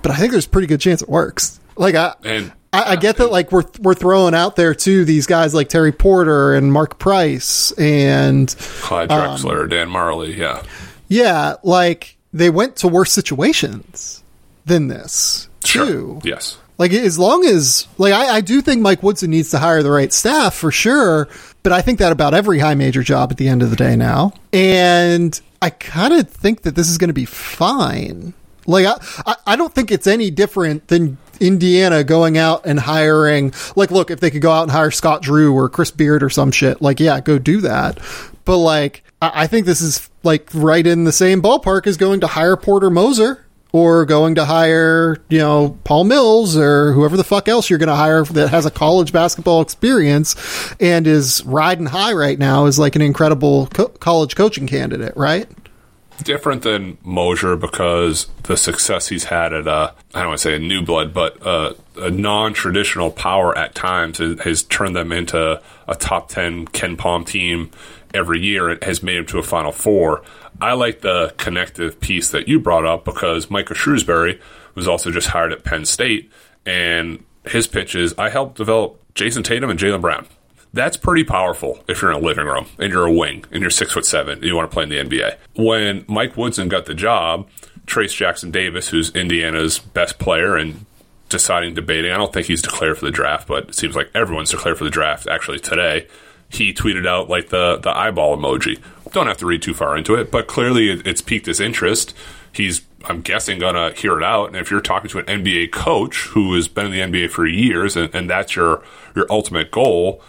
but 0.01 0.11
I 0.11 0.15
think 0.15 0.31
there's 0.31 0.47
a 0.47 0.49
pretty 0.49 0.65
good 0.67 0.81
chance 0.81 1.01
it 1.03 1.09
works. 1.09 1.59
Like, 1.75 1.95
I. 1.95 2.13
And 2.23 2.51
I, 2.71 2.93
I 2.93 2.95
get 2.95 3.17
that, 3.17 3.31
like 3.31 3.51
we're 3.51 3.65
we're 3.81 3.93
throwing 3.93 4.33
out 4.33 4.55
there 4.55 4.73
too 4.73 5.05
these 5.05 5.27
guys 5.27 5.53
like 5.53 5.69
Terry 5.69 5.91
Porter 5.91 6.55
and 6.55 6.73
Mark 6.73 6.97
Price, 6.97 7.71
and 7.73 8.53
Clyde 8.81 9.11
Um, 9.11 9.37
Drexler, 9.37 9.69
Dan 9.69 9.89
Majerle. 9.89 10.35
Yeah. 10.35 10.63
yeah, 11.07 11.55
like 11.63 12.17
they 12.33 12.49
went 12.49 12.77
to 12.77 12.87
worse 12.87 13.11
situations 13.11 14.23
than 14.65 14.87
this, 14.87 15.49
too. 15.61 15.85
Sure. 15.85 16.21
Yes. 16.23 16.57
Like 16.79 16.91
as 16.93 17.19
long 17.19 17.45
as 17.45 17.87
like 17.99 18.11
I, 18.13 18.37
I 18.37 18.41
do 18.41 18.59
think 18.59 18.81
Mike 18.81 19.03
Woodson 19.03 19.29
needs 19.29 19.51
to 19.51 19.59
hire 19.59 19.83
the 19.83 19.91
right 19.91 20.11
staff 20.11 20.55
for 20.55 20.71
sure, 20.71 21.29
but 21.61 21.71
I 21.71 21.81
think 21.81 21.99
that 21.99 22.11
about 22.11 22.33
every 22.33 22.57
high 22.57 22.73
major 22.73 23.03
job 23.03 23.29
at 23.31 23.37
the 23.37 23.47
end 23.47 23.61
of 23.61 23.69
the 23.69 23.75
day 23.75 23.95
now. 23.95 24.33
And 24.51 25.39
I 25.61 25.69
kind 25.69 26.15
of 26.15 26.27
think 26.27 26.63
that 26.63 26.73
this 26.73 26.89
is 26.89 26.97
going 26.97 27.09
to 27.09 27.13
be 27.13 27.25
fine. 27.25 28.33
Like 28.65 28.87
I, 28.87 28.95
I, 29.27 29.35
I 29.45 29.55
don't 29.55 29.73
think 29.73 29.91
it's 29.91 30.07
any 30.07 30.31
different 30.31 30.87
than 30.87 31.19
Indiana 31.39 32.03
going 32.03 32.37
out 32.37 32.65
and 32.65 32.79
hiring. 32.79 33.53
Like, 33.75 33.91
look, 33.91 34.11
if 34.11 34.19
they 34.19 34.31
could 34.31 34.41
go 34.41 34.51
out 34.51 34.63
and 34.63 34.71
hire 34.71 34.91
Scott 34.91 35.21
Drew 35.21 35.53
or 35.53 35.69
Chris 35.69 35.91
Beard 35.91 36.23
or 36.23 36.29
some 36.29 36.51
shit, 36.51 36.81
like, 36.81 36.99
yeah, 36.99 37.19
go 37.19 37.39
do 37.39 37.61
that. 37.61 37.99
But 38.45 38.57
like, 38.57 39.03
I, 39.21 39.43
I 39.43 39.47
think 39.47 39.65
this 39.65 39.81
is 39.81 40.09
like 40.23 40.49
right 40.53 40.85
in 40.85 41.03
the 41.03 41.11
same 41.11 41.41
ballpark 41.41 41.87
as 41.87 41.97
going 41.97 42.21
to 42.21 42.27
hire 42.27 42.57
Porter 42.57 42.89
Moser 42.89 43.45
or 43.73 44.05
going 44.05 44.35
to 44.35 44.45
hire, 44.45 45.17
you 45.29 45.39
know, 45.39 45.77
Paul 45.83 46.03
Mills 46.03 46.55
or 46.55 46.93
whoever 46.93 47.17
the 47.17 47.23
fuck 47.23 47.47
else 47.47 47.69
you're 47.69 47.79
going 47.79 47.87
to 47.87 47.95
hire 47.95 48.23
that 48.23 48.49
has 48.49 48.67
a 48.67 48.71
college 48.71 49.11
basketball 49.11 49.61
experience 49.61 50.35
and 50.79 51.07
is 51.07 51.43
riding 51.43 51.87
high 51.87 52.13
right 52.13 52.37
now 52.37 52.67
is 52.67 52.77
like 52.77 52.95
an 52.95 53.01
incredible 53.01 53.67
co- 53.67 53.87
college 53.87 54.35
coaching 54.35 54.67
candidate, 54.67 55.17
right? 55.17 55.49
Different 56.21 56.61
than 56.61 56.97
Moser 57.03 57.55
because 57.55 58.27
the 58.43 58.55
success 58.55 59.07
he's 59.07 59.25
had 59.25 59.51
at 59.51 59.67
a 59.67 59.93
I 60.13 60.19
don't 60.19 60.29
want 60.29 60.39
to 60.39 60.43
say 60.43 60.55
a 60.55 60.59
new 60.59 60.81
blood, 60.81 61.13
but 61.13 61.37
a, 61.45 61.75
a 61.97 62.11
non-traditional 62.11 63.11
power 63.11 63.57
at 63.57 63.75
times 63.75 64.19
has, 64.19 64.39
has, 64.41 64.63
turned 64.63 64.95
them 64.95 65.11
into 65.11 65.61
a 65.87 65.95
top 65.95 66.29
ten 66.29 66.67
KenPom 66.67 67.25
team 67.25 67.71
every 68.13 68.39
year. 68.39 68.69
It 68.69 68.83
has 68.83 69.01
made 69.01 69.17
them 69.17 69.25
to 69.27 69.39
a 69.39 69.43
Final 69.43 69.71
Four. 69.71 70.21
I 70.61 70.73
like 70.73 71.01
the 71.01 71.33
connective 71.37 71.99
piece 71.99 72.29
that 72.29 72.47
you 72.47 72.59
brought 72.59 72.85
up 72.85 73.05
because 73.05 73.49
Micah 73.49 73.73
Shrewsberry 73.73 74.39
was 74.75 74.87
also 74.87 75.11
just 75.11 75.27
hired 75.27 75.51
at 75.51 75.63
Penn 75.63 75.83
State, 75.83 76.31
and 76.65 77.23
his 77.45 77.67
pitches 77.67 78.13
I 78.17 78.29
helped 78.29 78.57
develop 78.57 78.99
Jayson 79.15 79.43
Tatum 79.43 79.69
and 79.69 79.79
Jaylen 79.79 80.01
Brown 80.01 80.27
that's 80.73 80.97
pretty 80.97 81.23
powerful 81.23 81.83
if 81.87 82.01
you're 82.01 82.11
in 82.11 82.17
a 82.17 82.25
living 82.25 82.47
room 82.47 82.65
and 82.79 82.91
you're 82.91 83.05
a 83.05 83.13
wing 83.13 83.45
and 83.51 83.61
you're 83.61 83.69
six 83.69 83.93
foot 83.93 84.05
seven 84.05 84.39
and 84.39 84.43
you 84.43 84.55
want 84.55 84.69
to 84.69 84.73
play 84.73 84.83
in 84.83 84.89
the 84.89 84.97
NBA. 84.97 85.37
When 85.55 86.03
Mike 86.07 86.35
Woodson 86.35 86.67
got 86.67 86.85
the 86.85 86.95
job, 86.95 87.47
Trayce 87.85 88.15
Jackson 88.15 88.49
Davis, 88.49 88.89
who's 88.89 89.11
Indiana's 89.11 89.77
best 89.77 90.17
player 90.17 90.57
and 90.57 90.85
deciding, 91.29 91.75
debating, 91.75 92.11
I 92.11 92.17
don't 92.17 92.33
think 92.33 92.47
he's 92.47 92.61
declared 92.61 92.97
for 92.97 93.05
the 93.05 93.11
draft, 93.11 93.47
but 93.47 93.69
it 93.69 93.75
seems 93.75 93.95
like 93.95 94.09
everyone's 94.15 94.49
declared 94.49 94.77
for 94.77 94.83
the 94.83 94.89
draft 94.89 95.27
actually 95.27 95.59
today. 95.59 96.07
He 96.49 96.73
tweeted 96.73 97.07
out 97.07 97.29
like 97.29 97.49
the, 97.49 97.77
the 97.77 97.95
eyeball 97.95 98.35
emoji. 98.35 98.81
Don't 99.11 99.27
have 99.27 99.37
to 99.37 99.45
read 99.45 99.61
too 99.61 99.75
far 99.75 99.95
into 99.95 100.15
it, 100.15 100.31
but 100.31 100.47
clearly 100.47 100.89
it's 100.89 101.21
piqued 101.21 101.45
his 101.45 101.59
interest. 101.59 102.15
He's, 102.51 102.81
I'm 103.05 103.21
guessing, 103.21 103.59
gonna 103.59 103.91
hear 103.91 104.17
it 104.17 104.23
out. 104.23 104.47
And 104.47 104.55
if 104.55 104.71
you're 104.71 104.81
talking 104.81 105.09
to 105.11 105.19
an 105.19 105.25
NBA 105.25 105.71
coach 105.71 106.27
who 106.27 106.55
has 106.55 106.67
been 106.67 106.91
in 106.91 107.11
the 107.11 107.19
NBA 107.19 107.29
for 107.29 107.45
years 107.45 107.95
and, 107.95 108.13
and 108.13 108.27
that's 108.27 108.55
your 108.55 108.83
your 109.15 109.27
ultimate 109.29 109.69
goal, 109.69 110.21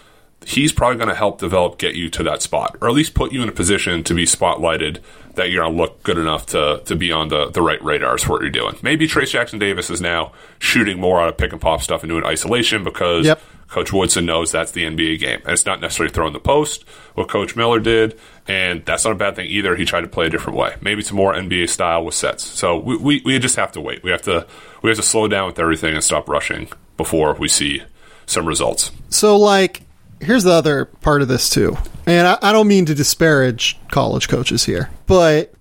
he's 0.46 0.72
probably 0.72 0.96
going 0.96 1.08
to 1.08 1.14
help 1.14 1.38
develop 1.38 1.78
get 1.78 1.94
you 1.94 2.08
to 2.10 2.22
that 2.24 2.42
spot, 2.42 2.76
or 2.80 2.88
at 2.88 2.94
least 2.94 3.14
put 3.14 3.32
you 3.32 3.42
in 3.42 3.48
a 3.48 3.52
position 3.52 4.04
to 4.04 4.14
be 4.14 4.24
spotlighted 4.24 5.00
that 5.34 5.50
you're 5.50 5.64
going 5.64 5.76
to 5.76 5.82
look 5.82 6.02
good 6.02 6.18
enough 6.18 6.46
to 6.46 6.82
to 6.84 6.96
be 6.96 7.10
on 7.12 7.28
the, 7.28 7.50
the 7.50 7.62
right 7.62 7.82
radars 7.82 8.22
for 8.22 8.32
what 8.32 8.42
you're 8.42 8.50
doing. 8.50 8.76
Maybe 8.82 9.08
Trayce 9.08 9.30
Jackson 9.30 9.58
Davis 9.58 9.90
is 9.90 10.00
now 10.00 10.32
shooting 10.58 11.00
more 11.00 11.20
out 11.20 11.28
of 11.28 11.36
pick 11.36 11.52
and 11.52 11.60
pop 11.60 11.82
stuff 11.82 12.02
and 12.02 12.10
doing 12.10 12.24
isolation 12.24 12.84
because 12.84 13.26
yep. 13.26 13.40
Coach 13.68 13.92
Woodson 13.92 14.26
knows 14.26 14.52
that's 14.52 14.70
the 14.72 14.84
NBA 14.84 15.18
game. 15.18 15.40
And 15.40 15.52
it's 15.52 15.66
not 15.66 15.80
necessarily 15.80 16.12
throwing 16.12 16.32
the 16.32 16.40
post, 16.40 16.84
what 17.14 17.28
Coach 17.28 17.56
Miller 17.56 17.80
did, 17.80 18.18
and 18.46 18.84
that's 18.84 19.04
not 19.04 19.12
a 19.12 19.16
bad 19.16 19.36
thing 19.36 19.48
either. 19.48 19.74
He 19.74 19.84
tried 19.84 20.02
to 20.02 20.06
play 20.06 20.26
a 20.26 20.30
different 20.30 20.58
way. 20.58 20.76
Maybe 20.80 21.00
it's 21.00 21.10
more 21.10 21.34
NBA 21.34 21.68
style 21.68 22.04
with 22.04 22.14
sets. 22.14 22.44
So 22.44 22.78
we, 22.78 22.96
we, 22.96 23.22
we 23.24 23.38
just 23.38 23.56
have 23.56 23.72
to 23.72 23.80
wait. 23.80 24.02
We 24.02 24.10
have 24.10 24.22
to 24.22 24.46
we 24.82 24.90
have 24.90 24.96
to 24.98 25.02
slow 25.02 25.28
down 25.28 25.46
with 25.46 25.58
everything 25.58 25.94
and 25.94 26.04
stop 26.04 26.28
rushing 26.28 26.68
before 26.96 27.34
we 27.34 27.48
see 27.48 27.82
some 28.26 28.46
results. 28.46 28.92
So 29.10 29.36
like 29.36 29.83
here's 30.24 30.44
the 30.44 30.52
other 30.52 30.86
part 30.86 31.22
of 31.22 31.28
this 31.28 31.48
too, 31.50 31.76
and 32.06 32.26
I, 32.26 32.38
I 32.42 32.52
don't 32.52 32.68
mean 32.68 32.86
to 32.86 32.94
disparage 32.94 33.78
college 33.90 34.28
coaches 34.28 34.64
here, 34.64 34.90
but 35.06 35.52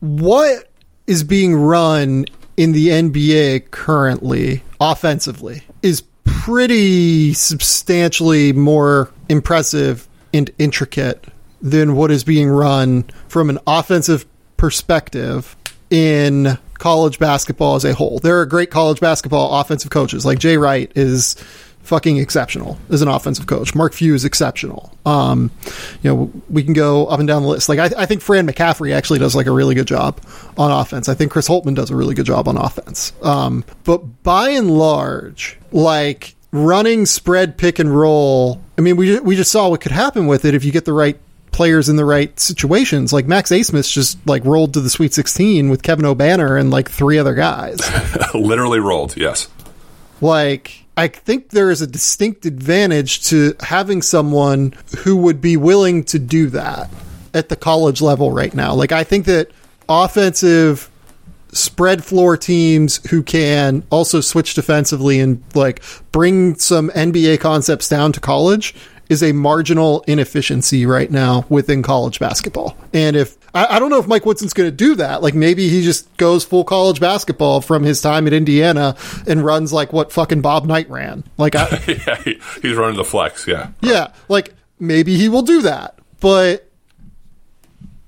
what 0.00 0.70
is 1.06 1.24
being 1.24 1.54
run 1.54 2.26
in 2.56 2.72
the 2.72 2.88
NBA 2.88 3.70
currently 3.70 4.62
offensively 4.80 5.62
is 5.82 6.02
pretty 6.24 7.32
substantially 7.32 8.52
more 8.52 9.10
impressive 9.28 10.08
and 10.32 10.50
intricate 10.58 11.24
than 11.60 11.94
what 11.94 12.10
is 12.10 12.24
being 12.24 12.48
run 12.48 13.04
from 13.28 13.50
an 13.50 13.58
offensive 13.66 14.26
perspective 14.56 15.56
in 15.90 16.58
college 16.74 17.18
basketball 17.18 17.74
as 17.74 17.84
a 17.84 17.94
whole. 17.94 18.18
There 18.18 18.40
are 18.40 18.46
great 18.46 18.70
college 18.70 19.00
basketball 19.00 19.60
offensive 19.60 19.90
coaches 19.90 20.24
like 20.24 20.38
Jay 20.38 20.56
Wright 20.56 20.90
is 20.94 21.36
fucking 21.88 22.18
exceptional 22.18 22.78
as 22.90 23.00
an 23.00 23.08
offensive 23.08 23.46
coach. 23.46 23.74
Mark 23.74 23.94
Few 23.94 24.14
is 24.14 24.26
exceptional. 24.26 24.92
Um, 25.06 25.50
you 26.02 26.10
know, 26.10 26.32
we 26.50 26.62
can 26.62 26.74
go 26.74 27.06
up 27.06 27.18
and 27.18 27.26
down 27.26 27.42
the 27.42 27.48
list. 27.48 27.68
Like 27.68 27.78
I, 27.78 28.02
I, 28.02 28.06
think 28.06 28.20
Fran 28.20 28.46
McCaffery 28.46 28.92
actually 28.92 29.20
does 29.20 29.34
like 29.34 29.46
a 29.46 29.50
really 29.50 29.74
good 29.74 29.86
job 29.86 30.20
on 30.58 30.70
offense. 30.70 31.08
I 31.08 31.14
think 31.14 31.32
Chris 31.32 31.48
Holtmann 31.48 31.74
does 31.74 31.90
a 31.90 31.96
really 31.96 32.14
good 32.14 32.26
job 32.26 32.46
on 32.46 32.58
offense. 32.58 33.14
Um, 33.22 33.64
but 33.84 34.22
by 34.22 34.50
and 34.50 34.70
large, 34.70 35.58
like 35.72 36.36
running 36.52 37.06
spread 37.06 37.56
pick 37.56 37.78
and 37.78 37.96
roll. 37.96 38.60
I 38.76 38.82
mean, 38.82 38.96
we 38.96 39.18
we 39.20 39.34
just 39.34 39.50
saw 39.50 39.70
what 39.70 39.80
could 39.80 39.92
happen 39.92 40.26
with 40.26 40.44
it 40.44 40.54
if 40.54 40.64
you 40.64 40.72
get 40.72 40.84
the 40.84 40.92
right 40.92 41.18
players 41.52 41.88
in 41.88 41.96
the 41.96 42.04
right 42.04 42.38
situations. 42.38 43.14
Like 43.14 43.26
Max 43.26 43.50
Abmas 43.50 43.90
just 43.90 44.18
like 44.26 44.44
rolled 44.44 44.74
to 44.74 44.82
the 44.82 44.90
Sweet 44.90 45.14
16 45.14 45.70
with 45.70 45.82
Kevin 45.82 46.04
Obanor 46.04 46.60
and 46.60 46.70
like 46.70 46.90
three 46.90 47.18
other 47.18 47.34
guys. 47.34 47.80
Literally 48.34 48.78
rolled, 48.78 49.16
yes. 49.16 49.48
Like 50.20 50.84
I 50.98 51.06
think 51.06 51.50
there 51.50 51.70
is 51.70 51.80
a 51.80 51.86
distinct 51.86 52.44
advantage 52.44 53.24
to 53.26 53.54
having 53.60 54.02
someone 54.02 54.74
who 54.98 55.16
would 55.18 55.40
be 55.40 55.56
willing 55.56 56.02
to 56.04 56.18
do 56.18 56.48
that 56.50 56.90
at 57.32 57.48
the 57.48 57.54
college 57.54 58.02
level 58.02 58.32
right 58.32 58.52
now. 58.52 58.74
Like, 58.74 58.90
I 58.90 59.04
think 59.04 59.24
that 59.26 59.52
offensive 59.88 60.90
spread 61.52 62.02
floor 62.04 62.36
teams 62.36 62.96
who 63.10 63.22
can 63.22 63.84
also 63.90 64.20
switch 64.20 64.54
defensively 64.54 65.20
and 65.20 65.40
like 65.54 65.84
bring 66.10 66.56
some 66.56 66.90
NBA 66.90 67.38
concepts 67.38 67.88
down 67.88 68.10
to 68.12 68.20
college 68.20 68.74
is 69.08 69.22
a 69.22 69.30
marginal 69.30 70.02
inefficiency 70.08 70.84
right 70.84 71.12
now 71.12 71.46
within 71.48 71.80
college 71.80 72.18
basketball. 72.18 72.76
And 72.92 73.14
if 73.14 73.38
I, 73.54 73.76
I 73.76 73.78
don't 73.78 73.90
know 73.90 73.98
if 73.98 74.06
Mike 74.06 74.26
Woodson's 74.26 74.52
going 74.52 74.68
to 74.68 74.74
do 74.74 74.94
that, 74.96 75.22
like 75.22 75.34
maybe 75.34 75.68
he 75.68 75.82
just 75.82 76.14
goes 76.16 76.44
full 76.44 76.64
college 76.64 77.00
basketball 77.00 77.60
from 77.60 77.82
his 77.82 78.00
time 78.00 78.26
at 78.26 78.32
Indiana 78.32 78.96
and 79.26 79.44
runs 79.44 79.72
like 79.72 79.92
what 79.92 80.12
fucking 80.12 80.40
Bob 80.40 80.66
Knight 80.66 80.88
ran. 80.90 81.24
Like, 81.36 81.54
I, 81.56 81.68
yeah, 82.06 82.16
he, 82.22 82.40
he's 82.62 82.76
running 82.76 82.96
the 82.96 83.04
flex. 83.04 83.46
Yeah, 83.46 83.70
yeah, 83.80 84.12
like 84.28 84.54
maybe 84.78 85.16
he 85.16 85.28
will 85.28 85.42
do 85.42 85.62
that, 85.62 85.98
but 86.20 86.68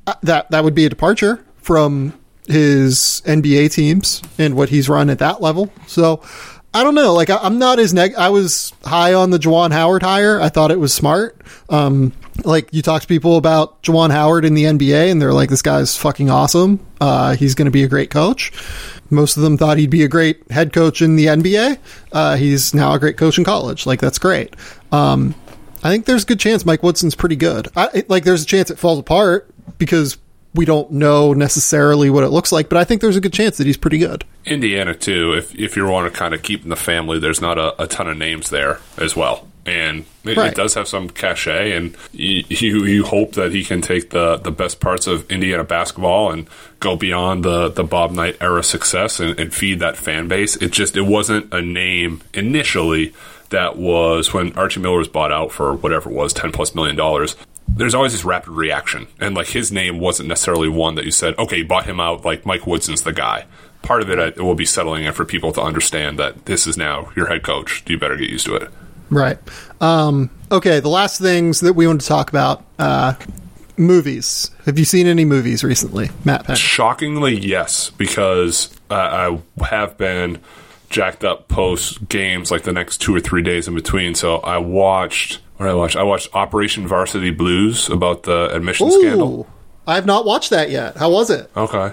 uh, 0.06 0.14
that 0.22 0.50
that 0.50 0.64
would 0.64 0.74
be 0.74 0.86
a 0.86 0.88
departure 0.88 1.44
from 1.56 2.14
his 2.46 3.22
NBA 3.24 3.72
teams 3.72 4.22
and 4.38 4.56
what 4.56 4.68
he's 4.68 4.88
run 4.88 5.08
at 5.10 5.20
that 5.20 5.40
level. 5.40 5.72
So 5.86 6.22
I 6.72 6.84
don't 6.84 6.94
know. 6.94 7.14
Like 7.14 7.30
I, 7.30 7.44
am 7.44 7.58
not 7.58 7.78
as 7.78 7.92
neg. 7.92 8.14
I 8.14 8.28
was 8.28 8.72
high 8.84 9.14
on 9.14 9.30
the 9.30 9.38
Juwan 9.38 9.72
Howard 9.72 10.02
hire. 10.02 10.40
I 10.40 10.48
thought 10.48 10.70
it 10.70 10.78
was 10.78 10.94
smart. 10.94 11.40
Um, 11.68 12.12
like 12.44 12.72
you 12.72 12.80
talk 12.80 13.02
to 13.02 13.08
people 13.08 13.36
about 13.36 13.82
Juwan 13.82 14.10
Howard 14.10 14.44
in 14.44 14.54
the 14.54 14.64
NBA, 14.64 15.10
and 15.10 15.20
they're 15.20 15.32
like, 15.32 15.50
"This 15.50 15.62
guy's 15.62 15.96
fucking 15.96 16.30
awesome. 16.30 16.84
Uh, 17.00 17.34
he's 17.34 17.54
going 17.54 17.66
to 17.66 17.72
be 17.72 17.82
a 17.82 17.88
great 17.88 18.10
coach." 18.10 18.52
Most 19.10 19.36
of 19.36 19.42
them 19.42 19.58
thought 19.58 19.78
he'd 19.78 19.90
be 19.90 20.04
a 20.04 20.08
great 20.08 20.48
head 20.52 20.72
coach 20.72 21.02
in 21.02 21.16
the 21.16 21.26
NBA. 21.26 21.78
Uh, 22.12 22.36
he's 22.36 22.72
now 22.72 22.94
a 22.94 22.98
great 23.00 23.16
coach 23.16 23.36
in 23.36 23.44
college. 23.44 23.84
Like 23.84 24.00
that's 24.00 24.18
great. 24.18 24.54
Um, 24.92 25.34
I 25.82 25.90
think 25.90 26.04
there's 26.04 26.22
a 26.22 26.26
good 26.26 26.38
chance 26.38 26.64
Mike 26.64 26.82
Woodson's 26.82 27.16
pretty 27.16 27.36
good. 27.36 27.68
I, 27.74 28.04
like 28.08 28.22
there's 28.22 28.42
a 28.42 28.46
chance 28.46 28.70
it 28.70 28.78
falls 28.78 29.00
apart 29.00 29.50
because 29.78 30.18
we 30.54 30.64
don't 30.64 30.90
know 30.90 31.32
necessarily 31.32 32.10
what 32.10 32.24
it 32.24 32.28
looks 32.28 32.50
like, 32.50 32.68
but 32.68 32.78
I 32.78 32.84
think 32.84 33.00
there's 33.00 33.16
a 33.16 33.20
good 33.20 33.32
chance 33.32 33.58
that 33.58 33.66
he's 33.66 33.76
pretty 33.76 33.98
good. 33.98 34.24
Indiana 34.44 34.94
too. 34.94 35.32
If 35.32 35.54
if 35.54 35.76
you 35.76 35.86
want 35.86 36.12
to 36.12 36.18
kind 36.18 36.34
of 36.34 36.42
keep 36.42 36.64
in 36.64 36.70
the 36.70 36.76
family, 36.76 37.18
there's 37.18 37.40
not 37.40 37.58
a, 37.58 37.82
a 37.82 37.86
ton 37.86 38.08
of 38.08 38.16
names 38.16 38.50
there 38.50 38.80
as 38.96 39.14
well, 39.14 39.46
and 39.64 40.04
it, 40.24 40.36
right. 40.36 40.50
it 40.50 40.56
does 40.56 40.74
have 40.74 40.88
some 40.88 41.08
cachet. 41.08 41.72
And 41.76 41.96
you, 42.12 42.44
you, 42.48 42.84
you 42.84 43.04
hope 43.04 43.32
that 43.32 43.52
he 43.52 43.62
can 43.64 43.80
take 43.80 44.10
the 44.10 44.36
the 44.38 44.50
best 44.50 44.80
parts 44.80 45.06
of 45.06 45.30
Indiana 45.30 45.62
basketball 45.62 46.32
and 46.32 46.48
go 46.80 46.96
beyond 46.96 47.44
the 47.44 47.68
the 47.68 47.84
Bob 47.84 48.10
Knight 48.10 48.36
era 48.40 48.64
success 48.64 49.20
and, 49.20 49.38
and 49.38 49.54
feed 49.54 49.78
that 49.80 49.96
fan 49.96 50.26
base. 50.26 50.56
It 50.56 50.72
just 50.72 50.96
it 50.96 51.02
wasn't 51.02 51.52
a 51.54 51.62
name 51.62 52.22
initially 52.34 53.14
that 53.50 53.76
was 53.76 54.32
when 54.32 54.52
Archie 54.54 54.80
Miller 54.80 54.98
was 54.98 55.08
bought 55.08 55.32
out 55.32 55.52
for 55.52 55.74
whatever 55.74 56.08
it 56.10 56.14
was, 56.14 56.32
ten 56.32 56.50
plus 56.50 56.74
million 56.74 56.96
dollars 56.96 57.36
there's 57.76 57.94
always 57.94 58.12
this 58.12 58.24
rapid 58.24 58.50
reaction. 58.50 59.06
And 59.20 59.34
like 59.34 59.48
his 59.48 59.72
name 59.72 59.98
wasn't 59.98 60.28
necessarily 60.28 60.68
one 60.68 60.94
that 60.96 61.04
you 61.04 61.10
said, 61.10 61.38
okay, 61.38 61.58
you 61.58 61.64
bought 61.64 61.86
him 61.86 62.00
out 62.00 62.24
like 62.24 62.46
Mike 62.46 62.66
Woodson's 62.66 63.02
the 63.02 63.12
guy. 63.12 63.46
Part 63.82 64.02
of 64.02 64.10
it, 64.10 64.18
it 64.18 64.42
will 64.42 64.54
be 64.54 64.66
settling 64.66 65.04
in 65.04 65.12
for 65.12 65.24
people 65.24 65.52
to 65.52 65.62
understand 65.62 66.18
that 66.18 66.44
this 66.44 66.66
is 66.66 66.76
now 66.76 67.10
your 67.16 67.26
head 67.26 67.42
coach. 67.42 67.82
You 67.88 67.98
better 67.98 68.16
get 68.16 68.28
used 68.28 68.46
to 68.46 68.56
it. 68.56 68.70
Right. 69.08 69.38
Um, 69.80 70.30
okay. 70.52 70.80
The 70.80 70.88
last 70.88 71.20
things 71.20 71.60
that 71.60 71.72
we 71.72 71.86
want 71.86 72.00
to 72.02 72.06
talk 72.06 72.28
about 72.28 72.64
uh, 72.78 73.14
movies. 73.76 74.50
Have 74.66 74.78
you 74.78 74.84
seen 74.84 75.06
any 75.06 75.24
movies 75.24 75.64
recently, 75.64 76.10
Matt? 76.24 76.44
Penn? 76.44 76.56
Shockingly, 76.56 77.36
yes, 77.38 77.90
because 77.90 78.72
uh, 78.90 79.38
I 79.58 79.64
have 79.64 79.96
been 79.96 80.38
jacked 80.90 81.24
up 81.24 81.48
post 81.48 82.08
games 82.08 82.50
like 82.50 82.62
the 82.62 82.72
next 82.72 82.98
two 82.98 83.14
or 83.14 83.20
three 83.20 83.42
days 83.42 83.66
in 83.66 83.74
between. 83.74 84.14
So 84.14 84.36
I 84.38 84.58
watched. 84.58 85.40
What 85.60 85.66
did 85.66 85.72
I 85.72 85.74
watch? 85.74 85.96
I 85.96 86.02
watched 86.04 86.34
Operation 86.34 86.86
Varsity 86.86 87.30
Blues 87.30 87.90
about 87.90 88.22
the 88.22 88.48
admission 88.50 88.90
scandal. 88.90 89.46
I 89.86 89.94
have 89.96 90.06
not 90.06 90.24
watched 90.24 90.48
that 90.48 90.70
yet. 90.70 90.96
How 90.96 91.10
was 91.10 91.28
it? 91.28 91.50
Okay. 91.54 91.92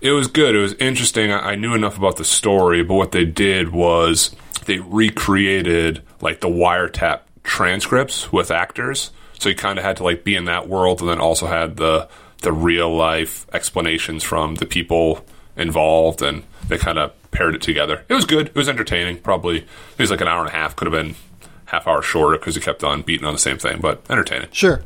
It 0.00 0.12
was 0.12 0.28
good. 0.28 0.54
It 0.54 0.60
was 0.60 0.72
interesting. 0.80 1.30
I, 1.30 1.50
I 1.50 1.54
knew 1.56 1.74
enough 1.74 1.98
about 1.98 2.16
the 2.16 2.24
story, 2.24 2.82
but 2.82 2.94
what 2.94 3.12
they 3.12 3.26
did 3.26 3.68
was 3.70 4.34
they 4.64 4.78
recreated 4.78 6.04
like 6.22 6.40
the 6.40 6.48
wiretap 6.48 7.20
transcripts 7.44 8.32
with 8.32 8.50
actors. 8.50 9.10
So 9.38 9.50
you 9.50 9.56
kind 9.56 9.78
of 9.78 9.84
had 9.84 9.98
to 9.98 10.02
like 10.02 10.24
be 10.24 10.34
in 10.34 10.46
that 10.46 10.66
world, 10.66 11.02
and 11.02 11.10
then 11.10 11.20
also 11.20 11.48
had 11.48 11.76
the 11.76 12.08
the 12.40 12.52
real 12.52 12.96
life 12.96 13.46
explanations 13.52 14.24
from 14.24 14.54
the 14.54 14.64
people 14.64 15.22
involved, 15.54 16.22
and 16.22 16.44
they 16.68 16.78
kind 16.78 16.98
of 16.98 17.12
paired 17.30 17.54
it 17.56 17.60
together. 17.60 18.06
It 18.08 18.14
was 18.14 18.24
good. 18.24 18.46
It 18.46 18.54
was 18.54 18.70
entertaining. 18.70 19.18
Probably 19.18 19.58
it 19.58 19.98
was 19.98 20.10
like 20.10 20.22
an 20.22 20.28
hour 20.28 20.40
and 20.40 20.48
a 20.48 20.52
half. 20.52 20.76
Could 20.76 20.90
have 20.90 21.04
been 21.04 21.14
half 21.66 21.86
hour 21.86 22.02
shorter 22.02 22.38
because 22.38 22.54
he 22.54 22.60
kept 22.60 22.82
on 22.82 23.02
beating 23.02 23.26
on 23.26 23.32
the 23.32 23.38
same 23.38 23.58
thing, 23.58 23.80
but 23.80 24.02
entertaining. 24.10 24.48
Sure. 24.52 24.82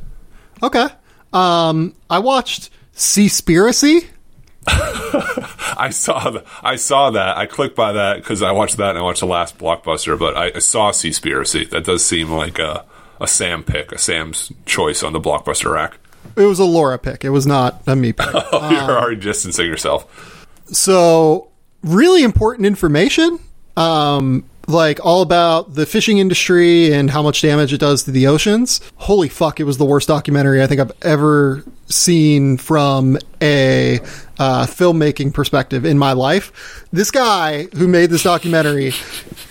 Okay. 0.62 0.88
Um, 1.32 1.94
I 2.08 2.18
watched 2.18 2.70
Seaspiracy. 2.94 4.06
I 4.66 5.88
saw 5.90 6.30
the, 6.30 6.44
I 6.62 6.76
saw 6.76 7.10
that. 7.10 7.38
I 7.38 7.46
clicked 7.46 7.76
by 7.76 7.92
that 7.92 8.16
because 8.16 8.42
I 8.42 8.52
watched 8.52 8.76
that 8.76 8.90
and 8.90 8.98
I 8.98 9.02
watched 9.02 9.20
the 9.20 9.26
last 9.26 9.58
blockbuster. 9.58 10.18
But 10.18 10.36
I, 10.36 10.52
I 10.56 10.58
saw 10.58 10.90
Seaspiracy. 10.90 11.70
That 11.70 11.84
does 11.84 12.04
seem 12.04 12.30
like 12.30 12.58
a 12.58 12.84
a 13.20 13.26
Sam 13.26 13.62
pick, 13.62 13.92
a 13.92 13.98
Sam's 13.98 14.50
choice 14.64 15.02
on 15.02 15.12
the 15.12 15.20
blockbuster 15.20 15.72
rack. 15.72 15.98
It 16.36 16.44
was 16.44 16.58
a 16.58 16.64
Laura 16.64 16.98
pick. 16.98 17.24
It 17.24 17.30
was 17.30 17.46
not 17.46 17.82
a 17.86 17.94
me 17.94 18.12
pick. 18.12 18.28
Oh, 18.52 18.70
you're 18.70 18.98
already 18.98 19.20
distancing 19.20 19.66
yourself. 19.66 20.46
So, 20.66 21.48
really 21.82 22.22
important 22.22 22.66
information. 22.66 23.38
Um, 23.76 24.44
like 24.72 25.04
all 25.04 25.22
about 25.22 25.74
the 25.74 25.86
fishing 25.86 26.18
industry 26.18 26.92
and 26.92 27.10
how 27.10 27.22
much 27.22 27.42
damage 27.42 27.72
it 27.72 27.78
does 27.78 28.04
to 28.04 28.10
the 28.10 28.26
oceans. 28.26 28.80
Holy 28.96 29.28
fuck, 29.28 29.60
it 29.60 29.64
was 29.64 29.78
the 29.78 29.84
worst 29.84 30.08
documentary 30.08 30.62
I 30.62 30.66
think 30.66 30.80
I've 30.80 30.92
ever 31.02 31.64
seen 31.86 32.56
from 32.56 33.18
a 33.42 33.98
uh, 34.38 34.66
filmmaking 34.66 35.34
perspective 35.34 35.84
in 35.84 35.98
my 35.98 36.12
life. 36.12 36.86
This 36.92 37.10
guy 37.10 37.64
who 37.76 37.88
made 37.88 38.10
this 38.10 38.22
documentary, 38.22 38.90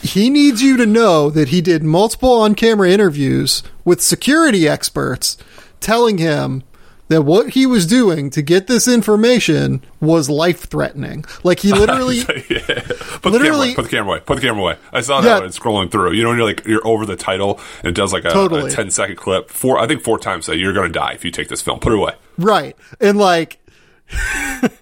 he 0.01 0.29
needs 0.29 0.61
you 0.61 0.77
to 0.77 0.85
know 0.85 1.29
that 1.29 1.49
he 1.49 1.61
did 1.61 1.83
multiple 1.83 2.33
on 2.33 2.55
camera 2.55 2.89
interviews 2.89 3.61
with 3.83 4.01
security 4.01 4.67
experts 4.67 5.37
telling 5.79 6.17
him 6.17 6.63
that 7.09 7.23
what 7.23 7.49
he 7.49 7.65
was 7.65 7.85
doing 7.85 8.29
to 8.29 8.41
get 8.41 8.67
this 8.67 8.87
information 8.87 9.83
was 9.99 10.29
life 10.29 10.69
threatening. 10.69 11.25
Like 11.43 11.59
he 11.59 11.73
literally, 11.73 12.17
yeah. 12.17 12.81
Put 13.21 13.33
literally, 13.33 13.33
the 13.33 13.41
camera 13.43 13.55
away. 13.55 13.75
Put 13.75 13.83
the 13.83 13.89
camera 13.89 14.11
away. 14.11 14.19
Put 14.21 14.35
the 14.35 14.41
camera 14.41 14.61
away. 14.61 14.77
I 14.93 15.01
saw 15.01 15.21
that 15.21 15.27
yeah. 15.27 15.39
when 15.39 15.49
scrolling 15.49 15.91
through. 15.91 16.13
You 16.13 16.23
know, 16.23 16.29
when 16.29 16.37
you're 16.37 16.47
like 16.47 16.65
you're 16.65 16.87
over 16.87 17.05
the 17.05 17.15
title 17.15 17.59
and 17.79 17.87
it 17.87 17.95
does 17.95 18.13
like 18.13 18.25
a, 18.25 18.29
totally. 18.29 18.71
a 18.71 18.75
10 18.75 18.91
second 18.91 19.17
clip. 19.17 19.49
Four, 19.49 19.79
I 19.79 19.87
think 19.87 20.03
four 20.03 20.17
times 20.17 20.45
that 20.45 20.57
you're 20.57 20.73
going 20.73 20.87
to 20.87 20.97
die 20.97 21.13
if 21.13 21.25
you 21.25 21.31
take 21.31 21.49
this 21.49 21.61
film. 21.61 21.79
Put 21.79 21.91
it 21.91 21.97
away. 21.97 22.13
Right, 22.37 22.77
and 23.01 23.17
like 23.17 23.59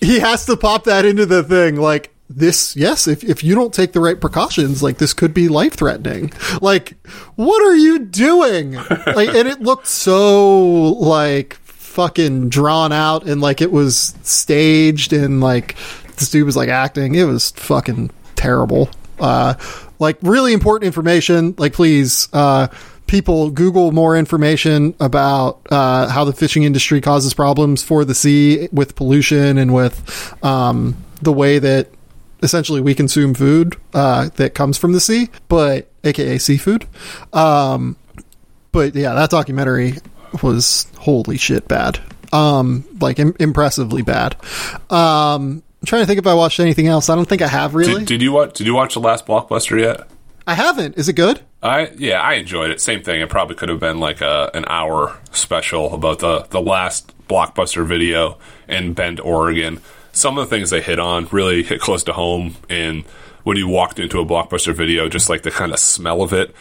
he 0.00 0.20
has 0.20 0.46
to 0.46 0.56
pop 0.56 0.84
that 0.84 1.04
into 1.04 1.26
the 1.26 1.42
thing. 1.42 1.76
Like 1.76 2.14
this 2.30 2.76
yes 2.76 3.08
if, 3.08 3.24
if 3.24 3.42
you 3.42 3.56
don't 3.56 3.74
take 3.74 3.92
the 3.92 4.00
right 4.00 4.20
precautions 4.20 4.84
like 4.84 4.98
this 4.98 5.12
could 5.12 5.34
be 5.34 5.48
life 5.48 5.74
threatening 5.74 6.32
like 6.60 6.94
what 7.34 7.62
are 7.62 7.74
you 7.74 7.98
doing? 7.98 8.78
Like 9.10 9.30
and 9.34 9.48
it 9.48 9.60
looked 9.60 9.86
so 9.86 10.92
like 10.92 11.54
fucking 11.54 12.48
drawn 12.48 12.92
out 12.92 13.26
and 13.26 13.40
like 13.40 13.60
it 13.60 13.72
was 13.72 14.14
staged 14.22 15.12
and 15.12 15.40
like 15.40 15.76
this 16.16 16.30
dude 16.30 16.46
was 16.46 16.56
like 16.56 16.68
acting. 16.68 17.14
It 17.16 17.24
was 17.24 17.50
fucking 17.52 18.10
terrible. 18.36 18.88
Uh 19.18 19.54
like 19.98 20.18
really 20.22 20.52
important 20.52 20.86
information. 20.86 21.54
Like 21.58 21.72
please 21.72 22.28
uh 22.32 22.68
people 23.10 23.50
google 23.50 23.90
more 23.90 24.16
information 24.16 24.94
about 25.00 25.60
uh, 25.70 26.08
how 26.08 26.24
the 26.24 26.32
fishing 26.32 26.62
industry 26.62 27.00
causes 27.00 27.34
problems 27.34 27.82
for 27.82 28.04
the 28.04 28.14
sea 28.14 28.68
with 28.70 28.94
pollution 28.94 29.58
and 29.58 29.74
with 29.74 30.32
um, 30.44 30.96
the 31.20 31.32
way 31.32 31.58
that 31.58 31.88
essentially 32.42 32.80
we 32.80 32.94
consume 32.94 33.34
food 33.34 33.76
uh, 33.94 34.30
that 34.36 34.54
comes 34.54 34.78
from 34.78 34.92
the 34.92 35.00
sea, 35.00 35.28
but 35.48 35.88
aka 36.04 36.38
seafood. 36.38 36.86
Um, 37.32 37.96
but 38.72 38.94
yeah, 38.94 39.14
that 39.14 39.30
documentary 39.30 39.94
was 40.42 40.86
holy 40.98 41.36
shit 41.36 41.68
bad. 41.68 42.00
Um, 42.32 42.84
like 43.00 43.18
Im- 43.18 43.36
impressively 43.40 44.02
bad. 44.02 44.36
Um, 44.90 45.62
I'm 45.82 45.86
trying 45.86 46.02
to 46.02 46.06
think 46.06 46.18
if 46.18 46.26
I 46.26 46.34
watched 46.34 46.60
anything 46.60 46.86
else. 46.86 47.08
I 47.08 47.16
don't 47.16 47.28
think 47.28 47.42
I 47.42 47.48
have 47.48 47.74
really. 47.74 48.00
Did, 48.00 48.06
did 48.06 48.22
you 48.22 48.32
watch? 48.32 48.54
Did 48.54 48.66
you 48.66 48.74
watch 48.74 48.94
the 48.94 49.00
last 49.00 49.26
blockbuster 49.26 49.80
yet? 49.80 50.08
I 50.46 50.54
haven't. 50.54 50.96
Is 50.96 51.08
it 51.08 51.14
good? 51.14 51.40
I 51.62 51.90
yeah, 51.96 52.20
I 52.20 52.34
enjoyed 52.34 52.70
it. 52.70 52.80
Same 52.80 53.02
thing. 53.02 53.20
It 53.20 53.28
probably 53.28 53.56
could 53.56 53.68
have 53.68 53.80
been 53.80 53.98
like 53.98 54.20
a 54.20 54.50
an 54.54 54.64
hour 54.68 55.18
special 55.32 55.94
about 55.94 56.20
the 56.20 56.42
the 56.50 56.60
last 56.60 57.12
blockbuster 57.28 57.86
video 57.86 58.38
in 58.68 58.92
Bend, 58.92 59.20
Oregon 59.20 59.80
some 60.20 60.36
of 60.36 60.48
the 60.48 60.54
things 60.54 60.70
they 60.70 60.82
hit 60.82 60.98
on 60.98 61.26
really 61.32 61.62
hit 61.62 61.80
close 61.80 62.04
to 62.04 62.12
home. 62.12 62.56
And 62.68 63.04
when 63.42 63.56
you 63.56 63.66
walked 63.66 63.98
into 63.98 64.20
a 64.20 64.26
blockbuster 64.26 64.74
video, 64.74 65.08
just 65.08 65.30
like 65.30 65.42
the 65.42 65.50
kind 65.50 65.72
of 65.72 65.78
smell 65.78 66.22
of 66.22 66.32
it, 66.32 66.54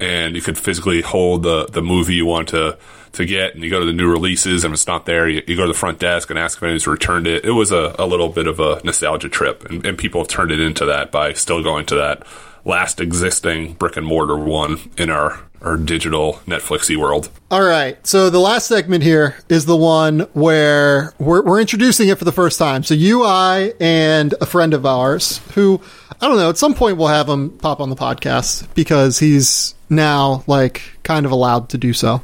and 0.00 0.34
you 0.34 0.42
could 0.42 0.58
physically 0.58 1.00
hold 1.00 1.44
the 1.44 1.66
the 1.66 1.80
movie 1.80 2.14
you 2.14 2.26
want 2.26 2.48
to 2.48 2.76
to 3.12 3.24
get, 3.24 3.54
and 3.54 3.62
you 3.62 3.70
go 3.70 3.78
to 3.78 3.86
the 3.86 3.92
new 3.92 4.10
releases, 4.10 4.64
and 4.64 4.74
it's 4.74 4.88
not 4.88 5.06
there. 5.06 5.28
You, 5.28 5.42
you 5.46 5.54
go 5.54 5.62
to 5.62 5.68
the 5.68 5.78
front 5.78 6.00
desk 6.00 6.30
and 6.30 6.38
ask 6.38 6.58
if 6.58 6.62
anyone's 6.64 6.88
returned 6.88 7.28
it. 7.28 7.44
It 7.44 7.52
was 7.52 7.70
a, 7.70 7.94
a 7.96 8.06
little 8.06 8.28
bit 8.28 8.48
of 8.48 8.58
a 8.58 8.80
nostalgia 8.82 9.28
trip, 9.28 9.64
and, 9.66 9.86
and 9.86 9.96
people 9.96 10.20
have 10.20 10.28
turned 10.28 10.50
it 10.50 10.58
into 10.58 10.84
that 10.86 11.12
by 11.12 11.32
still 11.34 11.62
going 11.62 11.86
to 11.86 11.94
that 11.94 12.26
last 12.64 13.00
existing 13.00 13.74
brick 13.74 13.96
and 13.96 14.06
mortar 14.06 14.36
one 14.36 14.78
in 14.98 15.10
our 15.10 15.38
our 15.64 15.76
digital 15.76 16.34
Netflixy 16.46 16.96
world. 16.96 17.30
All 17.50 17.62
right. 17.62 18.04
So 18.06 18.30
the 18.30 18.38
last 18.38 18.66
segment 18.66 19.02
here 19.02 19.36
is 19.48 19.66
the 19.66 19.76
one 19.76 20.20
where 20.32 21.12
we're, 21.18 21.42
we're 21.42 21.60
introducing 21.60 22.08
it 22.08 22.18
for 22.18 22.24
the 22.24 22.32
first 22.32 22.58
time. 22.58 22.82
So 22.82 22.94
you, 22.94 23.24
I, 23.24 23.72
and 23.80 24.34
a 24.40 24.46
friend 24.46 24.74
of 24.74 24.84
ours 24.84 25.38
who 25.54 25.80
I 26.20 26.28
don't 26.28 26.36
know. 26.36 26.48
At 26.48 26.58
some 26.58 26.74
point, 26.74 26.96
we'll 26.96 27.08
have 27.08 27.28
him 27.28 27.50
pop 27.50 27.80
on 27.80 27.90
the 27.90 27.96
podcast 27.96 28.72
because 28.74 29.18
he's 29.18 29.74
now 29.90 30.44
like 30.46 30.82
kind 31.02 31.26
of 31.26 31.32
allowed 31.32 31.70
to 31.70 31.78
do 31.78 31.92
so. 31.92 32.14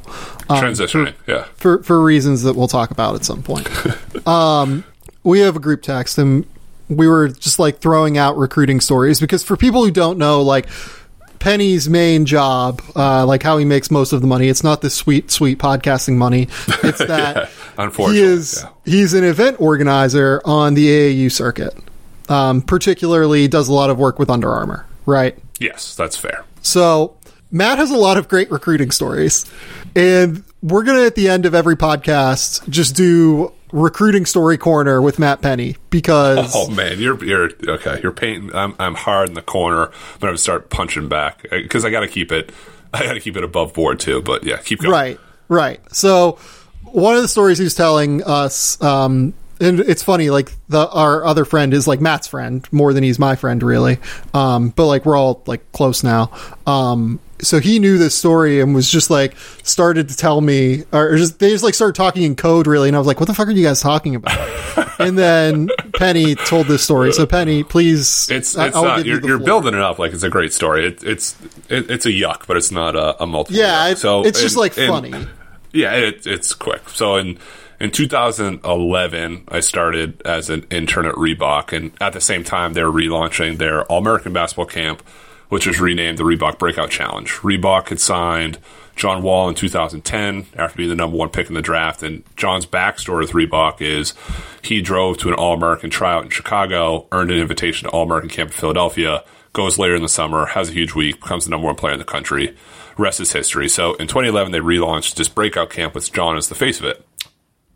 Um, 0.49 0.63
Transitioning, 0.63 1.13
yeah, 1.27 1.43
for 1.55 1.83
for 1.83 2.01
reasons 2.01 2.43
that 2.43 2.55
we'll 2.55 2.67
talk 2.67 2.91
about 2.91 3.15
at 3.15 3.25
some 3.25 3.43
point. 3.43 3.67
um, 4.27 4.83
we 5.23 5.41
have 5.41 5.55
a 5.55 5.59
group 5.59 5.81
text, 5.81 6.17
and 6.17 6.45
we 6.89 7.07
were 7.07 7.27
just 7.27 7.59
like 7.59 7.79
throwing 7.79 8.17
out 8.17 8.37
recruiting 8.37 8.79
stories 8.79 9.19
because 9.19 9.43
for 9.43 9.55
people 9.55 9.83
who 9.83 9.91
don't 9.91 10.17
know, 10.17 10.41
like 10.41 10.67
Penny's 11.41 11.89
main 11.89 12.25
job, 12.25 12.83
uh, 12.95 13.25
like 13.25 13.41
how 13.41 13.57
he 13.57 13.65
makes 13.65 13.89
most 13.89 14.13
of 14.13 14.21
the 14.21 14.27
money. 14.27 14.47
It's 14.47 14.63
not 14.63 14.81
the 14.81 14.91
sweet, 14.91 15.31
sweet 15.31 15.57
podcasting 15.57 16.15
money. 16.15 16.43
It's 16.83 16.99
that 17.07 17.35
yeah, 17.35 17.49
unfortunately, 17.79 18.21
he 18.21 18.23
is 18.23 18.63
yeah. 18.63 18.69
he's 18.85 19.13
an 19.15 19.23
event 19.23 19.59
organizer 19.59 20.39
on 20.45 20.75
the 20.75 20.87
AAU 20.87 21.31
circuit. 21.31 21.73
Um, 22.29 22.61
particularly, 22.61 23.47
does 23.47 23.67
a 23.67 23.73
lot 23.73 23.89
of 23.89 23.97
work 23.97 24.19
with 24.19 24.29
Under 24.29 24.51
Armour. 24.51 24.85
Right? 25.07 25.37
Yes, 25.59 25.95
that's 25.95 26.15
fair. 26.15 26.45
So 26.61 27.17
Matt 27.49 27.79
has 27.79 27.89
a 27.89 27.97
lot 27.97 28.17
of 28.17 28.29
great 28.29 28.51
recruiting 28.51 28.91
stories, 28.91 29.51
and 29.95 30.43
we're 30.61 30.83
gonna 30.83 31.05
at 31.05 31.15
the 31.15 31.27
end 31.27 31.47
of 31.47 31.55
every 31.55 31.75
podcast 31.75 32.69
just 32.69 32.95
do 32.95 33.51
recruiting 33.71 34.25
story 34.25 34.57
corner 34.57 35.01
with 35.01 35.19
Matt 35.19 35.41
Penny 35.41 35.75
because 35.89 36.53
oh 36.55 36.69
man, 36.69 36.99
you're 36.99 37.23
you're 37.23 37.49
okay. 37.67 37.99
You're 38.01 38.11
painting. 38.11 38.53
I'm 38.53 38.75
I'm 38.79 38.95
hard 38.95 39.29
in 39.29 39.35
the 39.35 39.41
corner. 39.41 39.87
I'm 39.87 40.19
gonna 40.19 40.37
start 40.37 40.69
punching 40.69 41.09
back 41.09 41.43
because 41.49 41.85
I 41.85 41.89
got 41.89 42.01
to 42.01 42.07
keep 42.07 42.31
it. 42.31 42.51
I 42.93 43.03
got 43.03 43.13
to 43.13 43.19
keep 43.21 43.37
it 43.37 43.43
above 43.43 43.73
board 43.73 43.99
too. 43.99 44.21
But 44.21 44.43
yeah, 44.43 44.57
keep 44.57 44.79
going. 44.79 44.91
Right, 44.91 45.19
right. 45.47 45.95
So 45.95 46.39
one 46.83 47.15
of 47.15 47.21
the 47.21 47.27
stories 47.27 47.57
he's 47.57 47.75
telling 47.75 48.21
us, 48.23 48.81
um, 48.81 49.33
and 49.61 49.79
it's 49.79 50.03
funny. 50.03 50.29
Like 50.29 50.51
the 50.67 50.89
our 50.89 51.23
other 51.23 51.45
friend 51.45 51.73
is 51.73 51.87
like 51.87 52.01
Matt's 52.01 52.27
friend 52.27 52.67
more 52.71 52.93
than 52.93 53.03
he's 53.03 53.19
my 53.19 53.35
friend, 53.35 53.61
really. 53.63 53.99
Um, 54.33 54.69
but 54.69 54.87
like 54.87 55.05
we're 55.05 55.17
all 55.17 55.43
like 55.45 55.71
close 55.71 56.03
now. 56.03 56.31
Um, 56.67 57.19
so 57.41 57.59
he 57.59 57.79
knew 57.79 57.97
this 57.97 58.15
story 58.15 58.61
and 58.61 58.73
was 58.73 58.89
just 58.89 59.09
like 59.09 59.35
started 59.63 60.09
to 60.09 60.17
tell 60.17 60.41
me 60.41 60.83
or 60.91 61.15
just 61.17 61.39
they 61.39 61.49
just 61.49 61.63
like 61.63 61.73
started 61.73 61.95
talking 61.95 62.23
in 62.23 62.35
code 62.35 62.67
really 62.67 62.87
and 62.87 62.95
I 62.95 62.99
was 62.99 63.07
like 63.07 63.19
what 63.19 63.27
the 63.27 63.33
fuck 63.33 63.47
are 63.47 63.51
you 63.51 63.65
guys 63.65 63.81
talking 63.81 64.15
about? 64.15 64.37
And 65.01 65.17
then 65.17 65.69
Penny 65.95 66.35
told 66.35 66.67
this 66.67 66.83
story. 66.83 67.11
So 67.11 67.25
Penny 67.25 67.63
please 67.63 68.29
it's, 68.29 68.55
it's 68.55 68.55
not 68.55 69.03
you're, 69.05 69.19
you 69.19 69.27
you're 69.27 69.39
building 69.39 69.73
it 69.73 69.79
up 69.79 69.97
like 69.97 70.13
it's 70.13 70.23
a 70.23 70.29
great 70.29 70.53
story. 70.53 70.85
It, 70.85 71.03
it's 71.03 71.35
it, 71.69 71.89
it's 71.89 72.05
a 72.05 72.11
yuck 72.11 72.45
but 72.45 72.55
it's 72.55 72.71
not 72.71 72.95
a, 72.95 73.21
a 73.23 73.25
multiple 73.25 73.59
yeah 73.59 73.87
it, 73.89 73.97
so 73.97 74.23
it's 74.23 74.39
just 74.39 74.57
like 74.57 74.73
funny. 74.73 75.13
Yeah 75.71 75.93
it, 75.93 76.27
it's 76.27 76.53
quick. 76.53 76.87
So 76.89 77.15
in 77.15 77.39
in 77.81 77.89
2011, 77.89 79.43
I 79.47 79.59
started 79.59 80.21
as 80.21 80.51
an 80.51 80.67
intern 80.69 81.07
at 81.07 81.15
Reebok, 81.15 81.75
and 81.75 81.91
at 81.99 82.13
the 82.13 82.21
same 82.21 82.43
time, 82.43 82.73
they're 82.73 82.91
relaunching 82.91 83.57
their 83.57 83.83
All 83.85 83.97
American 83.97 84.33
Basketball 84.33 84.67
Camp 84.67 85.01
which 85.51 85.67
was 85.67 85.81
renamed 85.81 86.17
the 86.17 86.23
Reebok 86.23 86.57
Breakout 86.57 86.89
Challenge. 86.89 87.29
Reebok 87.29 87.89
had 87.89 87.99
signed 87.99 88.57
John 88.95 89.21
Wall 89.21 89.49
in 89.49 89.55
2010 89.55 90.45
after 90.55 90.77
being 90.77 90.87
the 90.87 90.95
number 90.95 91.17
one 91.17 91.27
pick 91.27 91.49
in 91.49 91.55
the 91.55 91.61
draft. 91.61 92.03
And 92.03 92.23
John's 92.37 92.65
backstory 92.65 93.19
with 93.19 93.31
Reebok 93.31 93.81
is 93.81 94.13
he 94.61 94.81
drove 94.81 95.17
to 95.17 95.27
an 95.27 95.33
All 95.33 95.53
American 95.53 95.89
tryout 95.89 96.23
in 96.23 96.29
Chicago, 96.29 97.05
earned 97.11 97.31
an 97.31 97.37
invitation 97.37 97.89
to 97.89 97.93
All 97.93 98.03
American 98.03 98.29
camp 98.29 98.51
in 98.51 98.55
Philadelphia, 98.55 99.25
goes 99.51 99.77
later 99.77 99.93
in 99.93 100.01
the 100.01 100.07
summer, 100.07 100.45
has 100.45 100.69
a 100.69 100.73
huge 100.73 100.95
week, 100.95 101.19
becomes 101.19 101.43
the 101.43 101.51
number 101.51 101.67
one 101.67 101.75
player 101.75 101.91
in 101.91 101.99
the 101.99 102.05
country. 102.05 102.55
Rest 102.97 103.19
is 103.19 103.33
history. 103.33 103.67
So 103.67 103.95
in 103.95 104.07
2011, 104.07 104.53
they 104.53 104.59
relaunched 104.59 105.15
this 105.15 105.27
breakout 105.27 105.69
camp 105.69 105.95
with 105.95 106.13
John 106.13 106.37
as 106.37 106.47
the 106.47 106.55
face 106.55 106.79
of 106.79 106.85
it. 106.85 107.05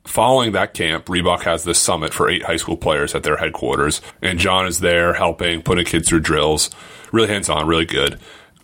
Following 0.05 0.51
that 0.51 0.73
camp, 0.73 1.05
Reebok 1.07 1.41
has 1.41 1.63
this 1.63 1.81
summit 1.81 2.13
for 2.13 2.29
eight 2.29 2.43
high 2.43 2.57
school 2.57 2.77
players 2.77 3.15
at 3.15 3.23
their 3.23 3.37
headquarters, 3.37 4.01
and 4.21 4.39
John 4.39 4.67
is 4.67 4.79
there 4.79 5.13
helping, 5.13 5.61
putting 5.61 5.85
kids 5.85 6.07
through 6.07 6.21
drills. 6.21 6.69
Really 7.11 7.27
hands 7.27 7.49
on, 7.49 7.67
really 7.67 7.85
good. 7.85 8.19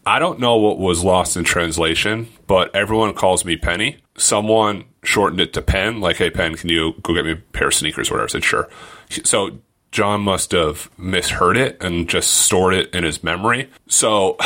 I 0.06 0.20
don't 0.20 0.40
know 0.40 0.58
what 0.58 0.80
was 0.80 1.04
lost 1.04 1.38
in 1.38 1.44
translation, 1.44 2.28
but 2.48 2.76
everyone 2.76 3.14
calls 3.14 3.44
me 3.46 3.56
Penny. 3.58 3.98
Someone 4.18 4.86
shortened 5.04 5.42
it 5.42 5.54
to 5.54 5.62
Pen, 5.62 6.00
like, 6.00 6.18
hey, 6.18 6.30
Pen, 6.30 6.56
can 6.56 6.70
you 6.70 6.94
go 7.02 7.14
get 7.14 7.26
me 7.26 7.32
a 7.32 7.36
pair 7.36 7.68
of 7.68 7.74
sneakers 7.74 8.10
or 8.10 8.16
whatever? 8.16 8.26
I 8.26 8.32
said, 8.32 8.44
sure. 8.44 8.70
So 9.24 9.60
John 9.92 10.22
must 10.22 10.52
have 10.54 10.90
misheard 10.98 11.58
it 11.58 11.82
and 11.84 12.08
just 12.08 12.32
stored 12.32 12.74
it 12.74 12.94
in 12.96 13.04
his 13.04 13.24
memory. 13.24 13.70
So 13.88 14.38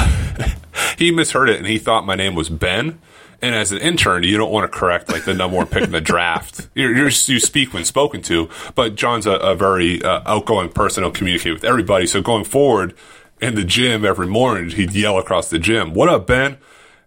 he 0.97 1.11
misheard 1.11 1.49
it 1.49 1.57
and 1.57 1.67
he 1.67 1.77
thought 1.77 2.05
my 2.05 2.15
name 2.15 2.35
was 2.35 2.49
Ben. 2.49 2.99
And 3.41 3.53
as 3.53 3.71
an 3.71 3.79
intern, 3.79 4.23
you 4.23 4.37
don't 4.37 4.51
want 4.51 4.71
to 4.71 4.77
correct 4.77 5.09
like 5.11 5.25
the 5.25 5.33
number 5.33 5.57
one 5.57 5.67
pick 5.67 5.83
in 5.83 5.91
the 5.91 6.01
draft. 6.01 6.69
You're, 6.75 6.93
you're, 6.93 7.05
you 7.05 7.39
speak 7.39 7.73
when 7.73 7.85
spoken 7.85 8.21
to, 8.23 8.49
but 8.75 8.95
John's 8.95 9.25
a, 9.25 9.31
a 9.31 9.55
very 9.55 10.03
uh, 10.03 10.21
outgoing 10.25 10.69
person. 10.69 11.03
He'll 11.03 11.11
communicate 11.11 11.53
with 11.53 11.63
everybody. 11.63 12.05
So 12.05 12.21
going 12.21 12.43
forward, 12.43 12.95
in 13.41 13.55
the 13.55 13.63
gym 13.63 14.05
every 14.05 14.27
morning, 14.27 14.69
he'd 14.71 14.93
yell 14.93 15.17
across 15.17 15.49
the 15.49 15.59
gym, 15.59 15.93
"What 15.93 16.09
up, 16.09 16.27
Ben?" 16.27 16.57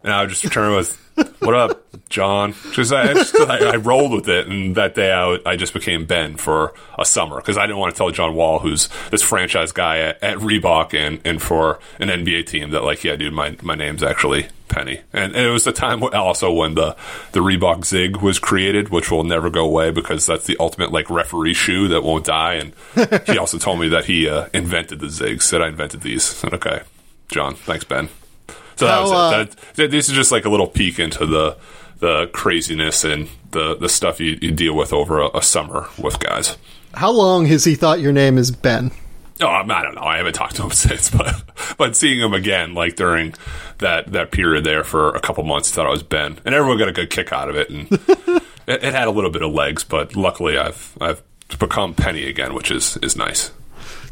And 0.02 0.12
I 0.12 0.20
would 0.20 0.30
just 0.30 0.44
return 0.44 0.74
with, 0.74 0.96
"What 1.40 1.55
up, 1.55 1.84
John?" 2.09 2.55
Because 2.64 2.92
I, 2.92 3.12
I, 3.12 3.72
I, 3.72 3.76
rolled 3.76 4.12
with 4.12 4.28
it, 4.28 4.46
and 4.46 4.74
that 4.76 4.94
day 4.94 5.12
I, 5.12 5.38
I 5.44 5.56
just 5.56 5.72
became 5.72 6.05
Ben 6.05 6.36
for 6.36 6.74
a 6.98 7.05
summer 7.05 7.36
because 7.36 7.56
I 7.56 7.66
didn't 7.66 7.78
want 7.78 7.94
to 7.94 7.98
tell 7.98 8.10
John 8.10 8.34
Wall, 8.34 8.59
who's 8.59 8.88
this 9.10 9.22
franchise 9.22 9.72
guy 9.72 9.98
at, 9.98 10.22
at 10.22 10.38
Reebok 10.38 10.94
and 10.94 11.20
and 11.24 11.40
for 11.40 11.78
an 11.98 12.09
NBA 12.09 12.46
team, 12.46 12.70
that 12.70 12.84
like, 12.84 13.05
yeah, 13.05 13.16
dude, 13.16 13.32
my 13.32 13.56
my 13.62 13.74
name's 13.74 14.02
actually 14.02 14.48
penny. 14.78 15.00
And, 15.12 15.34
and, 15.34 15.46
it 15.46 15.50
was 15.50 15.64
the 15.64 15.72
time 15.72 16.02
also 16.02 16.52
when 16.52 16.74
the 16.74 16.96
the 17.32 17.40
Reebok 17.40 17.84
Zig 17.84 18.18
was 18.18 18.38
created, 18.38 18.90
which 18.90 19.10
will 19.10 19.24
never 19.24 19.50
go 19.50 19.64
away 19.64 19.90
because 19.90 20.26
that's 20.26 20.46
the 20.46 20.56
ultimate 20.60 20.92
like 20.92 21.10
referee 21.10 21.55
shoe 21.55 21.88
that 21.88 22.02
won't 22.02 22.24
die. 22.24 22.55
And 22.55 22.72
he 23.26 23.38
also 23.38 23.59
told 23.59 23.80
me 23.80 23.88
that 23.88 24.05
he 24.05 24.28
uh, 24.28 24.48
invented 24.55 25.00
the 25.00 25.06
Zigs. 25.06 25.42
Said 25.42 25.62
I 25.62 25.68
invented 25.68 26.02
these. 26.02 26.22
Said, 26.22 26.55
okay, 26.55 26.82
John, 27.28 27.55
thanks, 27.55 27.84
Ben. 27.84 28.09
So 28.76 28.86
that 28.86 29.00
was 29.00 29.12
uh, 29.12 29.40
it. 29.40 29.56
That, 29.74 29.90
this 29.90 30.09
is 30.09 30.14
just 30.14 30.30
like 30.30 30.44
a 30.44 30.48
little 30.48 30.68
peek 30.68 30.98
into 30.98 31.26
the 31.26 31.56
the 31.98 32.26
craziness 32.32 33.05
and 33.05 33.28
the 33.50 33.76
the 33.76 33.88
stuff 33.88 34.20
you, 34.20 34.38
you 34.40 34.52
deal 34.52 34.74
with 34.74 34.92
over 34.92 35.18
a, 35.18 35.38
a 35.38 35.42
summer 35.42 35.88
with 35.98 36.20
guys. 36.20 36.56
How 36.94 37.10
long 37.10 37.46
has 37.46 37.64
he 37.64 37.74
thought 37.74 38.00
your 38.00 38.12
name 38.12 38.38
is 38.38 38.50
Ben? 38.50 38.92
Oh, 39.40 39.47
I 39.47 39.82
don't 39.82 39.94
know. 39.94 40.02
I 40.02 40.16
haven't 40.16 40.32
talked 40.32 40.56
to 40.56 40.65
him 40.65 40.70
since, 40.73 41.10
but 41.10 41.43
but 41.77 41.97
seeing 41.97 42.20
him 42.20 42.35
again, 42.35 42.74
like 42.74 42.97
during 42.97 43.35
that 43.78 44.12
that 44.12 44.31
period 44.31 44.65
there 44.65 44.85
for 44.85 45.15
a 45.15 45.20
couple 45.20 45.44
months, 45.44 45.70
thought 45.70 45.86
I 45.86 45.90
was 45.90 46.02
Ben, 46.02 46.39
and 46.44 46.55
everyone 46.55 46.78
got 46.78 46.89
a 46.89 46.93
good 46.93 47.10
kick 47.10 47.32
out 47.32 47.48
of 47.48 47.56
it, 47.56 47.70
and 47.70 47.93
it, 48.66 48.85
it, 48.85 48.94
had 48.94 49.09
a 49.09 49.10
little 49.10 49.31
bit 49.31 49.43
of 49.43 49.52
legs, 49.52 49.85
but 49.85 50.16
luckily 50.16 50.59
I've 50.59 50.97
I've 51.01 51.23
become 51.59 51.94
Penny 51.94 52.27
again, 52.27 52.55
which 52.55 52.70
is 52.70 52.97
is 52.98 53.16
nice. 53.16 53.52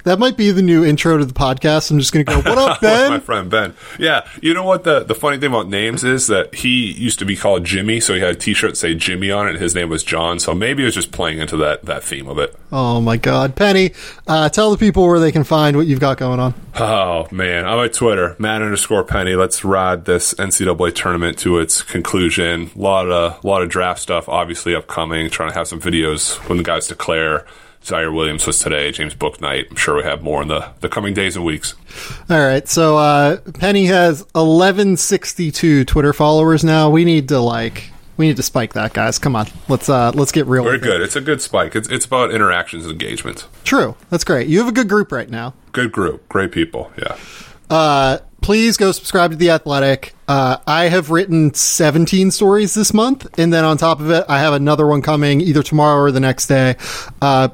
That 0.07 0.21
might 0.21 0.37
be 0.37 0.53
the 0.53 0.63
new 0.63 0.85
intro 0.85 1.19
to 1.19 1.25
the 1.25 1.35
podcast. 1.35 1.91
I'm 1.91 1.99
just 1.99 2.13
going 2.13 2.25
to 2.25 2.33
go, 2.33 2.39
"What 2.39 2.59
up, 2.59 2.81
Ben?" 2.81 3.11
my 3.11 3.19
friend 3.19 3.51
Ben. 3.51 3.75
Yeah, 3.99 4.25
you 4.41 4.55
know 4.55 4.63
what 4.63 4.85
the 4.85 5.01
the 5.01 5.17
funny 5.17 5.37
thing 5.37 5.51
about 5.51 5.69
names 5.69 6.05
is 6.05 6.29
that 6.29 6.55
he 6.55 6.93
used 6.93 7.19
to 7.19 7.25
be 7.25 7.35
called 7.35 7.65
Jimmy, 7.65 7.99
so 7.99 8.15
he 8.15 8.21
had 8.21 8.31
a 8.31 8.39
T-shirt 8.39 8.77
say 8.77 8.95
Jimmy 8.95 9.33
on 9.33 9.49
it. 9.49 9.57
His 9.61 9.75
name 9.75 9.89
was 9.89 10.05
John, 10.05 10.39
so 10.39 10.55
maybe 10.55 10.85
it 10.85 10.87
was 10.87 10.95
just 10.95 11.11
playing 11.11 11.41
into 11.41 11.57
that 11.57 11.87
that 11.87 12.05
theme 12.05 12.29
of 12.29 12.39
it. 12.39 12.55
Oh 12.71 13.01
my 13.01 13.17
God, 13.17 13.57
Penny! 13.57 13.95
Uh, 14.29 14.49
tell 14.49 14.71
the 14.71 14.79
people 14.79 15.05
where 15.09 15.19
they 15.19 15.33
can 15.33 15.43
find 15.43 15.77
what 15.77 15.89
you've 15.89 15.99
got 15.99 16.19
going 16.19 16.39
on. 16.39 16.55
Oh 16.77 17.27
man, 17.33 17.67
I'm 17.67 17.85
at 17.85 17.93
Twitter, 17.93 18.37
Matt 18.39 18.63
underscore 18.63 19.03
Penny. 19.03 19.35
Let's 19.35 19.65
ride 19.65 20.05
this 20.05 20.35
NCAA 20.35 20.95
tournament 20.95 21.37
to 21.41 21.59
its 21.59 21.83
conclusion. 21.83 22.71
A 22.77 22.79
lot 22.79 23.11
of 23.11 23.45
a 23.45 23.47
lot 23.47 23.61
of 23.61 23.71
draft 23.71 23.99
stuff, 23.99 24.29
obviously 24.29 24.73
upcoming. 24.73 25.31
Trying 25.31 25.51
to 25.51 25.59
have 25.59 25.67
some 25.67 25.81
videos 25.81 26.37
when 26.49 26.59
the 26.59 26.65
guys 26.65 26.87
declare 26.87 27.45
Ziaire 27.87 28.13
Williams 28.13 28.45
was 28.45 28.59
today, 28.59 28.91
James 28.91 29.15
Bouknight. 29.15 29.71
I'm 29.71 29.77
sure 29.77 29.95
we 29.95 30.03
have 30.03 30.21
more 30.21 30.43
in 30.43 30.49
the, 30.49 30.73
the 30.81 30.89
coming 30.89 31.15
days 31.15 31.37
and 31.37 31.45
weeks. 31.45 31.77
All 32.29 32.45
right. 32.45 32.67
So 32.67 32.99
uh, 32.99 33.37
Penny 33.61 33.87
has 33.87 34.23
1162 34.33 35.85
Twitter 35.85 36.13
followers 36.13 36.65
now. 36.65 36.91
We 36.91 37.05
need 37.05 37.29
to 37.29 37.39
like 37.39 37.93
we 38.17 38.27
need 38.27 38.37
to 38.39 38.43
spike 38.43 38.73
that, 38.73 38.93
guys. 38.93 39.21
Come 39.21 39.37
on, 39.37 39.47
let's 39.69 39.89
uh, 39.89 40.11
let's 40.17 40.33
get 40.33 40.47
real. 40.47 40.65
Very 40.65 40.81
good. 40.81 41.01
It. 41.01 41.05
It's 41.05 41.15
a 41.15 41.21
good 41.21 41.41
spike. 41.41 41.77
It's 41.77 41.89
it's 41.89 42.07
about 42.07 42.33
interactions 42.33 42.85
and 42.85 42.91
engagement. 42.91 43.47
True. 43.63 43.95
That's 44.11 44.25
great. 44.25 44.49
You 44.49 44.59
have 44.59 44.69
a 44.69 44.73
good 44.73 44.89
group 44.89 45.13
right 45.13 45.31
now. 45.31 45.55
Good 45.71 45.93
group. 45.93 46.29
Great 46.29 46.51
people. 46.51 46.91
Yeah. 46.99 47.17
Uh, 47.71 48.19
please 48.41 48.77
go 48.77 48.91
subscribe 48.91 49.31
to 49.31 49.37
the 49.37 49.51
Athletic. 49.51 50.13
Uh, 50.27 50.57
I 50.67 50.85
have 50.89 51.11
written 51.11 51.55
17 51.55 52.33
stories 52.33 52.75
this 52.75 52.93
month, 52.93 53.39
and 53.39 53.53
then 53.53 53.65
on 53.65 53.77
top 53.77 54.01
of 54.01 54.11
it, 54.11 54.25
I 54.29 54.41
have 54.41 54.55
another 54.55 54.89
one 54.89 55.03
coming 55.03 55.41
either 55.41 55.63
tomorrow 55.63 56.01
or 56.01 56.11
the 56.11 56.21
next 56.21 56.49
day. 56.49 56.77
Uh, 57.23 57.49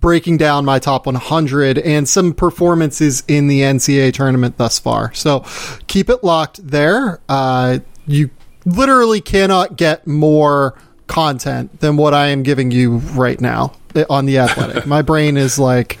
breaking 0.00 0.36
down 0.36 0.64
my 0.64 0.78
top 0.78 1.06
100 1.06 1.78
and 1.78 2.08
some 2.08 2.32
performances 2.32 3.22
in 3.26 3.48
the 3.48 3.60
NCAA 3.60 4.12
tournament 4.12 4.56
thus 4.56 4.78
far. 4.78 5.12
So 5.14 5.44
keep 5.86 6.08
it 6.08 6.22
locked 6.22 6.66
there. 6.66 7.20
Uh, 7.28 7.80
you 8.06 8.30
literally 8.64 9.20
cannot 9.20 9.76
get 9.76 10.06
more 10.06 10.74
content 11.06 11.80
than 11.80 11.96
what 11.96 12.14
I 12.14 12.28
am 12.28 12.42
giving 12.42 12.70
you 12.70 12.98
right 12.98 13.40
now 13.40 13.72
on 14.08 14.26
the 14.26 14.38
athletic. 14.38 14.86
my 14.86 15.02
brain 15.10 15.36
is 15.36 15.58
like 15.58 15.98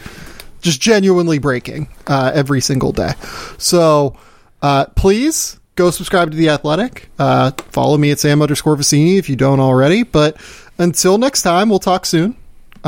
just 0.60 0.80
genuinely 0.80 1.38
breaking 1.38 1.88
uh, 2.06 2.30
every 2.34 2.60
single 2.60 2.92
day. 2.92 3.12
So 3.58 4.16
uh, 4.62 4.86
please 4.96 5.58
go 5.74 5.90
subscribe 5.90 6.30
to 6.30 6.36
the 6.36 6.50
athletic. 6.50 7.08
Uh, 7.18 7.52
follow 7.70 7.96
me 7.96 8.10
at 8.10 8.18
Sam 8.18 8.42
underscore 8.42 8.76
Vecenie 8.76 9.18
if 9.18 9.28
you 9.28 9.36
don't 9.36 9.60
already. 9.60 10.02
But 10.02 10.36
until 10.76 11.18
next 11.18 11.42
time, 11.42 11.68
we'll 11.68 11.78
talk 11.78 12.06
soon 12.06 12.36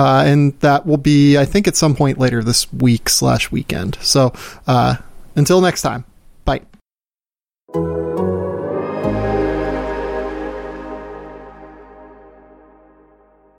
uh, 0.00 0.22
and 0.24 0.58
that 0.60 0.86
will 0.86 0.96
be 0.96 1.36
I 1.36 1.44
think 1.44 1.68
at 1.68 1.76
some 1.76 1.94
point 1.94 2.18
later 2.18 2.42
this 2.42 2.72
week 2.72 3.10
slash 3.10 3.50
weekend. 3.50 3.98
So 4.00 4.32
uh, 4.66 4.96
until 5.36 5.60
next 5.60 5.82
time, 5.82 6.04
bye. 6.46 6.62